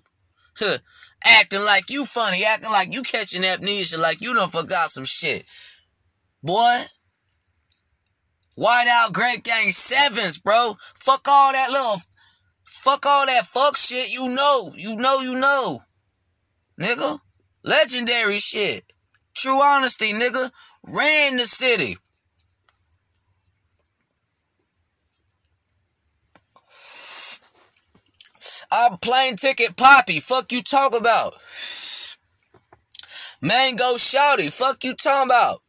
huh, 0.57 0.78
acting 1.26 1.64
like 1.64 1.91
you 1.91 2.05
funny, 2.05 2.45
acting 2.45 2.70
like 2.70 2.95
you 2.95 3.03
catching 3.03 3.45
amnesia, 3.45 3.99
like 3.99 4.20
you 4.20 4.34
done 4.34 4.49
forgot 4.49 4.88
some 4.88 5.05
shit. 5.05 5.45
Boy, 6.43 6.76
White 8.55 8.88
Out 8.88 9.12
Great 9.12 9.43
Gang 9.43 9.70
Sevens, 9.72 10.38
bro. 10.38 10.74
Fuck 10.78 11.26
all 11.28 11.53
that 11.53 11.70
little, 11.70 11.97
fuck 12.64 13.05
all 13.05 13.26
that 13.26 13.47
fuck 13.47 13.76
shit. 13.76 14.12
You 14.12 14.26
know, 14.34 14.72
you 14.76 14.97
know, 14.97 15.20
you 15.22 15.41
know. 15.41 15.80
Nigga. 16.80 17.18
Legendary 17.62 18.38
shit. 18.38 18.84
True 19.34 19.61
honesty, 19.62 20.12
nigga. 20.12 20.50
Ran 20.84 21.36
the 21.36 21.46
city. 21.46 21.96
I'm 28.72 28.98
plane 28.98 29.36
ticket 29.36 29.76
poppy. 29.76 30.20
Fuck 30.20 30.52
you 30.52 30.62
talk 30.62 30.96
about. 30.98 31.34
Mango 33.42 33.94
shouty. 33.96 34.52
Fuck 34.52 34.84
you 34.84 34.94
talking 34.94 35.28
about. 35.28 35.61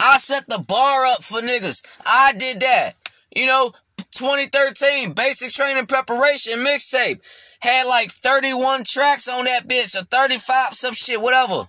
I 0.00 0.18
set 0.18 0.46
the 0.46 0.64
bar 0.66 1.06
up 1.06 1.22
for 1.22 1.40
niggas. 1.40 2.00
I 2.06 2.32
did 2.36 2.60
that. 2.60 2.92
You 3.34 3.46
know, 3.46 3.72
2013 4.12 5.12
basic 5.12 5.52
training 5.52 5.86
preparation 5.86 6.60
mixtape 6.60 7.20
had 7.60 7.86
like 7.86 8.10
31 8.10 8.84
tracks 8.84 9.28
on 9.28 9.44
that 9.44 9.68
bitch 9.68 9.96
or 10.00 10.04
35 10.04 10.74
some 10.74 10.94
shit 10.94 11.20
whatever. 11.20 11.62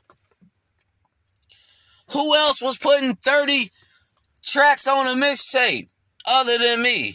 Who 2.13 2.35
else 2.35 2.61
was 2.61 2.77
putting 2.77 3.15
30 3.15 3.69
tracks 4.43 4.87
on 4.87 5.07
a 5.07 5.21
mixtape 5.21 5.89
other 6.27 6.57
than 6.57 6.81
me? 6.81 7.13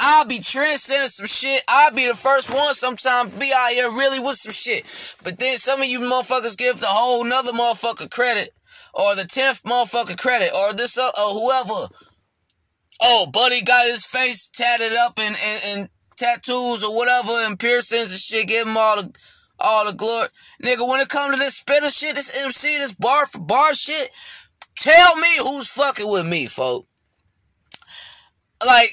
I'll 0.00 0.26
be 0.26 0.38
transcending 0.38 1.08
some 1.08 1.26
shit. 1.26 1.62
I'll 1.68 1.92
be 1.92 2.06
the 2.06 2.14
first 2.14 2.50
one 2.52 2.72
sometimes 2.74 3.36
be 3.38 3.50
out 3.54 3.72
here 3.72 3.90
really 3.90 4.20
with 4.20 4.36
some 4.36 4.52
shit. 4.52 4.84
But 5.24 5.38
then 5.38 5.56
some 5.56 5.80
of 5.80 5.88
you 5.88 6.00
motherfuckers 6.00 6.56
give 6.56 6.78
the 6.78 6.86
whole 6.86 7.24
nother 7.24 7.52
motherfucker 7.52 8.10
credit. 8.10 8.50
Or 8.94 9.16
the 9.16 9.22
10th 9.22 9.62
motherfucker 9.64 10.16
credit. 10.16 10.50
Or 10.54 10.72
this 10.72 10.98
uh, 10.98 11.10
or 11.20 11.30
whoever. 11.30 11.88
Oh, 13.02 13.26
buddy 13.32 13.62
got 13.62 13.86
his 13.86 14.06
face 14.06 14.48
tatted 14.48 14.92
up 14.92 15.18
and, 15.18 15.36
and, 15.44 15.60
and 15.66 15.88
tattoos 16.18 16.84
or 16.84 16.94
whatever 16.94 17.32
and 17.46 17.58
piercings 17.58 18.10
and 18.10 18.20
shit. 18.20 18.48
Give 18.48 18.66
him 18.66 18.76
all 18.76 19.02
the 19.02 19.12
all 19.60 19.86
the 19.86 19.96
glory. 19.96 20.28
Nigga, 20.62 20.88
when 20.88 21.00
it 21.00 21.08
come 21.08 21.32
to 21.32 21.38
this 21.38 21.56
spitter 21.56 21.90
shit, 21.90 22.14
this 22.14 22.44
MC, 22.44 22.76
this 22.76 22.92
bar 22.92 23.26
for 23.26 23.40
bar 23.40 23.74
shit, 23.74 24.10
tell 24.76 25.16
me 25.16 25.28
who's 25.40 25.70
fucking 25.70 26.10
with 26.10 26.26
me, 26.26 26.46
folk. 26.46 26.84
Like, 28.64 28.88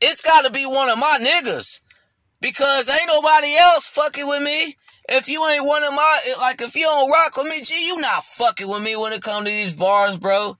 it's 0.00 0.22
gotta 0.22 0.52
be 0.52 0.64
one 0.64 0.88
of 0.88 0.98
my 0.98 1.18
niggas. 1.20 1.80
Because 2.40 2.90
ain't 2.90 3.08
nobody 3.08 3.56
else 3.56 3.88
fucking 3.88 4.26
with 4.26 4.42
me. 4.42 4.76
If 5.08 5.28
you 5.28 5.42
ain't 5.52 5.64
one 5.64 5.82
of 5.84 5.94
my, 5.94 6.18
like, 6.42 6.60
if 6.60 6.74
you 6.76 6.82
don't 6.82 7.10
rock 7.10 7.36
with 7.36 7.46
me, 7.46 7.62
G, 7.62 7.74
you 7.86 7.96
not 7.98 8.24
fucking 8.24 8.68
with 8.68 8.82
me 8.82 8.96
when 8.96 9.12
it 9.12 9.22
come 9.22 9.44
to 9.44 9.50
these 9.50 9.74
bars, 9.74 10.18
bro. 10.18 10.54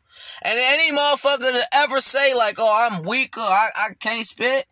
And 0.44 0.58
any 0.58 0.96
motherfucker 0.96 1.50
to 1.52 1.62
ever 1.74 2.00
say, 2.00 2.34
like, 2.34 2.56
oh, 2.58 2.88
I'm 2.90 3.06
weak 3.06 3.36
or 3.36 3.42
I, 3.42 3.68
I 3.76 3.88
can't 4.00 4.24
spit, 4.24 4.64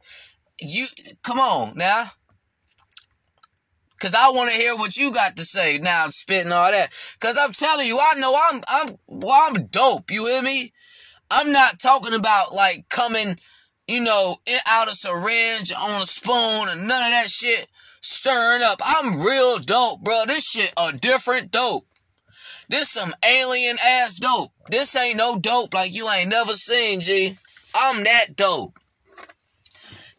you, 0.63 0.87
come 1.23 1.39
on 1.39 1.77
now. 1.77 2.05
Cause 4.01 4.17
I 4.19 4.31
want 4.31 4.51
to 4.51 4.61
hear 4.61 4.75
what 4.75 4.97
you 4.97 5.13
got 5.13 5.37
to 5.37 5.45
say 5.45 5.79
now, 5.79 6.09
spitting 6.09 6.51
all 6.51 6.73
that. 6.73 6.91
Cause 7.21 7.39
I'm 7.41 7.53
telling 7.53 7.87
you, 7.87 7.97
I 7.97 8.19
know 8.19 8.35
I'm, 8.51 8.61
I'm, 8.69 8.97
well, 9.07 9.49
I'm 9.49 9.67
dope. 9.67 10.11
You 10.11 10.27
hear 10.27 10.43
me? 10.43 10.73
I'm 11.31 11.53
not 11.53 11.79
talking 11.79 12.15
about 12.19 12.53
like 12.53 12.89
coming, 12.89 13.37
you 13.87 14.03
know, 14.03 14.35
out 14.69 14.89
of 14.89 14.95
syringe 14.95 15.73
on 15.73 16.03
a 16.03 16.05
spoon 16.05 16.69
and 16.69 16.89
none 16.89 17.05
of 17.05 17.11
that 17.11 17.29
shit 17.29 17.69
stirring 18.01 18.63
up. 18.65 18.81
I'm 18.85 19.21
real 19.21 19.59
dope, 19.59 20.03
bro. 20.03 20.25
This 20.27 20.51
shit 20.51 20.73
a 20.77 20.97
different 20.99 21.53
dope. 21.53 21.85
This 22.69 22.91
some 22.91 23.13
alien 23.25 23.77
ass 23.85 24.17
dope. 24.17 24.51
This 24.69 24.97
ain't 24.97 25.17
no 25.17 25.39
dope 25.39 25.75
like 25.75 25.95
you 25.95 26.09
ain't 26.11 26.31
never 26.31 26.55
seen, 26.55 27.01
G. 27.01 27.37
I'm 27.77 28.03
that 28.05 28.35
dope. 28.35 28.73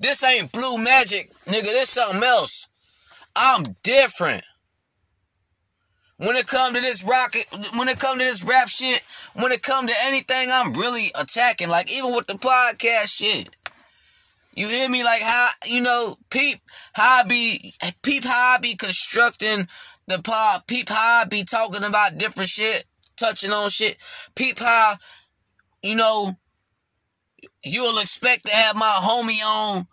This 0.04 0.22
ain't 0.26 0.52
blue 0.52 0.84
magic, 0.84 1.30
nigga. 1.46 1.64
This 1.64 1.92
something 1.92 2.22
else. 2.22 2.68
I'm 3.38 3.64
different. 3.84 4.44
When 6.18 6.36
it 6.36 6.46
come 6.46 6.74
to 6.74 6.82
this 6.82 7.06
rocket, 7.06 7.46
when 7.78 7.88
it 7.88 8.00
come 8.00 8.20
to 8.20 8.24
this 8.24 8.44
rap 8.44 8.68
shit, 8.68 9.02
when 9.42 9.54
it 9.54 9.62
come 9.62 9.88
to 9.88 9.94
anything, 10.04 10.50
I'm 10.52 10.74
really 10.74 11.08
attacking. 11.20 11.70
Like 11.70 11.90
even 11.90 12.14
with 12.14 12.28
the 12.28 12.34
podcast 12.34 13.18
shit. 13.18 13.50
You 14.56 14.68
hear 14.68 14.90
me? 14.90 15.06
Like 15.06 15.22
how 15.24 15.50
you 15.68 15.82
know, 15.82 16.14
peep 16.30 16.60
how 16.92 17.22
I 17.22 17.24
be 17.24 17.74
peep 18.04 18.26
how 18.26 18.56
I 18.56 18.58
be 18.62 18.76
constructing 18.76 19.66
the 20.08 20.22
pod, 20.22 20.68
peep 20.68 20.90
how 20.90 21.22
I 21.22 21.26
be 21.30 21.46
talking 21.46 21.88
about 21.88 22.18
different 22.18 22.50
shit, 22.50 22.84
touching 23.16 23.52
on 23.52 23.70
shit. 23.70 23.98
Peep 24.36 24.60
how, 24.60 24.96
you 25.82 25.96
know, 25.96 26.34
you'll 27.64 28.02
expect 28.02 28.46
to 28.48 28.54
have 28.54 28.76
my 28.76 28.94
homie 29.02 29.44
on 29.46 29.88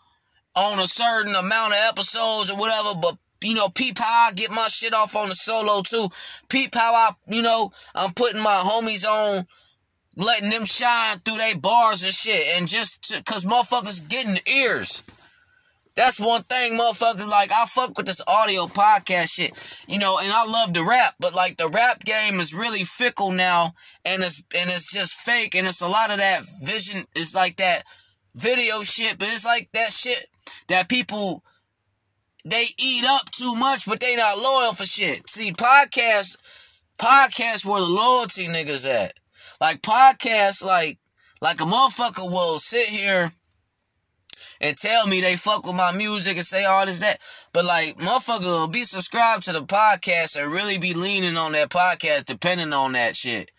on 0.61 0.79
a 0.79 0.87
certain 0.87 1.35
amount 1.35 1.73
of 1.73 1.79
episodes 1.89 2.51
or 2.51 2.59
whatever, 2.59 3.01
but 3.01 3.17
you 3.43 3.55
know, 3.55 3.69
peep 3.71 3.97
I 4.01 4.31
get 4.37 4.51
my 4.51 4.69
shit 4.69 4.95
off 4.95 5.17
on 5.17 5.29
the 5.29 5.35
solo 5.35 5.83
too. 5.83 6.07
Peep 6.49 6.73
I, 6.77 7.11
you 7.29 7.43
know, 7.43 7.71
I'm 7.95 8.13
putting 8.13 8.43
my 8.43 8.63
homies 8.65 9.07
on, 9.07 9.45
letting 10.17 10.51
them 10.51 10.67
shine 10.67 11.19
through 11.25 11.39
their 11.39 11.59
bars 11.59 12.05
and 12.05 12.13
shit. 12.13 12.59
And 12.59 12.69
just 12.69 13.05
to, 13.09 13.25
cause 13.25 13.47
motherfuckers 13.47 14.09
getting 14.11 14.37
ears. 14.55 15.03
That's 15.97 16.21
one 16.21 16.43
thing, 16.43 16.79
motherfuckers. 16.79 17.29
Like, 17.29 17.51
I 17.51 17.65
fuck 17.67 17.97
with 17.97 18.07
this 18.07 18.23
audio 18.27 18.67
podcast 18.67 19.35
shit, 19.35 19.85
you 19.89 19.99
know, 19.99 20.19
and 20.23 20.31
I 20.33 20.47
love 20.47 20.73
the 20.73 20.87
rap, 20.89 21.15
but 21.19 21.35
like 21.35 21.57
the 21.57 21.69
rap 21.69 22.05
game 22.05 22.41
is 22.41 22.55
really 22.55 22.85
fickle 22.85 23.33
now, 23.33 23.73
and 24.05 24.23
it's 24.23 24.39
and 24.57 24.71
it's 24.71 24.93
just 24.93 25.17
fake, 25.17 25.55
and 25.57 25.67
it's 25.67 25.83
a 25.83 25.89
lot 25.89 26.11
of 26.11 26.19
that 26.19 26.43
vision. 26.63 27.05
It's 27.17 27.35
like 27.35 27.57
that 27.57 27.83
video 28.35 28.83
shit, 28.83 29.19
but 29.19 29.29
it's 29.29 29.47
like 29.47 29.69
that 29.73 29.93
shit 29.93 30.25
that 30.69 30.89
people 30.89 31.43
they 32.45 32.65
eat 32.79 33.05
up 33.07 33.31
too 33.33 33.55
much, 33.57 33.87
but 33.87 34.01
they 34.01 34.17
not 34.17 34.39
loyal 34.39 34.73
for 34.73 34.87
shit. 34.87 35.29
See, 35.29 35.53
podcast, 35.53 36.37
podcast 36.99 37.67
where 37.67 37.81
the 37.81 37.89
loyalty 37.89 38.47
niggas 38.47 38.89
at. 38.89 39.13
Like 39.61 39.83
podcast, 39.83 40.65
like 40.65 40.97
like 41.43 41.61
a 41.61 41.65
motherfucker 41.65 42.31
will 42.31 42.59
sit 42.59 42.87
here 42.87 43.31
and 44.61 44.77
tell 44.77 45.07
me 45.07 45.21
they 45.21 45.37
fuck 45.37 45.65
with 45.65 45.75
my 45.75 45.93
music 45.93 46.37
and 46.37 46.45
say 46.45 46.65
all 46.65 46.85
this 46.85 47.01
that, 47.01 47.19
but 47.53 47.65
like 47.65 47.97
motherfucker 47.97 48.47
will 48.47 48.69
be 48.69 48.85
subscribed 48.85 49.45
to 49.45 49.53
the 49.53 49.61
podcast 49.61 50.43
and 50.43 50.53
really 50.53 50.79
be 50.79 50.95
leaning 50.95 51.37
on 51.37 51.53
that 51.53 51.71
podcast, 51.71 52.27
depending 52.27 52.73
on 52.73 52.93
that 52.93 53.17
shit. 53.17 53.51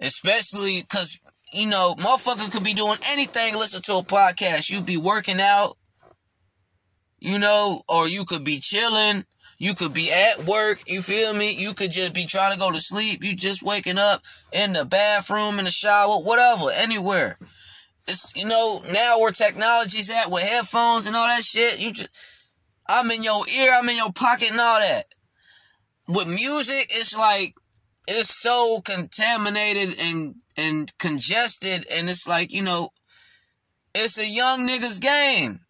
Especially 0.00 0.80
because 0.82 1.18
you 1.52 1.68
know, 1.68 1.94
motherfucker 1.98 2.52
could 2.52 2.64
be 2.64 2.74
doing 2.74 2.98
anything, 3.10 3.54
listen 3.54 3.82
to 3.82 3.98
a 3.98 4.02
podcast. 4.02 4.70
You 4.70 4.82
be 4.82 4.96
working 4.96 5.40
out, 5.40 5.74
you 7.18 7.38
know, 7.38 7.80
or 7.88 8.08
you 8.08 8.24
could 8.26 8.44
be 8.44 8.58
chilling. 8.60 9.24
You 9.60 9.74
could 9.74 9.92
be 9.92 10.08
at 10.12 10.46
work, 10.46 10.78
you 10.86 11.00
feel 11.00 11.34
me? 11.34 11.52
You 11.52 11.74
could 11.74 11.90
just 11.90 12.14
be 12.14 12.26
trying 12.26 12.52
to 12.52 12.60
go 12.60 12.70
to 12.70 12.78
sleep. 12.78 13.24
You 13.24 13.34
just 13.34 13.64
waking 13.64 13.98
up 13.98 14.22
in 14.52 14.72
the 14.72 14.84
bathroom, 14.84 15.58
in 15.58 15.64
the 15.64 15.70
shower, 15.72 16.22
whatever, 16.22 16.66
anywhere. 16.76 17.36
It's, 18.06 18.32
you 18.36 18.48
know, 18.48 18.80
now 18.92 19.18
where 19.18 19.32
technology's 19.32 20.10
at 20.16 20.30
with 20.30 20.48
headphones 20.48 21.06
and 21.06 21.16
all 21.16 21.26
that 21.26 21.42
shit, 21.42 21.80
you 21.80 21.92
just, 21.92 22.08
I'm 22.88 23.10
in 23.10 23.24
your 23.24 23.42
ear, 23.58 23.72
I'm 23.74 23.88
in 23.88 23.96
your 23.96 24.12
pocket 24.12 24.52
and 24.52 24.60
all 24.60 24.78
that. 24.78 25.02
With 26.08 26.28
music, 26.28 26.86
it's 26.90 27.16
like, 27.18 27.52
it's 28.08 28.30
so 28.30 28.80
contaminated 28.84 29.94
and, 30.00 30.34
and 30.56 30.98
congested, 30.98 31.84
and 31.92 32.08
it's 32.08 32.26
like, 32.26 32.52
you 32.52 32.62
know, 32.62 32.88
it's 33.94 34.18
a 34.18 34.26
young 34.26 34.66
nigga's 34.66 34.98
game. 34.98 35.60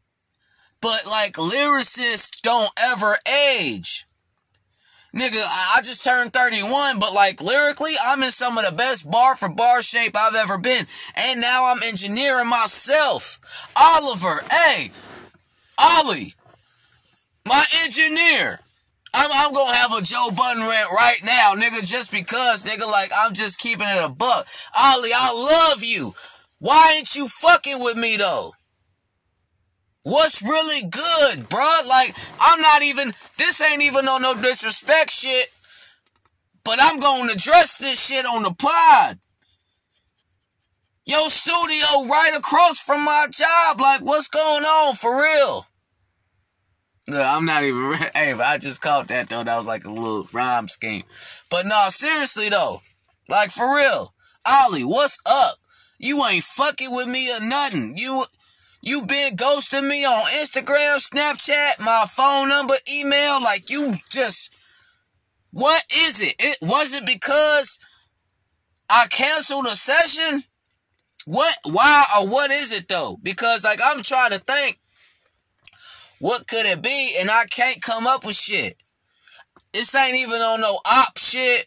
But 0.80 1.01
like 1.11 1.32
lyricists 1.32 2.41
don't 2.43 2.70
ever 2.78 3.16
age. 3.59 4.05
Nigga, 5.16 5.43
I 5.43 5.80
just 5.82 6.05
turned 6.05 6.32
31, 6.32 7.01
but 7.01 7.12
like 7.12 7.43
lyrically, 7.43 7.93
I'm 8.07 8.22
in 8.22 8.30
some 8.30 8.57
of 8.57 8.66
the 8.66 8.76
best 8.76 9.11
bar 9.11 9.34
for 9.36 9.49
bar 9.49 9.82
shape 9.82 10.14
I've 10.16 10.36
ever 10.36 10.59
been. 10.59 10.84
And 11.16 11.41
now 11.41 11.66
I'm 11.66 11.82
engineering 11.82 12.49
myself. 12.49 13.41
Oliver, 13.76 14.45
hey, 14.51 14.91
Ollie, 15.78 16.34
my 17.47 17.64
engineer. 17.84 18.61
I'm, 19.14 19.30
I'm 19.32 19.52
gonna 19.52 19.76
have 19.76 19.92
a 19.94 20.02
Joe 20.02 20.28
Budden 20.36 20.62
rant 20.62 20.90
right 20.92 21.20
now, 21.24 21.54
nigga, 21.54 21.84
just 21.84 22.12
because, 22.12 22.64
nigga, 22.64 22.86
like, 22.90 23.11
I'm 23.16 23.34
just 23.34 23.61
keeping 23.61 23.86
it 23.88 24.04
a 24.04 24.09
buck. 24.09 24.46
Ollie, 24.78 25.11
I 25.14 25.72
love 25.72 25.82
you. 25.82 26.12
Why 26.61 26.94
ain't 26.96 27.14
you 27.16 27.26
fucking 27.28 27.78
with 27.80 27.96
me, 27.96 28.16
though? 28.16 28.50
What's 30.04 30.42
really 30.42 30.88
good, 30.88 31.44
bruh? 31.48 31.88
Like, 31.88 32.14
I'm 32.40 32.61
not 32.61 32.82
even, 32.82 33.09
this 33.36 33.61
ain't 33.61 33.82
even 33.82 34.06
on 34.09 34.22
no 34.22 34.34
disrespect 34.34 35.11
shit, 35.11 35.46
but 36.64 36.78
I'm 36.80 37.00
gonna 37.00 37.32
address 37.32 37.76
this 37.76 38.09
shit 38.09 38.24
on 38.24 38.42
the 38.42 38.54
pod. 38.59 39.16
Yo, 41.06 41.16
studio 41.28 42.06
right 42.06 42.32
across 42.36 42.82
from 42.82 43.02
my 43.04 43.26
job. 43.30 43.80
Like, 43.80 44.00
what's 44.02 44.28
going 44.28 44.64
on 44.64 44.94
for 44.94 45.22
real? 45.22 45.64
No, 47.09 47.22
I'm 47.22 47.46
not 47.46 47.64
even. 47.64 47.94
Hey, 48.14 48.34
but 48.36 48.46
I 48.46 48.59
just 48.59 48.82
caught 48.82 49.09
that 49.09 49.28
though. 49.28 49.42
That 49.42 49.56
was 49.56 49.66
like 49.66 49.84
a 49.84 49.90
little 49.90 50.28
rhyme 50.32 50.68
scheme. 50.68 51.02
But 51.50 51.64
no, 51.66 51.86
seriously 51.88 52.50
though, 52.50 52.76
like 53.30 53.50
for 53.50 53.76
real, 53.76 54.12
Ollie, 54.46 54.82
what's 54.84 55.18
up? 55.26 55.54
You 55.98 56.22
ain't 56.26 56.44
fucking 56.44 56.90
with 56.90 57.09
me 57.09 57.28
or 57.32 57.46
nothing. 57.46 57.94
You, 57.96 58.24
you 58.82 59.02
been 59.06 59.36
ghosting 59.36 59.88
me 59.88 60.04
on 60.04 60.20
Instagram, 60.42 60.98
Snapchat, 60.98 61.84
my 61.84 62.04
phone 62.09 62.50
number, 62.50 62.74
email. 62.94 63.40
Like 63.42 63.70
you 63.70 63.92
just, 64.11 64.54
what 65.52 65.82
is 65.90 66.20
it? 66.20 66.34
It 66.38 66.59
was 66.62 66.94
it 66.94 67.06
because 67.06 67.78
I 68.90 69.06
canceled 69.11 69.66
a 69.66 69.76
session? 69.76 70.42
What? 71.26 71.54
Why 71.64 72.04
or 72.18 72.28
what 72.28 72.50
is 72.50 72.72
it 72.72 72.88
though? 72.88 73.16
Because 73.24 73.64
like 73.64 73.80
I'm 73.84 74.02
trying 74.02 74.32
to 74.32 74.38
think. 74.38 74.78
What 76.21 76.47
could 76.47 76.66
it 76.66 76.83
be? 76.83 77.16
And 77.21 77.31
I 77.31 77.45
can't 77.51 77.81
come 77.81 78.07
up 78.07 78.25
with 78.25 78.37
shit. 78.37 78.75
This 79.73 79.95
ain't 79.95 80.16
even 80.16 80.41
on 80.41 80.61
no 80.61 80.79
op 80.87 81.19
shit. 81.19 81.66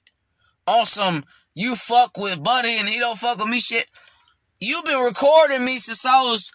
On 0.67 0.85
some 0.85 1.23
you 1.55 1.75
fuck 1.75 2.11
with 2.17 2.43
Buddy 2.43 2.77
and 2.79 2.87
he 2.87 2.99
don't 2.99 3.17
fuck 3.17 3.37
with 3.37 3.47
me 3.47 3.59
shit. 3.59 3.85
You've 4.59 4.85
been 4.85 5.03
recording 5.03 5.65
me 5.65 5.77
since 5.77 6.05
I 6.05 6.21
was 6.23 6.51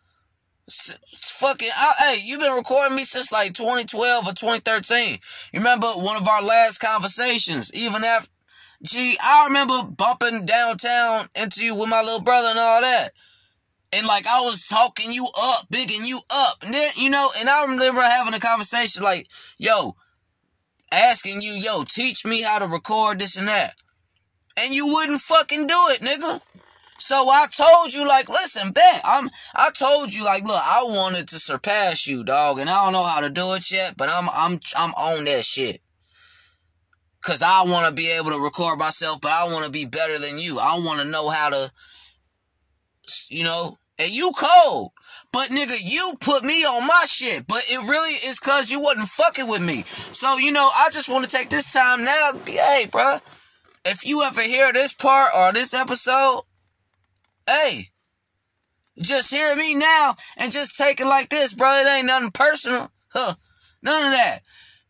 fucking. 0.68 1.68
I, 1.74 1.92
hey, 1.98 2.20
you've 2.24 2.40
been 2.40 2.56
recording 2.56 2.96
me 2.96 3.04
since 3.04 3.32
like 3.32 3.52
2012 3.52 4.26
or 4.26 4.32
2013. 4.32 5.18
You 5.52 5.60
remember 5.60 5.86
one 5.96 6.16
of 6.16 6.28
our 6.28 6.42
last 6.42 6.78
conversations? 6.78 7.72
Even 7.74 8.04
after, 8.04 8.30
gee, 8.86 9.16
I 9.20 9.46
remember 9.48 9.74
bumping 9.96 10.46
downtown 10.46 11.26
into 11.42 11.64
you 11.64 11.74
with 11.74 11.88
my 11.88 12.00
little 12.00 12.22
brother 12.22 12.48
and 12.50 12.58
all 12.58 12.80
that 12.80 13.10
and 13.92 14.06
like 14.06 14.26
I 14.26 14.40
was 14.40 14.66
talking 14.66 15.12
you 15.12 15.26
up, 15.40 15.66
bigging 15.70 16.04
you 16.04 16.18
up, 16.30 16.62
and 16.64 16.74
then 16.74 16.90
you 16.96 17.10
know, 17.10 17.28
and 17.38 17.48
I 17.48 17.66
remember 17.66 18.02
having 18.02 18.34
a 18.34 18.40
conversation 18.40 19.02
like, 19.02 19.26
yo, 19.58 19.92
asking 20.92 21.40
you, 21.42 21.58
yo, 21.60 21.84
teach 21.84 22.24
me 22.24 22.42
how 22.42 22.58
to 22.58 22.66
record 22.66 23.18
this 23.18 23.36
and 23.36 23.48
that, 23.48 23.74
and 24.58 24.74
you 24.74 24.86
wouldn't 24.88 25.20
fucking 25.20 25.66
do 25.66 25.80
it, 25.90 26.00
nigga. 26.00 26.40
So 26.98 27.14
I 27.14 27.46
told 27.54 27.92
you, 27.92 28.08
like, 28.08 28.28
listen, 28.28 28.72
bet 28.72 29.00
I'm. 29.04 29.28
I 29.54 29.70
told 29.78 30.14
you, 30.14 30.24
like, 30.24 30.44
look, 30.44 30.56
I 30.56 30.82
wanted 30.86 31.28
to 31.28 31.38
surpass 31.38 32.06
you, 32.06 32.24
dog, 32.24 32.58
and 32.58 32.70
I 32.70 32.84
don't 32.84 32.94
know 32.94 33.06
how 33.06 33.20
to 33.20 33.30
do 33.30 33.54
it 33.54 33.70
yet, 33.70 33.94
but 33.98 34.08
I'm, 34.10 34.28
I'm, 34.32 34.58
I'm 34.76 34.90
on 34.92 35.24
that 35.26 35.44
shit. 35.44 35.78
Cause 37.22 37.42
I 37.42 37.64
want 37.64 37.88
to 37.88 37.92
be 38.00 38.08
able 38.12 38.30
to 38.30 38.38
record 38.38 38.78
myself, 38.78 39.20
but 39.20 39.32
I 39.32 39.46
want 39.46 39.64
to 39.64 39.70
be 39.72 39.84
better 39.84 40.16
than 40.16 40.38
you. 40.38 40.58
I 40.60 40.78
want 40.78 41.00
to 41.00 41.10
know 41.10 41.28
how 41.28 41.50
to 41.50 41.72
you 43.30 43.44
know, 43.44 43.76
and 43.98 44.10
you 44.10 44.30
cold. 44.36 44.92
But 45.32 45.50
nigga, 45.50 45.76
you 45.84 46.14
put 46.20 46.44
me 46.44 46.64
on 46.64 46.86
my 46.86 47.04
shit. 47.06 47.46
But 47.46 47.62
it 47.68 47.88
really 47.88 48.14
is 48.28 48.38
cause 48.38 48.70
you 48.70 48.80
wasn't 48.80 49.08
fucking 49.08 49.48
with 49.48 49.62
me. 49.62 49.82
So, 49.82 50.38
you 50.38 50.52
know, 50.52 50.68
I 50.74 50.88
just 50.92 51.10
want 51.10 51.24
to 51.24 51.30
take 51.30 51.50
this 51.50 51.72
time 51.72 52.04
now 52.04 52.30
to 52.32 52.44
be, 52.44 52.52
hey, 52.52 52.86
bruh, 52.88 53.20
if 53.86 54.06
you 54.06 54.22
ever 54.24 54.40
hear 54.40 54.72
this 54.72 54.94
part 54.94 55.32
or 55.36 55.52
this 55.52 55.74
episode, 55.74 56.40
hey, 57.46 57.82
just 59.02 59.32
hear 59.32 59.54
me 59.56 59.74
now 59.74 60.14
and 60.38 60.50
just 60.50 60.78
take 60.78 61.00
it 61.00 61.06
like 61.06 61.28
this, 61.28 61.54
bro. 61.54 61.68
It 61.68 61.98
ain't 61.98 62.06
nothing 62.06 62.30
personal. 62.30 62.88
Huh. 63.12 63.34
None 63.82 64.06
of 64.06 64.12
that. 64.12 64.38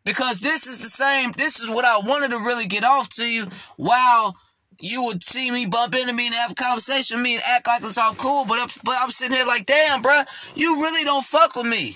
Because 0.05 0.41
this 0.41 0.67
is 0.67 0.79
the 0.79 0.89
same, 0.89 1.33
this 1.37 1.61
is 1.61 1.69
what 1.69 1.85
I 1.85 1.99
wanted 2.07 2.31
to 2.31 2.37
really 2.37 2.67
get 2.67 2.85
off 2.85 3.09
to 3.17 3.25
you 3.25 3.45
while 3.77 4.37
you 4.81 5.05
would 5.05 5.23
see 5.23 5.51
me 5.51 5.67
bump 5.67 5.95
into 5.95 6.13
me 6.13 6.27
and 6.27 6.35
have 6.35 6.53
a 6.53 6.55
conversation 6.55 7.19
with 7.19 7.25
me 7.25 7.35
and 7.35 7.43
act 7.55 7.67
like 7.67 7.83
it's 7.83 7.99
all 7.99 8.15
cool, 8.15 8.45
but 8.47 8.59
I'm, 8.61 8.69
but 8.85 8.95
I'm 9.01 9.11
sitting 9.11 9.37
here 9.37 9.47
like, 9.47 9.67
damn, 9.67 10.03
bruh, 10.03 10.57
you 10.57 10.77
really 10.77 11.05
don't 11.05 11.25
fuck 11.25 11.57
with 11.57 11.67
me. 11.67 11.93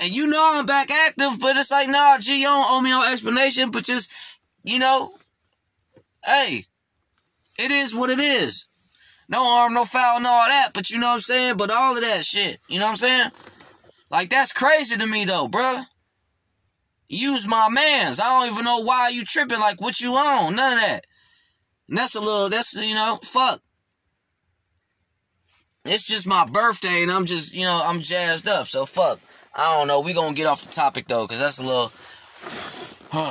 And 0.00 0.10
you 0.10 0.28
know 0.28 0.52
I'm 0.54 0.66
back 0.66 0.90
active, 0.90 1.38
but 1.40 1.56
it's 1.56 1.70
like, 1.70 1.88
nah, 1.88 2.16
G, 2.18 2.40
you 2.40 2.46
don't 2.46 2.66
owe 2.70 2.80
me 2.80 2.90
no 2.90 3.04
explanation, 3.12 3.70
but 3.70 3.84
just, 3.84 4.38
you 4.64 4.78
know, 4.78 5.10
hey, 6.24 6.60
it 7.58 7.70
is 7.70 7.94
what 7.94 8.10
it 8.10 8.18
is. 8.18 8.66
No 9.28 9.38
harm, 9.38 9.74
no 9.74 9.84
foul, 9.84 10.16
and 10.16 10.26
all 10.26 10.48
that, 10.48 10.70
but 10.74 10.90
you 10.90 10.98
know 10.98 11.08
what 11.08 11.14
I'm 11.14 11.20
saying? 11.20 11.56
But 11.58 11.70
all 11.70 11.94
of 11.94 12.02
that 12.02 12.24
shit, 12.24 12.56
you 12.68 12.78
know 12.78 12.86
what 12.86 12.92
I'm 12.92 12.96
saying? 12.96 13.30
Like, 14.10 14.30
that's 14.30 14.52
crazy 14.52 14.96
to 14.96 15.06
me, 15.06 15.24
though, 15.26 15.46
bruh. 15.48 15.84
Use 17.08 17.46
my 17.46 17.68
mans. 17.70 18.18
I 18.18 18.24
don't 18.24 18.52
even 18.52 18.64
know 18.64 18.82
why 18.82 19.10
you 19.12 19.24
tripping, 19.24 19.60
like, 19.60 19.80
what 19.80 20.00
you 20.00 20.12
on, 20.12 20.56
none 20.56 20.72
of 20.72 20.80
that. 20.80 21.04
And 21.90 21.98
that's 21.98 22.14
a 22.14 22.20
little, 22.20 22.48
that's, 22.48 22.74
you 22.76 22.94
know, 22.94 23.18
fuck. 23.20 23.60
It's 25.84 26.06
just 26.06 26.28
my 26.28 26.46
birthday 26.46 27.02
and 27.02 27.10
I'm 27.10 27.26
just, 27.26 27.52
you 27.52 27.64
know, 27.64 27.80
I'm 27.84 28.00
jazzed 28.00 28.46
up. 28.46 28.68
So 28.68 28.86
fuck. 28.86 29.18
I 29.56 29.76
don't 29.76 29.88
know. 29.88 30.00
We 30.00 30.14
gonna 30.14 30.34
get 30.34 30.46
off 30.46 30.62
the 30.62 30.72
topic 30.72 31.08
though, 31.08 31.26
cause 31.26 31.40
that's 31.40 31.58
a 31.58 31.64
little. 31.64 31.90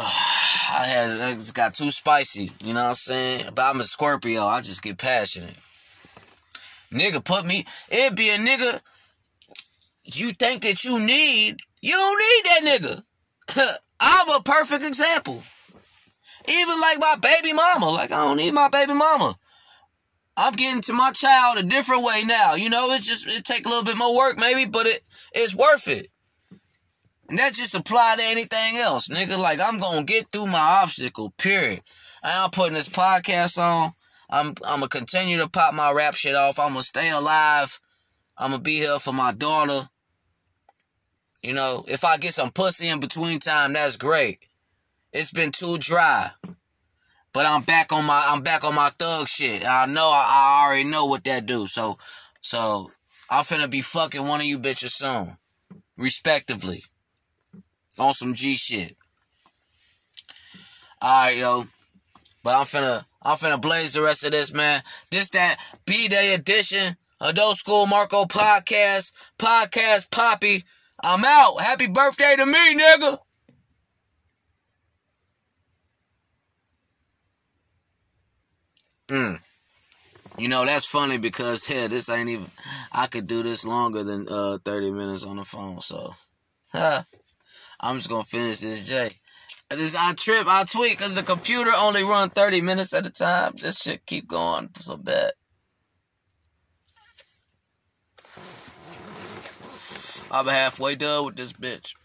I 0.72 0.86
had 0.86 1.38
it 1.38 1.54
got 1.54 1.74
too 1.74 1.90
spicy. 1.90 2.52
You 2.66 2.74
know 2.74 2.82
what 2.82 2.90
I'm 2.90 2.94
saying? 2.96 3.46
But 3.56 3.64
I'm 3.64 3.80
a 3.80 3.84
Scorpio. 3.84 4.44
I 4.44 4.58
just 4.60 4.84
get 4.84 4.98
passionate. 4.98 5.56
Nigga 6.92 7.24
put 7.24 7.46
me. 7.46 7.64
It 7.90 8.16
be 8.18 8.30
a 8.30 8.38
nigga. 8.38 8.82
You 10.04 10.32
think 10.32 10.64
that 10.64 10.84
you 10.84 11.00
need. 11.00 11.56
You 11.82 11.94
don't 11.94 12.20
need 12.20 12.44
that 12.46 12.80
nigga. 12.82 13.76
I'm 14.02 14.30
a 14.38 14.44
perfect 14.44 14.86
example. 14.86 15.42
Even 16.50 16.82
like 16.82 17.00
my 17.00 17.16
baby 17.22 17.54
mama. 17.54 17.90
Like 17.90 18.12
I 18.12 18.26
don't 18.26 18.38
need 18.38 18.54
my 18.54 18.70
baby 18.70 18.94
mama. 18.94 19.36
I'm 20.38 20.54
getting 20.54 20.82
to 20.84 20.94
my 20.94 21.12
child 21.12 21.60
a 21.60 21.64
different 21.64 22.04
way 22.04 22.24
now. 22.26 22.56
You 22.56 22.70
know, 22.70 22.92
it 22.92 23.02
just 23.02 23.28
it 23.28 23.44
take 23.44 23.66
a 23.66 23.70
little 23.70 23.84
bit 23.84 23.98
more 23.98 24.16
work 24.16 24.40
maybe, 24.40 24.70
but 24.70 24.86
it 24.86 25.00
it's 25.34 25.56
worth 25.56 25.88
it. 25.88 26.08
And 27.30 27.38
that 27.38 27.54
just 27.54 27.76
apply 27.76 28.16
to 28.18 28.24
anything 28.26 28.78
else, 28.78 29.10
nigga. 29.10 29.38
Like 29.38 29.60
I'm 29.64 29.80
gonna 29.80 30.06
get 30.06 30.28
through 30.28 30.48
my 30.48 30.80
obstacle, 30.82 31.32
period. 31.38 31.82
I'm 32.24 32.50
putting 32.50 32.74
this 32.74 32.90
podcast 32.90 33.60
on. 33.60 33.92
I'm 34.30 34.48
I'm 34.68 34.80
gonna 34.80 34.88
continue 34.88 35.38
to 35.38 35.50
pop 35.50 35.74
my 35.74 35.92
rap 35.92 36.16
shit 36.16 36.36
off. 36.36 36.60
I'm 36.60 36.70
gonna 36.70 36.84
stay 36.84 37.10
alive. 37.12 37.80
I'm 38.38 38.52
gonna 38.52 38.64
be 38.64 38.78
here 38.78 38.98
for 38.98 39.14
my 39.14 39.34
daughter. 39.34 39.88
You 41.44 41.54
know, 41.54 41.84
if 41.88 42.04
I 42.04 42.18
get 42.18 42.34
some 42.34 42.52
pussy 42.52 42.90
in 42.90 43.00
between 43.00 43.40
time, 43.40 43.74
that's 43.74 43.98
great. 43.98 44.40
It's 45.12 45.32
been 45.32 45.52
too 45.52 45.78
dry. 45.80 46.30
But 47.34 47.46
I'm 47.46 47.64
back 47.64 47.92
on 47.92 48.06
my 48.06 48.28
I'm 48.30 48.42
back 48.42 48.64
on 48.64 48.76
my 48.76 48.90
thug 48.90 49.28
shit. 49.28 49.64
I 49.68 49.86
know 49.86 50.08
I, 50.08 50.26
I 50.30 50.66
already 50.66 50.90
know 50.90 51.06
what 51.06 51.24
that 51.26 51.46
do. 51.46 51.68
So 51.68 51.98
so 52.42 52.88
I'm 53.30 53.44
finna 53.44 53.70
be 53.70 53.82
fucking 53.82 54.28
one 54.28 54.40
of 54.40 54.46
you 54.46 54.60
bitches 54.60 54.92
soon. 54.92 55.36
Respectively. 55.98 56.80
On 58.00 58.14
some 58.14 58.34
G 58.34 58.56
shit. 58.56 58.96
Alright, 61.04 61.38
yo. 61.38 61.64
But 62.44 62.56
I'm 62.56 62.66
finna 62.66 63.04
I'm 63.24 63.38
finna 63.38 63.62
blaze 63.62 63.94
the 63.94 64.02
rest 64.02 64.26
of 64.26 64.32
this, 64.32 64.54
man. 64.54 64.82
This 65.12 65.32
that 65.32 65.58
B 65.86 66.08
Day 66.08 66.34
edition 66.34 66.96
Adult 67.22 67.58
School 67.58 67.86
Marco 67.86 68.26
podcast. 68.26 69.14
Podcast 69.38 70.10
Poppy. 70.12 70.64
I'm 71.04 71.24
out. 71.26 71.62
Happy 71.62 71.88
birthday 71.88 72.36
to 72.38 72.46
me, 72.46 72.76
nigga. 72.76 73.18
Mm. 79.10 79.40
You 80.38 80.48
know, 80.48 80.66
that's 80.66 80.86
funny 80.86 81.18
because, 81.18 81.70
yeah, 81.70 81.88
this 81.88 82.10
ain't 82.10 82.30
even, 82.30 82.46
I 82.94 83.08
could 83.08 83.28
do 83.28 83.44
this 83.44 83.66
longer 83.66 84.04
than 84.04 84.28
uh 84.30 84.58
30 84.64 84.92
minutes 84.92 85.26
on 85.26 85.38
the 85.38 85.44
phone, 85.44 85.82
so, 85.82 86.14
huh, 86.72 87.02
I'm 87.82 87.98
just 87.98 88.10
gonna 88.10 88.24
finish 88.24 88.60
this 88.60 88.88
J. 88.88 89.10
This, 89.72 89.96
I 89.96 90.14
trip, 90.14 90.46
I 90.48 90.64
tweak, 90.64 90.98
because 90.98 91.16
the 91.16 91.24
computer 91.24 91.72
only 91.76 92.04
run 92.04 92.30
30 92.30 92.62
minutes 92.62 92.94
at 92.94 93.08
a 93.08 93.12
time. 93.12 93.54
This 93.56 93.82
shit 93.82 94.06
keep 94.06 94.28
going 94.28 94.70
so 94.76 94.98
bad. 94.98 95.32
I'm 100.32 100.48
halfway 100.48 100.96
done 100.96 101.26
with 101.26 101.36
this 101.36 101.54
bitch. 101.54 101.96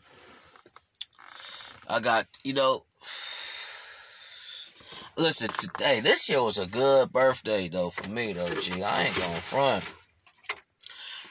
I 1.91 2.01
got, 2.01 2.25
you 2.43 2.55
know, 2.55 2.85
listen, 5.17 5.49
today, 5.49 6.01
this 6.01 6.29
year 6.29 6.43
was 6.43 6.59
a 6.59 6.67
good 6.67 7.13
birthday, 7.13 7.69
though, 7.69 7.91
for 7.91 8.09
me, 8.11 8.33
though, 8.33 8.47
G. 8.61 8.83
I 8.83 9.03
ain't 9.03 9.17
gonna 9.17 9.41
front. 9.41 9.95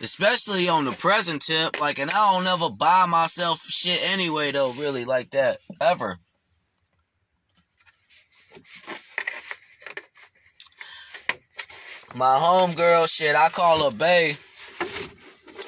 Especially 0.02 0.68
on 0.70 0.86
the 0.86 0.92
present 0.92 1.42
tip, 1.42 1.80
like, 1.80 2.00
and 2.00 2.12
I 2.12 2.34
don't 2.34 2.48
ever 2.48 2.70
buy 2.70 3.06
myself 3.06 3.60
shit 3.60 4.00
anyway, 4.12 4.52
though, 4.52 4.74
really, 4.74 5.06
like 5.06 5.30
that, 5.32 5.58
ever. 5.82 6.18
My 12.16 12.38
homegirl, 12.40 13.12
shit, 13.12 13.36
I 13.36 13.50
call 13.50 13.90
her 13.90 13.98
Bay. 13.98 14.34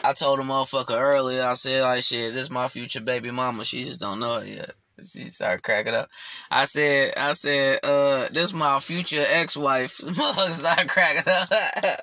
I 0.03 0.13
told 0.13 0.39
a 0.39 0.43
motherfucker 0.43 0.99
earlier, 0.99 1.43
I 1.43 1.53
said, 1.53 1.81
like, 1.81 2.03
shit, 2.03 2.33
this 2.33 2.43
is 2.43 2.51
my 2.51 2.67
future 2.67 3.01
baby 3.01 3.31
mama. 3.31 3.65
She 3.65 3.83
just 3.83 3.99
don't 3.99 4.19
know 4.19 4.39
it 4.39 4.47
yet. 4.47 4.71
She 5.03 5.25
started 5.25 5.63
cracking 5.63 5.93
up. 5.93 6.09
I 6.49 6.65
said, 6.65 7.13
I 7.17 7.33
said, 7.33 7.79
uh, 7.83 8.27
this 8.31 8.53
my 8.53 8.79
future 8.79 9.23
ex-wife. 9.27 9.97
Motherfucker 10.03 10.51
started 10.51 10.89
cracking 10.89 11.31
up. 11.31 11.49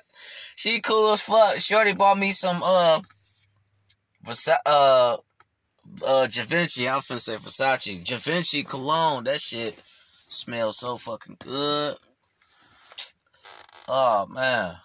she 0.55 0.79
cool 0.81 1.13
as 1.13 1.21
fuck. 1.21 1.55
Shorty 1.57 1.93
bought 1.93 2.17
me 2.17 2.31
some, 2.31 2.61
uh, 2.63 2.99
Versa- 4.23 4.59
uh, 4.65 5.17
uh, 6.07 6.27
Givenchy. 6.27 6.87
I 6.87 6.95
was 6.95 7.05
finna 7.05 7.19
say 7.19 7.35
Versace. 7.35 8.05
Givenchy 8.05 8.63
cologne. 8.63 9.25
That 9.25 9.39
shit 9.41 9.73
smells 9.75 10.79
so 10.79 10.97
fucking 10.97 11.37
good. 11.39 11.95
Oh, 13.89 14.27
man. 14.29 14.75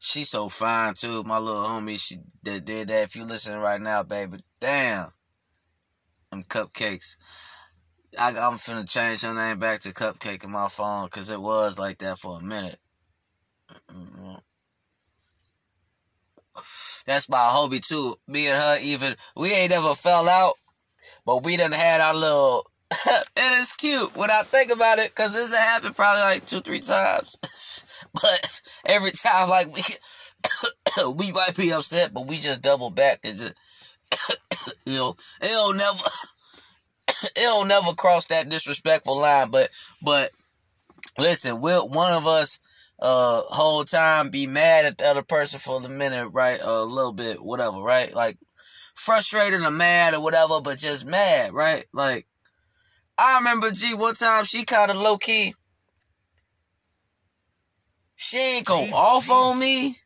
She 0.00 0.24
so 0.24 0.48
fine 0.48 0.94
too, 0.94 1.24
my 1.24 1.38
little 1.38 1.62
homie. 1.62 1.98
She 1.98 2.18
that 2.44 2.64
did 2.64 2.88
that. 2.88 3.04
If 3.04 3.16
you 3.16 3.24
listening 3.24 3.60
right 3.60 3.80
now, 3.80 4.04
baby, 4.04 4.38
damn, 4.60 5.10
them 6.30 6.42
cupcakes. 6.44 7.16
I, 8.18 8.28
I'm 8.30 8.54
finna 8.54 8.88
change 8.88 9.22
her 9.22 9.34
name 9.34 9.58
back 9.58 9.80
to 9.80 9.90
Cupcake 9.90 10.44
in 10.44 10.50
my 10.50 10.68
phone 10.68 11.06
because 11.06 11.30
it 11.30 11.40
was 11.40 11.78
like 11.78 11.98
that 11.98 12.18
for 12.18 12.38
a 12.38 12.42
minute. 12.42 12.78
Mm-hmm. 13.92 14.34
That's 17.06 17.28
my 17.28 17.38
hobby 17.38 17.80
too. 17.80 18.14
Me 18.26 18.48
and 18.48 18.56
her 18.56 18.78
even 18.82 19.14
we 19.36 19.52
ain't 19.52 19.72
ever 19.72 19.94
fell 19.94 20.28
out, 20.28 20.54
but 21.24 21.44
we 21.44 21.56
done 21.56 21.72
had 21.72 22.00
our 22.00 22.14
little. 22.14 22.62
and 22.90 23.54
it's 23.60 23.76
cute 23.76 24.16
when 24.16 24.30
I 24.30 24.42
think 24.42 24.72
about 24.72 24.98
it 24.98 25.10
because 25.10 25.34
this 25.34 25.54
happened 25.54 25.94
probably 25.94 26.22
like 26.22 26.46
two 26.46 26.60
three 26.60 26.80
times. 26.80 27.36
but 28.14 28.60
every 28.86 29.12
time 29.12 29.48
like 29.48 29.68
we 29.68 29.82
we 31.18 31.32
might 31.32 31.56
be 31.56 31.72
upset, 31.72 32.12
but 32.12 32.26
we 32.26 32.36
just 32.36 32.62
double 32.62 32.90
back 32.90 33.20
and 33.24 33.38
just 33.38 33.54
you 34.86 34.94
know 34.94 35.14
it'll 35.42 35.74
never 35.74 35.98
it'll 37.36 37.64
never 37.64 37.92
cross 37.92 38.26
that 38.26 38.48
disrespectful 38.48 39.18
line. 39.18 39.50
But 39.50 39.70
but 40.02 40.30
listen, 41.18 41.60
will 41.60 41.88
one 41.88 42.12
of 42.12 42.26
us 42.26 42.60
uh 43.00 43.42
whole 43.46 43.84
time 43.84 44.30
be 44.30 44.46
mad 44.46 44.84
at 44.84 44.98
the 44.98 45.06
other 45.06 45.22
person 45.22 45.60
for 45.60 45.80
the 45.80 45.88
minute, 45.88 46.30
right? 46.32 46.58
a 46.62 46.82
little 46.84 47.14
bit, 47.14 47.36
whatever, 47.38 47.78
right? 47.78 48.14
Like 48.14 48.36
frustrated 48.94 49.60
or 49.60 49.70
mad 49.70 50.14
or 50.14 50.22
whatever, 50.22 50.60
but 50.62 50.78
just 50.78 51.06
mad, 51.06 51.52
right? 51.52 51.84
Like 51.92 52.26
I 53.18 53.38
remember 53.38 53.70
G 53.70 53.94
one 53.94 54.14
time 54.14 54.44
she 54.44 54.64
kind 54.64 54.90
of 54.90 54.96
low 54.96 55.16
key 55.16 55.54
she 58.20 58.36
ain't 58.36 58.66
go 58.66 58.80
off 58.92 59.30
on 59.30 59.60
me, 59.60 59.96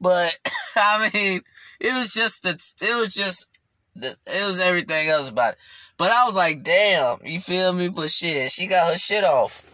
but 0.00 0.30
I 0.76 1.10
mean, 1.12 1.40
it 1.80 1.98
was 1.98 2.12
just 2.12 2.42
the, 2.42 2.50
it 2.50 3.00
was 3.00 3.14
just 3.14 3.58
the, 3.96 4.08
it 4.08 4.46
was 4.46 4.60
everything 4.60 5.08
else 5.08 5.28
about 5.28 5.54
it. 5.54 5.58
But 5.96 6.10
I 6.10 6.24
was 6.24 6.36
like, 6.36 6.62
damn, 6.62 7.18
you 7.24 7.38
feel 7.38 7.72
me? 7.72 7.88
But 7.88 8.10
shit, 8.10 8.50
she 8.50 8.66
got 8.66 8.92
her 8.92 8.98
shit 8.98 9.24
off. 9.24 9.70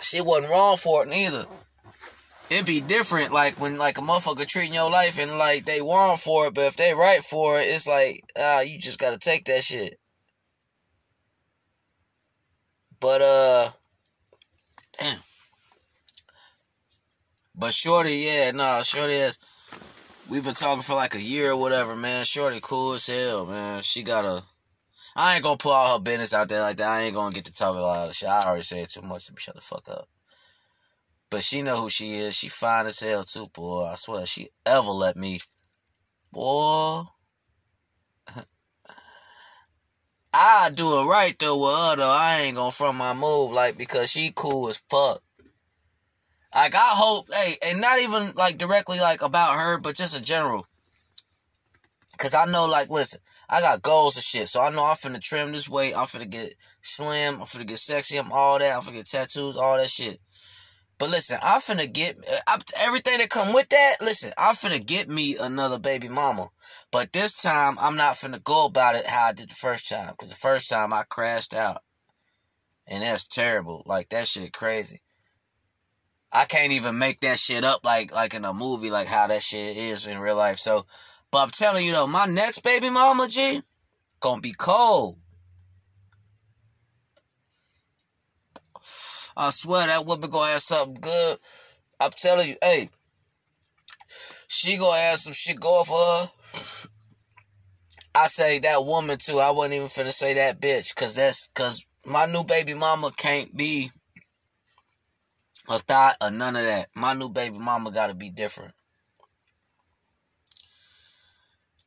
She 0.00 0.20
wasn't 0.20 0.50
wrong 0.50 0.76
for 0.76 1.04
it 1.04 1.08
neither. 1.08 1.44
It'd 2.50 2.66
be 2.66 2.80
different, 2.80 3.32
like 3.32 3.60
when 3.60 3.78
like 3.78 3.98
a 3.98 4.00
motherfucker 4.00 4.46
treating 4.46 4.74
your 4.74 4.90
life 4.90 5.18
and 5.18 5.38
like 5.38 5.64
they 5.64 5.80
wrong 5.80 6.16
for 6.16 6.46
it, 6.46 6.54
but 6.54 6.66
if 6.66 6.76
they 6.76 6.94
right 6.94 7.22
for 7.22 7.58
it, 7.60 7.64
it's 7.64 7.86
like 7.86 8.22
ah, 8.38 8.60
you 8.60 8.78
just 8.78 8.98
gotta 8.98 9.18
take 9.18 9.44
that 9.46 9.62
shit. 9.62 9.96
But 13.00 13.22
uh, 13.22 13.68
damn. 14.98 15.18
But 17.54 17.74
Shorty, 17.74 18.14
yeah, 18.14 18.52
nah, 18.52 18.82
Shorty 18.82 19.14
is. 19.14 19.38
We've 20.30 20.44
been 20.44 20.52
talking 20.52 20.82
for 20.82 20.94
like 20.94 21.14
a 21.14 21.22
year 21.22 21.52
or 21.52 21.56
whatever, 21.56 21.96
man. 21.96 22.22
Shorty 22.26 22.58
cool 22.60 22.92
as 22.92 23.06
hell, 23.06 23.46
man. 23.46 23.80
She 23.80 24.02
got 24.02 24.26
a. 24.26 24.42
I 25.16 25.34
ain't 25.34 25.42
gonna 25.42 25.56
put 25.56 25.72
all 25.72 25.94
her 25.96 26.02
business 26.02 26.34
out 26.34 26.50
there 26.50 26.60
like 26.60 26.76
that. 26.76 26.88
I 26.88 27.00
ain't 27.02 27.14
gonna 27.14 27.34
get 27.34 27.46
to 27.46 27.52
talking 27.52 27.80
a 27.80 27.82
lot 27.82 28.10
of 28.10 28.14
shit. 28.14 28.28
I 28.28 28.42
already 28.46 28.62
said 28.62 28.90
too 28.90 29.00
much 29.00 29.26
to 29.26 29.32
shut 29.38 29.54
the 29.54 29.62
fuck 29.62 29.88
up. 29.88 30.06
But 31.30 31.44
she 31.44 31.62
know 31.62 31.80
who 31.80 31.88
she 31.88 32.16
is. 32.16 32.36
She 32.36 32.50
fine 32.50 32.86
as 32.86 33.00
hell 33.00 33.24
too, 33.24 33.46
boy. 33.54 33.86
I 33.86 33.94
swear, 33.94 34.26
she 34.26 34.48
ever 34.66 34.90
let 34.90 35.16
me, 35.16 35.38
boy. 36.30 37.04
I 40.34 40.70
do 40.74 41.00
it 41.00 41.06
right 41.06 41.38
though 41.38 41.56
with 41.56 41.74
her 41.74 41.96
though. 41.96 42.16
I 42.16 42.40
ain't 42.42 42.56
gonna 42.56 42.70
front 42.70 42.98
my 42.98 43.14
move 43.14 43.50
like 43.50 43.78
because 43.78 44.10
she 44.10 44.32
cool 44.36 44.68
as 44.68 44.82
fuck. 44.90 45.22
Like 46.54 46.74
I 46.74 46.78
hope, 46.82 47.26
hey, 47.32 47.54
and 47.68 47.80
not 47.80 48.00
even 48.00 48.32
like 48.34 48.58
directly 48.58 49.00
like 49.00 49.22
about 49.22 49.54
her, 49.54 49.80
but 49.80 49.96
just 49.96 50.18
in 50.18 50.24
general. 50.24 50.66
Cause 52.18 52.34
I 52.34 52.46
know, 52.46 52.66
like, 52.66 52.90
listen, 52.90 53.20
I 53.48 53.60
got 53.60 53.82
goals 53.82 54.16
and 54.16 54.24
shit, 54.24 54.48
so 54.48 54.60
I 54.60 54.70
know 54.70 54.84
I'm 54.84 54.94
finna 54.94 55.20
trim 55.20 55.52
this 55.52 55.68
weight. 55.68 55.96
I'm 55.96 56.06
finna 56.06 56.28
get 56.28 56.52
slim. 56.82 57.34
I'm 57.36 57.46
finna 57.46 57.66
get 57.66 57.78
sexy. 57.78 58.18
I'm 58.18 58.32
all 58.32 58.58
that. 58.58 58.74
I'm 58.74 58.82
finna 58.82 58.94
get 58.94 59.06
tattoos, 59.06 59.56
all 59.56 59.76
that 59.76 59.88
shit. 59.88 60.18
But 60.98 61.10
listen, 61.10 61.38
I'm 61.40 61.60
finna 61.60 61.92
get 61.92 62.16
uh, 62.16 62.36
I, 62.48 62.58
everything 62.80 63.18
that 63.18 63.30
come 63.30 63.54
with 63.54 63.68
that. 63.68 63.96
Listen, 64.00 64.32
I'm 64.36 64.56
finna 64.56 64.84
get 64.84 65.08
me 65.08 65.36
another 65.40 65.78
baby 65.78 66.08
mama. 66.08 66.48
But 66.90 67.12
this 67.12 67.40
time, 67.40 67.76
I'm 67.80 67.96
not 67.96 68.14
finna 68.14 68.42
go 68.42 68.66
about 68.66 68.96
it 68.96 69.06
how 69.06 69.26
I 69.26 69.32
did 69.32 69.50
the 69.50 69.54
first 69.54 69.88
time. 69.88 70.12
Cause 70.18 70.30
the 70.30 70.34
first 70.34 70.68
time 70.68 70.92
I 70.92 71.04
crashed 71.08 71.54
out, 71.54 71.82
and 72.88 73.04
that's 73.04 73.28
terrible. 73.28 73.84
Like 73.86 74.08
that 74.08 74.26
shit 74.26 74.52
crazy. 74.52 75.00
I 76.32 76.44
can't 76.44 76.72
even 76.72 76.98
make 76.98 77.20
that 77.20 77.38
shit 77.38 77.64
up 77.64 77.84
like 77.84 78.12
like 78.12 78.34
in 78.34 78.44
a 78.44 78.52
movie, 78.52 78.90
like 78.90 79.06
how 79.06 79.26
that 79.28 79.42
shit 79.42 79.76
is 79.76 80.06
in 80.06 80.18
real 80.18 80.36
life. 80.36 80.58
So, 80.58 80.84
but 81.30 81.38
I'm 81.38 81.50
telling 81.50 81.86
you 81.86 81.92
though, 81.92 82.06
my 82.06 82.26
next 82.26 82.60
baby 82.60 82.90
mama, 82.90 83.28
G, 83.28 83.60
gonna 84.20 84.40
be 84.40 84.52
cold. 84.52 85.18
I 89.36 89.50
swear 89.50 89.86
that 89.86 90.06
woman 90.06 90.30
gonna 90.30 90.52
have 90.52 90.60
something 90.62 91.00
good. 91.00 91.38
I'm 92.00 92.10
telling 92.10 92.48
you, 92.48 92.56
hey, 92.62 92.88
she 94.48 94.76
gonna 94.76 95.00
have 95.00 95.18
some 95.18 95.32
shit 95.32 95.60
going 95.60 95.84
for 95.84 95.94
her. 95.94 96.26
I 98.14 98.26
say 98.26 98.58
that 98.60 98.84
woman 98.84 99.16
too. 99.18 99.38
I 99.38 99.50
wasn't 99.50 99.74
even 99.74 99.86
finna 99.86 100.12
say 100.12 100.34
that 100.34 100.60
bitch, 100.60 100.94
cause 100.94 101.16
that's 101.16 101.48
cause 101.54 101.86
my 102.06 102.26
new 102.26 102.44
baby 102.44 102.74
mama 102.74 103.10
can't 103.16 103.56
be 103.56 103.90
a 105.68 105.78
thought 105.78 106.16
or 106.22 106.30
none 106.30 106.56
of 106.56 106.62
that. 106.62 106.88
My 106.94 107.14
new 107.14 107.28
baby 107.28 107.58
mama 107.58 107.90
gotta 107.90 108.14
be 108.14 108.30
different. 108.30 108.74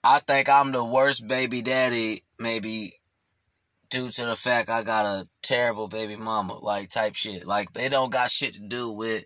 I 0.04 0.20
think 0.20 0.50
I'm 0.50 0.72
the 0.72 0.84
worst 0.84 1.28
baby 1.28 1.62
daddy, 1.62 2.24
maybe 2.40 2.94
due 3.90 4.10
to 4.10 4.26
the 4.26 4.36
fact 4.36 4.70
I 4.70 4.84
got 4.84 5.06
a 5.06 5.28
terrible 5.44 5.88
baby 5.88 6.16
mama, 6.16 6.58
like 6.58 6.90
type 6.90 7.16
shit. 7.16 7.46
Like 7.46 7.68
it 7.76 7.92
don't 7.92 8.12
got 8.12 8.32
shit 8.32 8.54
to 8.56 8.62
do 8.62 8.94
with 8.94 9.26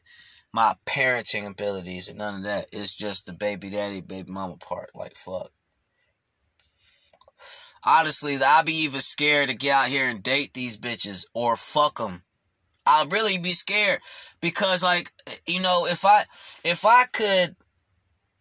my 0.52 0.74
parenting 0.86 1.50
abilities 1.50 2.10
and 2.10 2.18
none 2.18 2.36
of 2.36 2.44
that. 2.44 2.66
It's 2.74 2.96
just 2.96 3.26
the 3.26 3.34
baby 3.34 3.70
daddy, 3.70 4.02
baby 4.02 4.32
mama 4.32 4.58
part. 4.58 4.90
Like 4.96 5.16
fuck. 5.16 5.52
Honestly, 7.86 8.38
I'd 8.44 8.66
be 8.66 8.84
even 8.84 9.00
scared 9.00 9.50
to 9.50 9.56
get 9.56 9.72
out 9.72 9.88
here 9.88 10.10
and 10.10 10.24
date 10.24 10.54
these 10.54 10.80
bitches 10.80 11.26
or 11.34 11.56
fuck 11.56 12.00
them. 12.00 12.24
I'd 12.86 13.12
really 13.12 13.38
be 13.38 13.52
scared 13.52 14.00
because, 14.42 14.84
like, 14.84 15.12
you 15.48 15.62
know, 15.62 15.86
if 15.88 16.06
I 16.06 16.22
if 16.64 16.86
I 16.86 17.04
could 17.12 17.56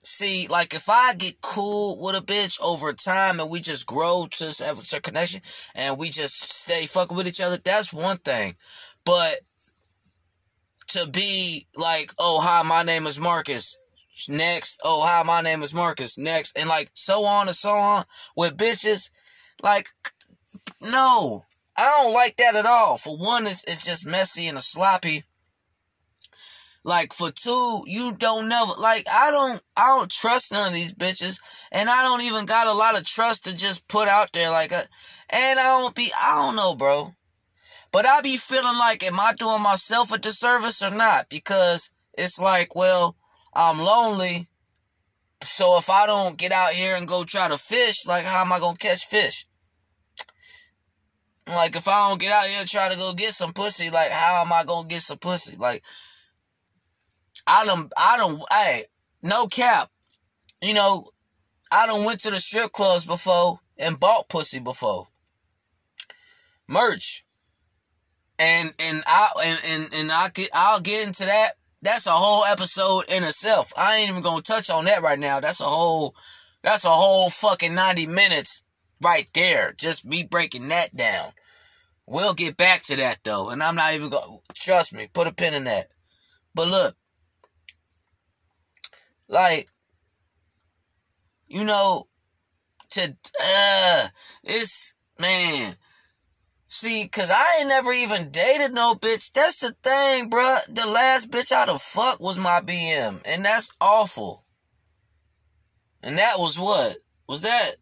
see, 0.02 0.46
like, 0.48 0.74
if 0.74 0.88
I 0.88 1.14
get 1.18 1.40
cool 1.40 1.98
with 2.02 2.22
a 2.22 2.24
bitch 2.24 2.60
over 2.62 2.92
time 2.92 3.40
and 3.40 3.50
we 3.50 3.60
just 3.60 3.86
grow 3.86 4.26
to 4.30 4.44
have 4.44 4.78
a 4.78 4.82
certain 4.82 5.12
connection 5.12 5.40
and 5.74 5.98
we 5.98 6.08
just 6.08 6.42
stay 6.42 6.86
fucking 6.86 7.16
with 7.16 7.26
each 7.26 7.40
other, 7.40 7.56
that's 7.56 7.92
one 7.92 8.18
thing. 8.18 8.54
But 9.04 9.34
to 10.88 11.08
be 11.10 11.66
like, 11.76 12.12
oh, 12.18 12.40
hi, 12.42 12.62
my 12.68 12.82
name 12.82 13.06
is 13.06 13.18
Marcus. 13.18 13.78
Next, 14.28 14.80
oh, 14.84 15.02
hi, 15.04 15.22
my 15.24 15.40
name 15.40 15.62
is 15.62 15.74
Marcus. 15.74 16.18
Next, 16.18 16.58
and 16.58 16.68
like 16.68 16.88
so 16.94 17.24
on 17.24 17.48
and 17.48 17.56
so 17.56 17.70
on 17.70 18.04
with 18.36 18.56
bitches, 18.56 19.10
like, 19.62 19.88
no, 20.82 21.42
I 21.76 21.84
don't 22.02 22.14
like 22.14 22.36
that 22.36 22.54
at 22.54 22.66
all. 22.66 22.96
For 22.96 23.16
one, 23.16 23.44
it's, 23.44 23.64
it's 23.64 23.84
just 23.84 24.06
messy 24.06 24.48
and 24.48 24.60
sloppy. 24.60 25.22
Like 26.86 27.14
for 27.14 27.30
two, 27.30 27.82
you 27.86 28.12
don't 28.12 28.48
never 28.50 28.72
like 28.78 29.06
I 29.10 29.30
don't 29.30 29.62
I 29.74 29.86
don't 29.86 30.10
trust 30.10 30.52
none 30.52 30.68
of 30.68 30.74
these 30.74 30.94
bitches, 30.94 31.40
and 31.72 31.88
I 31.88 32.02
don't 32.02 32.22
even 32.22 32.44
got 32.44 32.66
a 32.66 32.74
lot 32.74 32.98
of 32.98 33.06
trust 33.06 33.46
to 33.46 33.56
just 33.56 33.88
put 33.88 34.06
out 34.06 34.32
there 34.34 34.50
like 34.50 34.70
a, 34.70 34.82
and 35.30 35.58
I 35.58 35.78
don't 35.78 35.94
be 35.94 36.10
I 36.22 36.34
don't 36.34 36.56
know, 36.56 36.76
bro. 36.76 37.14
But 37.90 38.04
I 38.06 38.20
be 38.20 38.36
feeling 38.36 38.78
like 38.78 39.02
am 39.02 39.18
I 39.18 39.32
doing 39.38 39.62
myself 39.62 40.12
a 40.12 40.18
disservice 40.18 40.82
or 40.82 40.90
not? 40.90 41.30
Because 41.30 41.90
it's 42.18 42.38
like, 42.38 42.76
well, 42.76 43.16
I'm 43.54 43.78
lonely. 43.78 44.46
So 45.42 45.78
if 45.78 45.88
I 45.88 46.06
don't 46.06 46.36
get 46.36 46.52
out 46.52 46.72
here 46.72 46.96
and 46.96 47.08
go 47.08 47.24
try 47.24 47.48
to 47.48 47.56
fish, 47.56 48.06
like 48.06 48.26
how 48.26 48.42
am 48.42 48.52
I 48.52 48.60
gonna 48.60 48.76
catch 48.76 49.06
fish? 49.06 49.46
Like 51.46 51.76
if 51.76 51.86
I 51.88 52.08
don't 52.08 52.20
get 52.20 52.32
out 52.32 52.44
here 52.44 52.64
try 52.66 52.88
to 52.88 52.96
go 52.96 53.12
get 53.14 53.32
some 53.32 53.52
pussy, 53.52 53.90
like 53.90 54.10
how 54.10 54.42
am 54.44 54.52
I 54.52 54.64
gonna 54.64 54.88
get 54.88 55.00
some 55.00 55.18
pussy? 55.18 55.56
Like 55.56 55.82
I 57.46 57.64
don't 57.66 57.92
I 57.98 58.16
don't 58.16 58.42
hey, 58.50 58.84
no 59.22 59.46
cap. 59.46 59.90
You 60.62 60.72
know, 60.72 61.04
I 61.70 61.86
don't 61.86 62.06
went 62.06 62.20
to 62.20 62.30
the 62.30 62.36
strip 62.36 62.72
clubs 62.72 63.04
before 63.04 63.58
and 63.78 64.00
bought 64.00 64.28
pussy 64.28 64.60
before. 64.60 65.06
Merch. 66.68 67.24
And 68.38 68.72
and 68.80 69.02
I 69.06 69.28
and 69.44 69.60
and, 69.68 69.94
and 69.94 70.10
I 70.10 70.28
get 70.32 70.48
I'll 70.54 70.80
get 70.80 71.06
into 71.06 71.24
that. 71.24 71.50
That's 71.82 72.06
a 72.06 72.10
whole 72.12 72.44
episode 72.46 73.02
in 73.14 73.22
itself. 73.22 73.74
I 73.76 73.98
ain't 73.98 74.10
even 74.10 74.22
gonna 74.22 74.40
touch 74.40 74.70
on 74.70 74.86
that 74.86 75.02
right 75.02 75.18
now. 75.18 75.40
That's 75.40 75.60
a 75.60 75.64
whole 75.64 76.14
that's 76.62 76.86
a 76.86 76.90
whole 76.90 77.28
fucking 77.28 77.74
90 77.74 78.06
minutes 78.06 78.64
right 79.02 79.28
there. 79.34 79.72
Just 79.76 80.04
me 80.06 80.26
breaking 80.28 80.68
that 80.68 80.92
down. 80.92 81.28
We'll 82.06 82.34
get 82.34 82.56
back 82.56 82.82
to 82.84 82.96
that 82.96 83.18
though. 83.24 83.50
And 83.50 83.62
I'm 83.62 83.76
not 83.76 83.94
even 83.94 84.10
going 84.10 84.38
trust 84.54 84.94
me, 84.94 85.08
put 85.12 85.26
a 85.26 85.32
pin 85.32 85.54
in 85.54 85.64
that. 85.64 85.86
But 86.54 86.68
look, 86.68 86.94
like, 89.28 89.66
you 91.48 91.64
know, 91.64 92.04
to, 92.90 93.16
uh, 93.42 94.06
it's, 94.44 94.94
man. 95.18 95.74
See, 96.68 97.08
cause 97.08 97.30
I 97.30 97.58
ain't 97.60 97.68
never 97.68 97.92
even 97.92 98.30
dated 98.30 98.74
no 98.74 98.94
bitch. 98.94 99.32
That's 99.32 99.60
the 99.60 99.70
thing, 99.82 100.28
bruh. 100.28 100.74
The 100.74 100.90
last 100.90 101.30
bitch 101.30 101.52
I 101.52 101.66
the 101.66 101.78
fuck 101.78 102.20
was 102.20 102.38
my 102.38 102.60
BM. 102.60 103.22
And 103.26 103.44
that's 103.44 103.72
awful. 103.80 104.42
And 106.02 106.18
that 106.18 106.34
was 106.38 106.58
what? 106.58 106.96
Was 107.28 107.42
that 107.42 107.76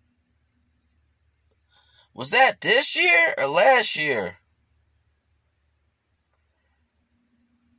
was 2.14 2.30
that 2.30 2.60
this 2.60 3.00
year 3.00 3.34
or 3.38 3.46
last 3.46 3.98
year? 3.98 4.38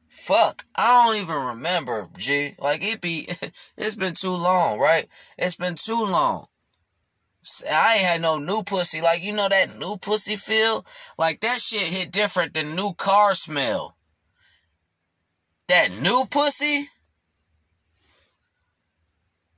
Fuck, 0.07 0.63
I 0.75 1.05
don't 1.05 1.23
even 1.23 1.47
remember, 1.57 2.07
G. 2.17 2.53
Like 2.59 2.79
it 2.81 3.01
be, 3.01 3.27
it's 3.77 3.95
been 3.95 4.13
too 4.13 4.35
long, 4.35 4.79
right? 4.79 5.07
It's 5.37 5.55
been 5.55 5.75
too 5.75 6.05
long. 6.05 6.47
I 7.69 7.95
ain't 7.95 8.05
had 8.05 8.21
no 8.21 8.37
new 8.37 8.63
pussy. 8.63 9.01
Like, 9.01 9.21
you 9.21 9.33
know 9.33 9.49
that 9.49 9.77
new 9.77 9.97
pussy 10.01 10.37
feel? 10.37 10.85
Like, 11.17 11.41
that 11.41 11.59
shit 11.59 11.81
hit 11.81 12.11
different 12.11 12.53
than 12.53 12.75
new 12.75 12.93
car 12.93 13.33
smell. 13.33 13.97
That 15.67 15.91
new 15.99 16.25
pussy? 16.31 16.87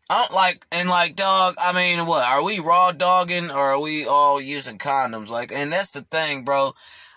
I'm 0.09 0.27
like, 0.35 0.65
and 0.71 0.87
like, 0.87 1.15
dog, 1.15 1.55
I 1.57 1.73
mean, 1.73 2.05
what? 2.05 2.27
Are 2.27 2.43
we 2.43 2.59
raw 2.59 2.91
dogging 2.91 3.49
or 3.49 3.71
are 3.71 3.81
we 3.81 4.05
all 4.05 4.39
using 4.39 4.77
condoms? 4.77 5.29
Like, 5.29 5.51
and 5.51 5.71
that's 5.71 5.91
the 5.91 6.01
thing, 6.01 6.43
bro. 6.43 6.73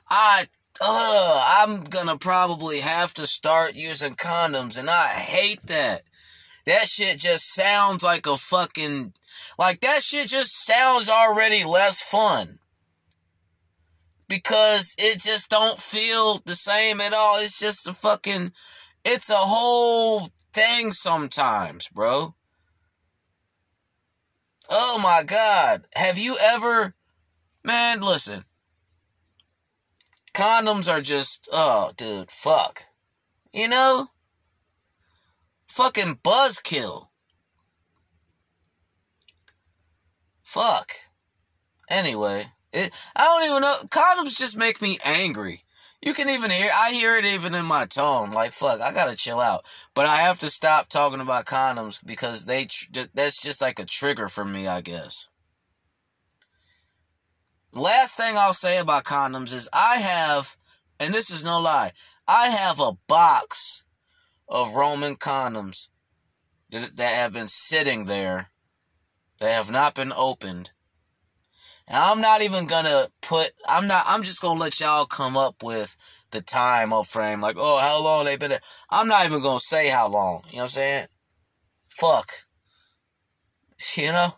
I, 0.09 0.47
uh, 0.81 1.56
I'm 1.59 1.85
gonna 1.85 2.16
probably 2.16 2.81
have 2.81 3.12
to 3.15 3.27
start 3.27 3.73
using 3.74 4.15
condoms 4.15 4.78
and 4.78 4.89
I 4.89 5.06
hate 5.06 5.60
that. 5.66 6.01
That 6.65 6.86
shit 6.86 7.19
just 7.19 7.55
sounds 7.55 8.02
like 8.02 8.27
a 8.27 8.36
fucking, 8.36 9.12
like, 9.59 9.81
that 9.81 10.02
shit 10.02 10.28
just 10.28 10.65
sounds 10.65 11.10
already 11.10 11.65
less 11.65 12.02
fun. 12.02 12.59
Because 14.28 14.94
it 14.98 15.20
just 15.20 15.51
don't 15.51 15.78
feel 15.78 16.43
the 16.44 16.55
same 16.55 17.01
at 17.01 17.15
all. 17.15 17.36
It's 17.39 17.59
just 17.59 17.89
a 17.89 17.94
fucking, 17.94 18.52
it's 19.05 19.31
a 19.31 19.35
whole 19.35 20.28
thing 20.52 20.93
sometimes, 20.93 21.89
bro. 21.89 22.35
Oh 24.69 25.01
my 25.03 25.23
God. 25.24 25.86
Have 25.95 26.19
you 26.19 26.36
ever, 26.55 26.95
man, 27.65 28.01
listen. 28.01 28.45
Condoms 30.35 30.93
are 30.93 31.01
just, 31.01 31.49
oh, 31.53 31.93
dude, 31.97 32.31
fuck. 32.31 32.82
You 33.53 33.69
know? 33.69 34.07
Fucking 35.69 36.16
buzzkill. 36.23 37.07
Fuck. 40.43 40.93
Anyway, 41.90 42.45
It, 42.73 42.90
I 43.16 43.24
don't 43.24 43.51
even 43.51 43.62
know. 43.62 43.74
Condoms 43.90 44.39
just 44.39 44.59
make 44.59 44.81
me 44.81 44.99
angry. 45.05 45.61
You 46.01 46.15
can 46.15 46.29
even 46.29 46.51
hear, 46.51 46.70
I 46.73 46.93
hear 46.93 47.16
it 47.16 47.25
even 47.25 47.55
in 47.55 47.66
my 47.66 47.85
tone. 47.85 48.31
Like, 48.31 48.53
fuck, 48.53 48.81
I 48.81 48.93
gotta 48.93 49.16
chill 49.16 49.41
out. 49.41 49.65
But 49.95 50.07
I 50.07 50.16
have 50.16 50.39
to 50.41 50.51
stop 50.51 50.89
talking 50.89 51.20
about 51.20 51.47
condoms 51.47 52.05
because 52.05 52.45
they, 52.45 52.69
that's 53.15 53.43
just 53.43 53.61
like 53.61 53.79
a 53.79 53.85
trigger 53.85 54.29
for 54.29 54.45
me, 54.45 54.69
I 54.69 54.81
guess. 54.81 55.29
Last 57.73 58.16
thing 58.16 58.37
I'll 58.37 58.55
say 58.55 58.79
about 58.79 59.05
condoms 59.05 59.53
is 59.53 59.69
I 59.73 59.97
have, 59.97 60.57
and 61.01 61.12
this 61.12 61.31
is 61.31 61.45
no 61.45 61.61
lie, 61.61 61.91
I 62.27 62.49
have 62.49 62.81
a 62.81 62.97
box 63.09 63.85
of 64.49 64.77
Roman 64.77 65.16
condoms 65.16 65.89
that, 66.70 66.99
have 66.99 67.33
been 67.33 67.49
sitting 67.49 68.05
there, 68.05 68.51
that 69.39 69.53
have 69.53 69.70
not 69.70 69.95
been 69.95 70.12
opened. 70.12 70.70
I'm 71.90 72.20
not 72.20 72.43
even 72.43 72.66
gonna 72.66 73.06
put, 73.23 73.51
I'm 73.69 73.86
not, 73.86 74.05
I'm 74.06 74.23
just 74.23 74.43
gonna 74.43 74.60
let 74.60 74.81
y'all 74.81 75.06
come 75.06 75.36
up 75.36 75.62
with 75.62 75.97
the 76.31 76.43
time 76.43 76.90
frame. 77.05 77.40
Like, 77.40 77.56
oh, 77.59 77.81
how 77.81 78.02
long 78.02 78.24
they 78.24 78.36
been 78.36 78.51
there? 78.51 78.60
I'm 78.90 79.09
not 79.09 79.27
even 79.27 79.43
gonna 79.43 79.60
say 79.60 79.89
how 79.89 80.09
long. 80.09 80.43
You 80.51 80.56
know 80.56 80.59
what 80.59 80.62
I'm 80.65 80.69
saying? 80.69 81.06
Fuck. 81.89 82.31
You 83.97 84.10
know? 84.10 84.28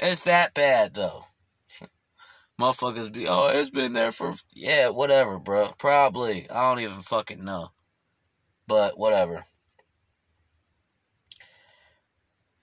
It's 0.00 0.22
that 0.24 0.54
bad 0.54 0.94
though. 0.94 1.22
Motherfuckers 2.60 3.12
be, 3.12 3.26
oh, 3.28 3.50
it's 3.52 3.68
been 3.68 3.92
there 3.92 4.10
for, 4.10 4.32
yeah, 4.54 4.88
whatever, 4.88 5.38
bro. 5.38 5.68
Probably. 5.78 6.48
I 6.50 6.62
don't 6.62 6.80
even 6.80 6.96
fucking 6.96 7.44
know. 7.44 7.68
But 8.66 8.98
whatever. 8.98 9.44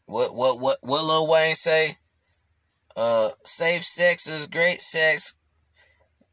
What 0.08 0.36
what 0.36 0.60
what 0.60 0.78
what 0.82 1.04
Lil 1.04 1.30
Wayne 1.30 1.56
say? 1.56 1.98
Uh, 2.96 3.30
safe 3.44 3.84
sex 3.84 4.30
is 4.30 4.48
great 4.48 4.80
sex. 4.80 5.36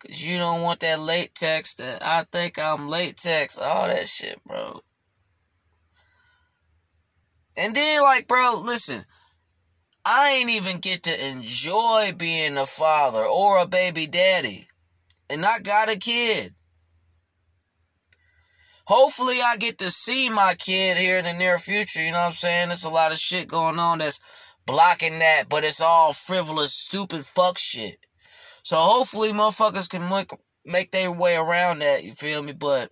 Cause 0.01 0.25
you 0.25 0.39
don't 0.39 0.63
want 0.63 0.81
that 0.81 1.01
latex 1.01 1.75
that 1.77 2.03
I 2.03 2.25
think 2.33 2.59
I'm 2.59 2.89
latex. 2.89 3.59
All 3.59 3.87
that 3.87 4.09
shit, 4.09 4.43
bro. 4.45 4.81
And 7.57 7.75
then, 7.75 8.03
like, 8.03 8.27
bro, 8.27 8.61
listen. 8.65 9.05
I 10.05 10.39
ain't 10.41 10.51
even 10.51 10.81
get 10.81 11.05
to 11.05 11.29
enjoy 11.29 12.11
being 12.19 12.57
a 12.57 12.67
father 12.67 13.25
or 13.25 13.63
a 13.63 13.69
baby 13.69 14.09
daddy. 14.09 14.63
And 15.31 15.45
I 15.45 15.59
got 15.63 15.95
a 15.95 15.99
kid. 15.99 16.53
Hopefully 18.87 19.37
I 19.45 19.57
get 19.59 19.79
to 19.79 19.91
see 19.91 20.29
my 20.29 20.55
kid 20.59 20.97
here 20.97 21.19
in 21.19 21.25
the 21.25 21.33
near 21.35 21.57
future, 21.57 22.03
you 22.03 22.11
know 22.11 22.19
what 22.19 22.27
I'm 22.27 22.33
saying? 22.33 22.69
There's 22.69 22.85
a 22.85 22.91
lot 22.91 23.13
of 23.13 23.19
shit 23.19 23.47
going 23.47 23.79
on 23.79 23.99
that's 23.99 24.21
blocking 24.67 25.19
that, 25.19 25.45
but 25.49 25.65
it's 25.65 25.81
all 25.81 26.13
frivolous, 26.13 26.73
stupid 26.73 27.25
fuck 27.25 27.59
shit. 27.59 27.97
So 28.63 28.77
hopefully 28.77 29.31
motherfuckers 29.31 29.91
can 29.91 30.09
make, 30.09 30.31
make 30.65 30.91
their 30.91 31.11
way 31.13 31.37
around 31.37 31.81
that, 31.81 32.05
you 32.05 32.13
feel 32.13 32.43
me? 32.43 32.53
But 32.53 32.89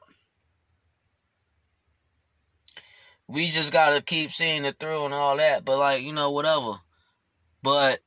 we 3.29 3.47
just 3.47 3.73
gotta 3.73 4.03
keep 4.03 4.31
seeing 4.31 4.65
it 4.65 4.79
through 4.79 5.05
and 5.05 5.15
all 5.15 5.37
that. 5.37 5.65
But 5.65 5.79
like, 5.79 6.03
you 6.03 6.13
know, 6.13 6.33
whatever. 6.33 6.73
But 7.63 8.01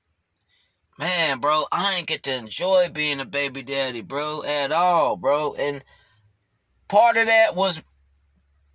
man, 0.99 1.39
bro, 1.39 1.63
I 1.71 1.95
ain't 1.97 2.07
get 2.07 2.23
to 2.23 2.37
enjoy 2.37 2.87
being 2.93 3.19
a 3.19 3.25
baby 3.25 3.63
daddy, 3.63 4.01
bro, 4.01 4.41
at 4.63 4.71
all, 4.71 5.17
bro. 5.17 5.55
And 5.59 5.83
part 6.89 7.17
of 7.17 7.25
that 7.25 7.55
was 7.55 7.81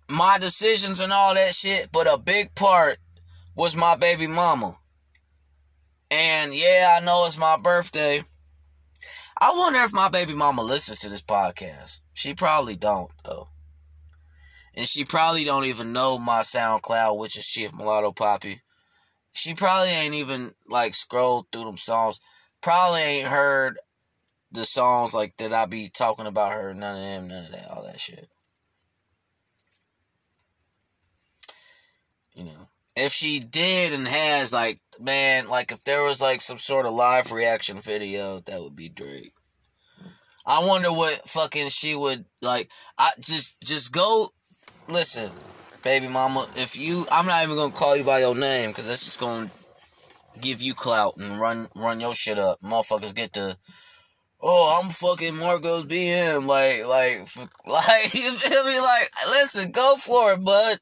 my 0.09 0.37
decisions 0.39 0.99
and 0.99 1.13
all 1.13 1.35
that 1.35 1.53
shit, 1.53 1.89
but 1.91 2.11
a 2.11 2.17
big 2.17 2.55
part 2.55 2.97
was 3.59 3.75
my 3.75 3.97
baby 3.97 4.25
mama. 4.25 4.73
And 6.09 6.55
yeah, 6.55 6.97
I 6.97 7.03
know 7.03 7.25
it's 7.25 7.37
my 7.37 7.57
birthday. 7.61 8.21
I 9.37 9.53
wonder 9.57 9.79
if 9.81 9.91
my 9.93 10.07
baby 10.07 10.33
mama 10.33 10.61
listens 10.61 10.99
to 10.99 11.09
this 11.09 11.21
podcast. 11.21 11.99
She 12.13 12.33
probably 12.33 12.77
don't 12.77 13.11
though. 13.25 13.49
And 14.75 14.87
she 14.87 15.03
probably 15.03 15.43
don't 15.43 15.65
even 15.65 15.91
know 15.91 16.17
my 16.17 16.39
SoundCloud, 16.39 17.19
which 17.19 17.37
is 17.37 17.45
Chief 17.45 17.75
Mulatto 17.75 18.13
Poppy. 18.13 18.61
She 19.33 19.55
probably 19.55 19.89
ain't 19.89 20.13
even 20.13 20.53
like 20.69 20.95
scrolled 20.95 21.47
through 21.51 21.65
them 21.65 21.75
songs. 21.75 22.21
Probably 22.61 23.01
ain't 23.01 23.27
heard 23.27 23.77
the 24.53 24.63
songs 24.63 25.13
like 25.13 25.35
that 25.35 25.51
I 25.51 25.65
be 25.65 25.89
talking 25.93 26.27
about 26.27 26.53
her. 26.53 26.73
None 26.73 26.95
of 26.95 27.03
them, 27.03 27.27
none 27.27 27.43
of 27.43 27.51
that, 27.51 27.69
all 27.71 27.83
that 27.83 27.99
shit. 27.99 28.29
You 32.33 32.45
know, 32.45 32.68
if 32.99 33.11
she 33.11 33.39
did 33.39 33.93
and 33.93 34.07
has 34.07 34.51
like, 34.51 34.79
man, 34.99 35.47
like 35.49 35.71
if 35.71 35.83
there 35.83 36.03
was 36.03 36.21
like 36.21 36.41
some 36.41 36.57
sort 36.57 36.85
of 36.85 36.93
live 36.93 37.31
reaction 37.31 37.77
video, 37.77 38.39
that 38.41 38.61
would 38.61 38.75
be 38.75 38.89
great. 38.89 39.31
I 40.45 40.65
wonder 40.65 40.91
what 40.91 41.27
fucking 41.27 41.69
she 41.69 41.95
would 41.95 42.25
like. 42.41 42.69
I 42.97 43.11
just 43.19 43.61
just 43.61 43.93
go 43.93 44.27
listen, 44.89 45.29
baby 45.83 46.07
mama. 46.07 46.47
If 46.55 46.77
you, 46.77 47.05
I'm 47.11 47.27
not 47.27 47.43
even 47.43 47.55
gonna 47.55 47.73
call 47.73 47.95
you 47.95 48.03
by 48.03 48.19
your 48.19 48.35
name 48.35 48.71
because 48.71 48.87
that's 48.87 49.05
just 49.05 49.19
gonna 49.19 49.49
give 50.41 50.61
you 50.61 50.73
clout 50.73 51.13
and 51.17 51.39
run 51.39 51.67
run 51.75 51.99
your 51.99 52.15
shit 52.15 52.39
up. 52.39 52.59
Motherfuckers 52.61 53.15
get 53.15 53.33
to, 53.33 53.55
oh, 54.41 54.81
I'm 54.81 54.89
fucking 54.89 55.37
Marcos 55.37 55.85
BM. 55.85 56.47
Like 56.47 56.85
like 56.87 57.19
like 57.67 58.13
you 58.13 58.31
feel 58.31 58.65
me? 58.65 58.79
Like 58.79 59.09
listen, 59.29 59.71
go 59.71 59.95
for 59.97 60.33
it, 60.33 60.43
bud. 60.43 60.79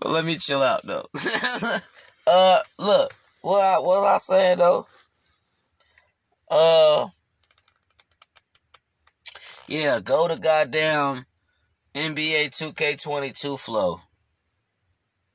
But 0.00 0.10
let 0.10 0.24
me 0.24 0.36
chill 0.36 0.62
out 0.62 0.82
though. 0.82 1.06
uh, 2.26 2.58
look, 2.78 3.10
what 3.42 3.64
I, 3.64 3.78
what 3.78 4.02
was 4.02 4.06
I 4.06 4.16
saying 4.18 4.58
though? 4.58 4.86
Uh, 6.50 7.08
yeah, 9.68 9.98
go 10.02 10.28
to 10.28 10.40
goddamn 10.40 11.22
NBA 11.94 12.50
2K22 12.50 13.58
flow. 13.58 14.00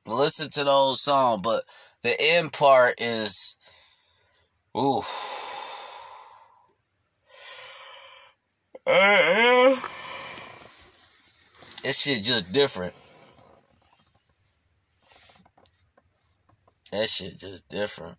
Listen 0.05 0.49
to 0.51 0.63
those 0.63 1.01
song, 1.01 1.41
but 1.41 1.63
the 2.03 2.15
end 2.19 2.53
part 2.53 2.95
is, 2.99 3.55
ooh. 4.77 5.01
This 11.83 12.01
shit 12.01 12.23
just 12.23 12.53
different. 12.53 12.93
That 17.01 17.09
shit 17.09 17.39
just 17.39 17.67
different. 17.67 18.15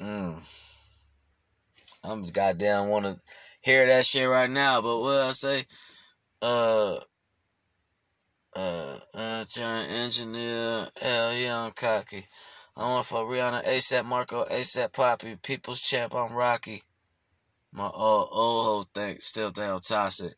Mm. 0.00 0.38
I'm 2.04 2.22
goddamn 2.26 2.86
want 2.86 3.06
to 3.06 3.18
hear 3.60 3.84
that 3.86 4.06
shit 4.06 4.28
right 4.28 4.48
now, 4.48 4.80
but 4.80 5.00
what 5.00 5.20
I 5.20 5.30
say? 5.32 5.64
Uh, 6.40 6.94
uh, 8.54 8.98
uh, 9.12 9.44
engineer, 9.90 10.86
hell 11.02 11.34
yeah, 11.34 11.64
I'm 11.64 11.72
cocky. 11.72 12.22
I 12.76 12.82
want 12.82 13.06
for 13.06 13.24
Rihanna, 13.24 13.64
ASAP 13.64 14.04
Marco, 14.04 14.44
ASAP 14.44 14.92
Poppy, 14.92 15.34
People's 15.42 15.82
Champ, 15.82 16.14
I'm 16.14 16.34
Rocky. 16.34 16.82
My 17.72 17.90
old, 17.92 18.28
old 18.30 18.86
hoe 18.86 18.90
think, 18.94 19.22
still 19.22 19.50
think 19.50 19.82
toxic. 19.82 20.34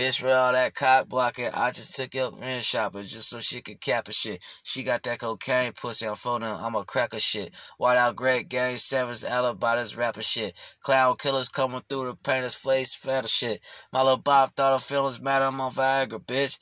Bitch 0.00 0.22
with 0.22 0.32
all 0.32 0.54
that 0.54 0.74
cock 0.74 1.10
blocking, 1.10 1.50
I 1.52 1.72
just 1.72 1.94
took 1.94 2.14
your 2.14 2.34
man 2.38 2.62
shopping 2.62 3.02
just 3.02 3.28
so 3.28 3.38
she 3.38 3.60
could 3.60 3.82
cap 3.82 4.08
a 4.08 4.14
shit. 4.14 4.42
She 4.62 4.82
got 4.82 5.02
that 5.02 5.18
cocaine 5.18 5.72
pussy 5.72 6.06
on 6.06 6.16
phone 6.16 6.42
and 6.42 6.58
I'm 6.58 6.74
a 6.74 6.84
cracker 6.84 7.20
shit. 7.20 7.54
White 7.76 7.98
out 7.98 8.16
great 8.16 8.48
gang 8.48 8.78
sevens 8.78 9.24
alibi 9.24 9.76
this 9.76 9.98
rapper 9.98 10.22
shit. 10.22 10.58
Clown 10.80 11.16
killers 11.18 11.50
coming 11.50 11.82
through 11.86 12.06
the 12.06 12.16
painter's 12.16 12.54
face 12.54 12.94
fatter 12.94 13.28
shit. 13.28 13.60
My 13.92 14.00
little 14.00 14.16
Bob 14.16 14.52
thought 14.56 14.72
her 14.72 14.78
feelings 14.78 15.20
matter, 15.20 15.44
I'm 15.44 15.60
on 15.60 15.70
Viagra, 15.70 16.24
bitch. 16.24 16.58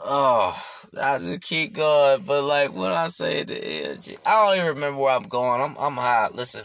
Oh, 0.00 0.60
I 1.00 1.18
just 1.18 1.42
keep 1.42 1.74
going, 1.74 2.22
but 2.26 2.42
like 2.42 2.74
what 2.74 2.90
I 2.90 3.06
say 3.06 3.42
at 3.42 3.46
the 3.46 3.64
end, 3.64 4.16
I 4.26 4.46
don't 4.46 4.56
even 4.56 4.74
remember 4.74 4.98
where 5.00 5.14
I'm 5.14 5.28
going. 5.28 5.62
I'm 5.62 5.76
I'm 5.78 5.94
high. 5.94 6.26
Listen. 6.34 6.64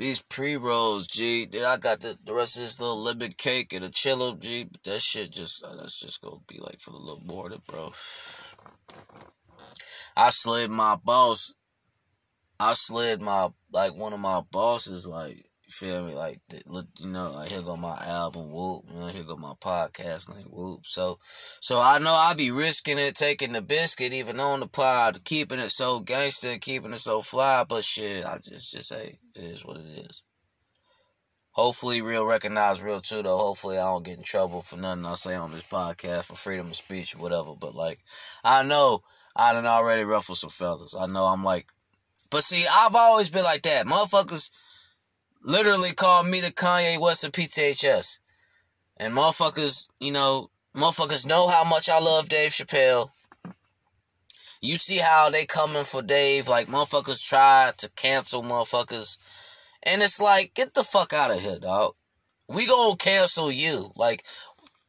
These 0.00 0.22
pre 0.22 0.56
rolls, 0.56 1.06
G. 1.06 1.44
Then 1.44 1.66
I 1.66 1.76
got 1.76 2.00
the, 2.00 2.16
the 2.24 2.32
rest 2.32 2.56
of 2.56 2.62
this 2.62 2.80
little 2.80 3.02
lemon 3.02 3.34
cake 3.36 3.74
and 3.74 3.84
a 3.84 3.90
chiller, 3.90 4.34
G. 4.34 4.64
But 4.64 4.82
that 4.84 5.02
shit 5.02 5.30
just 5.30 5.62
uh, 5.62 5.76
that's 5.76 6.00
just 6.00 6.22
gonna 6.22 6.36
be 6.48 6.58
like 6.58 6.80
for 6.80 6.92
the 6.92 6.96
little 6.96 7.22
morning, 7.26 7.60
bro. 7.68 7.90
I 10.16 10.30
slid 10.30 10.70
my 10.70 10.96
boss. 11.04 11.52
I 12.58 12.72
slid 12.72 13.20
my 13.20 13.50
like 13.74 13.94
one 13.94 14.14
of 14.14 14.20
my 14.20 14.40
bosses 14.50 15.06
like 15.06 15.49
feel 15.70 16.06
me 16.06 16.14
like 16.14 16.40
look 16.66 16.86
you 16.98 17.08
know 17.08 17.32
like 17.32 17.50
here 17.50 17.62
go 17.62 17.76
my 17.76 17.96
album 18.06 18.52
whoop 18.52 18.84
you 18.92 18.98
know 18.98 19.06
here 19.06 19.24
go 19.24 19.36
my 19.36 19.52
podcast 19.60 20.28
like 20.28 20.44
whoop 20.44 20.80
so 20.84 21.16
so 21.60 21.80
I 21.80 21.98
know 21.98 22.12
I 22.12 22.34
be 22.36 22.50
risking 22.50 22.98
it 22.98 23.14
taking 23.14 23.52
the 23.52 23.62
biscuit 23.62 24.12
even 24.12 24.40
on 24.40 24.60
the 24.60 24.68
pod 24.68 25.24
keeping 25.24 25.58
it 25.58 25.70
so 25.70 26.00
gangster 26.00 26.58
keeping 26.58 26.92
it 26.92 26.98
so 26.98 27.20
fly 27.20 27.64
but 27.68 27.84
shit 27.84 28.24
I 28.24 28.36
just 28.36 28.72
just 28.72 28.88
say 28.88 29.18
it 29.34 29.42
is 29.42 29.64
what 29.64 29.78
it 29.78 29.86
is 29.86 30.22
Hopefully, 31.52 32.00
real 32.00 32.24
recognize 32.24 32.80
real 32.80 33.00
too. 33.00 33.22
Though, 33.22 33.36
hopefully, 33.36 33.76
I 33.76 33.82
don't 33.82 34.04
get 34.04 34.18
in 34.18 34.24
trouble 34.24 34.62
for 34.62 34.76
nothing 34.76 35.04
I 35.04 35.14
say 35.14 35.34
on 35.34 35.50
this 35.50 35.68
podcast 35.68 36.26
for 36.26 36.34
freedom 36.34 36.68
of 36.68 36.76
speech 36.76 37.16
or 37.16 37.18
whatever. 37.18 37.54
But 37.60 37.74
like, 37.74 37.98
I 38.44 38.62
know 38.62 39.02
I 39.34 39.52
done 39.52 39.66
already 39.66 40.04
ruffled 40.04 40.38
some 40.38 40.50
feathers. 40.50 40.94
I 40.98 41.06
know 41.06 41.24
I'm 41.24 41.42
like, 41.42 41.66
but 42.30 42.44
see, 42.44 42.64
I've 42.72 42.94
always 42.94 43.30
been 43.30 43.42
like 43.42 43.62
that. 43.62 43.86
Motherfuckers 43.86 44.50
literally 45.42 45.92
called 45.92 46.26
me 46.26 46.40
the 46.40 46.52
Kanye 46.52 47.00
West 47.00 47.24
of 47.24 47.32
PTHS, 47.32 48.18
and 48.96 49.14
motherfuckers, 49.14 49.88
you 50.00 50.12
know, 50.12 50.48
motherfuckers 50.74 51.26
know 51.26 51.48
how 51.48 51.64
much 51.64 51.88
I 51.88 51.98
love 51.98 52.28
Dave 52.28 52.50
Chappelle. 52.50 53.08
You 54.62 54.76
see 54.76 54.98
how 54.98 55.30
they 55.30 55.46
coming 55.46 55.84
for 55.84 56.02
Dave, 56.02 56.48
like 56.48 56.66
motherfuckers 56.66 57.26
try 57.26 57.72
to 57.78 57.90
cancel 57.96 58.42
motherfuckers. 58.42 59.16
And 59.82 60.02
it's 60.02 60.20
like, 60.20 60.52
get 60.54 60.74
the 60.74 60.82
fuck 60.82 61.14
out 61.14 61.30
of 61.30 61.40
here, 61.40 61.58
dog. 61.58 61.94
We 62.48 62.66
gonna 62.66 62.96
cancel 62.96 63.50
you. 63.50 63.90
Like, 63.96 64.22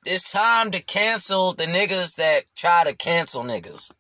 it's 0.06 0.32
time 0.32 0.72
to 0.72 0.84
cancel 0.84 1.54
the 1.54 1.66
niggas 1.66 2.16
that 2.16 2.44
try 2.56 2.84
to 2.86 2.96
cancel 2.96 3.44
niggas. 3.44 3.94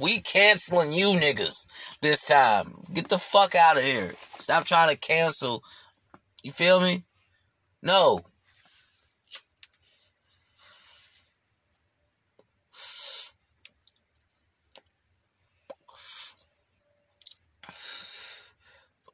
We 0.00 0.20
canceling 0.20 0.92
you 0.92 1.12
niggas 1.12 1.98
this 2.00 2.28
time. 2.28 2.74
Get 2.94 3.08
the 3.08 3.18
fuck 3.18 3.54
out 3.54 3.76
of 3.76 3.82
here. 3.82 4.10
Stop 4.38 4.64
trying 4.64 4.94
to 4.94 5.00
cancel. 5.00 5.62
You 6.42 6.50
feel 6.50 6.80
me? 6.80 7.04
No. 7.82 8.20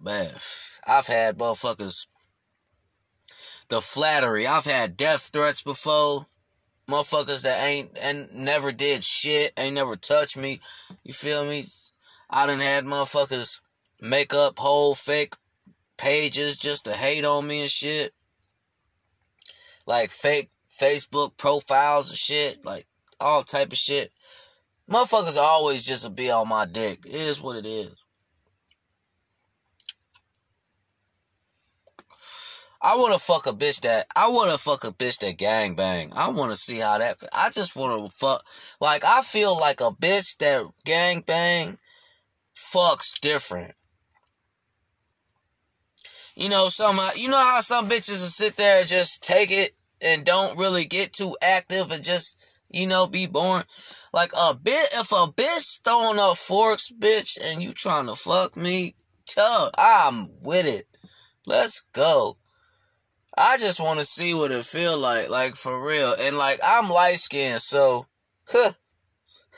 Man, 0.00 0.30
I've 0.86 1.08
had 1.08 1.38
motherfuckers. 1.38 2.06
The 3.68 3.80
flattery. 3.80 4.46
I've 4.46 4.64
had 4.64 4.96
death 4.96 5.30
threats 5.32 5.62
before. 5.62 6.26
Motherfuckers 6.88 7.42
that 7.42 7.66
ain't 7.66 7.98
and 8.02 8.34
never 8.34 8.72
did 8.72 9.04
shit, 9.04 9.52
ain't 9.58 9.74
never 9.74 9.96
touched 9.96 10.38
me. 10.38 10.58
You 11.04 11.12
feel 11.12 11.44
me? 11.44 11.64
I 12.30 12.46
done 12.46 12.60
had 12.60 12.84
motherfuckers 12.84 13.60
make 14.00 14.32
up 14.32 14.58
whole 14.58 14.94
fake 14.94 15.34
pages 15.98 16.56
just 16.56 16.86
to 16.86 16.92
hate 16.92 17.26
on 17.26 17.46
me 17.46 17.60
and 17.60 17.70
shit. 17.70 18.12
Like 19.86 20.10
fake 20.10 20.50
Facebook 20.70 21.36
profiles 21.36 22.10
and 22.10 22.18
shit. 22.18 22.64
Like 22.64 22.86
all 23.20 23.42
type 23.42 23.72
of 23.72 23.78
shit. 23.78 24.10
Motherfuckers 24.90 25.36
always 25.36 25.86
just 25.86 26.14
be 26.14 26.30
on 26.30 26.48
my 26.48 26.64
dick. 26.64 27.00
It 27.04 27.14
is 27.14 27.42
what 27.42 27.56
it 27.56 27.66
is. 27.66 27.94
I 32.80 32.96
wanna 32.96 33.18
fuck 33.18 33.46
a 33.46 33.52
bitch 33.52 33.80
that 33.80 34.06
I 34.14 34.28
wanna 34.30 34.56
fuck 34.56 34.84
a 34.84 34.92
bitch 34.92 35.18
that 35.18 35.36
gang 35.36 35.74
bang. 35.74 36.12
I 36.14 36.30
wanna 36.30 36.56
see 36.56 36.78
how 36.78 36.98
that. 36.98 37.16
I 37.32 37.50
just 37.50 37.74
wanna 37.74 38.08
fuck. 38.08 38.44
Like 38.80 39.02
I 39.04 39.22
feel 39.22 39.58
like 39.58 39.80
a 39.80 39.90
bitch 39.90 40.36
that 40.38 40.64
gang 40.84 41.22
bang 41.26 41.76
fucks 42.54 43.18
different. 43.20 43.74
You 46.36 46.48
know 46.48 46.68
some. 46.68 46.96
You 47.16 47.28
know 47.28 47.36
how 47.36 47.60
some 47.62 47.88
bitches 47.88 48.20
will 48.20 48.28
sit 48.28 48.56
there 48.56 48.78
and 48.78 48.88
just 48.88 49.24
take 49.24 49.50
it 49.50 49.72
and 50.00 50.24
don't 50.24 50.56
really 50.56 50.84
get 50.84 51.12
too 51.12 51.36
active 51.42 51.90
and 51.90 52.04
just 52.04 52.46
you 52.70 52.86
know 52.86 53.08
be 53.08 53.26
boring. 53.26 53.64
Like 54.12 54.30
a 54.40 54.54
bit. 54.54 54.88
If 54.92 55.10
a 55.10 55.26
bitch 55.32 55.82
throwing 55.82 56.20
up 56.20 56.36
forks, 56.36 56.92
bitch, 56.96 57.38
and 57.44 57.60
you 57.60 57.72
trying 57.72 58.06
to 58.06 58.14
fuck 58.14 58.56
me, 58.56 58.94
tell 59.26 59.72
I'm 59.76 60.28
with 60.42 60.66
it. 60.66 60.84
Let's 61.44 61.80
go. 61.92 62.36
I 63.40 63.56
just 63.58 63.80
want 63.80 64.00
to 64.00 64.04
see 64.04 64.34
what 64.34 64.50
it 64.50 64.64
feel 64.64 64.98
like, 64.98 65.30
like 65.30 65.54
for 65.54 65.86
real. 65.86 66.14
And 66.20 66.36
like 66.36 66.58
I'm 66.64 66.90
light 66.90 67.18
skinned, 67.18 67.60
so 67.60 68.06
huh, 68.48 68.72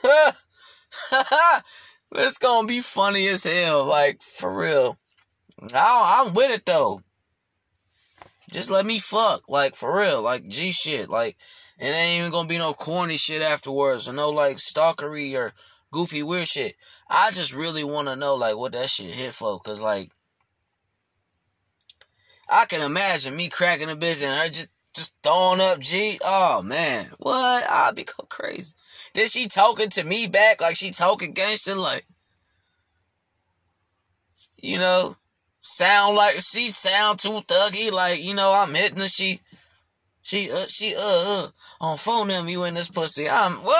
huh, 0.03 1.61
it's 2.15 2.37
gonna 2.37 2.67
be 2.67 2.79
funny 2.79 3.27
as 3.29 3.43
hell, 3.43 3.85
like 3.85 4.21
for 4.21 4.55
real. 4.55 4.97
I, 5.73 6.23
I'm 6.25 6.35
with 6.35 6.51
it 6.51 6.65
though. 6.65 7.01
Just 8.51 8.69
let 8.69 8.85
me 8.85 8.99
fuck, 8.99 9.49
like 9.49 9.75
for 9.75 9.97
real, 9.97 10.21
like 10.21 10.47
G 10.47 10.71
shit, 10.71 11.09
like 11.09 11.35
it 11.79 11.85
ain't 11.85 12.19
even 12.19 12.31
gonna 12.31 12.47
be 12.47 12.59
no 12.59 12.73
corny 12.73 13.17
shit 13.17 13.41
afterwards, 13.41 14.07
or 14.07 14.13
no 14.13 14.29
like 14.29 14.57
stalkery 14.57 15.35
or 15.35 15.53
goofy 15.91 16.21
weird 16.21 16.47
shit. 16.47 16.75
I 17.09 17.29
just 17.31 17.55
really 17.55 17.83
want 17.83 18.09
to 18.09 18.15
know 18.15 18.35
like 18.35 18.57
what 18.57 18.73
that 18.73 18.89
shit 18.91 19.09
hit 19.09 19.33
for, 19.33 19.59
cause 19.59 19.81
like 19.81 20.11
I 22.51 22.65
can 22.65 22.81
imagine 22.81 23.35
me 23.35 23.49
cracking 23.49 23.89
a 23.89 23.95
bitch 23.95 24.23
and 24.23 24.37
her 24.37 24.47
just 24.47 24.73
just 24.93 25.15
throwing 25.23 25.61
up 25.61 25.79
G. 25.79 26.19
Oh 26.23 26.61
man, 26.61 27.07
what? 27.19 27.63
I'd 27.69 27.95
be 27.95 28.03
go 28.03 28.25
crazy. 28.27 28.75
Then 29.13 29.27
she 29.27 29.47
talking 29.47 29.89
to 29.89 30.03
me 30.03 30.27
back 30.27 30.59
like 30.59 30.75
she 30.75 30.91
talking 30.91 31.31
gangster, 31.31 31.75
like 31.75 32.03
you 34.61 34.79
know, 34.79 35.15
sound 35.61 36.17
like 36.17 36.33
she 36.33 36.67
sound 36.67 37.19
too 37.19 37.39
thuggy, 37.47 37.91
like 37.91 38.21
you 38.21 38.35
know 38.35 38.51
I'm 38.53 38.75
hitting 38.75 38.99
her. 38.99 39.07
She 39.07 39.39
she 40.21 40.49
uh, 40.51 40.67
she 40.67 40.93
uh 40.97 40.99
uh 40.99 41.47
on 41.79 41.97
phone 41.97 42.27
them 42.27 42.49
you 42.49 42.65
in 42.65 42.73
this 42.73 42.89
pussy. 42.89 43.29
I'm 43.29 43.53
what? 43.53 43.77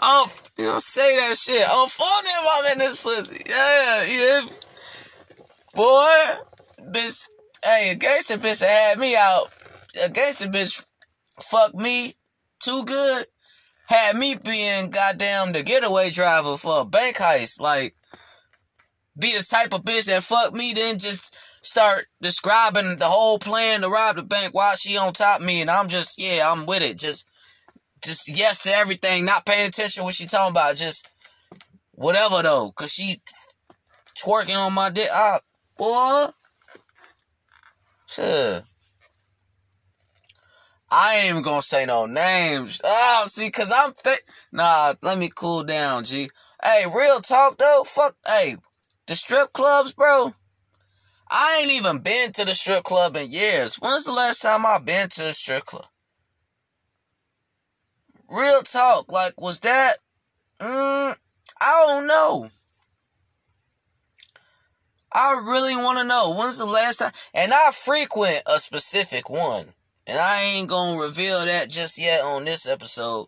I'm 0.00 0.28
you 0.58 0.66
know 0.66 0.78
say 0.78 1.16
that 1.16 1.36
shit 1.36 1.66
on 1.66 1.88
phone 1.88 2.24
them 2.24 2.44
I'm 2.52 2.72
in 2.72 2.78
this 2.78 3.02
pussy. 3.02 3.42
Yeah 3.48 4.04
yeah, 4.04 4.40
boy 5.74 6.47
bitch, 6.92 7.28
hey, 7.64 7.92
a 7.92 7.94
gangster 7.94 8.36
bitch 8.36 8.60
that 8.60 8.68
had 8.68 8.98
me 8.98 9.16
out, 9.16 9.46
a 10.06 10.10
gangster 10.10 10.48
bitch 10.48 10.84
fuck 11.40 11.74
me 11.74 12.12
too 12.60 12.82
good, 12.86 13.24
had 13.88 14.16
me 14.16 14.34
being 14.44 14.90
goddamn 14.90 15.52
the 15.52 15.62
getaway 15.62 16.10
driver 16.10 16.56
for 16.56 16.82
a 16.82 16.84
bank 16.84 17.16
heist. 17.16 17.60
Like, 17.60 17.94
be 19.18 19.32
the 19.32 19.46
type 19.48 19.72
of 19.74 19.82
bitch 19.82 20.06
that 20.06 20.22
fuck 20.22 20.52
me, 20.54 20.72
then 20.74 20.98
just 20.98 21.36
start 21.64 22.04
describing 22.22 22.96
the 22.98 23.04
whole 23.04 23.38
plan 23.38 23.80
to 23.80 23.88
rob 23.88 24.16
the 24.16 24.22
bank 24.22 24.54
while 24.54 24.76
she 24.76 24.96
on 24.96 25.12
top 25.12 25.40
me, 25.40 25.60
and 25.60 25.70
I'm 25.70 25.88
just, 25.88 26.20
yeah, 26.20 26.50
I'm 26.50 26.66
with 26.66 26.82
it. 26.82 26.98
Just, 26.98 27.28
just 28.04 28.28
yes 28.28 28.62
to 28.62 28.72
everything, 28.72 29.24
not 29.24 29.46
paying 29.46 29.68
attention 29.68 30.04
what 30.04 30.14
she 30.14 30.26
talking 30.26 30.52
about, 30.52 30.76
just 30.76 31.08
whatever 31.92 32.42
though, 32.42 32.70
cause 32.76 32.92
she 32.92 33.16
twerking 34.16 34.56
on 34.56 34.72
my 34.72 34.90
dick. 34.90 35.08
Ah, 35.10 35.40
boy. 35.76 36.26
Sure. 38.08 38.60
I 40.90 41.16
ain't 41.16 41.30
even 41.30 41.42
gonna 41.42 41.60
say 41.60 41.84
no 41.84 42.06
names. 42.06 42.80
Oh, 42.82 43.24
see, 43.26 43.50
cause 43.50 43.70
I'm 43.74 43.92
think. 43.92 44.20
Nah, 44.50 44.94
let 45.02 45.18
me 45.18 45.30
cool 45.34 45.62
down, 45.62 46.04
G. 46.04 46.30
Hey, 46.64 46.84
real 46.92 47.20
talk 47.20 47.58
though. 47.58 47.82
Fuck. 47.84 48.14
Hey, 48.26 48.56
the 49.06 49.14
strip 49.14 49.52
clubs, 49.52 49.92
bro. 49.92 50.32
I 51.30 51.60
ain't 51.60 51.72
even 51.72 51.98
been 51.98 52.32
to 52.32 52.46
the 52.46 52.52
strip 52.52 52.84
club 52.84 53.14
in 53.16 53.30
years. 53.30 53.76
When's 53.76 54.06
the 54.06 54.12
last 54.12 54.40
time 54.40 54.64
I 54.64 54.78
been 54.78 55.10
to 55.10 55.28
a 55.28 55.32
strip 55.34 55.66
club? 55.66 55.84
Real 58.30 58.62
talk. 58.62 59.12
Like, 59.12 59.38
was 59.38 59.60
that? 59.60 59.96
Mm, 60.60 61.14
I 61.60 61.84
don't 61.86 62.06
know. 62.06 62.48
I 65.18 65.42
really 65.44 65.74
want 65.74 65.98
to 65.98 66.04
know 66.06 66.36
when's 66.38 66.58
the 66.58 66.64
last 66.64 66.98
time, 66.98 67.10
and 67.34 67.52
I 67.52 67.70
frequent 67.72 68.40
a 68.46 68.60
specific 68.60 69.28
one, 69.28 69.64
and 70.06 70.16
I 70.16 70.42
ain't 70.54 70.68
gonna 70.68 71.00
reveal 71.00 71.44
that 71.44 71.68
just 71.68 72.00
yet 72.00 72.20
on 72.20 72.44
this 72.44 72.68
episode. 72.68 73.26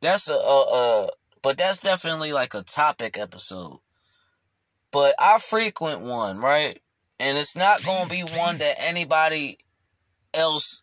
That's 0.00 0.30
a, 0.30 1.06
but 1.42 1.58
that's 1.58 1.80
definitely 1.80 2.32
like 2.32 2.54
a 2.54 2.62
topic 2.62 3.18
episode. 3.18 3.78
But 4.90 5.14
I 5.20 5.36
frequent 5.36 6.00
one, 6.00 6.38
right? 6.38 6.78
And 7.20 7.36
it's 7.36 7.56
not 7.58 7.84
gonna 7.84 8.08
be 8.08 8.22
one 8.22 8.56
that 8.56 8.74
anybody 8.80 9.58
else 10.32 10.82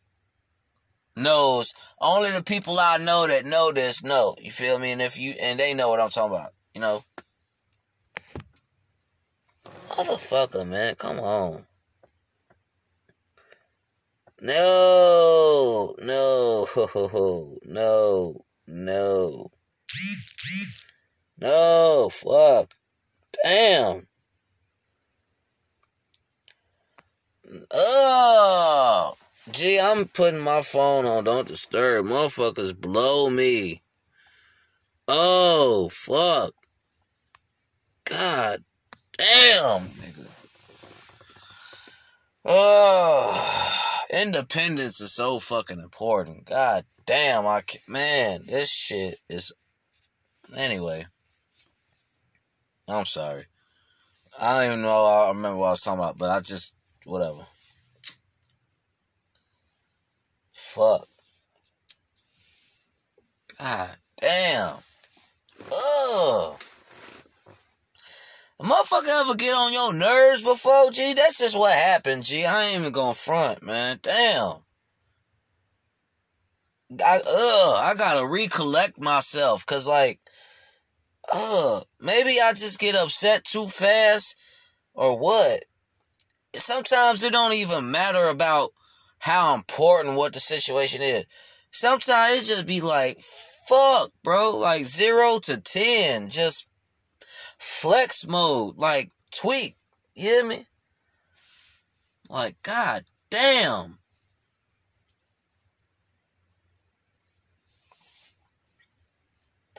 knows. 1.15 1.73
Only 1.99 2.30
the 2.30 2.43
people 2.43 2.77
I 2.80 2.97
know 2.97 3.26
that 3.26 3.45
know 3.45 3.72
this 3.73 4.03
know. 4.03 4.35
You 4.39 4.51
feel 4.51 4.77
me? 4.77 4.91
And 4.91 5.01
if 5.01 5.18
you 5.19 5.34
and 5.41 5.60
they 5.60 5.73
know 5.73 5.89
what 5.89 5.99
I'm 5.99 6.10
talking 6.10 6.35
about, 6.35 6.51
you 6.76 6.81
know. 6.81 6.99
Motherfucker, 9.90 10.68
man, 10.68 10.95
come 10.95 11.20
on. 11.20 11.66
No, 14.41 15.95
no, 16.02 16.68
no, 17.66 18.34
no. 18.68 19.49
No, 21.41 22.10
fuck. 22.11 22.70
Damn. 23.44 24.07
Oh, 27.72 29.14
gee, 29.52 29.80
I'm 29.82 30.06
putting 30.06 30.40
my 30.40 30.61
phone 30.61 31.06
on 31.06 31.24
Don't 31.24 31.48
Disturb. 31.48 32.06
Motherfuckers 32.06 32.80
blow 32.80 33.30
me. 33.30 33.82
Oh, 35.07 35.90
fuck. 35.91 36.53
God 38.06 38.60
Damn, 39.19 39.81
nigga. 39.81 40.25
Oh, 42.45 44.05
independence 44.13 45.01
is 45.01 45.13
so 45.13 45.39
fucking 45.39 45.81
important. 45.81 46.45
God 46.45 46.85
damn, 47.05 47.45
I 47.45 47.59
can't, 47.59 47.89
man, 47.89 48.39
this 48.47 48.71
shit 48.71 49.15
is. 49.29 49.51
Anyway, 50.57 51.03
I'm 52.87 53.03
sorry. 53.03 53.43
I 54.39 54.53
don't 54.53 54.67
even 54.67 54.81
know. 54.83 55.05
I 55.05 55.27
remember 55.27 55.57
what 55.57 55.67
I 55.67 55.71
was 55.71 55.81
talking 55.81 55.99
about, 55.99 56.17
but 56.17 56.29
I 56.29 56.39
just 56.39 56.73
whatever. 57.05 57.45
Fuck. 60.51 61.01
God 63.59 63.89
damn. 64.21 64.75
Ugh. 65.73 66.59
A 68.60 68.64
motherfucker 68.64 69.22
ever 69.22 69.36
get 69.36 69.53
on 69.53 69.72
your 69.72 69.94
nerves 69.94 70.44
before, 70.44 70.91
G? 70.91 71.14
That's 71.14 71.40
just 71.40 71.57
what 71.57 71.73
happened, 71.73 72.26
G. 72.26 72.45
I 72.45 72.65
ain't 72.65 72.80
even 72.81 72.91
gonna 72.91 73.14
front, 73.14 73.64
man. 73.64 73.99
Damn. 74.02 74.56
I 77.06 77.18
ugh, 77.18 77.84
I 77.86 77.94
gotta 77.98 78.27
recollect 78.27 78.99
myself, 78.99 79.65
cause 79.65 79.88
like, 79.88 80.19
ugh, 81.31 81.84
maybe 82.02 82.38
I 82.44 82.52
just 82.52 82.80
get 82.80 82.95
upset 82.95 83.45
too 83.45 83.68
fast, 83.68 84.38
or 84.94 85.18
what? 85.18 85.61
Sometimes 86.53 87.23
it 87.23 87.31
don't 87.31 87.53
even 87.53 87.91
matter 87.91 88.27
about 88.27 88.72
how 89.19 89.56
important 89.56 90.18
what 90.18 90.34
the 90.34 90.40
situation 90.40 91.02
is. 91.02 91.26
Sometimes 91.72 92.41
it 92.41 92.45
just 92.45 92.68
be 92.68 92.81
like, 92.81 93.19
fuck, 93.22 94.11
bro, 94.23 94.57
like 94.57 94.84
zero 94.84 95.40
to 95.44 95.61
ten, 95.61 96.30
just 96.30 96.68
flex 97.60 98.26
mode, 98.26 98.77
like 98.77 99.11
tweak. 99.31 99.76
You 100.15 100.23
hear 100.23 100.45
me? 100.45 100.65
Like, 102.30 102.56
god 102.64 103.02
damn. 103.30 103.98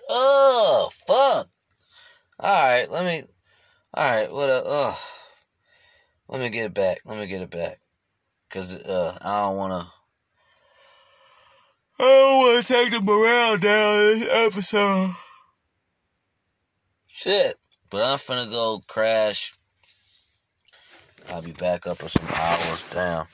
Oh, 0.09 0.91
fuck. 1.07 1.47
Alright, 2.43 2.91
let 2.91 3.05
me. 3.05 3.23
Alright, 3.97 4.33
what? 4.33 4.51
Uh, 4.51 4.93
let 6.29 6.41
me 6.41 6.49
get 6.49 6.67
it 6.67 6.75
back. 6.75 6.99
Let 7.05 7.19
me 7.19 7.27
get 7.27 7.43
it 7.43 7.51
back. 7.51 7.77
Cause 8.51 8.83
uh, 8.85 9.17
I 9.23 9.43
don't 9.43 9.57
wanna. 9.57 9.87
I 12.01 12.03
don't 12.03 12.39
wanna 12.39 12.63
take 12.63 12.91
the 12.91 13.01
morale 13.01 13.59
down 13.59 13.99
this 13.99 14.29
episode. 14.33 15.11
Shit. 17.07 17.60
But 17.91 18.03
I'm 18.03 18.19
finna 18.19 18.51
go 18.51 18.79
crash. 18.87 19.53
I'll 21.33 21.43
be 21.43 21.53
back 21.53 21.87
up 21.89 22.01
in 22.01 22.09
some 22.09 22.27
hours. 22.35 22.91
Damn. 22.93 23.27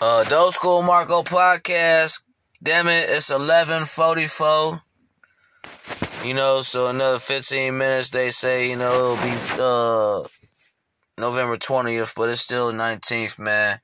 Uh, 0.00 0.22
Dope 0.24 0.54
School 0.54 0.82
Marco 0.82 1.22
podcast. 1.22 2.22
Damn 2.62 2.86
it, 2.86 3.10
it's 3.10 3.30
11:44. 3.30 4.80
You 6.24 6.34
know, 6.34 6.62
so 6.62 6.88
another 6.88 7.18
15 7.18 7.76
minutes. 7.76 8.10
They 8.10 8.30
say, 8.30 8.70
you 8.70 8.76
know, 8.76 8.92
it'll 8.92 9.16
be 9.16 9.36
uh 9.60 10.22
November 11.18 11.56
20th, 11.56 12.14
but 12.14 12.30
it's 12.30 12.40
still 12.40 12.72
19th, 12.72 13.38
man. 13.40 13.80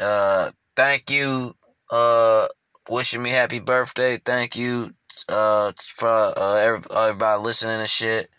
Uh, 0.00 0.50
thank 0.76 1.10
you. 1.10 1.54
Uh, 1.90 2.46
wishing 2.88 3.22
me 3.22 3.30
happy 3.30 3.58
birthday. 3.58 4.18
Thank 4.24 4.56
you 4.56 4.92
uh 5.28 5.72
for 5.78 6.08
uh, 6.08 6.78
everybody 7.00 7.42
listening 7.42 7.80
and 7.80 7.88
shit. 7.88 8.30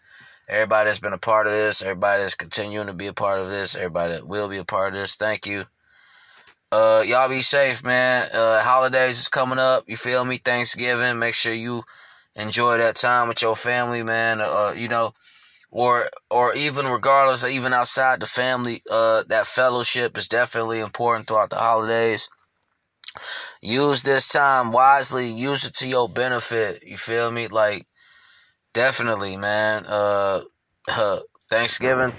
Everybody 0.48 0.90
that's 0.90 0.99
been 0.99 1.14
a 1.14 1.20
part 1.20 1.45
of 1.45 1.53
this, 1.53 1.84
everybody 1.84 2.24
that's 2.24 2.34
continuing 2.34 2.88
to 2.88 2.94
be 2.94 3.07
a 3.07 3.14
part 3.14 3.40
of 3.40 3.49
this, 3.49 3.76
everybody 3.76 4.14
that 4.14 4.28
will 4.28 4.49
be 4.49 4.57
a 4.57 4.66
part 4.66 4.94
of 4.94 4.99
this. 4.99 5.16
Thank 5.16 5.45
you. 5.45 5.66
Uh, 6.72 7.03
y'all 7.06 7.30
be 7.30 7.41
safe, 7.41 7.84
man. 7.84 8.30
Uh, 8.34 8.61
holidays 8.61 9.20
is 9.20 9.30
coming 9.30 9.60
up. 9.60 9.84
You 9.88 9.95
feel 9.95 10.24
me? 10.24 10.38
Thanksgiving. 10.38 11.20
Make 11.20 11.34
sure 11.36 11.53
you 11.53 11.84
enjoy 12.36 12.78
that 12.78 12.95
time 12.95 13.28
with 13.28 13.41
your 13.41 13.56
family, 13.56 14.03
man. 14.03 14.41
Uh, 14.41 14.74
you 14.76 14.88
know, 14.88 15.14
or 15.72 16.10
or 16.30 16.53
even 16.56 16.88
regardless, 16.88 17.44
even 17.44 17.74
outside 17.74 18.20
the 18.20 18.26
family, 18.26 18.82
uh, 18.90 19.24
that 19.28 19.45
fellowship 19.48 20.18
is 20.18 20.28
definitely 20.28 20.80
important 20.80 21.28
throughout 21.28 21.49
the 21.49 21.57
holidays. 21.57 22.30
Use 23.61 24.03
this 24.03 24.27
time 24.27 24.72
wisely. 24.72 25.27
Use 25.27 25.65
it 25.65 25.73
to 25.76 25.88
your 25.88 26.07
benefit. 26.07 26.84
You 26.86 26.98
feel 26.98 27.31
me? 27.31 27.48
Like, 27.48 27.88
definitely, 28.73 29.38
man. 29.38 29.86
Uh, 29.86 30.41
uh 30.88 31.19
Thanksgiving 31.49 32.14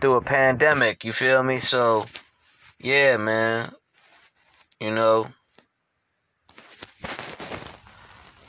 through 0.00 0.14
a 0.14 0.20
pandemic. 0.20 1.04
You 1.04 1.12
feel 1.12 1.42
me? 1.42 1.58
So, 1.58 2.06
yeah, 2.78 3.16
man. 3.16 3.72
You 4.80 4.94
know. 4.94 5.26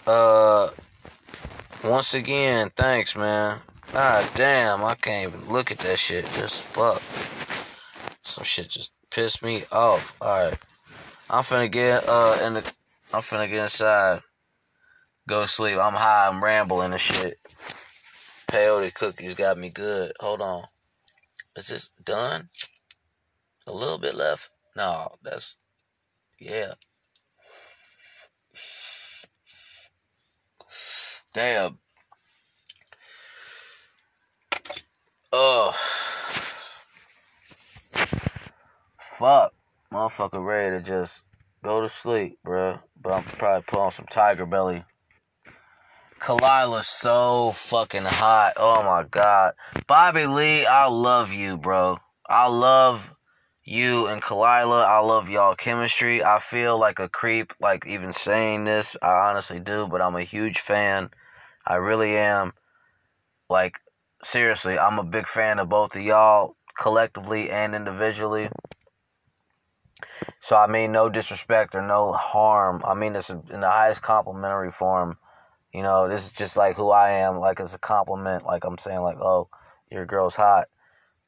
Uh, 0.05 0.69
once 1.83 2.13
again, 2.13 2.69
thanks, 2.75 3.15
man. 3.15 3.59
God 3.91 4.29
damn, 4.35 4.83
I 4.83 4.95
can't 4.95 5.33
even 5.33 5.51
look 5.51 5.71
at 5.71 5.77
that 5.79 5.99
shit. 5.99 6.25
Just 6.25 6.61
fuck. 6.61 6.99
Some 8.21 8.43
shit 8.43 8.69
just 8.69 8.93
pissed 9.11 9.43
me 9.43 9.63
off. 9.71 10.19
Alright. 10.21 10.57
I'm 11.33 11.41
finna 11.41 11.71
get 11.71 12.07
uh 12.07 12.37
in 12.45 12.53
the 12.53 12.73
I'm 13.11 13.21
finna 13.21 13.49
get 13.49 13.63
inside. 13.63 14.21
Go 15.27 15.41
to 15.41 15.47
sleep. 15.47 15.79
I'm 15.79 15.93
high, 15.93 16.27
I'm 16.27 16.43
rambling 16.43 16.91
and 16.91 17.01
shit. 17.01 17.33
Peyote 18.51 18.93
cookies 18.93 19.33
got 19.33 19.57
me 19.57 19.69
good. 19.69 20.11
Hold 20.19 20.41
on. 20.41 20.61
Is 21.57 21.69
this 21.69 21.87
done? 22.05 22.49
A 23.65 23.73
little 23.73 23.97
bit 23.97 24.13
left? 24.13 24.51
No, 24.77 25.07
that's 25.23 25.57
yeah. 26.39 26.73
Damn. 31.33 31.79
Oh. 35.31 35.71
Fuck. 39.17 39.53
Motherfucker 39.91 40.45
ready 40.45 40.77
to 40.77 40.83
just 40.83 41.22
go 41.63 41.81
to 41.81 41.89
sleep, 41.89 42.37
bruh. 42.45 42.79
But 43.01 43.13
I'm 43.13 43.23
probably 43.23 43.79
on 43.79 43.91
some 43.91 44.05
Tiger 44.05 44.45
Belly. 44.45 44.83
Khalyla's 46.19 46.87
so 46.87 47.51
fucking 47.53 48.03
hot. 48.03 48.53
Oh 48.57 48.83
my 48.83 49.03
god. 49.03 49.53
Bobby 49.87 50.25
Lee, 50.25 50.65
I 50.65 50.87
love 50.87 51.33
you, 51.33 51.57
bro. 51.57 51.99
I 52.29 52.47
love 52.47 53.13
you 53.65 54.07
and 54.07 54.21
Khalyla. 54.21 54.85
I 54.85 54.99
love 54.99 55.29
y'all 55.29 55.55
chemistry. 55.55 56.23
I 56.23 56.39
feel 56.39 56.79
like 56.79 56.99
a 56.99 57.09
creep, 57.09 57.53
like 57.59 57.85
even 57.85 58.13
saying 58.13 58.65
this. 58.65 58.95
I 59.01 59.29
honestly 59.29 59.59
do, 59.59 59.87
but 59.87 60.01
I'm 60.01 60.15
a 60.15 60.23
huge 60.23 60.59
fan. 60.59 61.09
I 61.65 61.75
really 61.75 62.15
am. 62.15 62.53
Like, 63.49 63.75
seriously, 64.23 64.77
I'm 64.77 64.99
a 64.99 65.03
big 65.03 65.27
fan 65.27 65.59
of 65.59 65.69
both 65.69 65.95
of 65.95 66.01
y'all 66.01 66.55
collectively 66.77 67.49
and 67.49 67.75
individually. 67.75 68.49
So 70.39 70.55
I 70.55 70.67
mean 70.67 70.91
no 70.91 71.09
disrespect 71.09 71.75
or 71.75 71.81
no 71.81 72.13
harm. 72.13 72.81
I 72.85 72.93
mean 72.93 73.15
it's 73.15 73.29
in 73.29 73.61
the 73.61 73.69
highest 73.69 74.01
complimentary 74.01 74.71
form. 74.71 75.17
You 75.73 75.83
know, 75.83 76.07
this 76.07 76.25
is 76.25 76.29
just 76.29 76.55
like 76.57 76.75
who 76.75 76.89
I 76.91 77.11
am, 77.11 77.39
like 77.39 77.59
it's 77.59 77.73
a 77.73 77.79
compliment, 77.79 78.45
like 78.45 78.63
I'm 78.63 78.77
saying 78.77 79.01
like, 79.01 79.17
"Oh, 79.17 79.49
your 79.91 80.05
girl's 80.05 80.35
hot." 80.35 80.67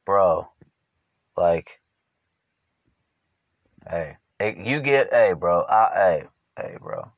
Bro. 0.04 0.48
Like 1.36 1.80
hey, 3.88 4.16
hey 4.38 4.62
you 4.64 4.80
get 4.80 5.12
hey, 5.12 5.32
bro. 5.32 5.64
I 5.64 5.90
hey, 5.94 6.24
hey, 6.62 6.76
bro. 6.80 7.10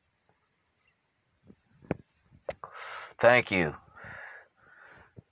Thank 3.19 3.51
you. 3.51 3.75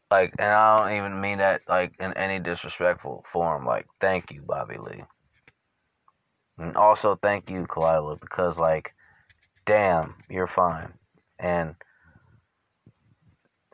Like, 0.09 0.33
and 0.39 0.49
I 0.49 0.77
don't 0.79 0.97
even 0.97 1.19
mean 1.19 1.39
that 1.39 1.61
like 1.67 1.93
in 1.99 2.13
any 2.13 2.39
disrespectful 2.39 3.25
form. 3.31 3.65
Like, 3.65 3.87
thank 3.99 4.31
you, 4.31 4.41
Bobby 4.41 4.77
Lee. 4.77 5.03
And 6.57 6.75
also 6.75 7.15
thank 7.15 7.49
you, 7.49 7.65
Khalyla, 7.67 8.19
because 8.19 8.57
like, 8.57 8.93
damn, 9.65 10.15
you're 10.29 10.47
fine. 10.47 10.93
And 11.39 11.75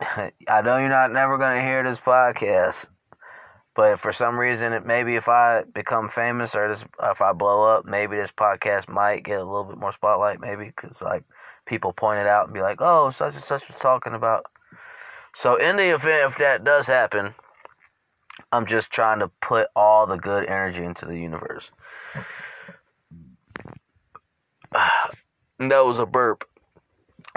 I 0.48 0.60
know 0.62 0.76
you're 0.78 0.88
not 0.88 1.12
never 1.12 1.38
gonna 1.38 1.62
hear 1.62 1.82
this 1.82 2.00
podcast, 2.00 2.86
but 3.74 3.98
for 3.98 4.12
some 4.12 4.38
reason, 4.38 4.72
it 4.72 4.86
maybe 4.86 5.16
if 5.16 5.28
I 5.28 5.62
become 5.74 6.08
famous 6.08 6.54
or 6.54 6.68
this, 6.68 6.84
if 7.02 7.22
I 7.22 7.32
blow 7.32 7.62
up, 7.64 7.86
maybe 7.86 8.16
this 8.16 8.32
podcast 8.32 8.88
might 8.88 9.24
get 9.24 9.40
a 9.40 9.44
little 9.44 9.64
bit 9.64 9.78
more 9.78 9.92
spotlight. 9.92 10.40
Maybe 10.40 10.66
because 10.66 11.00
like 11.00 11.24
people 11.66 11.92
point 11.92 12.20
it 12.20 12.26
out 12.26 12.46
and 12.46 12.54
be 12.54 12.60
like, 12.62 12.78
"Oh, 12.80 13.10
such 13.10 13.34
and 13.34 13.42
such 13.42 13.66
was 13.68 13.76
talking 13.76 14.14
about." 14.14 14.46
So 15.34 15.56
in 15.56 15.76
the 15.76 15.94
event 15.94 16.30
if 16.32 16.38
that 16.38 16.64
does 16.64 16.86
happen, 16.86 17.34
I'm 18.52 18.66
just 18.66 18.90
trying 18.90 19.20
to 19.20 19.28
put 19.40 19.68
all 19.74 20.06
the 20.06 20.16
good 20.16 20.46
energy 20.46 20.84
into 20.84 21.06
the 21.06 21.18
universe. 21.18 21.70
that 25.58 25.84
was 25.84 25.98
a 25.98 26.06
burp. 26.06 26.48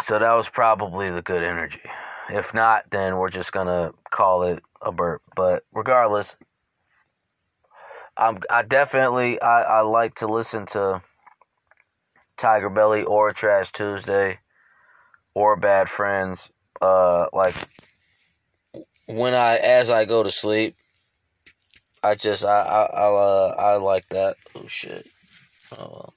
So 0.04 0.20
that 0.20 0.34
was 0.34 0.50
probably 0.50 1.10
the 1.10 1.22
good 1.22 1.44
energy. 1.44 1.82
If 2.30 2.54
not, 2.54 2.90
then 2.92 3.18
we're 3.18 3.30
just 3.30 3.52
gonna 3.52 3.94
call 4.12 4.44
it 4.44 4.62
a 4.82 4.92
burp. 4.92 5.22
But 5.36 5.64
regardless, 5.74 6.36
I'm 8.18 8.40
I 8.50 8.64
definitely 8.64 9.42
I, 9.42 9.62
I 9.62 9.82
like 9.82 10.16
to 10.16 10.28
listen 10.28 10.66
to 10.68 11.02
Tiger 12.38 12.70
Belly 12.70 13.04
or 13.04 13.32
Trash 13.34 13.72
Tuesday 13.72 14.40
or 15.34 15.56
Bad 15.56 15.90
Friends. 15.90 16.50
Uh, 16.82 17.28
like 17.34 17.56
when 19.08 19.34
I 19.34 19.56
as 19.58 19.90
I 19.90 20.06
go 20.06 20.24
to 20.24 20.32
sleep. 20.32 20.76
I 22.04 22.16
just 22.16 22.46
I 22.46 22.62
I 22.62 22.84
I, 22.84 23.06
uh, 23.08 23.56
I 23.58 23.76
like 23.78 24.08
that. 24.10 24.36
Oh 24.56 24.68
shit. 24.68 25.08
Oh. 25.78 26.14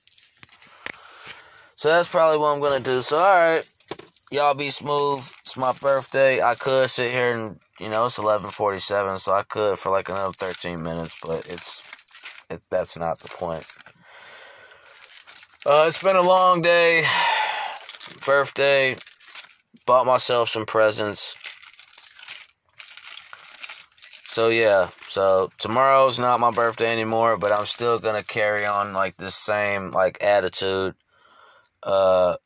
So 1.80 1.88
that's 1.88 2.10
probably 2.10 2.36
what 2.36 2.54
I'm 2.54 2.60
gonna 2.60 2.84
do. 2.84 3.00
So 3.00 3.16
alright. 3.16 3.66
Y'all 4.30 4.54
be 4.54 4.68
smooth. 4.68 5.16
It's 5.40 5.56
my 5.56 5.72
birthday. 5.80 6.42
I 6.42 6.54
could 6.54 6.90
sit 6.90 7.10
here 7.10 7.34
and 7.34 7.58
you 7.80 7.88
know 7.88 8.04
it's 8.04 8.18
11:47, 8.18 9.18
so 9.18 9.32
I 9.32 9.44
could 9.44 9.78
for 9.78 9.90
like 9.90 10.10
another 10.10 10.30
13 10.30 10.82
minutes, 10.82 11.22
but 11.24 11.38
it's 11.46 12.44
it, 12.50 12.60
that's 12.68 12.98
not 12.98 13.18
the 13.20 13.30
point. 13.30 13.64
Uh, 15.64 15.86
it's 15.88 16.02
been 16.02 16.16
a 16.16 16.20
long 16.20 16.60
day. 16.60 17.02
Birthday. 18.26 18.94
Bought 19.86 20.04
myself 20.04 20.50
some 20.50 20.66
presents. 20.66 21.34
So 24.28 24.48
yeah, 24.48 24.88
so 25.00 25.48
tomorrow's 25.58 26.18
not 26.18 26.40
my 26.40 26.50
birthday 26.50 26.92
anymore, 26.92 27.38
but 27.38 27.58
I'm 27.58 27.64
still 27.64 27.98
gonna 27.98 28.22
carry 28.22 28.66
on 28.66 28.92
like 28.92 29.16
this 29.16 29.34
same 29.34 29.92
like 29.92 30.22
attitude. 30.22 30.94
Uh, 31.82 32.36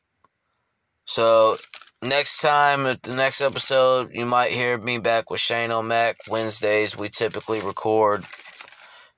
so 1.05 1.55
next 2.01 2.41
time 2.41 2.83
the 2.83 3.15
next 3.15 3.41
episode, 3.41 4.11
you 4.13 4.25
might 4.25 4.51
hear 4.51 4.77
me 4.77 4.99
back 4.99 5.29
with 5.29 5.39
Shane 5.39 5.71
O'Mac. 5.71 6.17
Wednesdays 6.29 6.97
we 6.97 7.09
typically 7.09 7.59
record, 7.61 8.23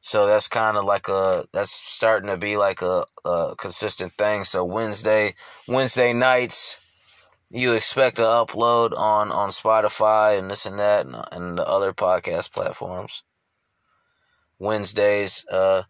so 0.02 0.26
that's 0.28 0.48
kind 0.48 0.78
of 0.78 0.86
like 0.86 1.08
a 1.08 1.46
that's 1.54 1.72
starting 1.72 2.30
to 2.30 2.38
be 2.38 2.58
like 2.58 2.82
a, 2.82 3.04
a 3.26 3.56
consistent 3.58 4.12
thing. 4.14 4.44
So 4.44 4.66
Wednesday 4.66 5.34
Wednesday 5.68 6.14
nights 6.14 6.84
you 7.50 7.74
expect 7.74 8.18
to 8.18 8.24
upload 8.24 8.98
on 8.98 9.32
on 9.32 9.50
Spotify 9.50 10.38
and 10.38 10.52
this 10.52 10.66
and 10.66 10.80
that 10.80 11.06
and, 11.06 11.16
and 11.32 11.58
the 11.58 11.68
other 11.68 11.94
podcast 11.94 12.52
platforms. 12.52 13.24
Wednesdays, 14.60 15.46
uh, 15.52 15.84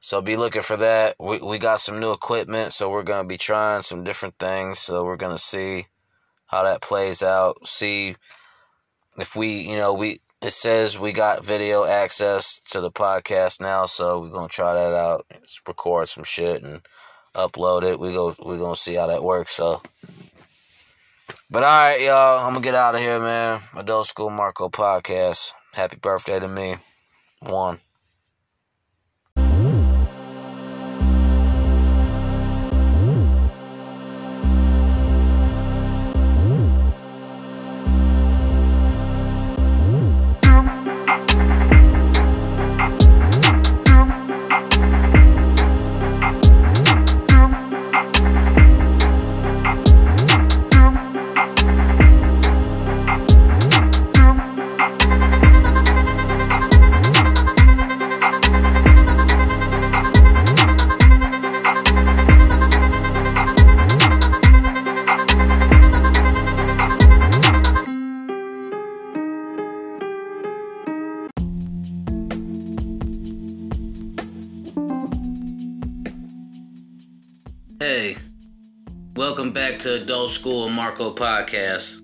so 0.00 0.22
be 0.22 0.36
looking 0.36 0.62
for 0.62 0.78
that. 0.78 1.14
We 1.20 1.38
we 1.38 1.58
got 1.58 1.80
some 1.80 2.00
new 2.00 2.12
equipment, 2.12 2.72
so 2.72 2.90
we're 2.90 3.02
gonna 3.02 3.28
be 3.28 3.36
trying 3.36 3.82
some 3.82 4.02
different 4.02 4.38
things. 4.38 4.78
So 4.78 5.04
we're 5.04 5.16
gonna 5.16 5.38
see 5.38 5.84
how 6.46 6.64
that 6.64 6.80
plays 6.80 7.22
out. 7.22 7.66
See 7.66 8.16
if 9.18 9.36
we, 9.36 9.60
you 9.60 9.76
know, 9.76 9.92
we 9.92 10.18
it 10.40 10.52
says 10.52 10.98
we 10.98 11.12
got 11.12 11.44
video 11.44 11.84
access 11.84 12.60
to 12.70 12.80
the 12.80 12.90
podcast 12.90 13.60
now, 13.60 13.84
so 13.84 14.20
we're 14.20 14.32
gonna 14.32 14.48
try 14.48 14.72
that 14.72 14.94
out. 14.94 15.26
Just 15.42 15.68
record 15.68 16.08
some 16.08 16.24
shit 16.24 16.62
and 16.62 16.80
upload 17.34 17.82
it. 17.84 18.00
We 18.00 18.12
go 18.12 18.34
we're 18.42 18.58
gonna 18.58 18.76
see 18.76 18.94
how 18.94 19.06
that 19.08 19.22
works. 19.22 19.52
So. 19.52 19.82
But 21.52 21.62
alright, 21.62 22.00
y'all, 22.00 22.46
I'm 22.46 22.54
gonna 22.54 22.64
get 22.64 22.74
out 22.74 22.94
of 22.94 23.00
here, 23.00 23.20
man. 23.20 23.60
Adult 23.76 24.06
School 24.06 24.30
Marco 24.30 24.70
podcast. 24.70 25.52
Happy 25.74 25.96
birthday 25.96 26.40
to 26.40 26.48
me. 26.48 26.76
One. 27.40 27.80
Podcast. 81.08 81.99